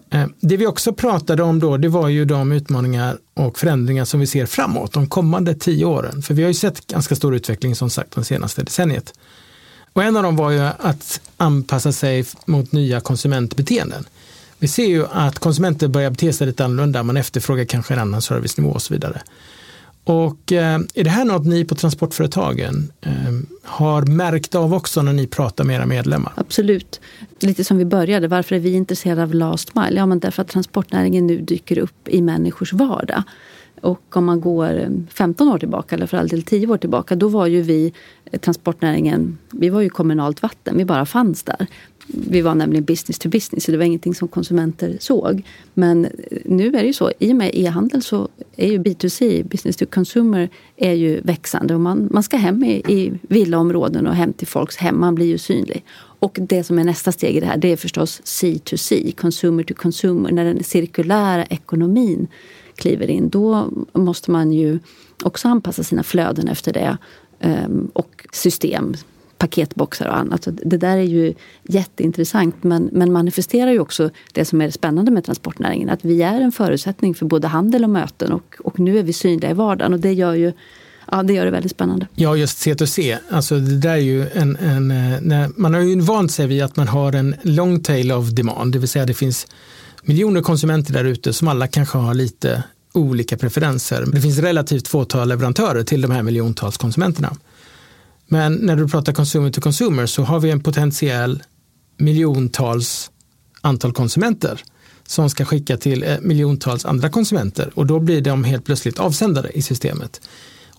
Eh, 0.09 0.27
det 0.39 0.57
vi 0.57 0.67
också 0.67 0.93
pratade 0.93 1.43
om 1.43 1.59
då, 1.59 1.77
det 1.77 1.89
var 1.89 2.07
ju 2.07 2.25
de 2.25 2.51
utmaningar 2.51 3.17
och 3.33 3.59
förändringar 3.59 4.05
som 4.05 4.19
vi 4.19 4.27
ser 4.27 4.45
framåt 4.45 4.93
de 4.93 5.07
kommande 5.07 5.55
tio 5.55 5.85
åren. 5.85 6.21
För 6.21 6.33
vi 6.33 6.41
har 6.41 6.47
ju 6.47 6.53
sett 6.53 6.87
ganska 6.87 7.15
stor 7.15 7.35
utveckling 7.35 7.75
som 7.75 7.89
sagt 7.89 8.11
de 8.15 8.23
senaste 8.23 8.63
decenniet. 8.63 9.13
Och 9.93 10.03
en 10.03 10.17
av 10.17 10.23
dem 10.23 10.35
var 10.35 10.51
ju 10.51 10.59
att 10.59 11.21
anpassa 11.37 11.91
sig 11.91 12.25
mot 12.45 12.71
nya 12.71 12.99
konsumentbeteenden. 12.99 14.05
Vi 14.59 14.67
ser 14.67 14.87
ju 14.87 15.05
att 15.11 15.39
konsumenter 15.39 15.87
börjar 15.87 16.09
bete 16.09 16.33
sig 16.33 16.47
lite 16.47 16.65
annorlunda, 16.65 17.03
man 17.03 17.17
efterfrågar 17.17 17.65
kanske 17.65 17.93
en 17.93 17.99
annan 17.99 18.21
servicenivå 18.21 18.71
och 18.71 18.81
så 18.81 18.93
vidare. 18.93 19.21
Och 20.03 20.51
eh, 20.51 20.79
är 20.93 21.03
det 21.03 21.09
här 21.09 21.25
något 21.25 21.45
ni 21.45 21.65
på 21.65 21.75
transportföretagen 21.75 22.91
eh, 23.01 23.11
har 23.63 24.01
märkt 24.01 24.55
av 24.55 24.73
också 24.73 25.01
när 25.01 25.13
ni 25.13 25.27
pratar 25.27 25.63
med 25.63 25.75
era 25.75 25.85
medlemmar? 25.85 26.33
Absolut. 26.35 27.01
Lite 27.39 27.63
som 27.63 27.77
vi 27.77 27.85
började, 27.85 28.27
varför 28.27 28.55
är 28.55 28.59
vi 28.59 28.73
intresserade 28.73 29.23
av 29.23 29.33
last 29.33 29.75
mile? 29.75 29.95
Ja, 29.95 30.05
men 30.05 30.19
därför 30.19 30.41
att 30.41 30.47
transportnäringen 30.47 31.27
nu 31.27 31.41
dyker 31.41 31.77
upp 31.77 32.07
i 32.07 32.21
människors 32.21 32.73
vardag. 32.73 33.23
Och 33.81 34.17
om 34.17 34.25
man 34.25 34.41
går 34.41 34.79
eh, 34.79 34.89
15 35.13 35.47
år 35.47 35.59
tillbaka, 35.59 35.95
eller 35.95 36.07
för 36.07 36.17
all 36.17 36.27
del 36.27 36.43
10 36.43 36.67
år 36.67 36.77
tillbaka, 36.77 37.15
då 37.15 37.27
var 37.27 37.47
ju 37.47 37.61
vi, 37.61 37.93
eh, 38.25 38.39
transportnäringen, 38.39 39.37
vi 39.51 39.69
var 39.69 39.81
ju 39.81 39.89
kommunalt 39.89 40.41
vatten, 40.41 40.77
vi 40.77 40.85
bara 40.85 41.05
fanns 41.05 41.43
där. 41.43 41.67
Vi 42.07 42.41
var 42.41 42.55
nämligen 42.55 42.85
business 42.85 43.19
to 43.19 43.29
business, 43.29 43.63
så 43.63 43.71
det 43.71 43.77
var 43.77 43.85
ingenting 43.85 44.15
som 44.15 44.27
konsumenter 44.27 44.97
såg. 44.99 45.43
Men 45.73 46.05
eh, 46.05 46.11
nu 46.45 46.67
är 46.67 46.71
det 46.71 46.87
ju 46.87 46.93
så, 46.93 47.11
i 47.19 47.31
och 47.31 47.35
med 47.35 47.51
e-handel 47.53 48.03
så 48.03 48.27
är 48.55 48.67
ju 48.67 48.77
B2C, 48.77 49.43
business 49.43 49.77
to 49.77 49.85
consumer, 49.85 50.49
är 50.75 50.93
ju 50.93 51.21
växande. 51.21 51.73
Och 51.73 51.79
man, 51.79 52.07
man 52.11 52.23
ska 52.23 52.37
hem 52.37 52.63
i, 52.63 52.73
i 52.87 53.13
villaområden 53.21 54.07
och 54.07 54.15
hem 54.15 54.33
till 54.33 54.47
folks 54.47 54.77
hem, 54.77 54.99
man 54.99 55.15
blir 55.15 55.25
ju 55.25 55.37
synlig. 55.37 55.83
Och 56.19 56.37
det 56.41 56.63
som 56.63 56.79
är 56.79 56.83
nästa 56.83 57.11
steg 57.11 57.35
i 57.35 57.39
det 57.39 57.45
här, 57.45 57.57
det 57.57 57.71
är 57.71 57.77
förstås 57.77 58.21
C2C, 58.21 59.15
consumer 59.15 59.63
to 59.63 59.73
consumer, 59.73 60.31
när 60.31 60.45
den 60.45 60.63
cirkulära 60.63 61.45
ekonomin 61.45 62.27
kliver 62.75 63.09
in, 63.09 63.29
då 63.29 63.71
måste 63.93 64.31
man 64.31 64.51
ju 64.51 64.79
också 65.23 65.47
anpassa 65.47 65.83
sina 65.83 66.03
flöden 66.03 66.47
efter 66.47 66.73
det. 66.73 66.97
Ehm, 67.39 67.91
och 67.93 68.27
system, 68.31 68.95
paketboxar 69.37 70.07
och 70.07 70.17
annat. 70.17 70.47
Det 70.51 70.77
där 70.77 70.97
är 70.97 71.01
ju 71.01 71.33
jätteintressant 71.63 72.63
men, 72.63 72.89
men 72.91 73.11
manifesterar 73.11 73.71
ju 73.71 73.79
också 73.79 74.09
det 74.33 74.45
som 74.45 74.61
är 74.61 74.69
spännande 74.69 75.11
med 75.11 75.23
transportnäringen. 75.23 75.89
Att 75.89 76.05
vi 76.05 76.21
är 76.21 76.41
en 76.41 76.51
förutsättning 76.51 77.15
för 77.15 77.25
både 77.25 77.47
handel 77.47 77.83
och 77.83 77.89
möten 77.89 78.31
och, 78.31 78.55
och 78.59 78.79
nu 78.79 78.99
är 78.99 79.03
vi 79.03 79.13
synliga 79.13 79.51
i 79.51 79.53
vardagen 79.53 79.93
och 79.93 79.99
det 79.99 80.13
gör 80.13 80.33
ju 80.33 80.53
Ja, 81.11 81.23
det 81.23 81.33
gör 81.33 81.45
det 81.45 81.51
väldigt 81.51 81.71
spännande. 81.71 82.07
Ja, 82.15 82.35
just 82.35 82.65
C2C. 82.67 83.17
Alltså 83.29 83.59
det 83.59 83.77
där 83.77 83.89
är 83.89 83.97
ju 83.97 84.29
en, 84.29 84.55
en 84.55 84.91
eh, 84.91 85.21
när, 85.21 85.49
man 85.59 85.73
har 85.73 85.81
ju 85.81 85.99
vant 85.99 86.31
sig 86.31 86.47
vid 86.47 86.63
att 86.63 86.75
man 86.75 86.87
har 86.87 87.13
en 87.13 87.35
long 87.41 87.83
tail 87.83 88.11
of 88.11 88.29
demand, 88.29 88.73
det 88.73 88.79
vill 88.79 88.89
säga 88.89 89.05
det 89.05 89.13
finns 89.13 89.47
miljoner 90.03 90.41
konsumenter 90.41 90.93
där 90.93 91.03
ute 91.03 91.33
som 91.33 91.47
alla 91.47 91.67
kanske 91.67 91.97
har 91.97 92.13
lite 92.13 92.63
olika 92.93 93.37
preferenser. 93.37 94.05
Det 94.13 94.21
finns 94.21 94.37
relativt 94.39 94.87
fåtal 94.87 95.27
leverantörer 95.27 95.83
till 95.83 96.01
de 96.01 96.11
här 96.11 96.23
miljontals 96.23 96.77
konsumenterna. 96.77 97.37
Men 98.27 98.53
när 98.53 98.75
du 98.75 98.87
pratar 98.87 99.13
consumer 99.13 99.51
to 99.51 99.61
consumer 99.61 100.05
så 100.05 100.23
har 100.23 100.39
vi 100.39 100.51
en 100.51 100.63
potentiell 100.63 101.43
miljontals 101.97 103.11
antal 103.61 103.93
konsumenter 103.93 104.63
som 105.07 105.29
ska 105.29 105.45
skicka 105.45 105.77
till 105.77 106.03
eh, 106.03 106.15
miljontals 106.21 106.85
andra 106.85 107.09
konsumenter 107.09 107.71
och 107.75 107.85
då 107.85 107.99
blir 107.99 108.21
de 108.21 108.43
helt 108.43 108.65
plötsligt 108.65 108.99
avsändare 108.99 109.51
i 109.53 109.61
systemet. 109.61 110.21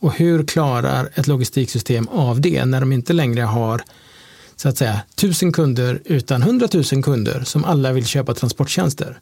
Och 0.00 0.12
hur 0.12 0.46
klarar 0.46 1.08
ett 1.14 1.26
logistiksystem 1.26 2.08
av 2.08 2.40
det 2.40 2.64
när 2.64 2.80
de 2.80 2.92
inte 2.92 3.12
längre 3.12 3.42
har 3.42 3.82
så 4.56 4.68
att 4.68 4.78
säga 4.78 5.00
tusen 5.14 5.52
kunder 5.52 6.02
utan 6.04 6.42
hundratusen 6.42 7.02
kunder 7.02 7.42
som 7.44 7.64
alla 7.64 7.92
vill 7.92 8.06
köpa 8.06 8.34
transporttjänster. 8.34 9.18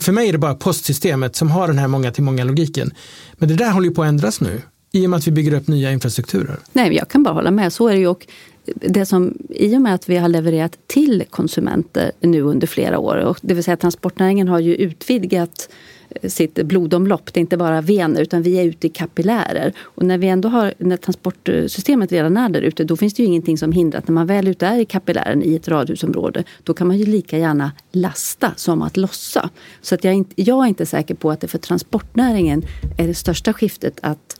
För 0.00 0.12
mig 0.12 0.28
är 0.28 0.32
det 0.32 0.38
bara 0.38 0.54
postsystemet 0.54 1.36
som 1.36 1.50
har 1.50 1.68
den 1.68 1.78
här 1.78 1.88
många 1.88 2.12
till 2.12 2.22
många 2.22 2.44
logiken. 2.44 2.94
Men 3.34 3.48
det 3.48 3.54
där 3.54 3.70
håller 3.70 3.88
ju 3.88 3.94
på 3.94 4.02
att 4.02 4.08
ändras 4.08 4.40
nu 4.40 4.62
i 4.92 5.06
och 5.06 5.10
med 5.10 5.16
att 5.16 5.26
vi 5.26 5.30
bygger 5.30 5.54
upp 5.54 5.68
nya 5.68 5.92
infrastrukturer. 5.92 6.56
Nej, 6.72 6.92
jag 6.92 7.08
kan 7.08 7.22
bara 7.22 7.34
hålla 7.34 7.50
med. 7.50 7.72
Så 7.72 7.88
är 7.88 7.92
det 7.92 7.98
ju. 7.98 8.08
Och 8.08 8.26
det 8.74 9.06
som, 9.06 9.38
I 9.50 9.76
och 9.76 9.80
med 9.82 9.94
att 9.94 10.08
vi 10.08 10.16
har 10.16 10.28
levererat 10.28 10.78
till 10.86 11.24
konsumenter 11.30 12.12
nu 12.20 12.40
under 12.40 12.66
flera 12.66 12.98
år, 12.98 13.16
och 13.16 13.38
det 13.42 13.54
vill 13.54 13.64
säga 13.64 13.76
transportnäringen 13.76 14.48
har 14.48 14.60
ju 14.60 14.74
utvidgat 14.74 15.68
eh, 16.08 16.28
sitt 16.28 16.54
blodomlopp. 16.54 17.32
Det 17.32 17.38
är 17.38 17.40
inte 17.40 17.56
bara 17.56 17.80
vener 17.80 18.20
utan 18.20 18.42
vi 18.42 18.58
är 18.58 18.64
ute 18.64 18.86
i 18.86 18.90
kapillärer. 18.90 19.72
Och 19.80 20.02
när 20.02 20.18
vi 20.18 20.28
ändå 20.28 20.48
har, 20.48 20.74
när 20.78 20.96
transportsystemet 20.96 22.12
redan 22.12 22.36
är 22.36 22.48
där 22.48 22.60
ute, 22.60 22.84
då 22.84 22.96
finns 22.96 23.14
det 23.14 23.22
ju 23.22 23.26
ingenting 23.26 23.58
som 23.58 23.72
hindrar 23.72 23.98
att 23.98 24.08
när 24.08 24.14
man 24.14 24.26
väl 24.26 24.48
ute 24.48 24.66
är 24.66 24.78
i 24.78 24.84
kapillären 24.84 25.42
i 25.42 25.54
ett 25.54 25.68
radhusområde, 25.68 26.44
då 26.62 26.74
kan 26.74 26.86
man 26.86 26.98
ju 26.98 27.06
lika 27.06 27.38
gärna 27.38 27.72
lasta 27.92 28.52
som 28.56 28.82
att 28.82 28.96
lossa. 28.96 29.50
Så 29.80 29.94
att 29.94 30.04
jag, 30.04 30.12
är 30.12 30.16
inte, 30.16 30.42
jag 30.42 30.64
är 30.64 30.68
inte 30.68 30.86
säker 30.86 31.14
på 31.14 31.30
att 31.30 31.40
det 31.40 31.48
för 31.48 31.58
transportnäringen 31.58 32.62
är 32.98 33.06
det 33.06 33.14
största 33.14 33.52
skiftet 33.52 33.98
att 34.02 34.36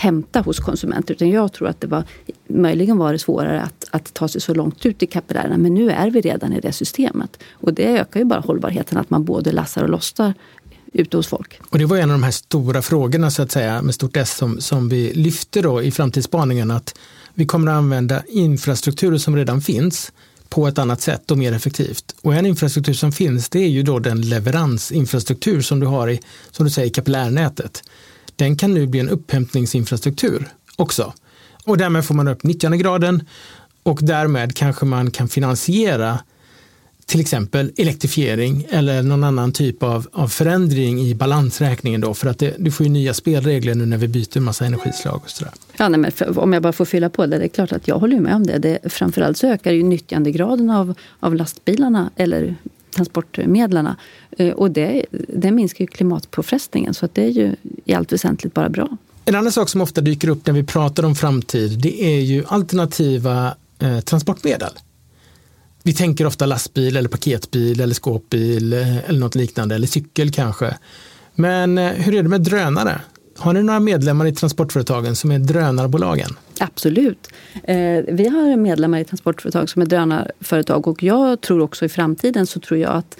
hämta 0.00 0.40
hos 0.40 0.58
konsumenter. 0.58 1.14
Utan 1.14 1.30
jag 1.30 1.52
tror 1.52 1.68
att 1.68 1.80
det 1.80 1.86
var 1.86 2.04
möjligen 2.48 2.98
var 2.98 3.12
det 3.12 3.18
svårare 3.18 3.62
att, 3.62 3.84
att 3.90 4.14
ta 4.14 4.28
sig 4.28 4.40
så 4.40 4.54
långt 4.54 4.86
ut 4.86 5.02
i 5.02 5.06
kapillärerna. 5.06 5.58
Men 5.58 5.74
nu 5.74 5.90
är 5.90 6.10
vi 6.10 6.20
redan 6.20 6.52
i 6.52 6.60
det 6.60 6.72
systemet. 6.72 7.38
Och 7.52 7.74
det 7.74 7.98
ökar 7.98 8.20
ju 8.20 8.26
bara 8.26 8.40
hållbarheten 8.40 8.98
att 8.98 9.10
man 9.10 9.24
både 9.24 9.52
lassar 9.52 9.82
och 9.82 9.88
lossar 9.90 10.34
ute 10.92 11.16
hos 11.16 11.26
folk. 11.26 11.60
Och 11.70 11.78
det 11.78 11.84
var 11.84 11.96
en 11.96 12.10
av 12.10 12.14
de 12.14 12.22
här 12.22 12.30
stora 12.30 12.82
frågorna 12.82 13.30
så 13.30 13.42
att 13.42 13.52
säga 13.52 13.82
med 13.82 13.94
stort 13.94 14.16
S 14.16 14.36
som, 14.36 14.60
som 14.60 14.88
vi 14.88 15.12
lyfte 15.14 15.62
då 15.62 15.82
i 15.82 15.90
framtidsspaningen 15.90 16.70
att 16.70 16.94
vi 17.34 17.46
kommer 17.46 17.72
att 17.72 17.78
använda 17.78 18.22
infrastrukturer 18.28 19.18
som 19.18 19.36
redan 19.36 19.60
finns 19.60 20.12
på 20.48 20.66
ett 20.66 20.78
annat 20.78 21.00
sätt 21.00 21.30
och 21.30 21.38
mer 21.38 21.52
effektivt. 21.52 22.14
Och 22.22 22.34
en 22.34 22.46
infrastruktur 22.46 22.92
som 22.92 23.12
finns 23.12 23.48
det 23.48 23.58
är 23.58 23.68
ju 23.68 23.82
då 23.82 23.98
den 23.98 24.20
leveransinfrastruktur 24.20 25.60
som 25.60 25.80
du 25.80 25.86
har 25.86 26.08
i, 26.08 26.20
som 26.50 26.64
du 26.64 26.70
säger, 26.70 26.90
kapillärnätet. 26.90 27.82
Den 28.40 28.56
kan 28.56 28.74
nu 28.74 28.86
bli 28.86 29.00
en 29.00 29.08
upphämtningsinfrastruktur 29.08 30.48
också. 30.76 31.12
Och 31.64 31.78
därmed 31.78 32.04
får 32.04 32.14
man 32.14 32.28
upp 32.28 32.42
nyttjandegraden 32.42 33.22
och 33.82 33.98
därmed 34.02 34.54
kanske 34.56 34.84
man 34.84 35.10
kan 35.10 35.28
finansiera 35.28 36.18
till 37.06 37.20
exempel 37.20 37.72
elektrifiering 37.76 38.66
eller 38.70 39.02
någon 39.02 39.24
annan 39.24 39.52
typ 39.52 39.82
av, 39.82 40.06
av 40.12 40.28
förändring 40.28 41.00
i 41.00 41.14
balansräkningen 41.14 42.00
då 42.00 42.14
för 42.14 42.28
att 42.28 42.38
det, 42.38 42.54
du 42.58 42.70
får 42.70 42.86
ju 42.86 42.92
nya 42.92 43.14
spelregler 43.14 43.74
nu 43.74 43.86
när 43.86 43.96
vi 43.96 44.08
byter 44.08 44.40
massa 44.40 44.66
energislag 44.66 45.20
och 45.24 45.30
sådär. 45.30 45.52
Ja, 45.76 45.88
nej, 45.88 46.00
men 46.00 46.12
för, 46.12 46.38
om 46.38 46.52
jag 46.52 46.62
bara 46.62 46.72
får 46.72 46.84
fylla 46.84 47.10
på 47.10 47.26
det, 47.26 47.38
det 47.38 47.44
är 47.44 47.48
klart 47.48 47.72
att 47.72 47.88
jag 47.88 47.98
håller 47.98 48.20
med 48.20 48.34
om 48.34 48.46
det. 48.46 48.58
det 48.58 48.92
framförallt 48.92 49.36
så 49.36 49.46
ökar 49.46 49.72
ju 49.72 49.82
nyttjandegraden 49.82 50.70
av, 50.70 50.94
av 51.20 51.34
lastbilarna 51.34 52.10
eller 52.16 52.56
transportmedlen 52.90 53.88
eh, 54.38 54.52
och 54.52 54.70
det, 54.70 55.06
det 55.28 55.50
minskar 55.50 55.84
ju 55.84 55.86
klimatpåfrestningen 55.86 56.94
så 56.94 57.04
att 57.04 57.14
det 57.14 57.24
är 57.24 57.30
ju 57.30 57.56
i 57.84 57.94
allt 57.94 58.12
väsentligt 58.12 58.54
bara 58.54 58.68
bra. 58.68 58.96
En 59.24 59.34
annan 59.34 59.52
sak 59.52 59.68
som 59.68 59.80
ofta 59.80 60.00
dyker 60.00 60.28
upp 60.28 60.46
när 60.46 60.54
vi 60.54 60.64
pratar 60.64 61.04
om 61.04 61.14
framtid 61.14 61.80
det 61.80 62.04
är 62.04 62.20
ju 62.20 62.44
alternativa 62.48 63.54
eh, 63.78 64.00
transportmedel. 64.00 64.72
Vi 65.82 65.94
tänker 65.94 66.26
ofta 66.26 66.46
lastbil 66.46 66.96
eller 66.96 67.08
paketbil 67.08 67.80
eller 67.80 67.94
skåpbil 67.94 68.72
eh, 68.72 69.08
eller 69.08 69.20
något 69.20 69.34
liknande, 69.34 69.74
eller 69.74 69.86
cykel 69.86 70.30
kanske. 70.30 70.76
Men 71.34 71.78
eh, 71.78 71.92
hur 71.92 72.14
är 72.14 72.22
det 72.22 72.28
med 72.28 72.40
drönare? 72.40 73.00
Har 73.40 73.52
ni 73.52 73.62
några 73.62 73.80
medlemmar 73.80 74.26
i 74.26 74.32
transportföretagen 74.32 75.16
som 75.16 75.30
är 75.30 75.38
drönarbolagen? 75.38 76.30
Absolut. 76.60 77.28
Eh, 77.64 78.04
vi 78.08 78.28
har 78.28 78.56
medlemmar 78.56 78.98
i 78.98 79.04
transportföretag 79.04 79.68
som 79.68 79.82
är 79.82 79.86
drönarföretag 79.86 80.88
och 80.88 81.02
jag 81.02 81.40
tror 81.40 81.60
också 81.60 81.84
i 81.84 81.88
framtiden 81.88 82.46
så 82.46 82.60
tror 82.60 82.80
jag 82.80 82.90
att 82.90 83.18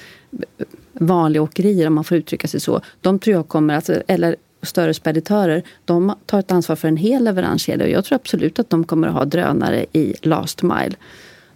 vanliga 0.93 1.43
åkerier, 1.43 1.87
om 1.87 1.95
man 1.95 2.05
får 2.05 2.17
uttrycka 2.17 2.49
sig 2.49 2.61
så, 2.61 2.81
de 3.01 3.19
tror 3.19 3.37
jag 3.37 3.49
kommer 3.49 3.75
att, 3.75 3.89
eller 3.89 4.37
större 4.63 4.95
speditörer, 4.95 5.63
de 5.85 6.15
tar 6.27 6.39
ett 6.39 6.53
ansvar 6.53 6.77
för 6.77 6.89
en 6.89 6.97
hel 6.97 7.25
leveranskedja 7.25 7.85
och 7.85 7.91
jag 7.91 8.05
tror 8.05 8.17
absolut 8.17 8.59
att 8.59 8.71
de 8.71 8.85
kommer 8.85 9.09
att 9.09 9.15
ha 9.15 9.25
drönare 9.25 9.87
i 9.93 10.15
last 10.23 10.63
mile. 10.63 10.95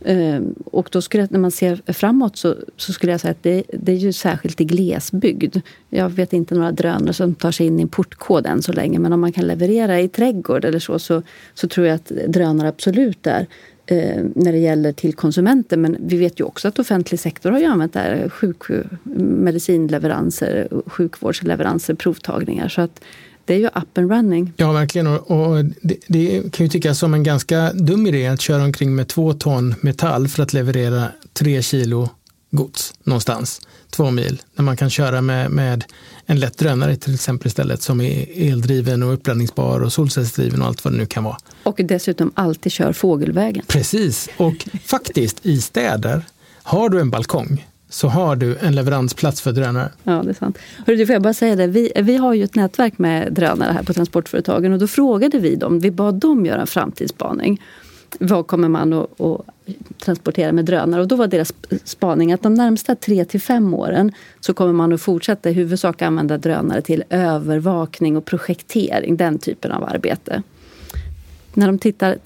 Ehm, 0.04 0.54
och 0.64 0.88
då 0.92 1.02
skulle, 1.02 1.28
när 1.30 1.38
man 1.38 1.50
ser 1.50 1.92
framåt 1.92 2.36
så, 2.36 2.54
så 2.76 2.92
skulle 2.92 3.12
jag 3.12 3.20
säga 3.20 3.30
att 3.30 3.42
det, 3.42 3.62
det, 3.72 3.92
är 3.92 3.96
ju 3.96 4.12
särskilt 4.12 4.60
i 4.60 4.64
glesbygd. 4.64 5.56
Jag 5.90 6.08
vet 6.08 6.32
inte 6.32 6.54
några 6.54 6.72
drönare 6.72 7.12
som 7.12 7.34
tar 7.34 7.50
sig 7.50 7.66
in 7.66 7.78
i 7.78 7.82
en 7.82 7.88
portkod 7.88 8.46
än 8.46 8.62
så 8.62 8.72
länge 8.72 8.98
men 8.98 9.12
om 9.12 9.20
man 9.20 9.32
kan 9.32 9.46
leverera 9.46 10.00
i 10.00 10.08
trädgård 10.08 10.64
eller 10.64 10.78
så 10.78 10.98
så, 10.98 11.22
så 11.54 11.68
tror 11.68 11.86
jag 11.86 11.94
att 11.94 12.12
drönare 12.28 12.68
absolut 12.68 13.26
är 13.26 13.46
eh, 13.86 14.22
när 14.34 14.52
det 14.52 14.58
gäller 14.58 14.92
till 14.92 15.14
konsumenter. 15.14 15.76
Men 15.76 15.96
vi 16.00 16.16
vet 16.16 16.40
ju 16.40 16.44
också 16.44 16.68
att 16.68 16.78
offentlig 16.78 17.20
sektor 17.20 17.50
har 17.50 17.58
ju 17.58 17.66
använt 17.66 17.92
det 17.92 18.00
här. 18.00 18.28
Sjuk, 18.28 18.62
medicinleveranser, 19.02 20.68
sjukvårdsleveranser, 20.86 21.94
provtagningar. 21.94 22.68
Så 22.68 22.80
att 22.80 23.00
det 23.44 23.54
är 23.54 23.58
ju 23.58 23.66
up 23.66 23.98
and 23.98 24.10
running. 24.10 24.52
Ja, 24.56 24.72
verkligen. 24.72 25.06
Och 25.06 25.64
det, 25.64 25.96
det, 26.06 26.52
kan 26.52 26.66
ju 26.66 26.70
tyckas 26.70 26.98
som 26.98 27.14
en 27.14 27.22
ganska 27.22 27.72
dum 27.72 28.06
idé 28.06 28.26
att 28.26 28.40
köra 28.40 28.64
omkring 28.64 28.94
med 28.94 29.08
två 29.08 29.32
ton 29.32 29.74
metall 29.80 30.28
för 30.28 30.42
att 30.42 30.52
leverera 30.52 31.08
tre 31.32 31.62
kilo 31.62 32.08
gods 32.50 32.94
någonstans, 33.04 33.60
två 33.90 34.10
mil, 34.10 34.42
när 34.54 34.64
man 34.64 34.76
kan 34.76 34.90
köra 34.90 35.20
med, 35.20 35.50
med 35.50 35.84
en 36.26 36.40
lätt 36.40 36.58
drönare 36.58 36.96
till 36.96 37.14
exempel 37.14 37.46
istället 37.46 37.82
som 37.82 38.00
är 38.00 38.26
eldriven 38.34 39.02
och 39.02 39.12
uppladdningsbar 39.12 39.80
och 39.80 39.92
solcellsdriven 39.92 40.62
och 40.62 40.68
allt 40.68 40.84
vad 40.84 40.92
det 40.92 40.98
nu 40.98 41.06
kan 41.06 41.24
vara. 41.24 41.36
Och 41.62 41.80
dessutom 41.84 42.32
alltid 42.34 42.72
kör 42.72 42.92
fågelvägen. 42.92 43.64
Precis, 43.66 44.28
och 44.36 44.68
faktiskt 44.84 45.46
i 45.46 45.60
städer, 45.60 46.22
har 46.62 46.88
du 46.88 47.00
en 47.00 47.10
balkong 47.10 47.66
så 47.94 48.08
har 48.08 48.36
du 48.36 48.56
en 48.60 48.74
leveransplats 48.74 49.40
för 49.40 49.52
drönare. 49.52 49.88
Ja, 50.04 50.22
det 50.24 50.30
är 50.30 50.34
sant. 50.34 50.58
Hörru, 50.86 50.96
du, 50.96 51.06
får 51.06 51.12
jag 51.12 51.22
bara 51.22 51.34
säga 51.34 51.56
det. 51.56 51.66
Vi, 51.66 51.92
vi 51.96 52.16
har 52.16 52.34
ju 52.34 52.44
ett 52.44 52.54
nätverk 52.54 52.98
med 52.98 53.32
drönare 53.32 53.72
här 53.72 53.82
på 53.82 53.92
transportföretagen 53.92 54.72
och 54.72 54.78
då 54.78 54.86
frågade 54.86 55.38
vi 55.38 55.56
dem, 55.56 55.80
vi 55.80 55.90
bad 55.90 56.14
dem 56.14 56.46
göra 56.46 56.60
en 56.60 56.66
framtidsspaning. 56.66 57.62
Vad 58.18 58.46
kommer 58.46 58.68
man 58.68 58.92
att, 58.92 59.20
att 59.20 59.40
transportera 60.04 60.52
med 60.52 60.64
drönare? 60.64 61.00
Och 61.00 61.08
då 61.08 61.16
var 61.16 61.26
deras 61.26 61.52
spaning 61.84 62.32
att 62.32 62.42
de 62.42 62.54
närmsta 62.54 62.94
tre 62.94 63.24
till 63.24 63.40
fem 63.40 63.74
åren 63.74 64.12
så 64.40 64.54
kommer 64.54 64.72
man 64.72 64.92
att 64.92 65.00
fortsätta 65.00 65.50
i 65.50 65.52
huvudsak 65.52 66.02
använda 66.02 66.38
drönare 66.38 66.82
till 66.82 67.04
övervakning 67.10 68.16
och 68.16 68.24
projektering, 68.24 69.16
den 69.16 69.38
typen 69.38 69.72
av 69.72 69.84
arbete. 69.84 70.42
När 71.54 71.66
de 71.66 71.78
tittar 71.78 72.18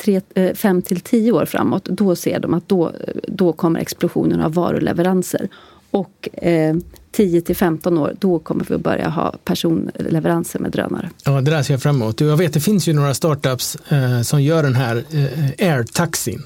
5 0.55 0.77
eh, 0.77 0.83
till 0.83 1.01
10 1.01 1.33
år 1.33 1.45
framåt, 1.45 1.85
då 1.85 2.17
ser 2.17 2.41
de 2.41 2.55
att 2.55 2.69
då, 2.69 2.93
då 3.29 3.53
kommer 3.53 3.81
explosionen 3.81 4.41
av 4.41 4.55
varuleveranser. 4.55 5.49
Och 5.91 6.29
eh, 6.33 6.77
10 7.13 7.41
till 7.41 7.57
15 7.57 7.99
år, 7.99 8.17
då 8.19 8.39
kommer 8.39 8.65
vi 8.65 8.75
att 8.75 8.81
börja 8.81 9.09
ha 9.09 9.35
personleveranser 9.45 10.59
med 10.59 10.71
drönare. 10.71 11.11
Ja, 11.25 11.41
det 11.41 11.51
där 11.51 11.63
ser 11.63 11.75
jag 11.75 11.83
fram 11.83 12.03
emot. 12.03 12.21
Jag 12.21 12.37
vet, 12.37 12.53
det 12.53 12.61
finns 12.61 12.89
ju 12.89 12.93
några 12.93 13.15
startups 13.15 13.77
eh, 13.89 14.23
som 14.23 14.43
gör 14.43 14.63
den 14.63 14.75
här 14.75 15.05
eh, 15.11 15.73
airtaxin. 15.75 16.43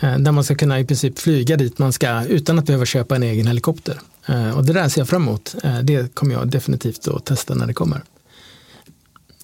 Eh, 0.00 0.18
där 0.18 0.32
man 0.32 0.44
ska 0.44 0.54
kunna 0.54 0.80
i 0.80 0.84
princip 0.84 1.18
flyga 1.18 1.56
dit 1.56 1.78
man 1.78 1.92
ska 1.92 2.24
utan 2.24 2.58
att 2.58 2.66
behöva 2.66 2.84
köpa 2.84 3.16
en 3.16 3.22
egen 3.22 3.46
helikopter. 3.46 4.00
Eh, 4.26 4.58
och 4.58 4.64
det 4.64 4.72
där 4.72 4.88
ser 4.88 5.00
jag 5.00 5.08
fram 5.08 5.22
emot. 5.22 5.54
Eh, 5.64 5.78
det 5.78 6.14
kommer 6.14 6.34
jag 6.34 6.48
definitivt 6.48 7.08
att 7.08 7.24
testa 7.24 7.54
när 7.54 7.66
det 7.66 7.74
kommer. 7.74 8.02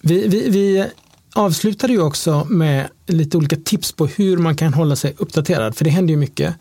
Vi, 0.03 0.29
vi, 0.29 0.51
vi 0.51 0.87
avslutade 1.33 1.93
ju 1.93 2.03
också 2.03 2.47
med 2.51 2.89
lite 3.07 3.37
olika 3.37 3.57
tips 3.57 3.93
på 3.93 4.07
hur 4.07 4.37
man 4.37 4.57
kan 4.57 4.75
hålla 4.75 4.97
sig 4.97 5.15
uppdaterad, 5.19 5.77
för 5.77 5.85
det 5.85 5.91
händer 5.91 6.15
ju 6.15 6.19
mycket. 6.19 6.55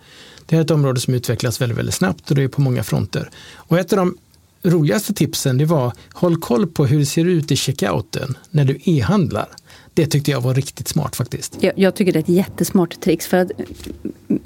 Det 0.45 0.55
är 0.55 0.61
ett 0.61 0.71
område 0.71 0.99
som 0.99 1.13
utvecklas 1.13 1.61
väldigt, 1.61 1.77
väldigt 1.77 1.95
snabbt 1.95 2.29
och 2.29 2.35
det 2.35 2.43
är 2.43 2.47
på 2.47 2.61
många 2.61 2.83
fronter. 2.83 3.29
Och 3.55 3.79
ett 3.79 3.93
av 3.93 3.97
de 3.97 4.17
roligaste 4.63 5.13
tipsen 5.13 5.57
det 5.57 5.65
var 5.65 5.93
håll 6.13 6.39
koll 6.39 6.67
på 6.67 6.85
hur 6.85 6.99
det 6.99 7.05
ser 7.05 7.25
ut 7.25 7.51
i 7.51 7.55
checkouten 7.55 8.37
när 8.49 8.65
du 8.65 8.79
e-handlar. 8.83 9.47
Det 9.93 10.05
tyckte 10.05 10.31
jag 10.31 10.41
var 10.41 10.53
riktigt 10.53 10.87
smart 10.87 11.15
faktiskt. 11.15 11.57
Jag, 11.59 11.73
jag, 11.75 11.95
tycker 11.95 12.13
det 12.13 12.19
är 12.19 12.23
ett 12.23 12.29
jättesmart 12.29 13.01
trix 13.01 13.27
för 13.27 13.37
att 13.37 13.51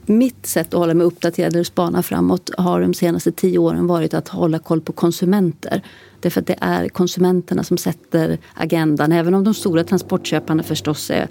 mitt 0.05 0.45
sätt 0.45 0.67
att 0.67 0.80
hålla 0.80 0.93
mig 0.93 1.07
uppdaterad 1.07 1.55
och 1.55 1.65
spana 1.65 2.03
framåt 2.03 2.49
har 2.57 2.81
de 2.81 2.93
senaste 2.93 3.31
tio 3.31 3.57
åren 3.57 3.88
varit 3.88 4.13
att 4.13 4.27
hålla 4.27 4.59
koll 4.59 4.81
på 4.81 4.93
konsumenter. 4.93 5.81
Därför 6.19 6.41
att 6.41 6.47
det 6.47 6.57
är 6.61 6.89
konsumenterna 6.89 7.63
som 7.63 7.77
sätter 7.77 8.38
agendan. 8.53 9.11
Även 9.11 9.34
om 9.34 9.43
de 9.43 9.53
stora 9.53 9.84
transportköparna 9.84 10.63
förstås 10.63 11.11
är 11.11 11.27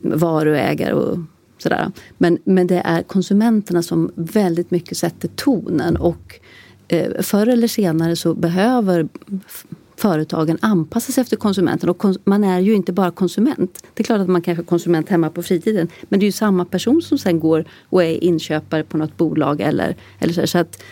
varuägare 0.00 0.92
och 0.92 1.18
sådär. 1.58 1.92
Men, 2.18 2.38
men 2.44 2.66
det 2.66 2.82
är 2.84 3.02
konsumenterna 3.02 3.82
som 3.82 4.12
väldigt 4.14 4.70
mycket 4.70 4.98
sätter 4.98 5.28
tonen. 5.28 5.96
Och 5.96 6.40
eh, 6.88 7.22
förr 7.22 7.46
eller 7.46 7.68
senare 7.68 8.16
så 8.16 8.34
behöver 8.34 9.08
företagen 9.96 10.58
anpassar 10.62 11.12
sig 11.12 11.22
efter 11.22 11.36
konsumenten. 11.36 11.88
Och 11.88 12.04
man 12.24 12.44
är 12.44 12.60
ju 12.60 12.74
inte 12.74 12.92
bara 12.92 13.10
konsument. 13.10 13.82
Det 13.94 14.02
är 14.02 14.04
klart 14.04 14.20
att 14.20 14.28
man 14.28 14.42
kanske 14.42 14.62
är 14.62 14.66
konsument 14.66 15.08
hemma 15.08 15.30
på 15.30 15.42
fritiden. 15.42 15.88
Men 16.02 16.20
det 16.20 16.24
är 16.24 16.28
ju 16.28 16.32
samma 16.32 16.64
person 16.64 17.02
som 17.02 17.18
sen 17.18 17.40
går 17.40 17.64
och 17.88 18.04
är 18.04 18.24
inköpare 18.24 18.84
på 18.84 18.98
något 18.98 19.16
bolag. 19.16 19.60
Eller, 19.60 19.96
eller 20.18 20.32
så, 20.32 20.46
så 20.46 20.58
att 20.58 20.82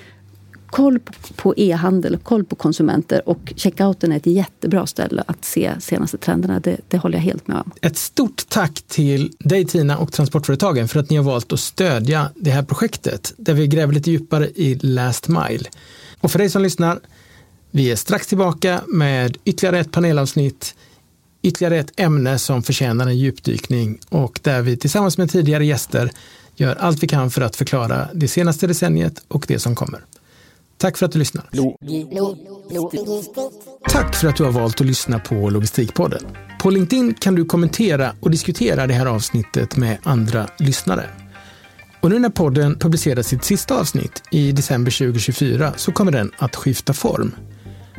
koll 0.75 1.01
på 1.37 1.55
e-handel, 1.57 2.19
koll 2.23 2.45
på 2.45 2.57
konsumenter 2.57 3.29
och 3.29 3.53
checkouten 3.57 4.13
är 4.13 4.17
ett 4.17 4.27
jättebra 4.27 4.87
ställe 4.87 5.23
att 5.27 5.45
se 5.45 5.73
senaste 5.81 6.19
trenderna. 6.19 6.61
Det, 6.61 6.77
det 6.89 6.99
håller 6.99 7.19
jag 7.19 7.23
helt 7.23 7.49
med 7.49 7.57
om. 7.57 7.71
Ett 7.81 7.97
stort 7.97 8.49
tack 8.49 8.83
till 8.89 9.33
dig 9.39 9.65
Tina 9.65 9.99
och 9.99 10.13
Transportföretagen 10.13 10.89
för 10.89 11.01
att 11.01 11.11
ni 11.11 11.17
har 11.17 11.25
valt 11.25 11.53
att 11.53 11.61
stödja 11.61 12.31
det 12.37 12.51
här 12.51 12.63
projektet 12.63 13.35
där 13.37 13.55
vi 13.55 13.67
gräver 13.67 13.93
lite 13.93 14.11
djupare 14.11 14.49
i 14.55 14.75
last 14.75 15.29
mile. 15.29 15.65
Och 16.21 16.31
för 16.31 16.39
dig 16.39 16.51
som 16.51 16.63
lyssnar, 16.63 17.01
vi 17.77 17.91
är 17.91 17.97
strax 17.97 18.27
tillbaka 18.27 18.81
med 18.87 19.37
ytterligare 19.45 19.81
ett 19.81 19.93
panelavsnitt, 19.93 20.75
ytterligare 21.43 21.79
ett 21.79 22.01
ämne 22.01 22.39
som 22.39 22.63
förtjänar 22.63 23.07
en 23.07 23.19
djupdykning 23.19 23.99
och 24.09 24.41
där 24.43 24.63
vi 24.63 24.77
tillsammans 24.77 25.19
med 25.19 25.31
tidigare 25.31 25.67
gäster 25.67 26.11
gör 26.57 26.75
allt 26.75 27.03
vi 27.03 27.07
kan 27.07 27.31
för 27.31 27.43
att 27.43 27.57
förklara 27.57 28.09
det 28.15 28.29
senaste 28.29 28.67
decenniet 28.67 29.25
och 29.29 29.45
det 29.49 29.59
som 29.59 29.75
kommer. 29.75 30.01
Tack 30.77 30.97
för 30.97 31.07
att 31.07 31.13
du 31.13 31.19
lyssnar. 31.19 31.45
Tack 33.89 34.15
för 34.15 34.29
att 34.29 34.37
du 34.37 34.45
har 34.45 34.53
valt 34.53 34.81
att 34.81 34.87
lyssna 34.87 35.19
på 35.19 35.51
Logistikpodden. 35.51 36.27
På 36.61 36.71
LinkedIn 36.71 37.15
kan 37.15 37.35
du 37.35 37.45
kommentera 37.45 38.15
och 38.21 38.31
diskutera 38.31 38.87
det 38.87 38.95
här 38.95 39.07
avsnittet 39.07 39.77
med 39.77 39.99
andra 40.03 40.49
lyssnare. 40.59 41.11
Och 42.01 42.11
nu 42.11 42.19
när 42.19 42.31
podden 42.31 42.79
publicerar 42.79 43.23
sitt 43.23 43.45
sista 43.45 43.81
avsnitt 43.81 44.23
i 44.31 44.53
december 44.53 44.91
2024 44.91 45.73
så 45.77 45.93
kommer 45.93 46.13
den 46.13 46.31
att 46.39 46.57
skifta 46.57 46.93
form. 46.93 47.35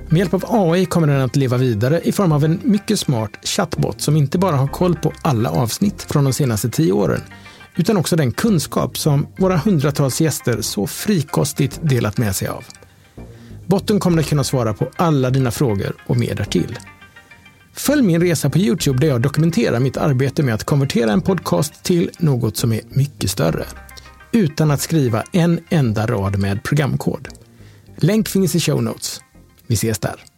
Med 0.10 0.20
hjälp 0.20 0.34
av 0.34 0.46
AI 0.48 0.86
kommer 0.86 1.08
den 1.08 1.22
att 1.22 1.36
leva 1.36 1.58
vidare 1.58 2.02
i 2.04 2.12
form 2.12 2.32
av 2.32 2.46
en 2.46 2.60
mycket 2.64 3.00
smart 3.00 3.32
chatbot 3.44 4.02
som 4.02 4.18
inte 4.18 4.38
bara 4.38 4.56
har 4.56 4.68
koll 4.68 4.96
på 4.96 5.14
alla 5.22 5.50
avsnitt 5.50 6.02
från 6.02 6.24
de 6.24 6.34
senaste 6.34 6.70
tio 6.70 6.92
åren 6.92 7.22
utan 7.76 7.98
också 7.98 8.16
den 8.16 8.32
kunskap 8.32 8.98
som 8.98 9.28
våra 9.38 9.58
hundratals 9.58 10.22
gäster 10.22 10.62
så 10.62 10.88
frikostigt 10.88 11.80
delat 11.82 12.18
med 12.18 12.36
sig 12.36 12.48
av. 12.48 12.64
Botten 13.66 14.00
kommer 14.00 14.22
att 14.22 14.30
kunna 14.30 14.44
svara 14.44 14.74
på 14.74 14.88
alla 14.96 15.30
dina 15.30 15.52
frågor 15.52 15.96
och 16.08 16.18
mer 16.18 16.36
därtill. 16.36 16.80
Följ 17.74 18.02
min 18.02 18.22
resa 18.22 18.50
på 18.50 18.58
Youtube 18.58 19.00
där 19.00 19.08
jag 19.08 19.22
dokumenterar 19.22 19.80
mitt 19.80 19.98
arbete 19.98 20.44
med 20.44 20.54
att 20.54 20.64
konvertera 20.64 21.12
en 21.12 21.22
podcast 21.22 21.84
till 21.84 22.10
något 22.20 22.58
som 22.58 22.74
är 22.74 22.82
mycket 22.90 23.30
större. 23.30 23.66
Utan 24.32 24.72
att 24.72 24.82
skriva 24.82 25.24
en 25.32 25.60
enda 25.70 26.08
rad 26.08 26.40
med 26.40 26.64
programkod. 26.64 27.28
Länk 27.98 28.28
finns 28.28 28.56
i 28.56 28.60
show 28.60 28.84
notes. 28.84 29.22
Vi 29.68 29.76
ses 29.76 30.00
där. 30.00 30.35